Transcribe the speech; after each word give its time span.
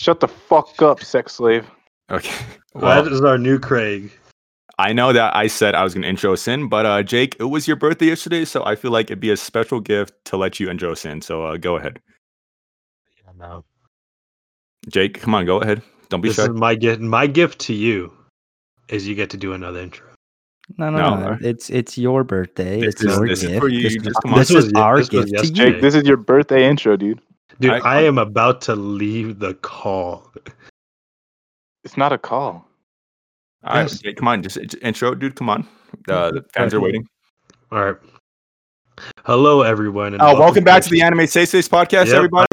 Shut 0.00 0.18
the 0.20 0.28
fuck 0.28 0.80
up, 0.80 1.04
sex 1.04 1.34
slave. 1.34 1.66
Okay. 2.10 2.34
Well, 2.72 2.82
Well, 2.84 3.04
that 3.04 3.12
is 3.12 3.20
our 3.20 3.36
new 3.36 3.58
Craig. 3.58 4.10
I 4.78 4.94
know 4.94 5.12
that 5.12 5.36
I 5.36 5.46
said 5.46 5.74
I 5.74 5.84
was 5.84 5.92
gonna 5.92 6.06
intro 6.06 6.32
us 6.32 6.48
in, 6.48 6.70
but 6.70 6.86
uh, 6.86 7.02
Jake, 7.02 7.36
it 7.38 7.44
was 7.44 7.68
your 7.68 7.76
birthday 7.76 8.06
yesterday, 8.06 8.46
so 8.46 8.64
I 8.64 8.76
feel 8.76 8.92
like 8.92 9.08
it'd 9.10 9.20
be 9.20 9.30
a 9.30 9.36
special 9.36 9.78
gift 9.78 10.14
to 10.24 10.38
let 10.38 10.58
you 10.58 10.70
intro 10.70 10.92
us 10.92 11.04
in. 11.04 11.20
So 11.20 11.44
uh, 11.44 11.58
go 11.58 11.76
ahead, 11.76 12.00
Yeah, 13.26 13.32
no. 13.36 13.64
Jake. 14.88 15.20
Come 15.20 15.34
on, 15.34 15.44
go 15.44 15.60
ahead. 15.60 15.82
Don't 16.08 16.22
be 16.22 16.28
This 16.28 16.36
shy. 16.36 16.44
is 16.44 16.48
my 16.48 16.74
gift. 16.74 17.02
My 17.02 17.26
gift 17.26 17.58
to 17.68 17.74
you 17.74 18.10
is 18.88 19.06
you 19.06 19.14
get 19.14 19.28
to 19.30 19.36
do 19.36 19.52
another 19.52 19.80
intro. 19.80 20.06
No, 20.78 20.88
no, 20.88 20.96
No, 20.96 21.16
no. 21.32 21.38
It's 21.42 21.68
it's 21.68 21.98
your 21.98 22.24
birthday. 22.24 22.80
This 22.80 22.94
it's 22.94 23.02
is- 23.04 23.16
your 23.18 23.28
this 23.28 23.42
is 23.42 23.48
gift. 23.48 23.60
for 23.60 23.68
you, 23.68 23.82
This, 23.82 23.94
just 23.96 24.06
is, 24.06 24.16
come 24.22 24.32
this 24.32 24.48
This 24.48 24.54
was 24.56 24.64
is 24.68 24.72
our 24.76 24.96
this 24.96 25.10
was 25.10 25.30
gift 25.30 25.42
to 25.42 25.46
you. 25.48 25.52
Jake, 25.72 25.82
this 25.82 25.94
is 25.94 26.04
your 26.04 26.16
birthday 26.16 26.66
intro, 26.66 26.96
dude. 26.96 27.20
Dude, 27.60 27.72
I- 27.72 27.78
I, 27.98 28.00
am 28.02 28.18
about 28.18 28.60
to 28.62 28.74
leave 28.74 29.38
the 29.38 29.54
call. 29.54 30.32
It's 31.84 31.96
not 31.96 32.12
a 32.12 32.18
call. 32.18 32.66
All 33.64 33.74
right, 33.74 33.82
Yes. 33.82 33.98
Jake, 33.98 34.16
come 34.16 34.28
on, 34.28 34.42
just 34.42 34.56
int- 34.56 34.74
intro, 34.82 35.14
dude. 35.14 35.36
Come 35.36 35.50
on, 35.50 35.68
uh, 36.08 36.30
the 36.30 36.44
fans 36.54 36.72
are 36.72 36.80
waiting. 36.80 37.06
All 37.70 37.84
right. 37.84 37.96
Hello, 39.24 39.62
everyone. 39.62 40.14
and 40.14 40.22
Oh, 40.22 40.38
welcome 40.38 40.64
back 40.64 40.82
to 40.84 40.90
the 40.90 41.02
Anime 41.02 41.26
Say 41.26 41.44
Says 41.44 41.68
podcast, 41.68 42.06
Yep. 42.06 42.14
everybody. 42.14 42.46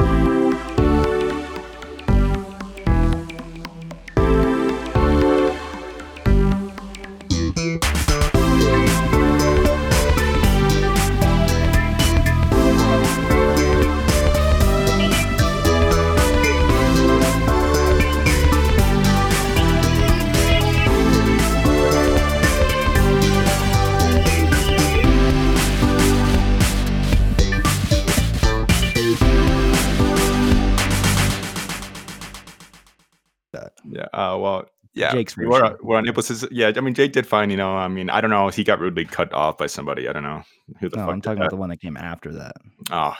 Well, 34.48 34.64
yeah. 34.94 35.12
Jake's 35.12 35.36
we're, 35.36 35.48
version. 35.48 35.76
we're 35.82 35.96
on 35.96 36.08
episode. 36.08 36.48
Yeah. 36.50 36.72
I 36.74 36.80
mean, 36.80 36.94
Jake 36.94 37.12
did 37.12 37.26
fine. 37.26 37.50
You 37.50 37.56
know. 37.56 37.76
I 37.76 37.88
mean, 37.88 38.10
I 38.10 38.20
don't 38.20 38.30
know. 38.30 38.48
He 38.48 38.64
got 38.64 38.80
rudely 38.80 39.04
cut 39.04 39.32
off 39.32 39.58
by 39.58 39.66
somebody. 39.66 40.08
I 40.08 40.12
don't 40.12 40.22
know 40.24 40.42
who 40.80 40.88
the 40.88 40.96
No, 40.96 41.04
fuck. 41.04 41.12
I'm 41.12 41.20
talking 41.20 41.38
that. 41.38 41.46
about 41.46 41.50
the 41.50 41.56
one 41.56 41.68
that 41.70 41.80
came 41.80 41.96
after 41.96 42.32
that. 42.32 42.56
Oh, 42.90 43.14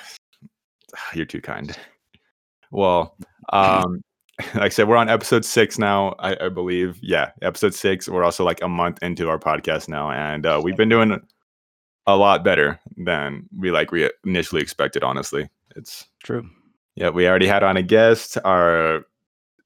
you're 1.14 1.26
too 1.26 1.40
kind. 1.40 1.76
Well, 2.70 3.16
um, 3.52 4.02
like 4.54 4.62
I 4.64 4.68
said, 4.68 4.88
we're 4.88 4.96
on 4.96 5.08
episode 5.08 5.44
six 5.44 5.78
now, 5.78 6.14
I, 6.18 6.46
I 6.46 6.48
believe. 6.48 6.98
Yeah, 7.02 7.30
episode 7.42 7.74
six. 7.74 8.08
We're 8.08 8.24
also 8.24 8.44
like 8.44 8.62
a 8.62 8.68
month 8.68 8.98
into 9.02 9.28
our 9.28 9.38
podcast 9.38 9.88
now, 9.88 10.10
and 10.10 10.46
uh, 10.46 10.60
we've 10.62 10.76
been 10.76 10.88
doing 10.88 11.20
a 12.06 12.16
lot 12.16 12.42
better 12.42 12.80
than 12.96 13.48
we 13.56 13.70
like 13.70 13.92
we 13.92 14.10
initially 14.24 14.62
expected. 14.62 15.02
Honestly, 15.04 15.48
it's 15.76 16.06
True. 16.24 16.48
yeah. 16.96 17.10
We 17.10 17.28
already 17.28 17.46
had 17.46 17.62
on 17.62 17.76
a 17.76 17.82
guest. 17.82 18.38
Our 18.44 19.04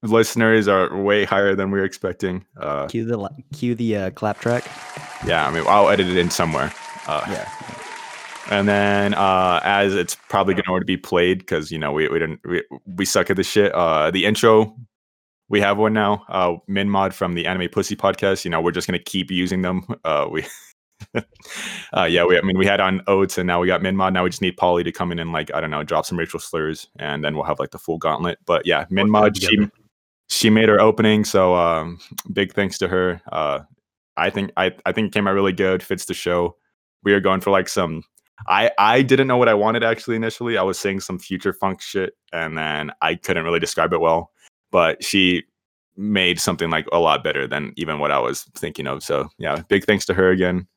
listeners 0.03 0.67
are 0.67 0.95
way 0.95 1.25
higher 1.25 1.55
than 1.55 1.71
we 1.71 1.79
were 1.79 1.85
expecting. 1.85 2.45
Uh, 2.57 2.87
Cue 2.87 3.05
the 3.05 3.29
cue 3.53 3.75
the 3.75 3.95
uh, 3.97 4.09
clap 4.11 4.39
track. 4.39 4.65
yeah, 5.25 5.47
I 5.47 5.51
mean, 5.51 5.63
I'll 5.67 5.89
edit 5.89 6.07
it 6.07 6.17
in 6.17 6.29
somewhere. 6.29 6.71
Uh, 7.07 7.23
Yeah. 7.29 7.49
And 8.51 8.67
then 8.67 9.13
uh 9.13 9.61
as 9.63 9.95
it's 9.95 10.15
probably 10.27 10.53
gonna 10.53 10.69
already 10.69 10.85
be 10.85 10.97
played 10.97 11.39
because 11.39 11.71
you 11.71 11.79
know 11.79 11.93
we 11.93 12.09
we 12.09 12.19
didn't 12.19 12.41
we, 12.43 12.61
we 12.85 13.05
suck 13.05 13.29
at 13.29 13.37
the 13.37 13.43
shit. 13.43 13.73
Uh 13.73 14.11
the 14.11 14.25
intro 14.25 14.75
we 15.47 15.61
have 15.61 15.77
one 15.77 15.93
now. 15.93 16.25
Uh 16.27 16.57
Min 16.67 16.89
Mod 16.89 17.13
from 17.13 17.35
the 17.35 17.47
Anime 17.47 17.69
Pussy 17.69 17.95
podcast. 17.95 18.43
You 18.43 18.51
know, 18.51 18.59
we're 18.59 18.71
just 18.71 18.85
gonna 18.85 18.99
keep 18.99 19.31
using 19.31 19.61
them. 19.61 19.85
Uh 20.03 20.27
we 20.29 20.45
uh 21.93 22.03
yeah, 22.03 22.25
we 22.25 22.37
I 22.37 22.41
mean 22.41 22.57
we 22.57 22.65
had 22.65 22.81
on 22.81 23.01
Oats 23.07 23.37
and 23.37 23.47
now 23.47 23.61
we 23.61 23.67
got 23.67 23.81
Min 23.81 23.95
Mod. 23.95 24.13
Now 24.13 24.25
we 24.25 24.29
just 24.29 24.41
need 24.41 24.57
Polly 24.57 24.83
to 24.83 24.91
come 24.91 25.13
in 25.13 25.19
and 25.19 25.31
like, 25.31 25.49
I 25.53 25.61
don't 25.61 25.71
know, 25.71 25.83
drop 25.83 26.05
some 26.05 26.19
racial 26.19 26.39
slurs 26.41 26.89
and 26.99 27.23
then 27.23 27.35
we'll 27.35 27.45
have 27.45 27.59
like 27.59 27.71
the 27.71 27.79
full 27.79 27.97
gauntlet. 27.97 28.39
But 28.45 28.65
yeah, 28.65 28.85
Min 28.89 29.09
Mod, 29.09 29.35
that 29.35 29.41
she 29.41 29.55
together. 29.55 29.71
She 30.29 30.49
made 30.49 30.69
her 30.69 30.79
opening, 30.79 31.23
so 31.25 31.55
um 31.55 31.99
big 32.31 32.53
thanks 32.53 32.77
to 32.79 32.87
her. 32.87 33.21
Uh 33.31 33.59
I 34.17 34.29
think 34.29 34.51
I 34.57 34.71
I 34.85 34.91
think 34.91 35.07
it 35.07 35.13
came 35.13 35.27
out 35.27 35.33
really 35.33 35.53
good, 35.53 35.83
fits 35.83 36.05
the 36.05 36.13
show. 36.13 36.55
We 37.03 37.13
are 37.13 37.19
going 37.19 37.41
for 37.41 37.51
like 37.51 37.67
some 37.69 38.03
I 38.47 38.71
I 38.77 39.01
didn't 39.01 39.27
know 39.27 39.37
what 39.37 39.49
I 39.49 39.53
wanted 39.53 39.83
actually 39.83 40.15
initially. 40.15 40.57
I 40.57 40.63
was 40.63 40.79
saying 40.79 41.01
some 41.01 41.19
future 41.19 41.53
funk 41.53 41.81
shit 41.81 42.13
and 42.31 42.57
then 42.57 42.91
I 43.01 43.15
couldn't 43.15 43.43
really 43.45 43.59
describe 43.59 43.93
it 43.93 44.01
well. 44.01 44.31
But 44.71 45.03
she 45.03 45.43
made 45.95 46.39
something 46.39 46.71
like 46.71 46.87
a 46.91 46.99
lot 46.99 47.23
better 47.23 47.47
than 47.47 47.71
even 47.77 47.99
what 47.99 48.11
I 48.11 48.19
was 48.19 48.43
thinking 48.55 48.87
of. 48.87 49.03
So 49.03 49.29
yeah, 49.37 49.61
big 49.67 49.85
thanks 49.85 50.05
to 50.07 50.13
her 50.13 50.31
again. 50.31 50.67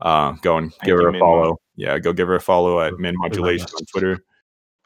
Uh 0.00 0.32
go 0.42 0.56
and 0.56 0.72
Thank 0.74 0.84
give 0.86 0.98
her 0.98 1.08
a 1.08 1.18
follow. 1.18 1.58
Yeah, 1.76 1.98
go 1.98 2.12
give 2.12 2.28
her 2.28 2.36
a 2.36 2.40
follow 2.40 2.80
at 2.80 2.98
Min 2.98 3.14
Modulation 3.18 3.66
on 3.66 3.84
Twitter. 3.86 4.24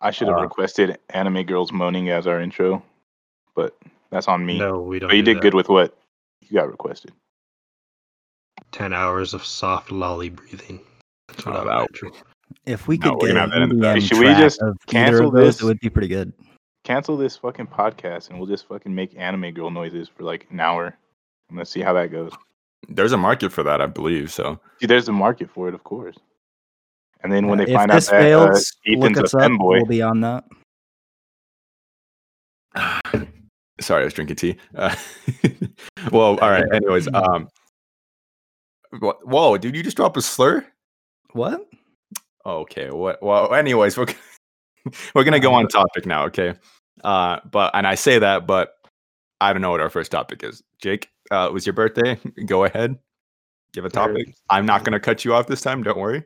I 0.00 0.10
should 0.10 0.28
have 0.28 0.36
Uh, 0.36 0.42
requested 0.42 0.98
Anime 1.10 1.42
Girls 1.44 1.72
Moaning 1.72 2.10
as 2.10 2.26
our 2.26 2.40
intro, 2.40 2.82
but 3.54 3.76
that's 4.10 4.28
on 4.28 4.44
me. 4.46 4.58
No, 4.58 4.80
we 4.80 4.98
don't. 4.98 5.08
but 5.08 5.16
you 5.16 5.22
do 5.22 5.32
did 5.32 5.36
that. 5.38 5.42
good 5.42 5.54
with 5.54 5.68
what 5.68 5.96
you 6.40 6.54
got 6.54 6.70
requested. 6.70 7.12
10 8.72 8.92
hours 8.92 9.34
of 9.34 9.44
soft 9.44 9.90
lolly 9.90 10.30
breathing. 10.30 10.80
That's 11.28 11.44
what 11.46 11.56
I 11.56 11.64
that- 11.64 11.66
want 11.66 11.94
to 11.96 12.12
If 12.66 12.86
we 12.88 12.98
could 12.98 13.12
we're 13.14 13.28
get 13.28 13.30
an 13.30 13.36
have 13.36 13.50
that 13.50 13.62
in 13.62 13.68
the- 13.80 13.86
EDM 13.86 14.00
Should 14.02 14.18
we 14.18 14.26
just 14.26 14.60
of 14.62 14.76
cancel 14.86 15.28
of 15.28 15.34
those, 15.34 15.56
this? 15.56 15.62
it 15.62 15.64
would 15.66 15.80
be 15.80 15.90
pretty 15.90 16.08
good. 16.08 16.32
Cancel 16.84 17.16
this 17.16 17.36
fucking 17.36 17.66
podcast 17.66 18.30
and 18.30 18.38
we'll 18.38 18.46
just 18.48 18.66
fucking 18.68 18.94
make 18.94 19.16
anime 19.16 19.52
girl 19.52 19.70
noises 19.70 20.08
for 20.08 20.22
like 20.22 20.46
an 20.50 20.60
hour. 20.60 20.96
And 21.48 21.58
let's 21.58 21.70
see 21.70 21.80
how 21.80 21.92
that 21.94 22.10
goes. 22.12 22.32
There's 22.88 23.12
a 23.12 23.16
market 23.16 23.50
for 23.50 23.62
that, 23.64 23.80
I 23.80 23.86
believe. 23.86 24.30
So 24.32 24.60
See, 24.80 24.86
there's 24.86 25.08
a 25.08 25.12
market 25.12 25.50
for 25.50 25.68
it, 25.68 25.74
of 25.74 25.82
course. 25.84 26.16
And 27.22 27.32
then 27.32 27.48
when 27.48 27.60
Uh, 27.60 27.64
they 27.64 27.72
find 27.72 27.90
out 27.90 27.94
this 27.96 28.08
that 28.08 28.32
uh, 28.32 28.54
Ethan's 28.86 29.18
a 29.18 29.22
us 29.24 29.34
up. 29.34 29.40
femboy, 29.42 29.58
We'll 29.78 29.84
be 29.86 30.02
on 30.02 30.20
that. 30.20 30.44
sorry, 33.80 34.02
I 34.02 34.04
was 34.04 34.14
drinking 34.14 34.36
tea. 34.36 34.56
Uh, 34.74 34.94
well, 36.12 36.38
all 36.38 36.50
right. 36.50 36.64
Anyways, 36.72 37.08
um, 37.14 37.48
whoa, 39.00 39.56
dude, 39.56 39.74
you 39.74 39.82
just 39.82 39.96
dropped 39.96 40.16
a 40.16 40.22
slur. 40.22 40.64
What? 41.32 41.66
Okay. 42.44 42.90
What? 42.90 43.22
Well, 43.22 43.52
anyways, 43.54 43.96
we're 43.96 44.06
we're 45.14 45.24
gonna 45.24 45.40
go 45.40 45.54
on 45.54 45.68
topic 45.68 46.06
now. 46.06 46.24
Okay. 46.26 46.54
Uh, 47.04 47.40
but 47.50 47.70
and 47.74 47.86
I 47.86 47.94
say 47.94 48.18
that, 48.18 48.46
but 48.46 48.74
I 49.40 49.52
don't 49.52 49.62
know 49.62 49.70
what 49.70 49.80
our 49.80 49.90
first 49.90 50.10
topic 50.10 50.42
is. 50.42 50.62
Jake, 50.80 51.08
uh, 51.30 51.46
it 51.48 51.52
was 51.52 51.66
your 51.66 51.72
birthday. 51.72 52.18
Go 52.46 52.64
ahead, 52.64 52.98
give 53.72 53.84
a 53.84 53.90
topic. 53.90 54.34
I'm 54.48 54.66
not 54.66 54.84
gonna 54.84 55.00
cut 55.00 55.24
you 55.24 55.34
off 55.34 55.46
this 55.46 55.60
time. 55.60 55.82
Don't 55.82 55.98
worry. 55.98 56.24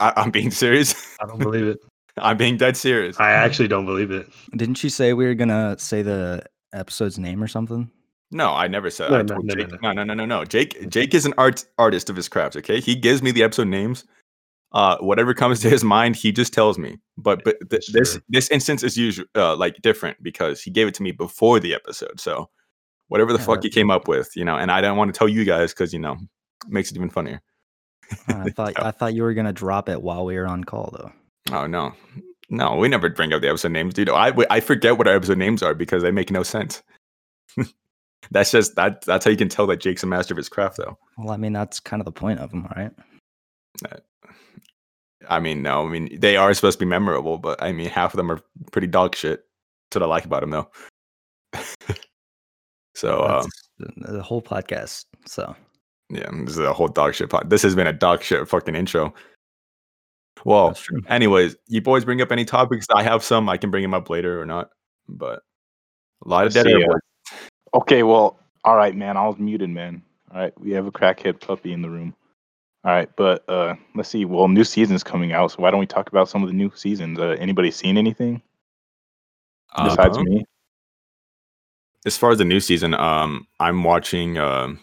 I- 0.00 0.12
I'm 0.16 0.30
being 0.30 0.50
serious. 0.50 1.16
I 1.20 1.26
don't 1.26 1.38
believe 1.38 1.66
it. 1.66 1.78
I'm 2.22 2.36
being 2.36 2.56
dead 2.56 2.76
serious. 2.76 3.18
I 3.20 3.32
actually 3.32 3.68
don't 3.68 3.86
believe 3.86 4.10
it. 4.10 4.28
Didn't 4.56 4.82
you 4.82 4.90
say 4.90 5.12
we 5.12 5.26
were 5.26 5.34
gonna 5.34 5.78
say 5.78 6.02
the 6.02 6.44
episode's 6.72 7.18
name 7.18 7.42
or 7.42 7.48
something? 7.48 7.90
No, 8.30 8.52
I 8.52 8.68
never 8.68 8.90
said. 8.90 9.10
No, 9.10 9.16
I 9.18 9.22
no, 9.22 9.34
told 9.34 9.44
no, 9.46 9.54
no, 9.54 9.64
Jake, 9.64 9.82
no, 9.82 9.92
no, 9.92 10.04
no, 10.04 10.14
no, 10.14 10.24
no. 10.26 10.44
Jake, 10.44 10.88
Jake 10.90 11.14
is 11.14 11.24
an 11.24 11.32
art 11.38 11.64
artist 11.78 12.10
of 12.10 12.16
his 12.16 12.28
craft. 12.28 12.56
Okay, 12.56 12.80
he 12.80 12.94
gives 12.94 13.22
me 13.22 13.30
the 13.30 13.42
episode 13.42 13.68
names. 13.68 14.04
Uh, 14.72 14.98
whatever 14.98 15.32
comes 15.32 15.60
to 15.62 15.70
his 15.70 15.82
mind, 15.82 16.14
he 16.14 16.30
just 16.30 16.52
tells 16.52 16.78
me. 16.78 16.98
But 17.16 17.42
but 17.44 17.56
th- 17.70 17.86
this 17.92 18.12
Sure. 18.12 18.22
this 18.28 18.50
instance 18.50 18.82
is 18.82 18.96
usually 18.98 19.28
uh, 19.34 19.56
like 19.56 19.76
different 19.82 20.22
because 20.22 20.60
he 20.62 20.70
gave 20.70 20.86
it 20.88 20.94
to 20.94 21.02
me 21.02 21.12
before 21.12 21.58
the 21.58 21.74
episode. 21.74 22.20
So 22.20 22.50
whatever 23.08 23.32
the 23.32 23.38
Yeah, 23.38 23.44
fuck 23.46 23.62
he 23.62 23.70
came 23.70 23.90
up 23.90 24.08
with, 24.08 24.30
you 24.36 24.44
know, 24.44 24.56
and 24.56 24.70
I 24.70 24.82
don't 24.82 24.98
want 24.98 25.12
to 25.12 25.18
tell 25.18 25.28
you 25.28 25.44
guys 25.44 25.72
because 25.72 25.92
you 25.94 25.98
know 25.98 26.16
makes 26.68 26.90
it 26.90 26.96
even 26.96 27.08
funnier. 27.08 27.40
I 28.28 28.50
thought 28.56 28.78
I 28.82 28.90
thought 28.90 29.14
you 29.14 29.22
were 29.22 29.32
gonna 29.32 29.54
drop 29.54 29.88
it 29.88 30.02
while 30.02 30.26
we 30.26 30.36
were 30.36 30.46
on 30.46 30.64
call 30.64 30.94
though. 30.96 31.12
Oh 31.52 31.66
no, 31.66 31.94
no, 32.50 32.76
we 32.76 32.88
never 32.88 33.08
bring 33.08 33.32
up 33.32 33.42
the 33.42 33.48
episode 33.48 33.72
names, 33.72 33.94
dude. 33.94 34.08
I 34.08 34.32
I 34.50 34.60
forget 34.60 34.98
what 34.98 35.08
our 35.08 35.14
episode 35.14 35.38
names 35.38 35.62
are 35.62 35.74
because 35.74 36.02
they 36.02 36.10
make 36.10 36.30
no 36.30 36.42
sense. 36.42 36.82
that's 38.30 38.50
just 38.50 38.74
that. 38.76 39.02
That's 39.02 39.24
how 39.24 39.30
you 39.30 39.36
can 39.36 39.48
tell 39.48 39.66
that 39.68 39.80
Jake's 39.80 40.02
a 40.02 40.06
master 40.06 40.34
of 40.34 40.38
his 40.38 40.48
craft, 40.48 40.78
though. 40.78 40.98
Well, 41.16 41.30
I 41.30 41.36
mean 41.36 41.52
that's 41.52 41.80
kind 41.80 42.00
of 42.00 42.04
the 42.04 42.12
point 42.12 42.40
of 42.40 42.50
them, 42.50 42.66
right? 42.76 42.92
I 45.28 45.40
mean, 45.40 45.62
no, 45.62 45.86
I 45.86 45.90
mean 45.90 46.18
they 46.20 46.36
are 46.36 46.52
supposed 46.54 46.78
to 46.78 46.84
be 46.84 46.88
memorable, 46.88 47.38
but 47.38 47.62
I 47.62 47.72
mean 47.72 47.88
half 47.88 48.14
of 48.14 48.18
them 48.18 48.30
are 48.30 48.40
pretty 48.72 48.86
dog 48.86 49.14
shit. 49.14 49.44
That's 49.90 50.00
what 50.00 50.06
I 50.06 50.06
like 50.06 50.24
about 50.24 50.40
them, 50.40 50.50
though. 50.50 50.70
so 52.94 53.24
um, 53.24 53.46
the 53.96 54.22
whole 54.22 54.42
podcast. 54.42 55.04
So 55.26 55.54
yeah, 56.10 56.28
this 56.44 56.52
is 56.52 56.58
a 56.58 56.72
whole 56.72 56.88
dog 56.88 57.14
shit. 57.14 57.30
Pod. 57.30 57.50
This 57.50 57.62
has 57.62 57.74
been 57.74 57.86
a 57.86 57.92
dog 57.92 58.22
shit 58.22 58.48
fucking 58.48 58.74
intro. 58.74 59.14
Well, 60.44 60.76
anyways, 61.08 61.56
you 61.66 61.80
boys 61.80 62.04
bring 62.04 62.20
up 62.22 62.30
any 62.32 62.44
topics? 62.44 62.86
I 62.94 63.02
have 63.02 63.22
some. 63.22 63.48
I 63.48 63.56
can 63.56 63.70
bring 63.70 63.82
them 63.82 63.94
up 63.94 64.08
later 64.10 64.40
or 64.40 64.46
not. 64.46 64.70
But 65.08 65.42
a 66.24 66.28
lot 66.28 66.46
of 66.46 66.52
dead 66.52 66.66
air. 66.66 66.90
uh. 66.92 67.36
Okay, 67.74 68.02
well, 68.02 68.38
all 68.64 68.76
right, 68.76 68.94
man. 68.94 69.16
I 69.16 69.26
was 69.26 69.38
muted, 69.38 69.70
man. 69.70 70.02
All 70.32 70.40
right, 70.40 70.60
we 70.60 70.70
have 70.72 70.86
a 70.86 70.92
crackhead 70.92 71.40
puppy 71.40 71.72
in 71.72 71.82
the 71.82 71.88
room. 71.90 72.14
All 72.84 72.92
right, 72.92 73.08
but 73.16 73.48
uh 73.48 73.74
let's 73.94 74.08
see. 74.08 74.24
Well, 74.24 74.46
new 74.48 74.64
season's 74.64 75.02
coming 75.02 75.32
out, 75.32 75.50
so 75.52 75.62
why 75.62 75.70
don't 75.70 75.80
we 75.80 75.86
talk 75.86 76.08
about 76.08 76.28
some 76.28 76.42
of 76.42 76.48
the 76.48 76.54
new 76.54 76.70
seasons? 76.74 77.18
Uh, 77.18 77.36
anybody 77.38 77.70
seen 77.70 77.98
anything? 77.98 78.40
besides 79.76 80.16
Um, 80.16 80.24
me. 80.24 80.44
as 82.06 82.16
far 82.16 82.30
as 82.30 82.38
the 82.38 82.44
new 82.44 82.60
season, 82.60 82.94
um, 82.94 83.46
I'm 83.60 83.82
watching 83.84 84.38
uh, 84.38 84.74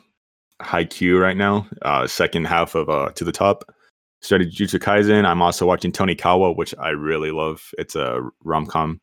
Haikyuu 0.62 1.20
right 1.22 1.38
now, 1.38 1.68
uh, 1.82 2.06
second 2.08 2.46
half 2.46 2.76
of 2.76 2.90
uh, 2.90 3.10
To 3.12 3.24
the 3.24 3.32
Top. 3.32 3.64
Started 4.22 4.52
Jujutsu 4.52 4.80
Kaisen. 4.80 5.26
I'm 5.26 5.42
also 5.42 5.66
watching 5.66 5.92
Tonikawa, 5.92 6.56
which 6.56 6.74
I 6.80 6.90
really 6.90 7.32
love. 7.32 7.70
It's 7.78 7.96
a 7.96 8.22
rom 8.44 8.66
com. 8.66 9.00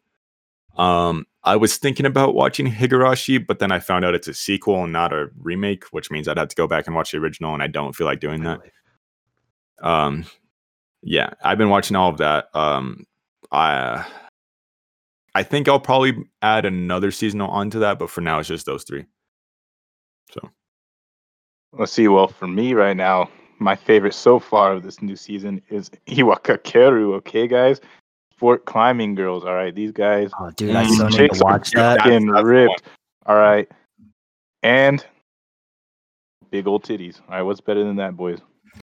Um, 0.76 1.26
I 1.44 1.56
was 1.56 1.76
thinking 1.76 2.06
about 2.06 2.34
watching 2.34 2.66
Higurashi, 2.66 3.44
but 3.44 3.58
then 3.58 3.72
I 3.72 3.78
found 3.78 4.04
out 4.04 4.14
it's 4.14 4.28
a 4.28 4.34
sequel 4.34 4.84
and 4.84 4.92
not 4.92 5.12
a 5.12 5.28
remake, 5.38 5.84
which 5.92 6.10
means 6.10 6.28
I'd 6.28 6.38
have 6.38 6.48
to 6.48 6.56
go 6.56 6.66
back 6.66 6.86
and 6.86 6.96
watch 6.96 7.12
the 7.12 7.18
original, 7.18 7.54
and 7.54 7.62
I 7.62 7.66
don't 7.66 7.94
feel 7.94 8.06
like 8.06 8.20
doing 8.20 8.42
that. 8.44 8.60
Um, 9.82 10.24
yeah, 11.02 11.30
I've 11.42 11.58
been 11.58 11.68
watching 11.70 11.96
all 11.96 12.10
of 12.10 12.18
that. 12.18 12.46
Um, 12.54 13.04
I 13.50 14.06
I 15.34 15.42
think 15.42 15.68
I'll 15.68 15.80
probably 15.80 16.16
add 16.42 16.64
another 16.64 17.10
seasonal 17.10 17.50
onto 17.50 17.80
that, 17.80 17.98
but 17.98 18.10
for 18.10 18.20
now 18.20 18.38
it's 18.38 18.48
just 18.48 18.66
those 18.66 18.84
three. 18.84 19.04
So 20.30 20.50
Let's 21.72 21.92
see. 21.92 22.06
Well, 22.08 22.28
for 22.28 22.46
me 22.46 22.74
right 22.74 22.96
now, 22.96 23.30
my 23.62 23.76
favorite 23.76 24.14
so 24.14 24.38
far 24.38 24.72
of 24.72 24.82
this 24.82 25.00
new 25.02 25.16
season 25.16 25.62
is 25.68 25.90
Iwakakeru. 26.08 27.14
Okay, 27.16 27.46
guys, 27.46 27.80
sport 28.32 28.64
climbing 28.64 29.14
girls. 29.14 29.44
All 29.44 29.54
right, 29.54 29.74
these 29.74 29.92
guys 29.92 30.30
Oh, 30.40 30.50
dude, 30.50 30.74
I 30.76 30.86
so 30.86 31.08
need 31.08 31.32
to 31.32 31.44
watch 31.44 31.70
that. 31.72 31.98
That's- 31.98 32.02
fucking 32.02 32.28
ripped. 32.28 32.82
All 33.26 33.36
right, 33.36 33.70
and 34.62 35.04
big 36.50 36.66
old 36.66 36.84
titties. 36.84 37.20
All 37.28 37.36
right, 37.36 37.42
what's 37.42 37.60
better 37.60 37.84
than 37.84 37.96
that, 37.96 38.16
boys? 38.16 38.38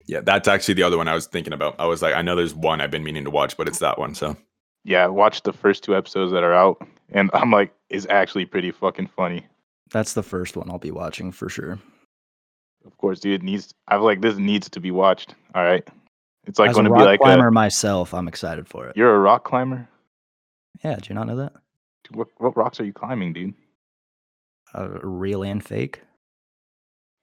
yeah, 0.07 0.21
that's 0.23 0.49
actually 0.49 0.73
the 0.75 0.83
other 0.83 0.97
one 0.97 1.07
I 1.09 1.15
was 1.15 1.27
thinking 1.27 1.53
about. 1.53 1.75
I 1.79 1.85
was 1.87 2.01
like, 2.01 2.15
I 2.15 2.23
know 2.23 2.35
there's 2.35 2.55
one 2.55 2.81
I've 2.81 2.91
been 2.91 3.05
meaning 3.05 3.25
to 3.25 3.31
watch, 3.31 3.57
but 3.59 3.69
it's 3.69 3.79
that 3.81 3.99
one. 3.99 4.15
So 4.15 4.37
Yeah, 4.85 5.07
watch 5.07 5.43
the 5.43 5.53
first 5.53 5.83
two 5.85 5.95
episodes 5.97 6.33
that 6.33 6.43
are 6.45 6.55
out, 6.55 6.87
and 7.13 7.31
I'm 7.35 7.51
like, 7.51 7.75
it's 7.91 8.07
actually 8.09 8.47
pretty 8.47 8.71
fucking 8.71 9.09
funny. 9.09 9.47
That's 9.91 10.13
the 10.15 10.23
first 10.23 10.57
one 10.57 10.71
I'll 10.71 10.79
be 10.79 10.91
watching 10.91 11.31
for 11.33 11.49
sure. 11.49 11.79
Of 12.89 12.97
course, 12.97 13.21
dude, 13.21 13.35
it 13.35 13.45
needs. 13.45 13.73
I 13.87 13.97
was 13.97 14.05
like, 14.05 14.23
this 14.23 14.39
needs 14.39 14.69
to 14.71 14.81
be 14.81 14.91
watched. 14.91 15.35
All 15.55 15.63
right, 15.63 15.87
it's 16.47 16.59
like 16.59 16.73
going 16.73 16.87
to 16.87 16.91
be 16.91 17.05
like 17.05 17.21
a 17.21 17.23
climber 17.23 17.49
a. 17.49 17.53
myself, 17.53 18.15
I'm 18.15 18.27
excited 18.27 18.67
for 18.67 18.89
it. 18.89 18.97
You're 18.97 19.15
a 19.15 19.19
rock 19.19 19.45
climber. 19.45 19.87
Yeah, 20.83 20.95
did 20.95 21.09
you 21.09 21.15
not 21.15 21.27
know 21.27 21.37
that? 21.37 21.53
Dude, 22.05 22.17
what 22.17 22.29
what 22.39 22.57
rocks 22.57 22.81
are 22.81 22.85
you 22.85 22.95
climbing, 22.95 23.35
dude? 23.35 23.55
Uh, 24.75 24.89
real 25.03 25.45
and 25.45 25.63
fake. 25.63 26.01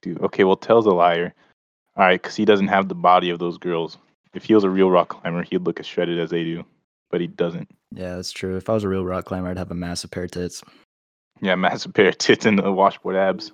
Dude, 0.04 0.22
okay, 0.22 0.44
well, 0.44 0.56
tells 0.56 0.86
a 0.86 0.92
liar. 0.92 1.34
All 1.98 2.06
right, 2.06 2.22
because 2.22 2.36
he 2.36 2.46
doesn't 2.46 2.68
have 2.68 2.88
the 2.88 2.96
body 2.96 3.32
of 3.32 3.40
those 3.40 3.58
girls. 3.58 3.98
If 4.36 4.44
he 4.44 4.54
was 4.54 4.64
a 4.64 4.70
real 4.70 4.92
rock 4.92 5.10
climber, 5.10 5.44
he'd 5.44 5.66
look 5.66 5.80
as 5.80 5.88
shredded 5.88 6.20
as 6.20 6.30
they 6.30 6.44
do, 6.44 6.64
but 7.10 7.22
he 7.22 7.28
doesn't. 7.28 7.70
Yeah, 7.92 8.16
that's 8.16 8.32
true. 8.32 8.58
If 8.58 8.70
I 8.70 8.74
was 8.74 8.84
a 8.84 8.90
real 8.90 9.06
rock 9.06 9.26
climber, 9.26 9.50
I'd 9.50 9.58
have 9.58 9.72
a 9.72 9.76
massive 9.76 10.12
pair 10.12 10.26
of 10.26 10.32
tits. 10.32 10.62
Yeah, 11.42 11.56
massive 11.56 11.94
pair 11.94 12.10
of 12.10 12.18
tits 12.18 12.46
and 12.46 12.60
the 12.60 12.72
washboard 12.72 13.16
abs. 13.16 13.52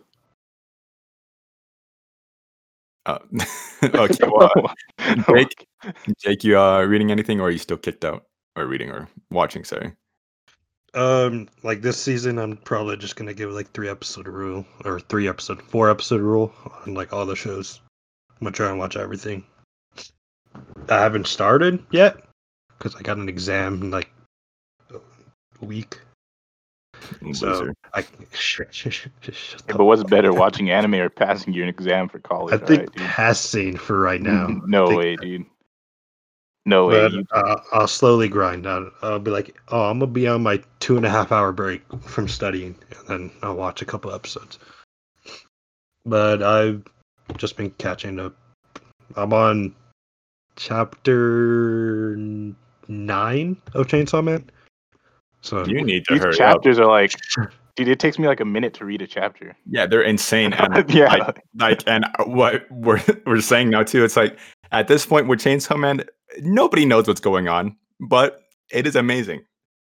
Uh, 3.05 3.19
okay, 3.83 4.27
well, 4.27 4.51
uh, 4.99 5.15
Jake, 5.33 5.67
Jake, 6.19 6.43
you 6.43 6.59
uh, 6.59 6.83
reading 6.83 7.11
anything, 7.11 7.39
or 7.39 7.47
are 7.47 7.51
you 7.51 7.57
still 7.57 7.77
kicked 7.77 8.05
out, 8.05 8.25
or 8.55 8.65
reading, 8.65 8.91
or 8.91 9.07
watching? 9.31 9.63
Sorry. 9.63 9.93
Um, 10.93 11.47
like 11.63 11.81
this 11.81 12.01
season, 12.01 12.37
I'm 12.37 12.57
probably 12.57 12.97
just 12.97 13.15
gonna 13.15 13.33
give 13.33 13.51
like 13.51 13.71
three 13.71 13.89
episode 13.89 14.27
rule 14.27 14.65
or 14.83 14.99
three 14.99 15.27
episode, 15.27 15.61
four 15.61 15.89
episode 15.89 16.21
rule 16.21 16.53
on 16.85 16.93
like 16.93 17.13
all 17.13 17.25
the 17.25 17.35
shows. 17.35 17.79
I'm 18.29 18.45
gonna 18.45 18.51
try 18.51 18.69
and 18.69 18.79
watch 18.79 18.97
everything. 18.97 19.45
I 20.89 20.99
haven't 20.99 21.27
started 21.27 21.83
yet 21.91 22.17
because 22.77 22.95
I 22.95 23.01
got 23.01 23.17
an 23.17 23.29
exam 23.29 23.81
in 23.81 23.91
like 23.91 24.11
a 24.91 25.65
week. 25.65 25.99
So 27.33 27.71
I 27.93 28.01
Yeah, 28.51 29.75
but 29.75 29.85
what's 29.85 30.03
better, 30.03 30.33
watching 30.33 30.71
anime 30.71 30.95
or 30.95 31.09
passing 31.09 31.53
your 31.53 31.67
exam 31.67 32.09
for 32.09 32.19
college? 32.19 32.61
I 32.61 32.65
think 32.65 32.93
dude. 32.93 33.05
passing 33.05 33.77
for 33.77 33.99
right 33.99 34.21
now. 34.21 34.47
no 34.65 34.95
way, 34.95 35.15
dude. 35.15 35.45
No 36.65 36.87
way. 36.87 37.01
But 37.01 37.11
You, 37.13 37.25
uh, 37.31 37.61
I'll 37.73 37.87
slowly 37.87 38.27
grind 38.27 38.67
out. 38.67 38.93
I'll 39.01 39.19
be 39.19 39.31
like, 39.31 39.57
oh, 39.69 39.89
I'm 39.89 39.99
gonna 39.99 40.11
be 40.11 40.27
on 40.27 40.43
my 40.43 40.61
two 40.79 40.97
and 40.97 41.05
a 41.05 41.09
half 41.09 41.31
hour 41.31 41.51
break 41.51 41.81
from 42.03 42.27
studying, 42.27 42.75
and 42.99 43.07
then 43.07 43.31
I'll 43.41 43.55
watch 43.55 43.81
a 43.81 43.85
couple 43.85 44.13
episodes. 44.13 44.59
But 46.05 46.43
I've 46.43 46.83
just 47.37 47.57
been 47.57 47.71
catching 47.71 48.19
up. 48.19 48.35
I'm 49.15 49.33
on 49.33 49.75
chapter 50.55 52.15
nine 52.87 53.57
of 53.73 53.87
Chainsaw 53.87 54.23
Man. 54.23 54.49
So 55.41 55.65
You 55.65 55.83
need 55.83 56.05
to 56.05 56.13
these 56.13 56.23
hurry 56.23 56.31
up. 56.33 56.37
chapters 56.37 56.79
are 56.79 56.85
like, 56.85 57.13
dude, 57.75 57.87
it 57.87 57.99
takes 57.99 58.19
me 58.19 58.27
like 58.27 58.39
a 58.39 58.45
minute 58.45 58.73
to 58.75 58.85
read 58.85 59.01
a 59.01 59.07
chapter. 59.07 59.55
Yeah, 59.65 59.85
they're 59.85 60.01
insane. 60.01 60.53
And 60.53 60.89
yeah. 60.93 61.13
like, 61.13 61.43
like, 61.55 61.83
and 61.87 62.05
what 62.25 62.69
we're 62.71 63.01
we're 63.25 63.41
saying 63.41 63.69
now 63.69 63.83
too, 63.83 64.03
it's 64.03 64.15
like 64.15 64.37
at 64.71 64.87
this 64.87 65.05
point 65.05 65.27
with 65.27 65.39
Chainsaw 65.39 65.79
Man, 65.79 66.03
nobody 66.39 66.85
knows 66.85 67.07
what's 67.07 67.21
going 67.21 67.47
on, 67.47 67.75
but 67.99 68.43
it 68.71 68.87
is 68.87 68.95
amazing. 68.95 69.41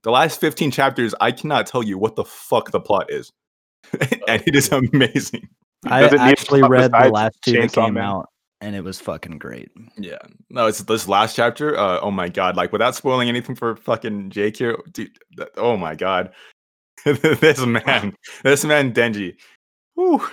The 0.03 0.11
last 0.11 0.39
15 0.39 0.71
chapters, 0.71 1.15
I 1.19 1.31
cannot 1.31 1.65
tell 1.65 1.83
you 1.83 1.97
what 1.97 2.15
the 2.15 2.23
fuck 2.23 2.71
the 2.71 2.79
plot 2.79 3.11
is, 3.11 3.31
and 4.27 4.43
it 4.45 4.55
is 4.55 4.71
amazing. 4.71 5.47
I 5.85 6.01
Does 6.01 6.13
it 6.13 6.19
actually 6.19 6.61
read 6.63 6.91
the 6.91 7.09
last 7.09 7.41
two 7.41 7.53
that 7.53 7.71
came 7.73 7.95
Man? 7.95 8.03
out, 8.03 8.29
and 8.61 8.75
it 8.75 8.83
was 8.83 8.99
fucking 8.99 9.37
great. 9.37 9.69
Yeah, 9.97 10.17
no, 10.49 10.67
it's 10.67 10.79
this 10.83 11.07
last 11.07 11.35
chapter. 11.35 11.77
Uh, 11.77 11.99
oh 12.01 12.11
my 12.11 12.29
god! 12.29 12.55
Like 12.55 12.71
without 12.71 12.95
spoiling 12.95 13.29
anything 13.29 13.55
for 13.55 13.75
fucking 13.75 14.29
Jake 14.29 14.57
here, 14.57 14.77
dude. 14.91 15.11
that- 15.37 15.49
oh 15.57 15.77
my 15.77 15.95
god, 15.95 16.33
this 17.05 17.65
man, 17.65 18.15
this 18.43 18.65
man 18.65 18.93
Denji, 18.93 19.35
Whew. 19.95 20.27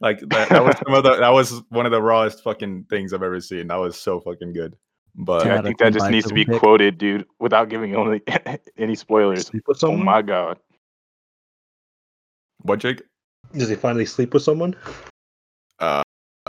Like 0.00 0.18
that, 0.30 0.48
that 0.48 0.64
was 0.64 0.76
some 0.84 0.94
of 0.94 1.04
the, 1.04 1.16
that 1.16 1.28
was 1.28 1.62
one 1.68 1.86
of 1.86 1.92
the 1.92 2.02
rawest 2.02 2.42
fucking 2.42 2.86
things 2.90 3.12
I've 3.12 3.22
ever 3.22 3.40
seen. 3.40 3.68
That 3.68 3.76
was 3.76 3.96
so 3.96 4.18
fucking 4.20 4.52
good. 4.52 4.74
But 5.14 5.46
Yeah, 5.46 5.58
I 5.58 5.62
think 5.62 5.78
that 5.78 5.92
just 5.92 6.10
needs 6.10 6.26
to 6.26 6.34
be 6.34 6.44
pick. 6.44 6.58
quoted, 6.58 6.98
dude, 6.98 7.26
without 7.38 7.68
giving 7.68 7.94
only 7.94 8.20
any 8.78 8.94
spoilers. 8.96 9.46
sleep 9.46 9.62
with 9.68 9.84
Oh 9.84 9.96
my 9.96 10.22
god. 10.22 10.58
what, 12.62 12.80
Jake? 12.80 13.02
Does 13.56 13.68
he 13.68 13.74
finally 13.76 14.06
sleep 14.06 14.32
with 14.34 14.42
someone? 14.42 14.74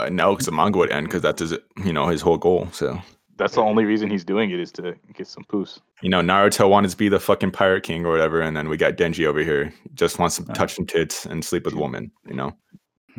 Uh, 0.04 0.06
uh, 0.06 0.10
no, 0.10 0.32
because 0.32 0.46
the 0.46 0.52
manga 0.52 0.78
would 0.78 0.90
end 0.90 1.06
because 1.08 1.22
that's 1.22 1.40
his, 1.40 1.54
you 1.84 1.92
know, 1.92 2.08
his 2.08 2.20
whole 2.20 2.36
goal. 2.38 2.68
So 2.72 3.00
That's 3.36 3.54
the 3.54 3.62
only 3.62 3.84
reason 3.84 4.10
he's 4.10 4.24
doing 4.24 4.50
it 4.50 4.60
is 4.60 4.70
to 4.72 4.94
get 5.14 5.26
some 5.26 5.44
poos. 5.44 5.80
you 6.02 6.08
know, 6.08 6.20
Naruto 6.20 6.68
wanted 6.68 6.90
to 6.90 6.96
be 6.96 7.08
the 7.08 7.18
fucking 7.20 7.50
pirate 7.50 7.82
king 7.82 8.04
or 8.06 8.10
whatever, 8.10 8.40
and 8.40 8.56
then 8.56 8.68
we 8.68 8.76
got 8.76 8.94
Denji 8.96 9.26
over 9.26 9.40
here 9.40 9.72
just 9.94 10.18
wants 10.18 10.36
to 10.36 10.44
Yeah. 10.46 10.54
touch 10.54 10.74
some 10.74 10.86
tits 10.86 11.26
and 11.26 11.44
sleep 11.44 11.64
with 11.64 11.74
a 11.74 11.78
woman. 11.78 12.10
You 12.26 12.34
know, 12.34 12.56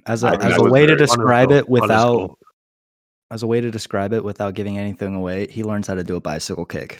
As 0.05 0.23
I 0.23 0.29
a 0.29 0.31
think 0.31 0.43
as 0.43 0.57
a 0.57 0.63
way 0.63 0.81
to 0.85 0.87
very 0.95 0.97
describe 0.99 1.51
it 1.51 1.67
without 1.67 2.15
Wonderful. 2.15 2.39
as 3.31 3.43
a 3.43 3.47
way 3.47 3.59
to 3.61 3.71
describe 3.71 4.13
it 4.13 4.23
without 4.23 4.53
giving 4.53 4.77
anything 4.77 5.15
away, 5.15 5.47
he 5.47 5.63
learns 5.63 5.87
how 5.87 5.95
to 5.95 6.03
do 6.03 6.15
a 6.15 6.21
bicycle 6.21 6.65
kick. 6.65 6.99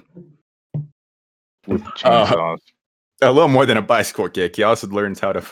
With 1.68 1.84
Uh, 2.04 2.25
chainsaws. 2.25 2.58
a 3.22 3.32
little 3.32 3.48
more 3.48 3.65
than 3.65 3.77
a 3.77 3.82
bicycle 3.82 4.27
kick. 4.30 4.56
He 4.58 4.63
also 4.63 4.88
learns 4.88 5.20
how 5.20 5.32
to. 5.34 5.44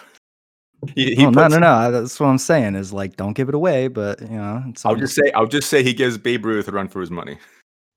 He, 0.95 1.15
he 1.15 1.23
Well, 1.23 1.31
no, 1.31 1.43
puts- 1.43 1.53
no, 1.53 1.59
no. 1.59 1.91
That's 1.91 2.19
what 2.19 2.27
I'm 2.27 2.37
saying. 2.37 2.75
Is 2.75 2.91
like, 2.93 3.15
don't 3.15 3.33
give 3.33 3.49
it 3.49 3.55
away, 3.55 3.87
but 3.87 4.21
you 4.21 4.27
know, 4.37 4.63
it's 4.67 4.85
I'll 4.85 4.95
just 4.95 5.15
say, 5.15 5.31
I'll 5.33 5.45
just 5.47 5.69
say 5.69 5.83
he 5.83 5.93
gives 5.93 6.17
Babe 6.17 6.45
Ruth 6.45 6.67
a 6.67 6.71
run 6.71 6.87
for 6.87 6.99
his 7.01 7.11
money. 7.11 7.37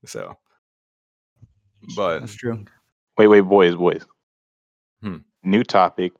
So, 0.05 0.37
but 1.97 2.21
that's 2.21 2.35
true. 2.35 2.65
Wait, 3.19 3.27
wait, 3.29 3.41
boys, 3.41 3.75
boys. 3.75 4.05
Hmm. 5.03 5.19
New 5.43 5.65
topic. 5.65 6.13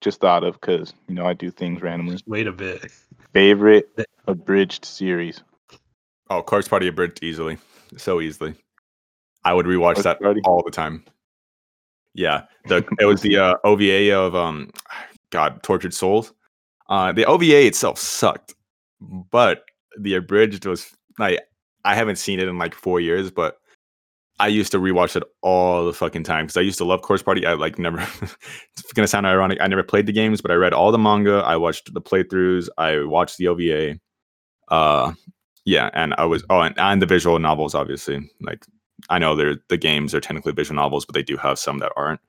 Just 0.00 0.20
thought 0.20 0.42
of 0.42 0.54
because 0.60 0.92
you 1.08 1.14
know 1.14 1.26
I 1.26 1.32
do 1.32 1.50
things 1.50 1.80
randomly. 1.80 2.14
Just 2.14 2.26
wait 2.26 2.46
a 2.48 2.52
bit. 2.52 2.90
Favorite 3.32 3.88
abridged 4.26 4.84
series. 4.84 5.42
oh, 6.28 6.42
Corpse 6.42 6.66
Party 6.68 6.88
abridged 6.88 7.22
easily, 7.22 7.56
so 7.96 8.20
easily. 8.20 8.54
I 9.44 9.54
would 9.54 9.66
rewatch 9.66 9.94
Corpse 9.94 10.02
that 10.02 10.20
Party? 10.20 10.40
all 10.44 10.62
the 10.64 10.70
time. 10.72 11.04
Yeah, 12.14 12.42
the 12.66 12.84
it 12.98 13.04
was 13.06 13.20
the 13.22 13.38
uh, 13.38 13.54
OVA 13.64 14.12
of 14.14 14.34
um, 14.34 14.70
God, 15.32 15.62
Tortured 15.62 15.94
Souls. 15.94 16.32
Uh, 16.88 17.10
the 17.10 17.24
OVA 17.24 17.66
itself 17.66 17.98
sucked, 17.98 18.54
but 19.00 19.64
the 19.98 20.14
abridged 20.14 20.66
was 20.66 20.90
like 21.18 21.40
I 21.84 21.94
haven't 21.94 22.16
seen 22.16 22.38
it 22.38 22.48
in 22.48 22.58
like 22.58 22.74
four 22.74 23.00
years, 23.00 23.30
but 23.30 23.58
I 24.38 24.48
used 24.48 24.72
to 24.72 24.78
rewatch 24.78 25.16
it 25.16 25.22
all 25.42 25.84
the 25.86 25.92
fucking 25.92 26.24
time 26.24 26.44
because 26.44 26.56
I 26.56 26.62
used 26.62 26.78
to 26.78 26.84
love 26.84 27.02
Corpse 27.02 27.22
Party. 27.22 27.46
I 27.46 27.54
like 27.54 27.78
never. 27.78 27.98
it's 28.22 28.92
gonna 28.94 29.08
sound 29.08 29.26
ironic. 29.26 29.58
I 29.60 29.66
never 29.68 29.82
played 29.82 30.06
the 30.06 30.12
games, 30.12 30.40
but 30.40 30.50
I 30.50 30.54
read 30.54 30.72
all 30.72 30.92
the 30.92 30.98
manga. 30.98 31.42
I 31.44 31.56
watched 31.56 31.92
the 31.92 32.00
playthroughs. 32.00 32.68
I 32.78 33.04
watched 33.04 33.38
the 33.38 33.48
OVA. 33.48 33.98
Uh, 34.68 35.12
yeah, 35.64 35.90
and 35.94 36.14
I 36.18 36.24
was 36.24 36.44
oh, 36.50 36.60
and, 36.60 36.78
and 36.78 37.00
the 37.00 37.06
visual 37.06 37.38
novels, 37.38 37.74
obviously. 37.74 38.28
Like 38.40 38.64
I 39.08 39.18
know 39.18 39.34
they're 39.34 39.56
the 39.68 39.76
games 39.76 40.14
are 40.14 40.20
technically 40.20 40.52
visual 40.52 40.76
novels, 40.76 41.04
but 41.04 41.14
they 41.14 41.22
do 41.22 41.36
have 41.36 41.58
some 41.58 41.78
that 41.78 41.92
aren't. 41.96 42.20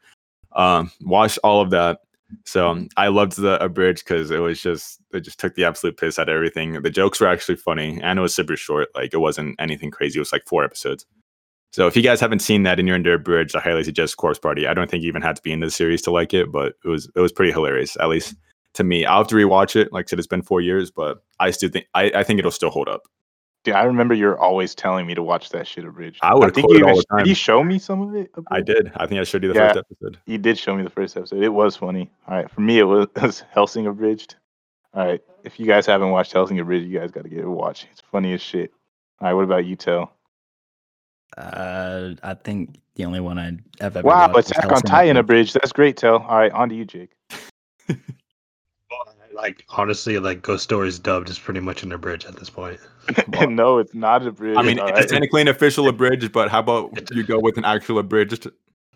Um, 0.56 0.92
watched 1.02 1.40
all 1.44 1.62
of 1.62 1.72
that. 1.72 2.00
So 2.46 2.70
um, 2.70 2.90
I 2.98 3.08
loved 3.08 3.38
the 3.38 3.64
abridged 3.64 4.06
because 4.06 4.32
it 4.32 4.40
was 4.40 4.62
just 4.62 5.00
it 5.12 5.22
just 5.22 5.40
took 5.40 5.56
the 5.56 5.66
absolute 5.66 5.98
piss 5.98 6.20
out 6.20 6.30
of 6.30 6.36
everything. 6.36 6.82
The 6.82 6.90
jokes 6.90 7.20
were 7.20 7.28
actually 7.28 7.56
funny, 7.56 8.00
and 8.02 8.20
it 8.20 8.22
was 8.22 8.36
super 8.36 8.56
short. 8.56 8.90
Like 8.96 9.14
it 9.14 9.18
wasn't 9.18 9.56
anything 9.60 9.92
crazy. 9.92 10.20
It 10.20 10.22
was 10.22 10.32
like 10.32 10.46
four 10.48 10.64
episodes. 10.64 11.06
So 11.72 11.88
if 11.88 11.96
you 11.96 12.04
guys 12.04 12.22
haven't 12.22 12.40
seen 12.40 12.64
that 12.64 12.78
and 12.78 12.88
you're 12.88 12.98
into 12.98 13.50
I 13.56 13.60
highly 13.60 13.84
suggest 13.84 14.18
Corpse 14.18 14.38
Party. 14.38 14.68
I 14.68 14.76
don't 14.76 14.92
think 14.92 15.02
you 15.02 15.10
even 15.10 15.24
had 15.24 15.36
to 15.38 15.42
be 15.42 15.52
into 15.52 15.66
the 15.68 15.72
series 15.72 16.04
to 16.04 16.12
like 16.12 16.32
it, 16.34 16.52
but 16.52 16.76
it 16.86 16.88
was 16.88 17.10
it 17.16 17.20
was 17.20 17.32
pretty 17.32 17.52
hilarious, 17.52 17.98
at 18.00 18.10
least 18.10 18.36
to 18.76 18.84
me. 18.84 19.06
I'll 19.06 19.20
have 19.20 19.28
to 19.28 19.36
rewatch 19.36 19.76
it. 19.76 19.92
Like 19.92 20.06
I 20.06 20.08
said, 20.10 20.20
it's 20.20 20.28
been 20.28 20.44
four 20.44 20.62
years, 20.62 20.92
but 20.92 21.24
I 21.40 21.50
still 21.50 21.70
think 21.70 21.88
I, 21.96 22.12
I 22.16 22.24
think 22.24 22.40
it'll 22.40 22.52
still 22.52 22.70
hold 22.70 22.90
up. 22.90 23.04
Dude, 23.64 23.76
I 23.76 23.84
remember 23.84 24.14
you're 24.14 24.38
always 24.38 24.76
telling 24.76 25.08
me 25.08 25.16
to 25.16 25.24
watch 25.24 25.50
that 25.52 25.66
shit 25.68 25.86
abridged. 25.86 26.20
I 26.22 26.36
would 26.36 26.54
think 26.54 26.68
quote 26.68 26.78
you 26.80 26.86
it 26.86 26.90
all 26.90 26.96
even, 26.98 27.04
the 27.10 27.18
did 27.20 27.28
you 27.28 27.36
show 27.36 27.64
me 27.64 27.80
some 27.80 28.02
of 28.02 28.14
it? 28.16 28.30
I 28.52 28.60
did. 28.62 28.92
I 28.98 29.08
think 29.08 29.22
I 29.22 29.24
showed 29.24 29.42
you 29.44 29.54
the 29.54 29.56
Yeah. 29.60 29.72
first 29.74 29.86
episode. 29.90 30.20
You 30.26 30.38
did 30.38 30.58
show 30.58 30.76
me 30.76 30.84
the 30.84 30.90
first 30.90 31.16
episode. 31.16 31.42
It 31.42 31.48
was 31.50 31.78
funny. 31.78 32.12
All 32.28 32.36
right, 32.36 32.52
for 32.52 32.60
me 32.60 32.80
it 32.80 32.84
was, 32.84 33.08
was 33.22 33.40
Hellsing 33.54 33.88
abridged. 33.88 34.36
All 34.94 35.06
right, 35.06 35.22
if 35.46 35.60
you 35.62 35.66
guys 35.66 35.86
haven't 35.86 36.10
watched 36.12 36.34
Hellsing 36.34 36.60
abridged, 36.60 36.88
you 36.88 37.00
guys 37.00 37.12
got 37.12 37.24
to 37.24 37.30
get 37.30 37.40
it 37.40 37.46
a 37.46 37.50
watch. 37.50 37.88
It's 37.92 38.02
funny 38.12 38.34
as 38.34 38.42
shit. 38.42 38.74
All 39.22 39.28
right, 39.30 39.34
what 39.34 39.46
about 39.46 39.64
you, 39.66 39.76
Tell? 39.78 40.12
Uh, 41.38 42.16
I 42.22 42.34
think 42.36 42.80
the 42.96 43.06
only 43.06 43.20
one 43.22 43.40
I 43.40 43.58
have 43.82 43.96
ever 43.98 44.06
Wow, 44.06 44.20
watched 44.28 44.34
was 44.36 44.50
Attack 44.52 44.64
on 44.66 44.70
Hellsing 44.72 44.90
Titan 44.90 45.18
Abridged. 45.18 45.52
abridged. 45.52 45.54
That's 45.56 45.72
great, 45.72 45.96
Tell. 45.98 46.18
All 46.18 46.38
right, 46.38 46.52
on 46.52 46.68
to 46.70 46.76
you, 46.76 46.86
Jake. 46.86 47.12
Like 49.34 49.66
honestly, 49.70 50.20
like 50.20 50.42
Ghost 50.42 50.64
Stories 50.64 51.00
dubbed 51.00 51.30
is 51.30 51.40
pretty 51.40 51.60
much 51.60 51.84
an 51.84 51.92
abridged 51.92 52.26
at 52.26 52.36
this 52.38 52.50
point. 52.50 52.80
Well, 53.28 53.50
no, 53.50 53.80
it's 53.80 53.94
not 53.94 54.26
abridged. 54.26 54.58
I 54.58 54.62
mean, 54.62 54.80
it's 54.80 54.92
right? 54.92 55.10
technically 55.10 55.42
an 55.42 55.50
official 55.50 55.90
abridged, 55.90 56.32
but 56.32 56.50
how 56.50 56.60
about 56.60 56.92
you 57.12 57.24
go 57.24 57.38
with 57.38 57.58
an 57.58 57.66
actual 57.66 58.00
abridged? 58.00 58.48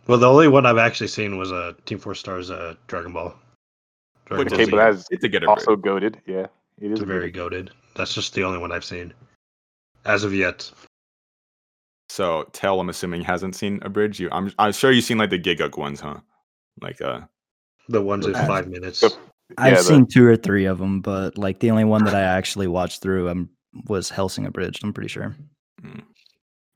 Well, 0.07 0.17
the 0.17 0.29
only 0.29 0.47
one 0.47 0.65
I've 0.65 0.77
actually 0.77 1.09
seen 1.09 1.37
was 1.37 1.51
uh, 1.51 1.73
Team 1.85 1.99
Four 1.99 2.15
Stars 2.15 2.49
uh, 2.49 2.75
Dragon 2.87 3.11
Ball. 3.11 3.35
Dragon 4.25 4.45
Which 4.45 4.53
Ball 4.53 4.61
okay, 4.61 4.71
but 4.71 4.77
that's 4.77 5.07
It's 5.11 5.25
a 5.25 5.29
good 5.29 5.43
also 5.43 5.75
goaded. 5.75 6.21
Yeah, 6.25 6.47
it 6.79 6.91
is 6.91 6.99
It's 6.99 7.01
very 7.01 7.31
goaded. 7.31 7.71
That's 7.95 8.13
just 8.13 8.33
the 8.33 8.43
only 8.45 8.59
one 8.59 8.71
I've 8.71 8.85
seen 8.85 9.13
as 10.05 10.23
of 10.23 10.33
yet. 10.33 10.71
So 12.09 12.47
Tell, 12.53 12.79
I'm 12.79 12.89
assuming 12.89 13.21
hasn't 13.21 13.55
seen 13.55 13.79
abridged. 13.81 14.19
You, 14.19 14.29
I'm 14.31 14.53
I'm 14.57 14.71
sure 14.71 14.91
you've 14.91 15.03
seen 15.03 15.17
like 15.17 15.29
the 15.29 15.39
Gigguk 15.39 15.77
ones, 15.77 15.99
huh? 15.99 16.19
Like 16.81 17.01
uh, 17.01 17.21
The 17.89 18.01
ones 18.01 18.25
in 18.25 18.33
five 18.33 18.67
minutes. 18.69 19.01
the- 19.01 19.15
I've 19.57 19.71
Yeah, 19.73 19.77
the- 19.77 19.83
seen 19.83 20.07
two 20.07 20.25
or 20.25 20.35
three 20.35 20.65
of 20.65 20.77
them, 20.77 21.01
but 21.01 21.37
like 21.37 21.59
the 21.59 21.71
only 21.71 21.85
one 21.85 22.03
that 22.05 22.15
I 22.15 22.21
actually 22.21 22.67
watched 22.67 23.01
through 23.01 23.29
um, 23.29 23.49
was 23.87 24.09
Hellsing 24.09 24.45
Abridged. 24.45 24.83
I'm 24.83 24.93
pretty 24.93 25.09
sure. 25.09 25.35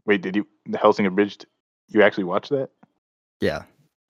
Wait, 0.05 0.21
did 0.21 0.35
you 0.35 0.47
the 0.65 0.77
Hellsing 0.77 1.05
abridged? 1.05 1.45
You 1.89 2.01
actually 2.01 2.23
watched 2.23 2.49
that? 2.51 2.69
Yeah, 3.39 3.63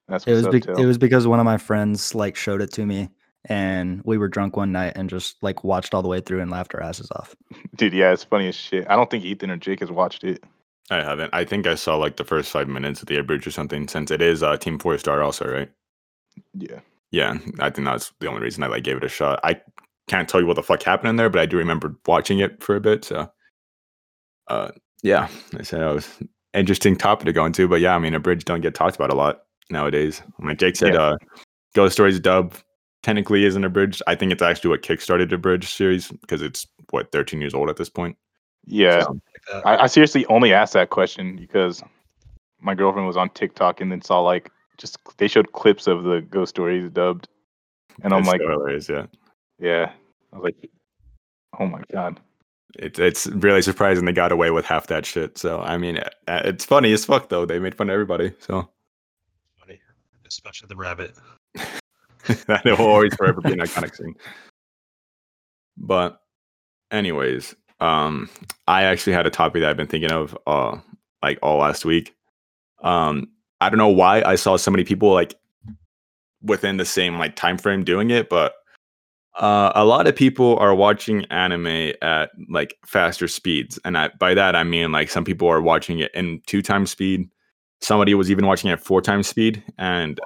That's 0.08 0.26
it 0.26 0.32
what's 0.32 0.38
was 0.38 0.46
up, 0.48 0.52
bec 0.52 0.64
Tell. 0.64 0.78
it 0.78 0.86
was 0.86 0.98
because 0.98 1.26
one 1.28 1.40
of 1.40 1.46
my 1.46 1.58
friends 1.58 2.14
like 2.16 2.36
showed 2.36 2.62
it 2.62 2.72
to 2.74 2.86
me, 2.86 3.10
and 3.46 4.02
we 4.06 4.18
were 4.18 4.28
drunk 4.28 4.56
one 4.58 4.72
night 4.72 4.94
and 4.96 5.10
just 5.10 5.42
like 5.42 5.64
watched 5.64 5.94
all 5.94 6.02
the 6.02 6.08
way 6.08 6.22
through 6.22 6.42
and 6.42 6.52
laughed 6.52 6.76
our 6.76 6.82
asses 6.84 7.10
off. 7.16 7.36
Dude, 7.76 7.94
yeah, 7.94 8.12
it's 8.14 8.24
funny 8.24 8.48
as 8.48 8.56
shit. 8.56 8.86
I 8.90 8.96
don't 8.96 9.10
think 9.10 9.24
Ethan 9.26 9.52
or 9.52 9.58
Jake 9.58 9.80
has 9.80 9.92
watched 9.92 10.24
it. 10.24 10.44
I 10.90 10.98
haven't. 11.02 11.34
I 11.34 11.46
think 11.46 11.66
I 11.68 11.76
saw 11.76 11.96
like 11.96 12.18
the 12.18 12.24
first 12.26 12.52
five 12.52 12.68
minutes 12.68 13.02
of 13.02 13.08
the 13.08 13.18
abridged 13.18 13.48
or 13.48 13.52
something. 13.52 13.88
Since 13.88 14.12
it 14.12 14.22
is 14.22 14.44
uh, 14.44 14.58
Team 14.58 14.78
Four 14.80 14.98
Star, 14.98 15.22
also, 15.24 15.48
right? 15.52 15.70
Yeah. 16.54 16.80
Yeah, 17.12 17.38
I 17.60 17.70
think 17.70 17.86
that's 17.86 18.14
the 18.20 18.28
only 18.28 18.42
reason 18.42 18.64
I 18.64 18.68
like 18.68 18.84
gave 18.84 18.98
it 18.98 19.04
a 19.04 19.10
shot. 19.10 19.40
I 19.44 19.60
can't 20.08 20.28
tell 20.28 20.40
you 20.40 20.48
what 20.48 20.56
the 20.56 20.64
fuck 20.64 20.82
happened 20.84 21.10
in 21.10 21.16
there, 21.18 21.30
but 21.30 21.42
I 21.42 21.46
do 21.46 21.58
remember 21.58 21.96
watching 22.06 22.40
it 22.40 22.64
for 22.64 22.76
a 22.76 22.82
bit. 22.82 23.04
So, 23.04 23.30
uh, 24.48 24.72
yeah, 25.04 25.28
I 25.58 25.64
said 25.64 25.82
it 25.82 25.94
was 25.94 26.20
interesting 26.54 26.96
topic 26.96 27.26
to 27.26 27.34
go 27.34 27.46
into. 27.46 27.68
But 27.68 27.82
yeah, 27.82 27.96
I 27.96 28.00
mean, 28.00 28.14
a 28.14 28.20
bridge 28.20 28.46
don't 28.46 28.62
get 28.62 28.76
talked 28.76 28.96
about 28.96 29.12
a 29.12 29.16
lot 29.16 29.44
nowadays. 29.70 30.22
Like 30.42 30.58
Jake 30.60 30.76
said, 30.76 30.94
Yeah. 30.94 31.02
uh, 31.02 31.18
Ghost 31.76 31.94
Stories 31.94 32.20
dub 32.20 32.56
technically 33.04 33.46
isn't 33.46 33.64
a 33.64 33.70
bridge. 33.70 34.02
I 34.08 34.16
think 34.16 34.32
it's 34.32 34.42
actually 34.42 34.70
what 34.70 34.82
kickstarted 34.84 35.32
abridged 35.32 35.70
series 35.70 36.10
because 36.10 36.42
it's 36.42 36.68
what 36.92 37.12
13 37.12 37.42
years 37.42 37.54
old 37.54 37.70
at 37.70 37.78
this 37.78 37.90
point. 37.90 38.18
Yeah. 38.66 39.02
So. 39.02 39.20
I, 39.66 39.78
I 39.84 39.88
seriously 39.88 40.26
only 40.28 40.54
asked 40.54 40.74
that 40.74 40.92
question 40.92 41.36
because 41.36 41.82
my 42.60 42.76
girlfriend 42.76 43.08
was 43.08 43.18
on 43.18 43.30
TikTok 43.30 43.82
and 43.82 43.92
then 43.92 44.02
saw 44.02 44.20
like 44.20 44.52
just 44.78 44.98
they 45.18 45.28
showed 45.28 45.52
clips 45.54 45.88
of 45.88 46.04
the 46.04 46.22
ghost 46.22 46.52
stories 46.52 46.90
dubbed. 46.90 47.28
And 48.04 48.14
I'm 48.14 48.22
it's 48.22 48.30
like, 48.30 48.42
so 48.42 48.50
hilarious, 48.50 48.90
yeah. 48.90 49.06
yeah. 49.60 49.92
I 50.34 50.38
was 50.38 50.44
like, 50.44 50.70
oh 51.60 51.68
my 51.68 51.82
god. 51.92 52.20
It's 52.80 53.00
it's 53.00 53.28
really 53.28 53.62
surprising 53.62 54.06
they 54.06 54.14
got 54.14 54.32
away 54.32 54.50
with 54.50 54.66
half 54.66 54.88
that 54.88 55.06
shit. 55.06 55.38
So 55.38 55.60
I 55.60 55.78
mean, 55.78 55.98
uh, 55.98 56.42
it's 56.46 56.66
funny 56.66 56.94
as 56.94 57.06
fuck 57.06 57.30
though. 57.30 57.46
They 57.46 57.60
made 57.60 57.76
fun 57.76 57.90
of 57.90 57.94
everybody. 57.94 58.34
So 58.40 58.70
Funny. 59.60 59.80
Especially 60.26 60.68
the 60.68 60.76
rabbit. 60.76 61.16
that 62.48 62.64
will 62.66 62.88
always 62.88 63.14
forever 63.16 63.42
be 63.42 63.52
an 63.52 63.60
iconic 63.60 63.96
scene. 63.96 64.16
But, 65.78 66.22
anyways, 66.92 67.56
um, 67.80 68.30
I 68.68 68.84
actually 68.84 69.14
had 69.14 69.26
a 69.26 69.32
topic 69.32 69.62
that 69.62 69.70
I've 69.70 69.78
been 69.78 69.88
thinking 69.88 70.12
of, 70.12 70.38
uh, 70.46 70.78
like 71.24 71.40
all 71.42 71.58
last 71.58 71.86
week. 71.86 72.14
Um, 72.84 73.30
I 73.62 73.70
don't 73.70 73.78
know 73.78 73.88
why 73.88 74.24
I 74.24 74.36
saw 74.36 74.58
so 74.58 74.72
many 74.72 74.84
people 74.84 75.14
like 75.14 75.36
within 76.42 76.78
the 76.78 76.86
same 76.86 77.18
like 77.18 77.36
time 77.36 77.58
frame 77.58 77.84
doing 77.84 78.10
it, 78.10 78.30
but 78.30 78.54
uh, 79.40 79.72
a 79.76 79.86
lot 79.86 80.08
of 80.08 80.16
people 80.16 80.58
are 80.58 80.76
watching 80.76 81.26
anime 81.26 81.94
at 82.02 82.32
like 82.50 82.76
faster 82.86 83.28
speeds, 83.28 83.80
and 83.86 83.98
I, 83.98 84.10
by 84.20 84.34
that 84.34 84.56
I 84.56 84.64
mean 84.64 84.92
like 84.92 85.10
some 85.10 85.24
people 85.24 85.48
are 85.48 85.62
watching 85.62 86.00
it 86.00 86.12
in 86.14 86.42
two 86.48 86.62
times 86.62 86.92
speed. 86.92 87.30
Somebody 87.80 88.14
was 88.14 88.30
even 88.30 88.46
watching 88.46 88.70
it 88.70 88.74
at 88.74 88.84
four 88.84 89.02
times 89.02 89.28
speed, 89.28 89.64
and? 89.78 90.20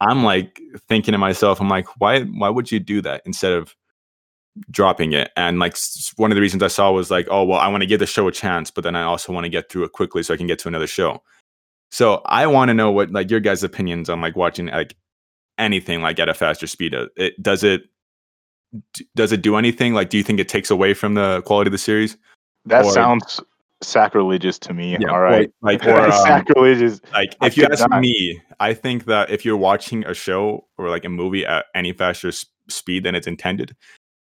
I'm 0.00 0.24
like 0.24 0.60
thinking 0.88 1.12
to 1.12 1.18
myself, 1.18 1.60
I'm 1.60 1.68
like, 1.68 1.86
why 2.00 2.22
why 2.22 2.48
would 2.48 2.70
you 2.70 2.80
do 2.80 3.00
that 3.02 3.22
instead 3.24 3.52
of 3.52 3.74
dropping 4.70 5.12
it? 5.12 5.30
And 5.36 5.58
like 5.58 5.76
one 6.16 6.30
of 6.30 6.34
the 6.34 6.40
reasons 6.40 6.62
I 6.62 6.68
saw 6.68 6.90
was 6.90 7.10
like, 7.10 7.26
oh 7.30 7.44
well, 7.44 7.58
I 7.58 7.68
want 7.68 7.82
to 7.82 7.86
give 7.86 8.00
the 8.00 8.06
show 8.06 8.26
a 8.28 8.32
chance, 8.32 8.70
but 8.70 8.84
then 8.84 8.96
I 8.96 9.02
also 9.02 9.32
want 9.32 9.44
to 9.44 9.50
get 9.50 9.70
through 9.70 9.84
it 9.84 9.92
quickly 9.92 10.22
so 10.22 10.34
I 10.34 10.36
can 10.36 10.46
get 10.46 10.58
to 10.60 10.68
another 10.68 10.86
show. 10.86 11.22
So 11.90 12.22
I 12.26 12.46
want 12.46 12.68
to 12.68 12.74
know 12.74 12.90
what 12.90 13.10
like 13.10 13.30
your 13.30 13.40
guys' 13.40 13.62
opinions 13.64 14.08
on 14.08 14.20
like 14.20 14.36
watching 14.36 14.66
like 14.66 14.96
anything 15.58 16.02
like 16.02 16.18
at 16.18 16.28
a 16.28 16.34
faster 16.34 16.66
speed. 16.66 16.94
Uh, 16.94 17.06
It 17.16 17.40
does 17.42 17.64
it 17.64 17.82
does 19.16 19.32
it 19.32 19.42
do 19.42 19.56
anything? 19.56 19.94
Like, 19.94 20.10
do 20.10 20.16
you 20.16 20.22
think 20.22 20.38
it 20.38 20.48
takes 20.48 20.70
away 20.70 20.94
from 20.94 21.14
the 21.14 21.42
quality 21.42 21.68
of 21.68 21.72
the 21.72 21.78
series? 21.78 22.16
That 22.66 22.84
Or- 22.84 22.92
sounds 22.92 23.40
sacrilegious 23.82 24.58
to 24.60 24.72
me. 24.74 24.96
Yeah, 25.00 25.08
all 25.08 25.16
or- 25.16 25.46
like, 25.62 25.84
or, 25.86 26.00
um, 26.06 26.12
sacrilegious. 26.12 27.00
Like, 27.12 27.34
I 27.40 27.46
if 27.48 27.56
you 27.56 27.64
ask 27.70 27.88
not. 27.88 28.00
me, 28.00 28.40
I 28.60 28.74
think 28.74 29.06
that 29.06 29.30
if 29.30 29.44
you're 29.44 29.56
watching 29.56 30.04
a 30.06 30.14
show 30.14 30.66
or 30.78 30.88
like 30.88 31.04
a 31.04 31.08
movie 31.08 31.44
at 31.44 31.64
any 31.74 31.92
faster 31.92 32.30
speed 32.68 33.02
than 33.04 33.14
it's 33.16 33.26
intended, 33.26 33.74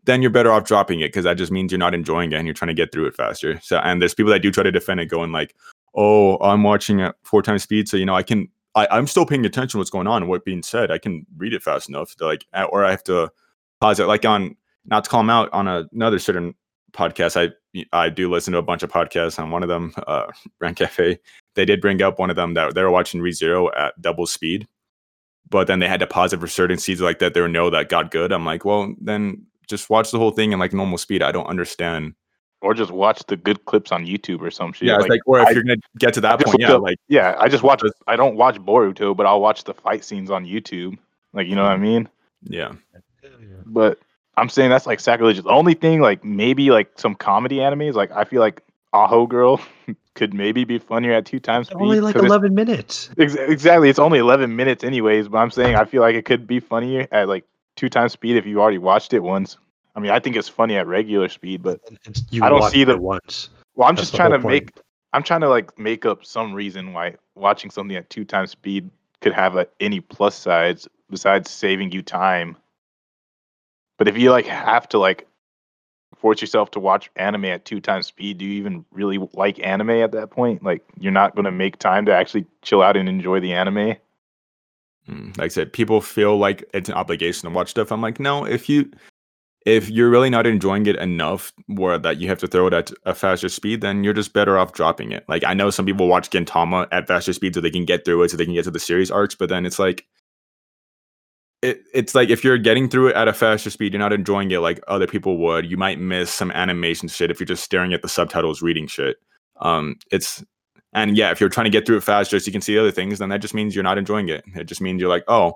then 0.03 0.21
you're 0.21 0.29
better 0.29 0.51
off 0.51 0.65
dropping 0.65 0.99
it 0.99 1.07
because 1.07 1.23
that 1.23 1.37
just 1.37 1.51
means 1.51 1.71
you're 1.71 1.79
not 1.79 1.95
enjoying 1.95 2.31
it 2.31 2.35
and 2.35 2.45
you're 2.45 2.53
trying 2.53 2.67
to 2.67 2.75
get 2.75 2.91
through 2.91 3.07
it 3.07 3.15
faster. 3.15 3.59
So, 3.61 3.77
and 3.79 3.99
there's 3.99 4.13
people 4.13 4.31
that 4.31 4.41
do 4.43 4.51
try 4.51 4.61
to 4.63 4.71
defend 4.71 4.99
it, 4.99 5.07
going 5.07 5.31
like, 5.31 5.55
"Oh, 5.95 6.37
I'm 6.37 6.63
watching 6.63 7.01
at 7.01 7.15
four 7.23 7.41
times 7.41 7.63
speed, 7.63 7.87
so 7.87 7.97
you 7.97 8.05
know 8.05 8.15
I 8.15 8.23
can, 8.23 8.49
I, 8.75 8.87
I'm 8.91 9.07
still 9.07 9.25
paying 9.25 9.45
attention 9.45 9.71
to 9.71 9.77
what's 9.79 9.89
going 9.89 10.07
on 10.07 10.23
and 10.23 10.29
what's 10.29 10.43
being 10.43 10.63
said. 10.63 10.91
I 10.91 10.97
can 10.97 11.25
read 11.37 11.53
it 11.53 11.63
fast 11.63 11.89
enough 11.89 12.15
to 12.17 12.25
like, 12.25 12.45
or 12.69 12.85
I 12.85 12.91
have 12.91 13.03
to 13.05 13.31
pause 13.81 13.99
it. 13.99 14.05
Like 14.05 14.25
on, 14.25 14.55
not 14.85 15.05
to 15.05 15.09
call 15.09 15.21
them 15.21 15.29
out 15.29 15.49
on 15.53 15.67
a, 15.67 15.87
another 15.93 16.19
certain 16.19 16.53
podcast, 16.93 17.37
I 17.37 17.53
I 17.91 18.09
do 18.09 18.29
listen 18.29 18.53
to 18.53 18.59
a 18.59 18.63
bunch 18.63 18.83
of 18.83 18.91
podcasts. 18.91 19.39
On 19.39 19.51
one 19.51 19.63
of 19.63 19.69
them, 19.69 19.93
uh, 20.07 20.27
Rank 20.59 20.77
Cafe, 20.77 21.19
they 21.55 21.65
did 21.65 21.81
bring 21.81 22.01
up 22.01 22.19
one 22.19 22.29
of 22.29 22.35
them 22.35 22.53
that 22.55 22.75
they 22.75 22.83
were 22.83 22.91
watching 22.91 23.21
ReZero 23.21 23.69
at 23.77 23.99
double 24.01 24.25
speed, 24.25 24.67
but 25.49 25.67
then 25.67 25.79
they 25.79 25.87
had 25.87 25.99
to 25.99 26.07
pause 26.07 26.33
it 26.33 26.39
for 26.39 26.47
certain 26.47 26.77
scenes 26.77 27.01
like 27.01 27.19
that. 27.19 27.33
They 27.33 27.41
were 27.41 27.47
no 27.47 27.69
that 27.69 27.89
got 27.89 28.11
good. 28.11 28.31
I'm 28.31 28.45
like, 28.45 28.65
well, 28.65 28.93
then 28.99 29.45
just 29.67 29.89
watch 29.89 30.11
the 30.11 30.19
whole 30.19 30.31
thing 30.31 30.51
in 30.51 30.59
like 30.59 30.73
normal 30.73 30.97
speed. 30.97 31.23
I 31.23 31.31
don't 31.31 31.47
understand. 31.47 32.13
Or 32.61 32.73
just 32.73 32.89
watch 32.89 33.21
the 33.27 33.35
good 33.35 33.63
clips 33.65 33.91
on 33.91 34.07
YouTube 34.07 34.41
or 34.41 34.49
some 34.49 34.73
shit. 34.73 34.87
Yeah, 34.87 34.97
it's 34.97 35.07
like, 35.07 35.21
or 35.27 35.39
if 35.39 35.47
I- 35.47 35.51
you're 35.51 35.63
gonna 35.63 35.75
get 35.99 36.13
to 36.15 36.21
that 36.21 36.39
point, 36.39 36.57
yeah, 36.59 36.73
up- 36.73 36.81
like 36.81 36.97
Yeah, 37.07 37.35
I 37.37 37.47
just 37.47 37.63
watch. 37.63 37.83
I 38.07 38.15
don't 38.15 38.35
watch 38.35 38.57
Boruto, 38.57 39.15
but 39.15 39.25
I'll 39.25 39.41
watch 39.41 39.65
the 39.65 39.73
fight 39.73 40.03
scenes 40.03 40.31
on 40.31 40.45
YouTube. 40.45 40.97
Like, 41.33 41.47
you 41.47 41.55
know 41.55 41.63
what 41.63 41.71
I 41.71 41.75
mm-hmm. 41.75 41.83
mean? 41.83 42.09
yeah, 42.47 42.71
But 43.65 43.99
I'm 44.37 44.49
saying 44.49 44.69
that's 44.69 44.85
like 44.85 44.99
sacrilegious. 44.99 45.43
The 45.43 45.49
only 45.49 45.73
thing, 45.73 46.01
like 46.01 46.23
maybe 46.23 46.71
like 46.71 46.91
some 46.95 47.15
comedy 47.15 47.57
animes, 47.57 47.93
like 47.93 48.11
I 48.11 48.23
feel 48.23 48.39
like 48.39 48.61
Aho 48.93 49.27
Girl 49.27 49.61
could 50.15 50.33
maybe 50.33 50.63
be 50.63 50.79
funnier 50.79 51.13
at 51.13 51.25
two 51.25 51.39
times 51.39 51.67
speed. 51.67 51.81
Only 51.81 51.99
like 51.99 52.15
eleven 52.15 52.55
minutes. 52.55 53.09
Ex- 53.17 53.35
exactly. 53.35 53.89
It's 53.89 53.99
only 53.99 54.19
11 54.19 54.55
minutes, 54.55 54.83
anyways. 54.83 55.27
But 55.27 55.39
I'm 55.39 55.51
saying 55.51 55.75
I 55.75 55.85
feel 55.85 56.01
like 56.01 56.15
it 56.15 56.25
could 56.25 56.47
be 56.47 56.59
funnier 56.59 57.07
at 57.11 57.27
like 57.27 57.45
two 57.75 57.89
times 57.89 58.13
speed 58.13 58.37
if 58.37 58.45
you 58.45 58.61
already 58.61 58.77
watched 58.77 59.13
it 59.13 59.19
once. 59.19 59.57
I 59.95 59.99
mean, 59.99 60.11
I 60.11 60.19
think 60.19 60.35
it's 60.35 60.49
funny 60.49 60.75
at 60.75 60.87
regular 60.87 61.29
speed, 61.29 61.63
but 61.63 61.79
And 61.87 61.97
it's- 62.05 62.23
You 62.29 62.43
I 62.43 62.49
don't 62.49 62.69
see 62.69 62.83
the- 62.83 62.93
it 62.93 62.99
once. 63.01 63.49
well, 63.75 63.87
I'm 63.87 63.95
That's 63.95 64.09
just 64.09 64.15
trying 64.15 64.31
to 64.31 64.39
point. 64.39 64.65
make. 64.65 64.69
I'm 65.13 65.23
trying 65.23 65.41
to 65.41 65.49
like 65.49 65.77
make 65.79 66.05
up 66.05 66.25
some 66.25 66.53
reason 66.53 66.91
why 66.91 67.15
watching 67.35 67.71
something 67.71 67.95
at 67.95 68.09
two 68.09 68.25
times 68.25 68.51
speed 68.51 68.89
could 69.21 69.31
have 69.33 69.55
a, 69.55 69.67
any 69.79 70.01
plus 70.01 70.35
sides 70.35 70.87
besides 71.09 71.49
saving 71.49 71.91
you 71.93 72.01
time. 72.01 72.57
But 73.97 74.09
if 74.09 74.17
you 74.17 74.31
like 74.31 74.45
have 74.45 74.89
to 74.89 74.97
like 74.99 75.25
force 76.17 76.41
yourself 76.41 76.71
to 76.71 76.79
watch 76.81 77.09
anime 77.15 77.45
at 77.45 77.63
two 77.63 77.79
times 77.79 78.07
speed, 78.07 78.37
do 78.39 78.45
you 78.45 78.53
even 78.53 78.83
really 78.91 79.17
like 79.33 79.57
anime 79.65 79.91
at 79.91 80.11
that 80.11 80.31
point? 80.31 80.63
Like 80.63 80.83
you're 80.99 81.13
not 81.13 81.33
going 81.35 81.45
to 81.45 81.51
make 81.51 81.77
time 81.79 82.05
to 82.07 82.13
actually 82.13 82.45
chill 82.61 82.81
out 82.81 82.97
and 82.97 83.07
enjoy 83.07 83.39
the 83.39 83.53
anime. 83.53 83.95
Mm, 85.09 85.37
like 85.37 85.45
I 85.45 85.47
said, 85.49 85.71
people 85.71 86.01
feel 86.01 86.37
like 86.37 86.65
it's 86.73 86.89
an 86.89 86.95
obligation 86.95 87.47
to 87.49 87.55
watch 87.55 87.69
stuff. 87.69 87.91
I'm 87.91 88.01
like, 88.01 88.19
no, 88.19 88.43
if 88.45 88.67
you 88.67 88.91
if 89.65 89.89
you're 89.89 90.11
really 90.11 90.29
not 90.29 90.45
enjoying 90.45 90.85
it 90.85 90.95
enough 90.97 91.51
where 91.67 91.97
that 91.97 92.21
you 92.21 92.27
have 92.27 92.37
to 92.37 92.47
throw 92.47 92.67
it 92.67 92.73
at 92.73 92.91
a 93.05 93.15
faster 93.15 93.49
speed, 93.49 93.81
then 93.81 94.03
you're 94.03 94.13
just 94.13 94.31
better 94.31 94.57
off 94.57 94.73
dropping 94.73 95.11
it. 95.11 95.25
Like 95.27 95.43
I 95.43 95.55
know 95.55 95.71
some 95.71 95.85
people 95.87 96.07
watch 96.07 96.29
Gintama 96.29 96.87
at 96.91 97.07
faster 97.07 97.33
speed 97.33 97.55
so 97.55 97.61
they 97.61 97.71
can 97.71 97.85
get 97.85 98.05
through 98.05 98.21
it, 98.23 98.31
so 98.31 98.37
they 98.37 98.45
can 98.45 98.53
get 98.53 98.65
to 98.65 98.71
the 98.71 98.79
series 98.79 99.09
arcs, 99.09 99.35
but 99.35 99.49
then 99.49 99.65
it's 99.65 99.79
like 99.79 100.05
it, 101.63 101.83
it's 101.95 102.13
like 102.13 102.29
if 102.29 102.43
you're 102.43 102.59
getting 102.59 102.87
through 102.87 103.07
it 103.07 103.15
at 103.15 103.27
a 103.27 103.33
faster 103.33 103.71
speed, 103.71 103.91
you're 103.91 103.99
not 103.99 104.13
enjoying 104.13 104.51
it 104.51 104.59
like 104.59 104.79
other 104.87 105.07
people 105.07 105.37
would. 105.37 105.69
You 105.69 105.77
might 105.77 105.99
miss 105.99 106.31
some 106.31 106.51
animation 106.51 107.07
shit 107.07 107.31
if 107.31 107.39
you're 107.39 107.47
just 107.47 107.63
staring 107.63 107.91
at 107.93 108.03
the 108.03 108.07
subtitles, 108.07 108.61
reading 108.61 108.85
shit. 108.85 109.17
Um, 109.61 109.95
it's 110.11 110.43
and 110.93 111.17
yeah, 111.17 111.31
if 111.31 111.41
you're 111.41 111.49
trying 111.49 111.65
to 111.65 111.71
get 111.71 111.87
through 111.87 111.97
it 111.97 112.03
faster 112.03 112.39
so 112.39 112.45
you 112.45 112.51
can 112.51 112.61
see 112.61 112.77
other 112.77 112.91
things, 112.91 113.17
then 113.17 113.29
that 113.29 113.41
just 113.41 113.55
means 113.55 113.73
you're 113.73 113.83
not 113.83 113.97
enjoying 113.97 114.29
it. 114.29 114.43
It 114.53 114.65
just 114.65 114.79
means 114.79 115.01
you're 115.01 115.09
like, 115.09 115.25
oh, 115.27 115.55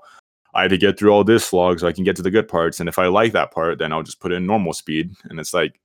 I 0.53 0.63
had 0.63 0.71
to 0.71 0.77
get 0.77 0.97
through 0.97 1.11
all 1.11 1.23
this 1.23 1.45
slog 1.45 1.79
so 1.79 1.87
I 1.87 1.91
can 1.91 2.03
get 2.03 2.15
to 2.15 2.21
the 2.21 2.31
good 2.31 2.47
parts. 2.47 2.79
And 2.79 2.89
if 2.89 2.97
I 2.97 3.07
like 3.07 3.33
that 3.33 3.51
part, 3.51 3.77
then 3.79 3.93
I'll 3.93 4.03
just 4.03 4.19
put 4.19 4.31
it 4.31 4.35
in 4.35 4.45
normal 4.45 4.73
speed. 4.73 5.11
And 5.25 5.39
it's 5.39 5.53
like, 5.53 5.79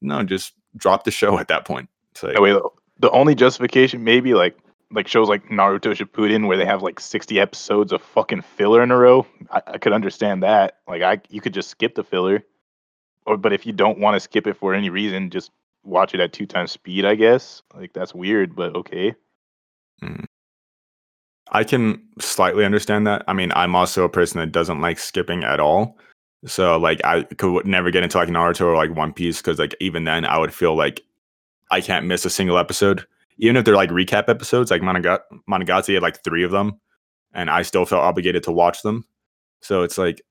no, 0.00 0.22
just 0.22 0.54
drop 0.76 1.04
the 1.04 1.10
show 1.10 1.38
at 1.40 1.48
that 1.48 1.64
point. 1.66 1.88
It's 2.12 2.22
like, 2.22 2.34
That 2.34 2.42
way, 2.42 2.58
the- 2.98 3.10
only 3.10 3.34
justification 3.34 4.04
maybe 4.04 4.34
like 4.34 4.56
like 4.92 5.08
shows 5.08 5.28
like 5.28 5.44
Naruto 5.48 5.92
Shippuden 5.92 6.46
where 6.46 6.56
they 6.56 6.64
have 6.64 6.80
like 6.82 7.00
60 7.00 7.40
episodes 7.40 7.92
of 7.92 8.00
fucking 8.00 8.42
filler 8.42 8.82
in 8.82 8.90
a 8.92 8.96
row. 8.96 9.26
I, 9.50 9.60
I 9.66 9.78
could 9.78 9.92
understand 9.92 10.42
that. 10.44 10.78
Like 10.88 11.02
I 11.02 11.20
you 11.28 11.40
could 11.40 11.52
just 11.54 11.70
skip 11.70 11.94
the 11.94 12.04
filler. 12.04 12.44
Or 13.26 13.36
but 13.36 13.52
if 13.52 13.66
you 13.66 13.72
don't 13.72 13.98
want 13.98 14.14
to 14.14 14.20
skip 14.20 14.46
it 14.46 14.56
for 14.56 14.72
any 14.74 14.88
reason, 14.88 15.30
just 15.30 15.50
watch 15.82 16.14
it 16.14 16.20
at 16.20 16.32
two 16.32 16.46
times 16.46 16.70
speed, 16.70 17.04
I 17.04 17.16
guess. 17.16 17.62
Like 17.74 17.92
that's 17.92 18.14
weird, 18.14 18.54
but 18.54 18.76
okay. 18.76 19.14
Mm. 20.02 20.25
I 21.52 21.64
can 21.64 22.02
slightly 22.20 22.64
understand 22.64 23.06
that. 23.06 23.24
I 23.28 23.32
mean, 23.32 23.52
I'm 23.54 23.74
also 23.76 24.04
a 24.04 24.08
person 24.08 24.40
that 24.40 24.52
doesn't 24.52 24.80
like 24.80 24.98
skipping 24.98 25.44
at 25.44 25.60
all. 25.60 25.98
So 26.44 26.76
like 26.78 27.00
I 27.04 27.22
could 27.22 27.66
never 27.66 27.90
get 27.90 28.02
into 28.02 28.18
like 28.18 28.28
Naruto 28.28 28.62
or 28.66 28.76
like 28.76 28.94
One 28.94 29.12
Piece 29.12 29.38
because 29.38 29.58
like 29.58 29.74
even 29.80 30.04
then 30.04 30.24
I 30.24 30.38
would 30.38 30.52
feel 30.54 30.76
like 30.76 31.02
I 31.70 31.80
can't 31.80 32.06
miss 32.06 32.24
a 32.24 32.30
single 32.30 32.58
episode. 32.58 33.04
Even 33.38 33.56
if 33.56 33.64
they're 33.64 33.74
like 33.76 33.90
recap 33.90 34.28
episodes, 34.28 34.70
like 34.70 34.82
Monoga- 34.82 35.22
Monogatari 35.48 35.94
had 35.94 36.02
like 36.02 36.22
three 36.24 36.42
of 36.42 36.50
them, 36.50 36.80
and 37.34 37.50
I 37.50 37.62
still 37.62 37.84
felt 37.84 38.02
obligated 38.02 38.42
to 38.44 38.52
watch 38.52 38.82
them. 38.82 39.04
So 39.60 39.82
it's 39.82 39.98
like 39.98 40.22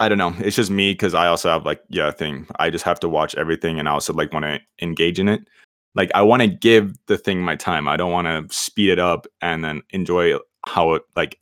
I 0.00 0.08
don't 0.08 0.18
know. 0.18 0.34
It's 0.38 0.56
just 0.56 0.70
me 0.70 0.92
because 0.92 1.14
I 1.14 1.26
also 1.26 1.48
have 1.48 1.66
like 1.66 1.82
yeah 1.88 2.10
thing. 2.10 2.46
I 2.58 2.70
just 2.70 2.84
have 2.84 3.00
to 3.00 3.08
watch 3.08 3.34
everything, 3.34 3.78
and 3.78 3.88
I 3.88 3.92
also 3.92 4.12
like 4.12 4.32
want 4.32 4.44
to 4.44 4.60
engage 4.80 5.18
in 5.18 5.28
it. 5.28 5.48
Like 5.98 6.12
I 6.14 6.22
want 6.22 6.42
to 6.42 6.48
give 6.48 6.94
the 7.06 7.18
thing 7.18 7.42
my 7.42 7.56
time. 7.56 7.88
I 7.88 7.96
don't 7.96 8.12
want 8.12 8.28
to 8.28 8.54
speed 8.54 8.90
it 8.90 9.00
up 9.00 9.26
and 9.42 9.64
then 9.64 9.82
enjoy 9.90 10.38
how 10.64 10.94
it 10.94 11.02
like. 11.16 11.38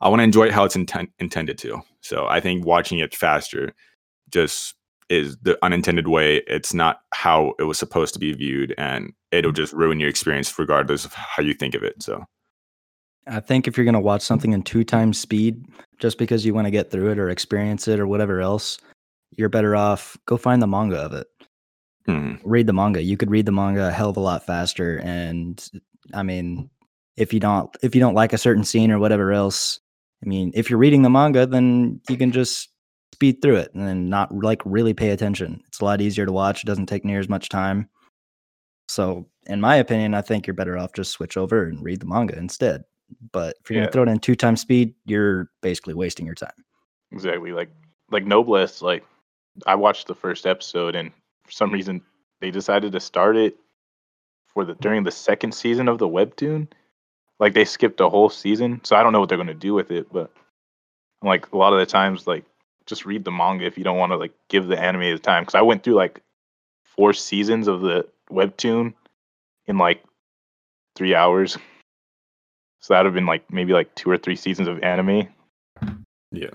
I 0.00 0.08
want 0.08 0.20
to 0.20 0.24
enjoy 0.24 0.44
it 0.44 0.52
how 0.52 0.64
it's 0.64 0.76
inten- 0.76 1.10
intended 1.18 1.58
to. 1.58 1.82
So 2.00 2.26
I 2.26 2.40
think 2.40 2.64
watching 2.64 3.00
it 3.00 3.14
faster 3.14 3.74
just 4.30 4.76
is 5.08 5.36
the 5.42 5.58
unintended 5.64 6.06
way. 6.06 6.42
It's 6.46 6.72
not 6.72 7.00
how 7.12 7.54
it 7.58 7.64
was 7.64 7.76
supposed 7.76 8.14
to 8.14 8.20
be 8.20 8.32
viewed, 8.32 8.72
and 8.78 9.12
it'll 9.32 9.52
just 9.52 9.72
ruin 9.72 9.98
your 9.98 10.08
experience 10.08 10.56
regardless 10.56 11.04
of 11.04 11.12
how 11.12 11.42
you 11.42 11.52
think 11.52 11.74
of 11.74 11.82
it. 11.82 12.00
So 12.04 12.24
I 13.26 13.40
think 13.40 13.66
if 13.66 13.76
you're 13.76 13.84
going 13.84 13.94
to 13.94 14.00
watch 14.00 14.22
something 14.22 14.52
in 14.52 14.62
two 14.62 14.84
times 14.84 15.18
speed, 15.18 15.66
just 15.98 16.18
because 16.18 16.46
you 16.46 16.54
want 16.54 16.66
to 16.68 16.72
get 16.72 16.92
through 16.92 17.10
it 17.10 17.18
or 17.18 17.30
experience 17.30 17.88
it 17.88 17.98
or 17.98 18.06
whatever 18.06 18.40
else, 18.40 18.78
you're 19.36 19.48
better 19.48 19.74
off 19.74 20.16
go 20.26 20.36
find 20.36 20.62
the 20.62 20.66
manga 20.68 20.98
of 20.98 21.12
it. 21.12 21.26
Hmm, 22.06 22.34
Read 22.44 22.66
the 22.66 22.72
manga. 22.72 23.02
You 23.02 23.16
could 23.16 23.30
read 23.30 23.46
the 23.46 23.52
manga 23.52 23.88
a 23.88 23.90
hell 23.90 24.10
of 24.10 24.16
a 24.16 24.20
lot 24.20 24.44
faster. 24.46 24.98
And 24.98 25.64
I 26.14 26.22
mean, 26.22 26.70
if 27.16 27.32
you 27.32 27.40
don't 27.40 27.74
if 27.82 27.94
you 27.94 28.00
don't 28.00 28.14
like 28.14 28.32
a 28.32 28.38
certain 28.38 28.64
scene 28.64 28.90
or 28.90 28.98
whatever 28.98 29.32
else, 29.32 29.80
I 30.24 30.28
mean, 30.28 30.52
if 30.54 30.70
you're 30.70 30.78
reading 30.78 31.02
the 31.02 31.10
manga, 31.10 31.46
then 31.46 32.00
you 32.08 32.16
can 32.16 32.32
just 32.32 32.68
speed 33.14 33.42
through 33.42 33.56
it 33.56 33.72
and 33.74 33.86
then 33.86 34.08
not 34.08 34.34
like 34.34 34.62
really 34.64 34.94
pay 34.94 35.10
attention. 35.10 35.62
It's 35.66 35.80
a 35.80 35.84
lot 35.84 36.00
easier 36.00 36.26
to 36.26 36.32
watch. 36.32 36.62
It 36.62 36.66
doesn't 36.66 36.86
take 36.86 37.04
near 37.04 37.20
as 37.20 37.28
much 37.28 37.48
time. 37.48 37.88
So, 38.88 39.28
in 39.46 39.60
my 39.60 39.76
opinion, 39.76 40.14
I 40.14 40.22
think 40.22 40.46
you're 40.46 40.54
better 40.54 40.76
off 40.78 40.92
just 40.94 41.12
switch 41.12 41.36
over 41.36 41.64
and 41.64 41.82
read 41.82 42.00
the 42.00 42.06
manga 42.06 42.36
instead. 42.36 42.82
But 43.32 43.56
if 43.62 43.70
you're 43.70 43.78
Yeah. 43.78 43.84
gonna 43.84 43.92
throw 43.92 44.02
it 44.04 44.08
in 44.08 44.18
two 44.18 44.34
times 44.34 44.60
speed, 44.60 44.94
you're 45.04 45.50
basically 45.60 45.94
wasting 45.94 46.26
your 46.26 46.34
time. 46.34 46.52
Exactly. 47.10 47.52
Like 47.52 47.70
like 48.10 48.24
Noblesse, 48.24 48.82
like 48.82 49.04
I 49.66 49.74
watched 49.74 50.06
the 50.06 50.14
first 50.14 50.46
episode 50.46 50.94
and 50.94 51.12
for 51.52 51.56
some 51.56 51.70
reason 51.70 52.00
they 52.40 52.50
decided 52.50 52.92
to 52.92 53.00
start 53.00 53.36
it 53.36 53.56
for 54.52 54.64
the 54.64 54.74
during 54.76 55.04
the 55.04 55.10
second 55.10 55.52
season 55.52 55.86
of 55.86 55.98
the 55.98 56.08
webtoon. 56.08 56.68
Like 57.38 57.54
they 57.54 57.64
skipped 57.64 58.00
a 58.00 58.08
whole 58.08 58.30
season. 58.30 58.80
So 58.84 58.96
I 58.96 59.02
don't 59.02 59.12
know 59.12 59.20
what 59.20 59.28
they're 59.28 59.38
gonna 59.38 59.54
do 59.54 59.74
with 59.74 59.90
it, 59.90 60.10
but 60.10 60.30
like 61.22 61.52
a 61.52 61.56
lot 61.56 61.72
of 61.72 61.78
the 61.78 61.86
times 61.86 62.26
like 62.26 62.44
just 62.86 63.04
read 63.04 63.24
the 63.24 63.30
manga 63.30 63.66
if 63.66 63.76
you 63.76 63.84
don't 63.84 63.98
want 63.98 64.12
to 64.12 64.16
like 64.16 64.32
give 64.48 64.66
the 64.66 64.78
anime 64.78 65.02
the 65.02 65.18
time. 65.18 65.44
Cause 65.44 65.54
I 65.54 65.62
went 65.62 65.82
through 65.82 65.94
like 65.94 66.22
four 66.84 67.12
seasons 67.12 67.68
of 67.68 67.82
the 67.82 68.06
webtoon 68.30 68.94
in 69.66 69.78
like 69.78 70.02
three 70.96 71.14
hours. 71.14 71.58
So 72.80 72.94
that 72.94 73.00
would 73.00 73.06
have 73.06 73.14
been 73.14 73.26
like 73.26 73.52
maybe 73.52 73.72
like 73.72 73.94
two 73.94 74.10
or 74.10 74.18
three 74.18 74.36
seasons 74.36 74.68
of 74.68 74.82
anime. 74.82 75.28
yeah. 76.32 76.50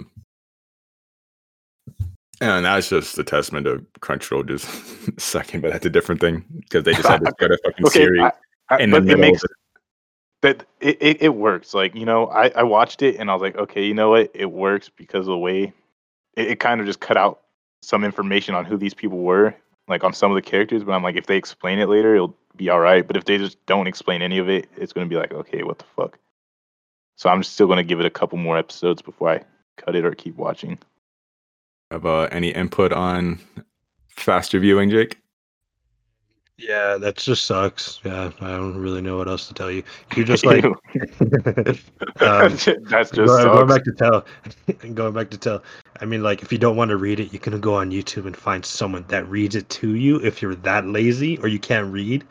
And 2.40 2.66
that's 2.66 2.90
just 2.90 3.18
a 3.18 3.24
testament 3.24 3.66
to 3.66 3.84
Crunchyroll 4.00 4.48
just 4.48 5.20
sucking, 5.20 5.62
but 5.62 5.72
that's 5.72 5.86
a 5.86 5.90
different 5.90 6.22
thing 6.22 6.46
because 6.62 6.84
they 6.84 6.94
decided 6.94 7.26
to 7.26 7.32
start 7.32 7.52
a 7.52 7.58
fucking 7.64 7.86
Okay, 7.88 8.00
series 8.00 8.22
I, 8.22 8.32
I, 8.70 8.86
the 8.86 8.92
but 8.92 9.10
it 9.10 9.18
makes 9.18 9.42
that 10.42 10.66
it, 10.80 10.98
it, 11.02 11.22
it 11.24 11.30
works. 11.36 11.74
Like, 11.74 11.96
you 11.96 12.06
know, 12.06 12.28
I, 12.28 12.50
I 12.50 12.64
watched 12.64 13.02
it 13.02 13.16
and 13.16 13.30
I 13.30 13.34
was 13.34 13.42
like, 13.42 13.58
okay, 13.58 13.86
you 13.86 13.94
know 13.94 14.12
what? 14.12 14.32
It 14.34 14.52
works 14.52 14.90
because 14.90 15.22
of 15.22 15.32
the 15.32 15.38
way 15.38 15.74
it, 16.36 16.52
it 16.52 16.60
kind 16.60 16.80
of 16.80 16.88
just 16.88 17.00
cut 17.00 17.18
out 17.18 17.42
some 17.82 18.04
information 18.04 18.56
on 18.56 18.66
who 18.66 18.78
these 18.78 18.94
people 18.94 19.20
were, 19.20 19.56
like 19.88 20.04
on 20.04 20.14
some 20.14 20.32
of 20.32 20.36
the 20.36 20.42
characters. 20.42 20.84
But 20.84 20.94
I'm 20.94 21.04
like, 21.04 21.16
if 21.16 21.26
they 21.26 21.38
explain 21.38 21.80
it 21.80 21.90
later, 21.90 22.16
it'll 22.16 22.36
be 22.56 22.70
all 22.70 22.80
right. 22.80 23.06
But 23.06 23.18
if 23.18 23.26
they 23.26 23.38
just 23.38 23.64
don't 23.66 23.88
explain 23.88 24.22
any 24.22 24.38
of 24.38 24.50
it, 24.50 24.70
it's 24.78 24.94
going 24.94 25.08
to 25.08 25.10
be 25.10 25.20
like, 25.20 25.34
okay, 25.34 25.64
what 25.64 25.80
the 25.80 25.86
fuck? 25.96 26.20
So 27.16 27.30
I'm 27.30 27.44
still 27.44 27.66
going 27.66 27.78
to 27.78 27.84
give 27.84 28.00
it 28.00 28.06
a 28.06 28.12
couple 28.12 28.38
more 28.38 28.58
episodes 28.58 29.02
before 29.02 29.30
I 29.30 29.44
cut 29.78 29.96
it 29.96 30.06
or 30.06 30.14
keep 30.14 30.36
watching. 30.36 30.78
Have 31.92 32.06
uh, 32.06 32.28
any 32.32 32.50
input 32.50 32.92
on 32.92 33.40
faster 34.10 34.60
viewing, 34.60 34.90
Jake? 34.90 35.20
Yeah, 36.58 36.98
that 36.98 37.18
just 37.18 37.46
sucks. 37.46 38.00
Yeah, 38.04 38.32
I 38.42 38.50
don't 38.50 38.78
really 38.78 39.00
know 39.00 39.18
what 39.18 39.28
else 39.28 39.48
to 39.48 39.54
tell 39.54 39.70
you. 39.70 39.84
You're 40.16 40.26
just 40.26 40.44
like 40.44 40.66
um, 40.66 40.76
That's 42.20 43.12
just 43.12 43.14
going, 43.14 43.46
going 43.46 43.68
back 43.68 43.84
to 43.84 43.92
tell, 43.92 44.26
going 44.96 45.14
back 45.14 45.30
to 45.30 45.38
tell. 45.38 45.64
I 46.02 46.06
mean, 46.06 46.24
like 46.24 46.42
if 46.42 46.52
you 46.52 46.58
don't 46.58 46.76
want 46.76 46.90
to 46.90 46.98
read 46.98 47.20
it, 47.20 47.32
you 47.32 47.38
can 47.38 47.60
go 47.62 47.76
on 47.76 47.92
YouTube 47.92 48.26
and 48.26 48.36
find 48.36 48.66
someone 48.66 49.06
that 49.10 49.30
reads 49.30 49.56
it 49.56 49.70
to 49.70 49.96
you. 49.96 50.18
If 50.26 50.42
you're 50.42 50.56
that 50.56 50.88
lazy 50.88 51.38
or 51.38 51.48
you 51.48 51.60
can't 51.60 51.94
read, 51.94 52.26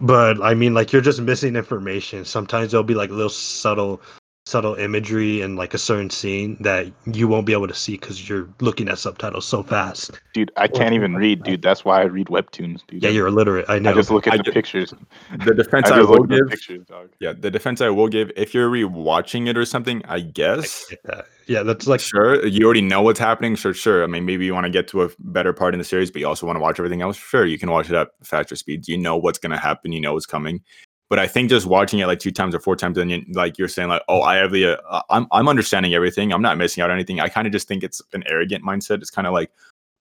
but 0.00 0.40
I 0.40 0.54
mean, 0.54 0.72
like 0.72 0.92
you're 0.92 1.02
just 1.02 1.20
missing 1.20 1.56
information. 1.56 2.24
Sometimes 2.24 2.70
there'll 2.70 2.84
be 2.84 2.94
like 2.94 3.10
little 3.10 3.28
subtle, 3.28 4.00
subtle 4.50 4.74
imagery 4.74 5.42
in 5.42 5.54
like 5.54 5.74
a 5.74 5.78
certain 5.78 6.10
scene 6.10 6.56
that 6.60 6.90
you 7.06 7.28
won't 7.28 7.46
be 7.46 7.52
able 7.52 7.68
to 7.68 7.74
see 7.74 7.92
because 7.92 8.28
you're 8.28 8.48
looking 8.60 8.88
at 8.88 8.98
subtitles 8.98 9.46
so 9.46 9.62
fast. 9.62 10.20
Dude, 10.34 10.50
I 10.56 10.66
can't 10.66 10.92
even 10.92 11.14
read, 11.14 11.44
dude. 11.44 11.62
That's 11.62 11.84
why 11.84 12.00
I 12.00 12.04
read 12.04 12.26
webtoons, 12.26 12.80
dude. 12.88 13.02
Yeah, 13.02 13.10
you're 13.10 13.28
illiterate. 13.28 13.66
I 13.68 13.78
know. 13.78 13.90
I 13.90 13.94
just 13.94 14.10
look 14.10 14.26
at 14.26 14.34
I 14.34 14.36
the 14.38 14.42
ju- 14.42 14.52
pictures. 14.52 14.92
The 15.44 15.54
defense 15.54 15.90
I 15.90 15.98
I, 15.98 16.00
will 16.00 16.18
look 16.18 16.28
the 16.28 16.38
give, 16.38 16.48
pictures, 16.48 16.84
dog. 16.86 17.10
yeah, 17.20 17.32
the 17.32 17.50
defense 17.50 17.80
I 17.80 17.90
will 17.90 18.08
give, 18.08 18.32
if 18.36 18.52
you're 18.52 18.68
rewatching 18.70 19.48
it 19.48 19.56
or 19.56 19.64
something, 19.64 20.02
I 20.06 20.16
I 20.16 20.20
guess. 20.20 20.86
get 20.90 21.02
that. 21.04 21.26
Yeah, 21.46 21.62
that's 21.62 21.86
like 21.86 22.00
sure, 22.00 22.44
you 22.46 22.64
already 22.64 22.80
know 22.82 23.02
what's 23.02 23.18
happening. 23.18 23.54
Sure, 23.56 23.74
sure. 23.74 24.04
I 24.04 24.06
mean, 24.06 24.24
maybe 24.24 24.44
you 24.44 24.54
want 24.54 24.66
to 24.66 24.70
get 24.70 24.86
to 24.88 25.02
a 25.02 25.10
better 25.18 25.52
part 25.52 25.74
in 25.74 25.78
the 25.78 25.84
series, 25.84 26.10
but 26.10 26.20
you 26.20 26.28
also 26.28 26.46
want 26.46 26.56
to 26.56 26.60
watch 26.60 26.78
everything 26.78 27.02
else. 27.02 27.16
Sure, 27.16 27.44
you 27.46 27.58
can 27.58 27.70
watch 27.70 27.88
it 27.88 27.96
at 27.96 28.08
faster 28.22 28.54
speeds. 28.54 28.88
You 28.88 28.98
know 28.98 29.16
what's 29.16 29.38
going 29.38 29.50
to 29.50 29.58
happen. 29.58 29.90
You 29.92 30.00
know 30.00 30.12
what's 30.14 30.26
coming. 30.26 30.60
But 31.10 31.18
I 31.18 31.26
think 31.26 31.50
just 31.50 31.66
watching 31.66 31.98
it 31.98 32.06
like 32.06 32.20
two 32.20 32.30
times 32.30 32.54
or 32.54 32.60
four 32.60 32.76
times, 32.76 32.96
and 32.96 33.10
you, 33.10 33.24
like 33.32 33.58
you're 33.58 33.68
saying, 33.68 33.88
like, 33.88 34.02
oh, 34.08 34.22
I 34.22 34.36
have 34.36 34.52
the, 34.52 34.80
uh, 34.82 35.02
I'm, 35.10 35.26
I'm 35.32 35.48
understanding 35.48 35.92
everything. 35.92 36.32
I'm 36.32 36.40
not 36.40 36.56
missing 36.56 36.82
out 36.82 36.90
on 36.90 36.96
anything. 36.96 37.20
I 37.20 37.28
kind 37.28 37.46
of 37.46 37.52
just 37.52 37.66
think 37.68 37.82
it's 37.82 38.00
an 38.12 38.22
arrogant 38.26 38.64
mindset. 38.64 39.02
It's 39.02 39.10
kind 39.10 39.26
of 39.26 39.34
like, 39.34 39.50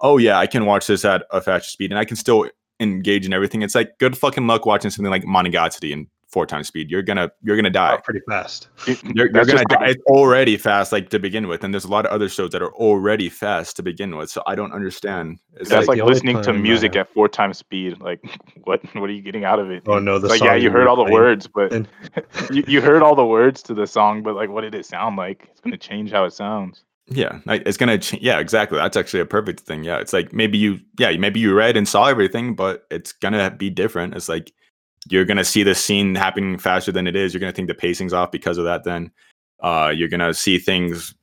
oh 0.01 0.17
yeah, 0.17 0.37
I 0.37 0.47
can 0.47 0.65
watch 0.65 0.87
this 0.87 1.03
at 1.03 1.25
a 1.31 1.41
faster 1.41 1.69
speed, 1.69 1.91
and 1.91 1.99
I 1.99 2.05
can 2.05 2.15
still 2.15 2.47
engage 2.79 3.25
in 3.25 3.33
everything. 3.33 3.63
It's 3.63 3.75
like 3.75 3.97
good 3.97 4.17
fucking 4.17 4.47
luck 4.47 4.65
watching 4.65 4.91
something 4.91 5.11
like 5.11 5.23
Monogatari 5.23 5.91
in 5.91 6.07
four 6.29 6.45
times 6.45 6.67
speed. 6.67 6.91
You're 6.91 7.01
gonna, 7.01 7.31
you're 7.41 7.55
gonna 7.55 7.69
die. 7.69 7.95
oh, 7.97 8.01
pretty 8.03 8.21
fast. 8.29 8.69
You're, 8.85 8.97
you're 9.15 9.29
gonna 9.29 9.63
die. 9.65 9.87
It's 9.89 10.03
already 10.05 10.57
fast, 10.57 10.91
like 10.91 11.09
to 11.09 11.19
begin 11.19 11.47
with, 11.47 11.63
and 11.63 11.73
there's 11.73 11.85
a 11.85 11.89
lot 11.89 12.05
of 12.05 12.11
other 12.11 12.29
shows 12.29 12.51
that 12.51 12.61
are 12.61 12.73
already 12.73 13.29
fast 13.29 13.75
to 13.77 13.83
begin 13.83 14.15
with. 14.15 14.29
So 14.29 14.43
I 14.45 14.55
don't 14.55 14.71
understand. 14.71 15.39
It's 15.55 15.69
That's 15.69 15.87
like 15.87 15.99
like, 15.99 16.07
listening 16.07 16.41
to 16.43 16.53
music 16.53 16.95
uh, 16.95 16.99
at 16.99 17.13
four 17.13 17.27
times 17.27 17.57
speed. 17.57 17.99
Like, 17.99 18.21
what? 18.63 18.81
What 18.95 19.09
are 19.09 19.13
you 19.13 19.21
getting 19.21 19.43
out 19.43 19.59
of 19.59 19.71
it? 19.71 19.83
Oh 19.87 19.99
no, 19.99 20.19
the 20.19 20.27
It's 20.27 20.39
like, 20.39 20.47
yeah, 20.47 20.55
you 20.55 20.69
heard 20.69 20.87
all 20.87 20.95
the 20.95 21.05
replaying. 21.05 21.13
words, 21.13 21.47
but 21.47 21.73
And- 21.73 21.87
you, 22.51 22.63
you 22.67 22.81
heard 22.81 23.01
all 23.01 23.15
the 23.15 23.25
words 23.25 23.63
to 23.63 23.73
the 23.73 23.87
song, 23.87 24.21
but 24.23 24.35
like, 24.35 24.49
what 24.49 24.61
did 24.61 24.75
it 24.75 24.85
sound 24.85 25.15
like? 25.17 25.47
It's 25.51 25.61
gonna 25.61 25.77
change 25.77 26.11
how 26.11 26.25
it 26.25 26.33
sounds. 26.33 26.83
yeah, 27.07 27.39
it's 27.47 27.77
gonna. 27.77 27.97
Ch- 27.97 28.21
yeah, 28.21 28.37
exactly. 28.39 28.77
That's 28.77 28.95
actually 28.95 29.21
a 29.21 29.25
perfect 29.25 29.61
thing. 29.61 29.83
Yeah, 29.83 29.97
it's 29.97 30.13
like 30.13 30.31
maybe 30.31 30.59
you, 30.59 30.79
yeah, 30.99 31.17
maybe 31.17 31.39
you 31.39 31.55
read 31.55 31.75
and 31.75 31.87
saw 31.87 32.05
everything, 32.05 32.53
but 32.55 32.85
it's 32.91 33.13
gonna 33.13 33.49
be 33.49 33.71
different. 33.71 34.13
It's 34.15 34.29
like 34.29 34.53
you're 35.09 35.25
gonna 35.25 35.43
see 35.43 35.63
the 35.63 35.75
scene 35.75 36.15
happening 36.15 36.57
faster 36.57 36.91
than 36.91 37.07
it 37.07 37.15
is. 37.15 37.33
You're 37.33 37.39
gonna 37.39 37.51
think 37.51 37.67
the 37.67 37.75
pacing's 37.75 38.13
off 38.13 38.31
because 38.31 38.57
of 38.57 38.65
that. 38.65 38.83
Then 38.83 39.11
uh, 39.61 39.91
you're 39.95 40.07
gonna 40.09 40.33
see 40.33 40.57
things 40.57 41.13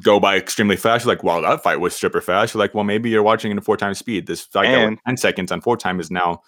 go 0.00 0.18
by 0.18 0.36
extremely 0.36 0.76
fast. 0.76 1.04
You're 1.04 1.14
like, 1.14 1.22
wow, 1.22 1.40
that 1.40 1.62
fight 1.62 1.80
was 1.80 1.94
super 1.94 2.20
fast. 2.20 2.54
You're 2.54 2.60
like, 2.60 2.74
well, 2.74 2.84
maybe 2.84 3.10
you're 3.10 3.22
watching 3.22 3.50
it 3.50 3.54
in 3.56 3.60
four 3.60 3.76
times 3.76 3.98
speed. 3.98 4.26
This 4.26 4.40
fight 4.40 4.68
that 4.68 4.78
was 4.78 4.86
And- 4.88 4.98
10 5.06 5.16
seconds 5.18 5.52
on 5.52 5.60
four 5.60 5.76
time 5.76 6.00
is 6.00 6.10
now, 6.10 6.40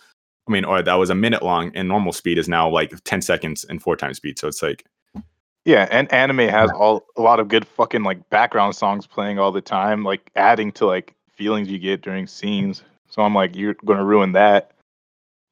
I 0.48 0.52
mean, 0.52 0.64
or 0.64 0.80
that 0.82 0.94
was 0.94 1.10
a 1.10 1.14
minute 1.14 1.42
long 1.42 1.70
and 1.74 1.86
normal 1.88 2.12
speed 2.12 2.38
is 2.38 2.48
now 2.48 2.68
like 2.68 2.92
10 3.04 3.20
seconds 3.20 3.64
and 3.64 3.82
four 3.82 3.96
times 3.96 4.16
speed. 4.16 4.38
So 4.38 4.48
it's 4.48 4.62
like, 4.62 4.84
Yeah, 5.66 5.88
and 5.90 6.10
anime 6.12 6.48
has 6.48 6.70
all 6.72 7.04
a 7.16 7.22
lot 7.22 7.40
of 7.40 7.48
good 7.48 7.66
fucking 7.66 8.02
like 8.02 8.28
background 8.30 8.76
songs 8.76 9.06
playing 9.06 9.38
all 9.38 9.52
the 9.52 9.62
time, 9.62 10.04
like 10.04 10.30
adding 10.36 10.72
to 10.72 10.86
like 10.86 11.14
feelings 11.32 11.68
you 11.68 11.78
get 11.78 12.00
during 12.02 12.26
scenes. 12.26 12.82
So 13.08 13.22
I'm 13.22 13.34
like, 13.34 13.54
you're 13.56 13.74
gonna 13.84 14.04
ruin 14.04 14.32
that. 14.32 14.72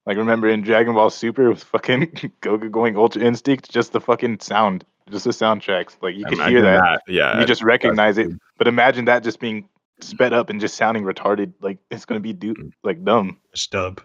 Like 0.06 0.16
remember 0.16 0.48
in 0.48 0.62
Dragon 0.62 0.94
Ball 0.94 1.10
Super 1.10 1.48
with 1.48 1.62
fucking 1.62 2.06
Goku 2.42 2.70
going 2.70 2.96
Ultra 2.96 3.22
Instinct, 3.22 3.70
just 3.70 3.92
the 3.92 4.00
fucking 4.00 4.40
sound, 4.40 4.84
just 5.10 5.24
the 5.24 5.30
soundtracks. 5.30 5.96
Like 6.02 6.16
you 6.16 6.24
can 6.24 6.38
hear 6.38 6.58
imagine 6.58 6.64
that, 6.64 7.02
Yeah. 7.06 7.38
you 7.40 7.46
just 7.46 7.62
recognize 7.62 8.18
it. 8.18 8.28
good. 8.28 8.38
But 8.58 8.68
imagine 8.68 9.04
that 9.06 9.22
just 9.22 9.38
being 9.40 9.68
sped 10.00 10.32
up 10.32 10.50
and 10.50 10.60
just 10.60 10.74
sounding 10.76 11.04
retarded. 11.04 11.52
Like 11.60 11.78
it's 11.90 12.04
gonna 12.04 12.20
be 12.20 12.32
du- 12.32 12.72
like 12.82 13.04
dumb. 13.04 13.38
Stub. 13.54 14.00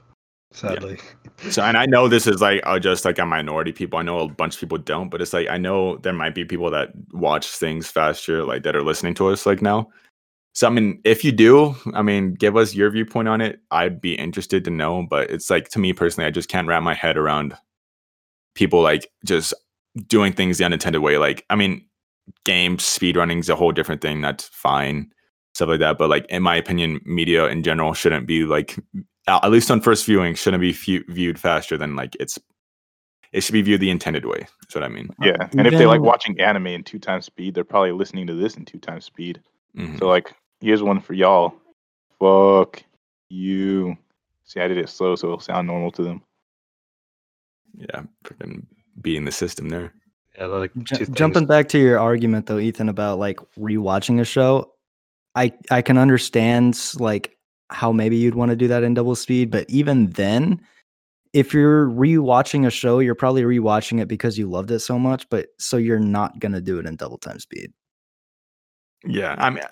Sadly. 0.51 0.97
So, 1.49 1.61
and 1.61 1.75
I 1.77 1.85
know 1.85 2.07
this 2.07 2.25
is 2.25 2.41
like 2.41 2.61
uh, 2.63 2.79
just 2.79 3.03
like 3.03 3.19
a 3.19 3.25
minority 3.25 3.73
people. 3.73 3.99
I 3.99 4.01
know 4.01 4.19
a 4.19 4.27
bunch 4.29 4.55
of 4.55 4.59
people 4.61 4.77
don't, 4.77 5.09
but 5.09 5.21
it's 5.21 5.33
like 5.33 5.49
I 5.49 5.57
know 5.57 5.97
there 5.97 6.13
might 6.13 6.33
be 6.35 6.45
people 6.45 6.71
that 6.71 6.91
watch 7.11 7.47
things 7.49 7.87
faster, 7.89 8.43
like 8.45 8.63
that 8.63 8.75
are 8.75 8.81
listening 8.81 9.13
to 9.15 9.27
us 9.27 9.45
like 9.45 9.61
now. 9.61 9.89
So, 10.57 10.65
I 10.65 10.71
mean, 10.71 10.99
if 11.03 11.23
you 11.23 11.31
do, 11.31 11.75
I 11.93 12.01
mean, 12.01 12.33
give 12.33 12.57
us 12.57 12.73
your 12.73 12.89
viewpoint 12.89 13.27
on 13.27 13.41
it. 13.41 13.59
I'd 13.69 14.01
be 14.01 14.15
interested 14.15 14.65
to 14.65 14.71
know, 14.71 15.05
but 15.07 15.29
it's 15.29 15.51
like 15.51 15.69
to 15.69 15.77
me 15.77 15.93
personally, 15.93 16.25
I 16.25 16.31
just 16.31 16.49
can't 16.49 16.67
wrap 16.67 16.81
my 16.81 16.95
head 16.95 17.15
around 17.15 17.55
people 18.55 18.81
like 18.81 19.07
just 19.23 19.53
doing 20.07 20.33
things 20.33 20.57
the 20.57 20.65
unintended 20.65 21.03
way. 21.03 21.19
Like, 21.19 21.45
I 21.51 21.55
mean, 21.55 21.85
game 22.43 22.77
speedrunning 22.77 23.37
is 23.39 23.49
a 23.49 23.55
whole 23.55 23.71
different 23.71 24.01
thing. 24.01 24.21
That's 24.21 24.45
fine, 24.45 25.11
stuff 25.53 25.69
like 25.69 25.79
that. 25.79 25.99
But 25.99 26.09
like, 26.09 26.25
in 26.25 26.41
my 26.41 26.55
opinion, 26.55 27.01
media 27.05 27.45
in 27.45 27.61
general 27.61 27.93
shouldn't 27.93 28.25
be 28.25 28.43
like 28.43 28.79
at 29.27 29.51
least 29.51 29.69
on 29.69 29.79
first 29.79 30.07
viewing, 30.07 30.33
shouldn't 30.33 30.61
be 30.61 30.73
fu- 30.73 31.03
viewed 31.07 31.39
faster 31.39 31.77
than 31.77 31.95
like 31.95 32.17
it's. 32.19 32.39
It 33.31 33.41
should 33.41 33.53
be 33.53 33.61
viewed 33.61 33.81
the 33.81 33.91
intended 33.91 34.25
way. 34.25 34.39
That's 34.39 34.73
what 34.73 34.83
I 34.83 34.87
mean. 34.87 35.11
Yeah. 35.21 35.49
And 35.55 35.67
if 35.67 35.73
they 35.73 35.85
like 35.85 36.01
watching 36.01 36.41
anime 36.41 36.65
in 36.65 36.83
two 36.83 36.97
times 36.97 37.25
speed, 37.25 37.53
they're 37.53 37.63
probably 37.63 37.91
listening 37.91 38.25
to 38.25 38.33
this 38.33 38.57
in 38.57 38.65
two 38.65 38.79
times 38.79 39.05
speed. 39.05 39.39
Mhm. 39.77 39.99
So 39.99 40.07
like, 40.07 40.33
here's 40.61 40.83
one 40.83 40.99
for 40.99 41.13
y'all. 41.13 41.53
Fuck 42.19 42.83
you. 43.29 43.97
See, 44.45 44.59
I 44.59 44.67
did 44.67 44.77
it 44.77 44.89
slow, 44.89 45.15
so 45.15 45.27
it'll 45.27 45.39
sound 45.39 45.67
normal 45.67 45.91
to 45.91 46.03
them. 46.03 46.21
Yeah, 47.77 48.03
freaking 48.23 48.65
beating 49.01 49.25
the 49.25 49.31
system 49.31 49.69
there. 49.69 49.93
Yeah, 50.37 50.45
like 50.45 50.73
Ju- 50.83 50.95
two 50.97 51.05
things. 51.05 51.17
jumping 51.17 51.45
back 51.45 51.67
to 51.69 51.79
your 51.79 51.99
argument 51.99 52.45
though, 52.45 52.59
Ethan, 52.59 52.89
about 52.89 53.19
like 53.19 53.39
rewatching 53.59 54.19
a 54.19 54.25
show, 54.25 54.71
I 55.35 55.53
I 55.69 55.81
can 55.81 55.97
understand 55.97 56.79
like 56.99 57.37
how 57.69 57.91
maybe 57.91 58.15
you'd 58.15 58.35
want 58.35 58.49
to 58.49 58.55
do 58.55 58.67
that 58.69 58.83
in 58.83 58.93
double 58.93 59.15
speed, 59.15 59.51
but 59.51 59.69
even 59.69 60.09
then, 60.11 60.61
if 61.33 61.53
you're 61.53 61.87
rewatching 61.87 62.65
a 62.65 62.71
show, 62.71 62.99
you're 62.99 63.15
probably 63.15 63.43
rewatching 63.43 64.01
it 64.01 64.07
because 64.07 64.37
you 64.37 64.49
loved 64.49 64.71
it 64.71 64.79
so 64.79 64.97
much, 64.97 65.29
but 65.29 65.47
so 65.59 65.77
you're 65.77 65.99
not 65.99 66.39
gonna 66.39 66.61
do 66.61 66.79
it 66.79 66.85
in 66.85 66.95
double 66.95 67.17
time 67.17 67.39
speed. 67.39 67.73
Yeah, 69.05 69.35
I 69.37 69.49
mean, 69.49 69.63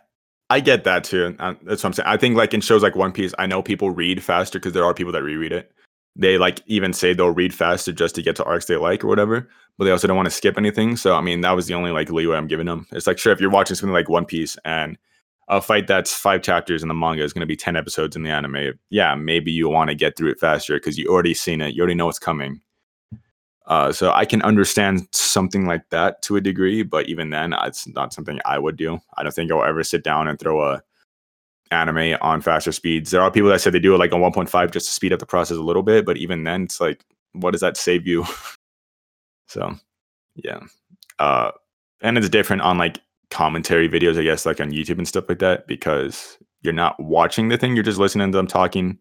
I 0.56 0.62
get 0.62 0.86
that 0.86 1.04
too. 1.04 1.36
Uh, 1.38 1.56
That's 1.64 1.84
what 1.84 1.90
I'm 1.90 1.94
saying. 1.94 2.08
I 2.08 2.16
think 2.16 2.38
like 2.38 2.54
in 2.54 2.62
shows 2.62 2.82
like 2.82 2.96
One 2.96 3.12
Piece, 3.12 3.34
I 3.38 3.46
know 3.46 3.62
people 3.62 3.90
read 3.90 4.24
faster 4.24 4.58
because 4.58 4.72
there 4.72 4.86
are 4.86 4.94
people 4.94 5.12
that 5.12 5.22
reread 5.22 5.52
it. 5.52 5.70
They 6.16 6.38
like 6.38 6.62
even 6.66 6.94
say 6.94 7.14
they'll 7.14 7.34
read 7.34 7.54
faster 7.54 7.92
just 7.92 8.16
to 8.16 8.22
get 8.22 8.38
to 8.38 8.46
arcs 8.46 8.64
they 8.64 8.78
like 8.78 9.04
or 9.04 9.08
whatever, 9.08 9.50
but 9.78 9.84
they 9.84 9.92
also 9.92 10.08
don't 10.08 10.16
want 10.16 10.28
to 10.28 10.32
skip 10.32 10.58
anything. 10.58 10.96
So 10.96 11.14
I 11.14 11.20
mean, 11.20 11.42
that 11.42 11.58
was 11.58 11.68
the 11.68 11.74
only 11.74 11.92
like 11.92 12.10
leeway 12.10 12.38
I'm 12.38 12.48
giving 12.48 12.68
them. 12.68 12.88
It's 12.94 13.06
like 13.06 13.18
sure 13.18 13.34
if 13.34 13.42
you're 13.42 13.50
watching 13.50 13.76
something 13.76 13.94
like 13.94 14.08
One 14.08 14.24
Piece 14.24 14.56
and 14.64 14.98
a 15.50 15.62
fight 15.62 15.88
that's 15.88 16.14
five 16.14 16.42
chapters 16.42 16.82
in 16.82 16.88
the 16.88 16.94
manga 16.94 17.22
is 17.22 17.34
going 17.34 17.42
to 17.42 17.46
be 17.46 17.58
ten 17.58 17.76
episodes 17.76 18.16
in 18.16 18.24
the 18.24 18.30
anime. 18.30 18.80
Yeah, 18.90 19.14
maybe 19.16 19.52
you 19.52 19.68
want 19.68 19.90
to 19.90 19.96
get 19.96 20.16
through 20.16 20.32
it 20.32 20.40
faster 20.40 20.78
because 20.78 20.98
you 20.98 21.10
already 21.10 21.34
seen 21.34 21.60
it. 21.60 21.76
You 21.76 21.82
already 21.82 21.96
know 21.96 22.06
what's 22.06 22.18
coming. 22.18 22.62
Uh, 23.68 23.92
so 23.92 24.12
I 24.12 24.26
can 24.26 24.42
understand 24.44 25.08
something 25.12 25.66
like 25.66 25.90
that 25.90 26.22
to 26.24 26.36
a 26.36 26.42
degree, 26.42 26.84
but 26.84 27.08
even 27.08 27.32
then, 27.32 27.54
it's 27.64 27.88
not 27.88 28.14
something 28.14 28.40
I 28.46 28.60
would 28.60 28.76
do. 28.76 29.00
I 29.18 29.24
don't 29.24 29.34
think 29.34 29.52
I'll 29.52 29.64
ever 29.64 29.84
sit 29.84 30.04
down 30.04 30.28
and 30.28 30.40
throw 30.40 30.62
a 30.64 30.84
anime 31.72 32.16
on 32.22 32.42
faster 32.42 32.72
speeds. 32.72 33.10
There 33.10 33.22
are 33.22 33.32
people 33.32 33.50
that 33.50 33.62
say 33.62 33.72
they 33.72 33.80
do 33.80 33.96
it 33.96 33.98
like 33.98 34.14
on 34.14 34.22
1.5 34.22 34.72
just 34.72 34.88
to 34.88 34.94
speed 34.94 35.14
up 35.14 35.20
the 35.20 35.26
process 35.26 35.58
a 35.58 35.62
little 35.62 35.82
bit, 35.82 36.06
but 36.06 36.18
even 36.18 36.44
then, 36.44 36.64
it's 36.64 36.80
like, 36.80 37.04
what 37.34 37.52
does 37.52 37.62
that 37.62 37.76
save 37.76 38.06
you? 38.06 38.26
so, 39.48 39.76
yeah, 40.36 40.60
uh, 41.18 41.52
and 42.02 42.18
it's 42.18 42.30
different 42.30 42.62
on 42.62 42.78
like 42.78 43.00
commentary 43.32 43.90
videos, 43.90 44.20
I 44.20 44.24
guess, 44.24 44.46
like 44.46 44.62
on 44.62 44.72
YouTube 44.72 45.00
and 45.00 45.08
stuff 45.08 45.28
like 45.28 45.40
that, 45.40 45.66
because 45.66 46.38
you're 46.62 46.72
not 46.72 47.00
watching 47.00 47.50
the 47.50 47.58
thing; 47.58 47.74
you're 47.74 47.84
just 47.84 48.00
listening 48.00 48.32
to 48.32 48.38
them 48.38 48.48
talking 48.48 49.00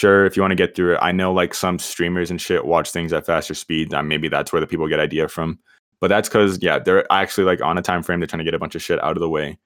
sure 0.00 0.24
if 0.24 0.36
you 0.36 0.42
want 0.42 0.52
to 0.52 0.56
get 0.56 0.74
through 0.74 0.94
it. 0.94 0.98
I 1.02 1.12
know 1.12 1.32
like 1.32 1.54
some 1.54 1.78
streamers 1.78 2.30
and 2.30 2.40
shit 2.40 2.64
watch 2.64 2.90
things 2.90 3.12
at 3.12 3.26
faster 3.26 3.54
speed 3.54 3.92
and 3.92 4.08
maybe 4.08 4.28
that's 4.28 4.52
where 4.52 4.60
the 4.60 4.66
people 4.66 4.88
get 4.88 4.98
idea 4.98 5.28
from. 5.28 5.58
But 6.00 6.08
that's 6.08 6.28
because 6.28 6.58
yeah 6.62 6.78
they're 6.78 7.10
actually 7.12 7.44
like 7.44 7.60
on 7.60 7.76
a 7.76 7.82
time 7.82 8.02
frame 8.02 8.20
they're 8.20 8.26
trying 8.26 8.38
to 8.38 8.44
get 8.44 8.54
a 8.54 8.58
bunch 8.58 8.74
of 8.74 8.82
shit 8.82 9.02
out 9.04 9.16
of 9.16 9.20
the 9.20 9.28
way 9.28 9.58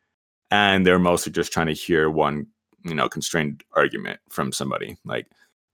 and 0.50 0.84
they're 0.84 0.98
mostly 0.98 1.30
just 1.30 1.52
trying 1.52 1.68
to 1.68 1.72
hear 1.72 2.10
one 2.10 2.46
you 2.84 2.94
know 2.94 3.08
constrained 3.08 3.62
argument 3.72 4.18
from 4.28 4.50
somebody. 4.50 4.96
Like 5.04 5.26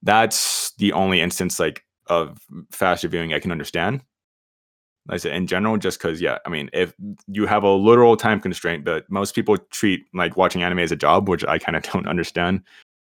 that's 0.02 0.72
the 0.78 0.92
only 0.92 1.20
instance 1.20 1.58
like 1.58 1.84
of 2.06 2.38
faster 2.70 3.08
viewing 3.08 3.32
i 3.32 3.40
can 3.40 3.52
understand. 3.52 4.02
Like 5.08 5.14
i 5.14 5.18
said 5.18 5.32
in 5.32 5.46
general 5.46 5.78
just 5.78 5.98
because 5.98 6.20
yeah 6.20 6.38
i 6.44 6.50
mean 6.50 6.68
if 6.74 6.92
you 7.26 7.46
have 7.46 7.62
a 7.62 7.72
literal 7.72 8.18
time 8.18 8.38
constraint 8.38 8.84
but 8.84 9.10
most 9.10 9.34
people 9.34 9.56
treat 9.70 10.04
like 10.12 10.36
watching 10.36 10.62
anime 10.62 10.80
as 10.80 10.92
a 10.92 10.96
job 10.96 11.26
which 11.26 11.42
i 11.46 11.58
kind 11.58 11.74
of 11.74 11.82
don't 11.90 12.06
understand 12.06 12.62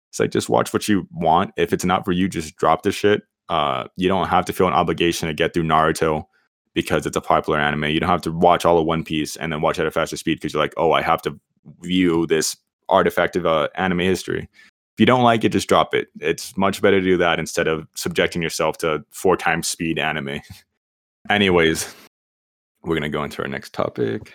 it's 0.09 0.19
like 0.19 0.31
just 0.31 0.49
watch 0.49 0.73
what 0.73 0.87
you 0.87 1.07
want. 1.11 1.51
If 1.57 1.71
it's 1.71 1.85
not 1.85 2.05
for 2.05 2.11
you, 2.11 2.27
just 2.27 2.55
drop 2.55 2.83
the 2.83 2.91
shit. 2.91 3.23
Uh, 3.47 3.87
you 3.95 4.07
don't 4.07 4.27
have 4.27 4.45
to 4.45 4.53
feel 4.53 4.67
an 4.67 4.73
obligation 4.73 5.27
to 5.27 5.33
get 5.33 5.53
through 5.53 5.63
Naruto 5.63 6.25
because 6.73 7.05
it's 7.05 7.17
a 7.17 7.21
popular 7.21 7.59
anime. 7.59 7.85
You 7.85 7.99
don't 7.99 8.09
have 8.09 8.21
to 8.21 8.31
watch 8.31 8.65
all 8.65 8.77
of 8.77 8.85
One 8.85 9.03
Piece 9.03 9.35
and 9.35 9.51
then 9.51 9.61
watch 9.61 9.79
at 9.79 9.85
a 9.85 9.91
faster 9.91 10.17
speed 10.17 10.35
because 10.35 10.53
you're 10.53 10.61
like, 10.61 10.73
oh, 10.77 10.91
I 10.91 11.01
have 11.01 11.21
to 11.23 11.39
view 11.81 12.25
this 12.27 12.55
artifact 12.89 13.35
of 13.35 13.45
uh, 13.45 13.69
anime 13.75 13.99
history. 13.99 14.49
If 14.99 14.99
you 14.99 15.05
don't 15.05 15.23
like 15.23 15.43
it, 15.43 15.49
just 15.49 15.69
drop 15.69 15.93
it. 15.93 16.09
It's 16.19 16.57
much 16.57 16.81
better 16.81 16.99
to 16.99 17.05
do 17.05 17.17
that 17.17 17.39
instead 17.39 17.67
of 17.67 17.87
subjecting 17.95 18.41
yourself 18.41 18.77
to 18.79 19.03
four 19.11 19.37
times 19.37 19.67
speed 19.67 19.97
anime. 19.97 20.41
Anyways, 21.29 21.93
we're 22.83 22.95
gonna 22.95 23.09
go 23.09 23.23
into 23.23 23.41
our 23.41 23.47
next 23.47 23.73
topic. 23.73 24.33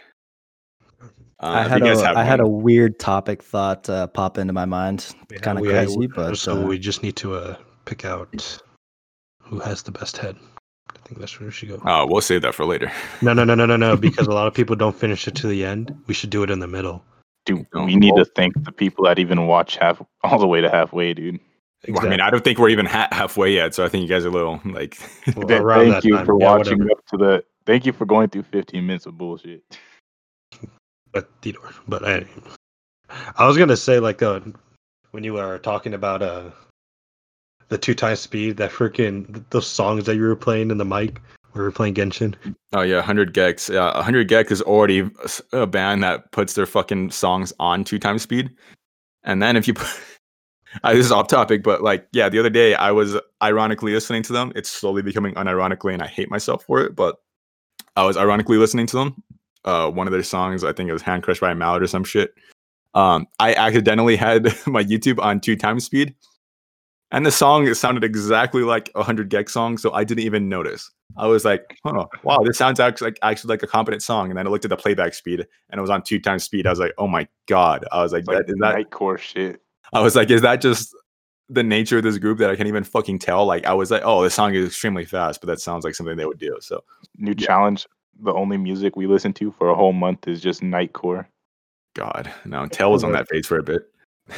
Uh, 1.41 1.47
I 1.47 1.63
had 1.69 1.81
you 1.81 1.87
guys 1.87 2.01
a 2.03 2.17
I 2.19 2.23
had 2.25 2.41
a 2.41 2.47
weird 2.49 2.99
topic 2.99 3.43
thought 3.43 3.89
uh, 3.91 4.07
pop 4.07 4.39
into 4.39 4.53
my 4.53 4.65
mind. 4.65 5.15
Kind 5.43 5.59
of 5.59 5.63
we 5.63 5.73
have- 5.73 5.87
crazy, 5.87 6.07
but 6.07 6.37
so 6.37 6.63
uh, 6.63 6.67
we 6.67 6.79
just 6.79 7.03
need 7.03 7.17
to 7.17 7.35
uh, 7.35 7.57
pick 7.87 8.05
out 8.05 8.61
who 9.43 9.59
has 9.59 9.83
the 9.83 9.91
best 9.93 10.17
head. 10.17 10.37
I 10.91 10.99
think 11.09 11.19
that's 11.21 11.39
where 11.39 11.47
we 11.49 11.53
should 11.53 11.69
go. 11.69 11.83
Oh, 11.85 12.07
we'll 12.07 12.21
save 12.23 12.43
that 12.43 12.55
for 12.55 12.65
later. 12.65 12.91
No, 13.21 13.33
no, 13.33 13.45
no, 13.45 13.55
no, 13.55 13.67
no, 13.67 13.77
no. 13.77 13.97
Because 14.09 14.27
a 14.27 14.33
lot 14.33 14.47
of 14.47 14.55
people 14.55 14.77
don't 14.77 14.95
finish 14.97 15.27
it 15.29 15.35
to 15.37 15.47
the 15.47 15.65
end. 15.65 15.95
We 16.07 16.15
should 16.15 16.31
do 16.31 16.43
it 16.43 16.51
in 16.51 16.61
the 16.61 16.67
middle. 16.69 17.05
Dude, 17.47 17.67
Oh, 17.75 17.85
we 17.85 17.97
need 17.97 18.15
to 18.17 18.25
thank 18.25 18.55
the 18.65 18.73
people 18.73 19.05
that 19.05 19.19
even 19.19 19.47
watch 19.47 19.77
half 19.77 20.01
all 20.23 20.39
the 20.39 20.47
way 20.47 20.63
to 20.63 20.71
halfway, 20.71 21.13
dude. 21.13 21.41
Well, 21.89 22.07
I 22.07 22.09
mean, 22.09 22.21
I 22.21 22.31
don't 22.31 22.43
think 22.43 22.59
we're 22.59 22.71
even 22.71 22.87
ha- 22.87 23.09
halfway 23.13 23.53
yet, 23.53 23.75
so 23.75 23.85
I 23.85 23.89
think 23.91 24.03
you 24.03 24.09
guys 24.09 24.25
are 24.25 24.29
a 24.29 24.31
little 24.31 24.61
like. 24.65 24.97
Well, 25.37 25.47
thank 25.47 25.91
that 25.93 26.05
you 26.05 26.17
time. 26.17 26.25
for 26.25 26.39
Yeah, 26.41 26.51
watching 26.53 26.79
whatever. 26.79 26.93
up 26.93 27.07
to 27.09 27.17
the. 27.19 27.45
Thank 27.67 27.85
you 27.85 27.93
for 27.93 28.07
going 28.07 28.31
through 28.31 28.45
15 28.45 28.87
minutes 28.87 29.05
of 29.05 29.19
bullshit. 29.19 29.63
Know, 31.15 31.23
but 31.87 32.05
I, 32.07 32.27
I 33.37 33.47
was 33.47 33.57
gonna 33.57 33.77
say 33.77 34.01
like 34.01 34.23
uh, 34.23 34.41
when 35.13 35.23
you 35.23 35.35
were 35.35 35.59
talking 35.59 35.95
about 35.95 36.23
uh, 36.23 36.51
the 37.69 37.79
two 37.79 37.95
times 37.95 38.21
speed, 38.21 38.57
that 38.57 38.71
freaking 38.71 39.45
those 39.51 39.67
songs 39.67 40.07
that 40.07 40.17
you 40.17 40.23
were 40.23 40.37
playing 40.37 40.71
in 40.71 40.79
the 40.79 40.85
mic. 40.85 41.21
We 41.55 41.61
were 41.61 41.71
playing 41.71 41.95
Genshin. 41.95 42.35
Oh 42.73 42.81
yeah, 42.81 43.01
hundred 43.01 43.33
gecs. 43.33 43.73
Yeah, 43.73 44.03
hundred 44.03 44.29
gecs 44.29 44.51
is 44.51 44.61
already 44.63 45.09
a 45.53 45.67
band 45.67 46.03
that 46.03 46.33
puts 46.33 46.55
their 46.55 46.67
fucking 46.67 47.13
songs 47.13 47.53
on 47.61 47.85
two 47.85 48.01
times 48.01 48.23
speed, 48.23 48.51
and 49.23 49.41
then 49.41 49.57
if 49.57 49.69
you 49.69 49.75
put, 49.75 49.87
uh, 50.83 50.93
this 50.95 51.07
is 51.07 51.13
off 51.13 51.29
topic, 51.29 51.63
but 51.63 51.81
like 51.81 52.09
yeah, 52.13 52.29
the 52.29 52.41
other 52.41 52.51
day 52.51 52.75
I 52.75 52.91
was 52.91 53.17
ironically 53.41 53.93
listening 53.93 54.25
to 54.25 54.33
them. 54.33 54.53
It's 54.57 54.69
slowly 54.69 55.03
becoming 55.03 55.35
unironically, 55.35 55.93
and 55.93 56.03
I 56.03 56.09
hate 56.09 56.29
myself 56.29 56.65
for 56.65 56.81
it. 56.81 56.97
But 56.97 57.21
I 57.95 58.05
was 58.05 58.17
ironically 58.17 58.57
listening 58.57 58.87
to 58.89 58.97
them. 58.97 59.23
Uh, 59.65 59.91
one 59.91 60.07
of 60.07 60.13
their 60.13 60.23
songs, 60.23 60.65
I 60.65 60.73
think 60.73 60.91
it 60.91 60.93
was 60.93 61.03
"Hand 61.03 61.23
Crushed 61.23 61.41
by 61.41 61.53
a 61.53 61.55
Mallet" 61.55 61.83
or 61.83 61.87
some 61.87 62.05
shit. 62.05 62.35
Um, 62.95 63.27
I 63.41 63.55
accidentally 63.55 64.17
had 64.17 64.45
my 64.67 64.85
YouTube 64.85 65.19
on 65.23 65.41
two 65.41 65.57
times 65.57 65.85
speed, 65.85 66.15
and 67.11 67.25
the 67.25 67.31
song 67.31 67.67
it 67.67 67.75
sounded 67.77 68.05
exactly 68.05 68.63
like 68.63 68.91
a 68.95 69.03
hundred 69.03 69.31
gecs 69.31 69.51
song, 69.51 69.79
so 69.79 69.93
I 69.93 70.05
didn't 70.05 70.25
even 70.25 70.49
notice. 70.49 70.91
I 71.17 71.27
was 71.27 71.45
like, 71.45 71.79
oh, 71.85 72.09
wow, 72.23 72.39
this 72.45 72.59
sounds 72.59 72.81
actually 72.81 73.09
like 73.09 73.19
actually 73.23 73.49
like 73.49 73.63
a 73.63 73.67
competent 73.67 74.03
song. 74.03 74.31
And 74.31 74.39
then 74.39 74.47
I 74.47 74.51
looked 74.51 74.65
at 74.65 74.69
the 74.69 74.77
playback 74.77 75.15
speed 75.15 75.47
and 75.71 75.79
it 75.79 75.81
was 75.81 75.91
on 75.91 76.03
two 76.03 76.19
times 76.19 76.45
speed. 76.45 76.67
I 76.67 76.71
was 76.71 76.81
like, 76.81 76.93
oh 76.99 77.07
my 77.07 77.29
god. 77.47 77.85
I 77.93 78.03
was 78.03 78.13
like, 78.13 78.27
like 78.27 78.39
that, 78.39 78.51
is 78.51 78.57
that 78.61 78.75
nightcore 78.77 79.19
shit. 79.19 79.61
I 79.93 80.01
was 80.01 80.17
like, 80.17 80.31
is 80.31 80.43
that 80.43 80.61
just 80.61 80.95
the 81.49 81.63
nature 81.63 81.99
of 81.99 82.05
this 82.05 82.19
group 82.19 82.39
that 82.39 82.51
I 82.51 82.57
can't 82.57 82.69
even 82.69 82.85
fucking 82.85 83.21
tell? 83.21 83.47
Like 83.47 83.65
I 83.65 83.75
was 83.75 83.91
like, 83.91 84.03
oh, 84.05 84.23
this 84.23 84.35
song 84.35 84.55
is 84.55 84.67
extremely 84.67 85.05
fast, 85.05 85.41
but 85.41 85.47
that 85.47 85.61
sounds 85.61 85.85
like 85.85 85.95
something 85.95 86.17
they 86.17 86.27
would 86.27 86.39
do. 86.39 86.57
So 86.61 86.83
New 87.17 87.35
challenge. 87.35 87.87
The 88.23 88.33
only 88.33 88.57
music 88.57 88.97
we 88.97 89.07
listen 89.07 89.33
to 89.35 89.53
for 89.53 89.69
a 89.71 89.75
whole 89.75 89.93
month 89.93 90.29
is 90.29 90.41
just 90.41 90.61
nightcore. 90.63 91.27
God, 91.95 92.33
no, 92.45 92.67
Tail 92.67 92.91
was 92.93 93.05
on 93.05 93.13
that 93.13 93.29
phase 93.29 93.47
for 93.47 93.59
a 93.59 93.63
bit. 93.63 93.83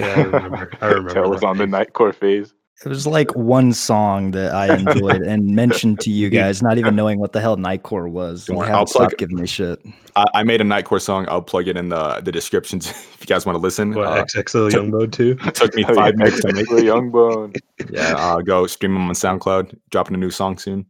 Yeah, 0.00 0.06
I 0.06 0.22
remember. 0.24 0.70
I 0.80 0.86
remember. 0.88 1.14
Tell 1.14 1.30
was 1.30 1.40
that 1.40 1.46
on 1.46 1.58
the. 1.58 1.64
Nightcore 1.66 2.14
phase. 2.14 2.52
It 2.84 2.88
was 2.90 3.06
like 3.06 3.34
one 3.34 3.72
song 3.72 4.32
that 4.32 4.54
I 4.54 4.74
enjoyed 4.76 5.22
and 5.22 5.46
mentioned 5.56 5.98
to 6.00 6.10
you 6.10 6.28
guys, 6.40 6.62
not 6.62 6.76
even 6.76 6.94
knowing 6.94 7.18
what 7.18 7.32
the 7.32 7.40
hell 7.40 7.56
Nightcore 7.56 8.10
was. 8.10 8.44
Don't 8.44 8.56
You 8.58 8.62
I'll 8.64 8.84
plug 8.84 8.88
stopped 8.88 9.16
giving 9.16 9.36
me 9.36 9.46
shit. 9.46 9.80
I, 10.14 10.24
I 10.34 10.42
made 10.42 10.60
a 10.60 10.64
Nightcore 10.64 11.00
song. 11.00 11.24
I'll 11.30 11.40
plug 11.40 11.68
it 11.68 11.76
in 11.78 11.88
the 11.88 12.20
the 12.20 12.30
descriptions 12.32 12.86
if 12.90 13.18
you 13.20 13.26
guys 13.26 13.46
want 13.46 13.56
to 13.56 13.60
listen. 13.60 13.94
What, 13.94 14.06
Uh, 14.08 14.24
XXL 14.24 14.52
took- 14.52 14.72
Young 14.74 14.90
Mode 14.90 15.12
too? 15.12 15.38
it 15.46 15.54
took 15.54 15.74
me 15.74 15.84
Oh, 15.88 15.94
five 15.94 16.14
yeah. 16.18 16.24
minutes 16.24 16.40
to 16.42 16.52
make. 16.52 16.68
The 16.68 16.84
young 16.84 17.10
bone. 17.10 17.54
Yeah, 17.90 18.14
uh, 18.18 18.40
go 18.42 18.66
stream 18.66 18.92
them 18.92 19.08
on 19.08 19.14
SoundCloud. 19.14 19.74
Dropping 19.90 20.14
a 20.14 20.18
new 20.18 20.30
song 20.30 20.58
soon. 20.58 20.84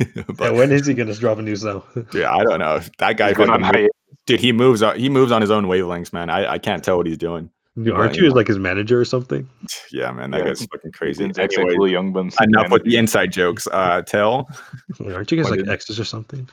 Yeah, 0.16 0.22
but 0.36 0.54
when 0.54 0.72
is 0.72 0.86
he 0.86 0.94
gonna 0.94 1.14
drop 1.14 1.38
a 1.38 1.42
new 1.42 1.56
song? 1.56 1.82
yeah, 2.14 2.32
I 2.34 2.42
don't 2.44 2.58
know. 2.58 2.80
That 2.98 3.16
guy, 3.18 3.28
He's 3.30 3.38
on 3.48 3.60
fucking, 3.62 3.88
dude, 4.26 4.40
he 4.40 4.50
moves. 4.52 4.82
on- 4.82 4.98
He 4.98 5.08
moves 5.10 5.30
on 5.30 5.40
his 5.42 5.50
own 5.50 5.66
wavelengths, 5.66 6.12
man. 6.12 6.30
I, 6.30 6.52
I 6.52 6.58
can't 6.58 6.82
tell 6.82 6.96
what 6.96 7.06
he's 7.06 7.18
doing. 7.18 7.50
Dude, 7.76 7.92
Aren't 7.92 8.16
you 8.16 8.24
his, 8.24 8.34
like 8.34 8.48
his 8.48 8.58
manager 8.58 9.00
or 9.00 9.04
something? 9.04 9.48
Yeah, 9.92 10.10
man, 10.12 10.30
that 10.30 10.38
Yeah, 10.38 10.44
guy's 10.46 10.64
fucking 10.66 10.92
crazy. 10.92 11.26
He's 11.26 11.36
Anyway, 11.38 11.74
XXL 11.74 11.90
young 11.90 12.12
bone. 12.12 12.30
enough 12.40 12.70
with 12.70 12.84
the 12.84 12.96
inside 12.96 13.32
jokes. 13.32 13.66
Uh, 13.72 14.02
tell, 14.02 14.48
Wait, 15.00 15.12
Aren't 15.12 15.30
you 15.32 15.36
guys 15.42 15.50
like 15.50 15.58
did- 15.60 15.68
exes 15.68 15.98
or 16.00 16.04
something? 16.04 16.48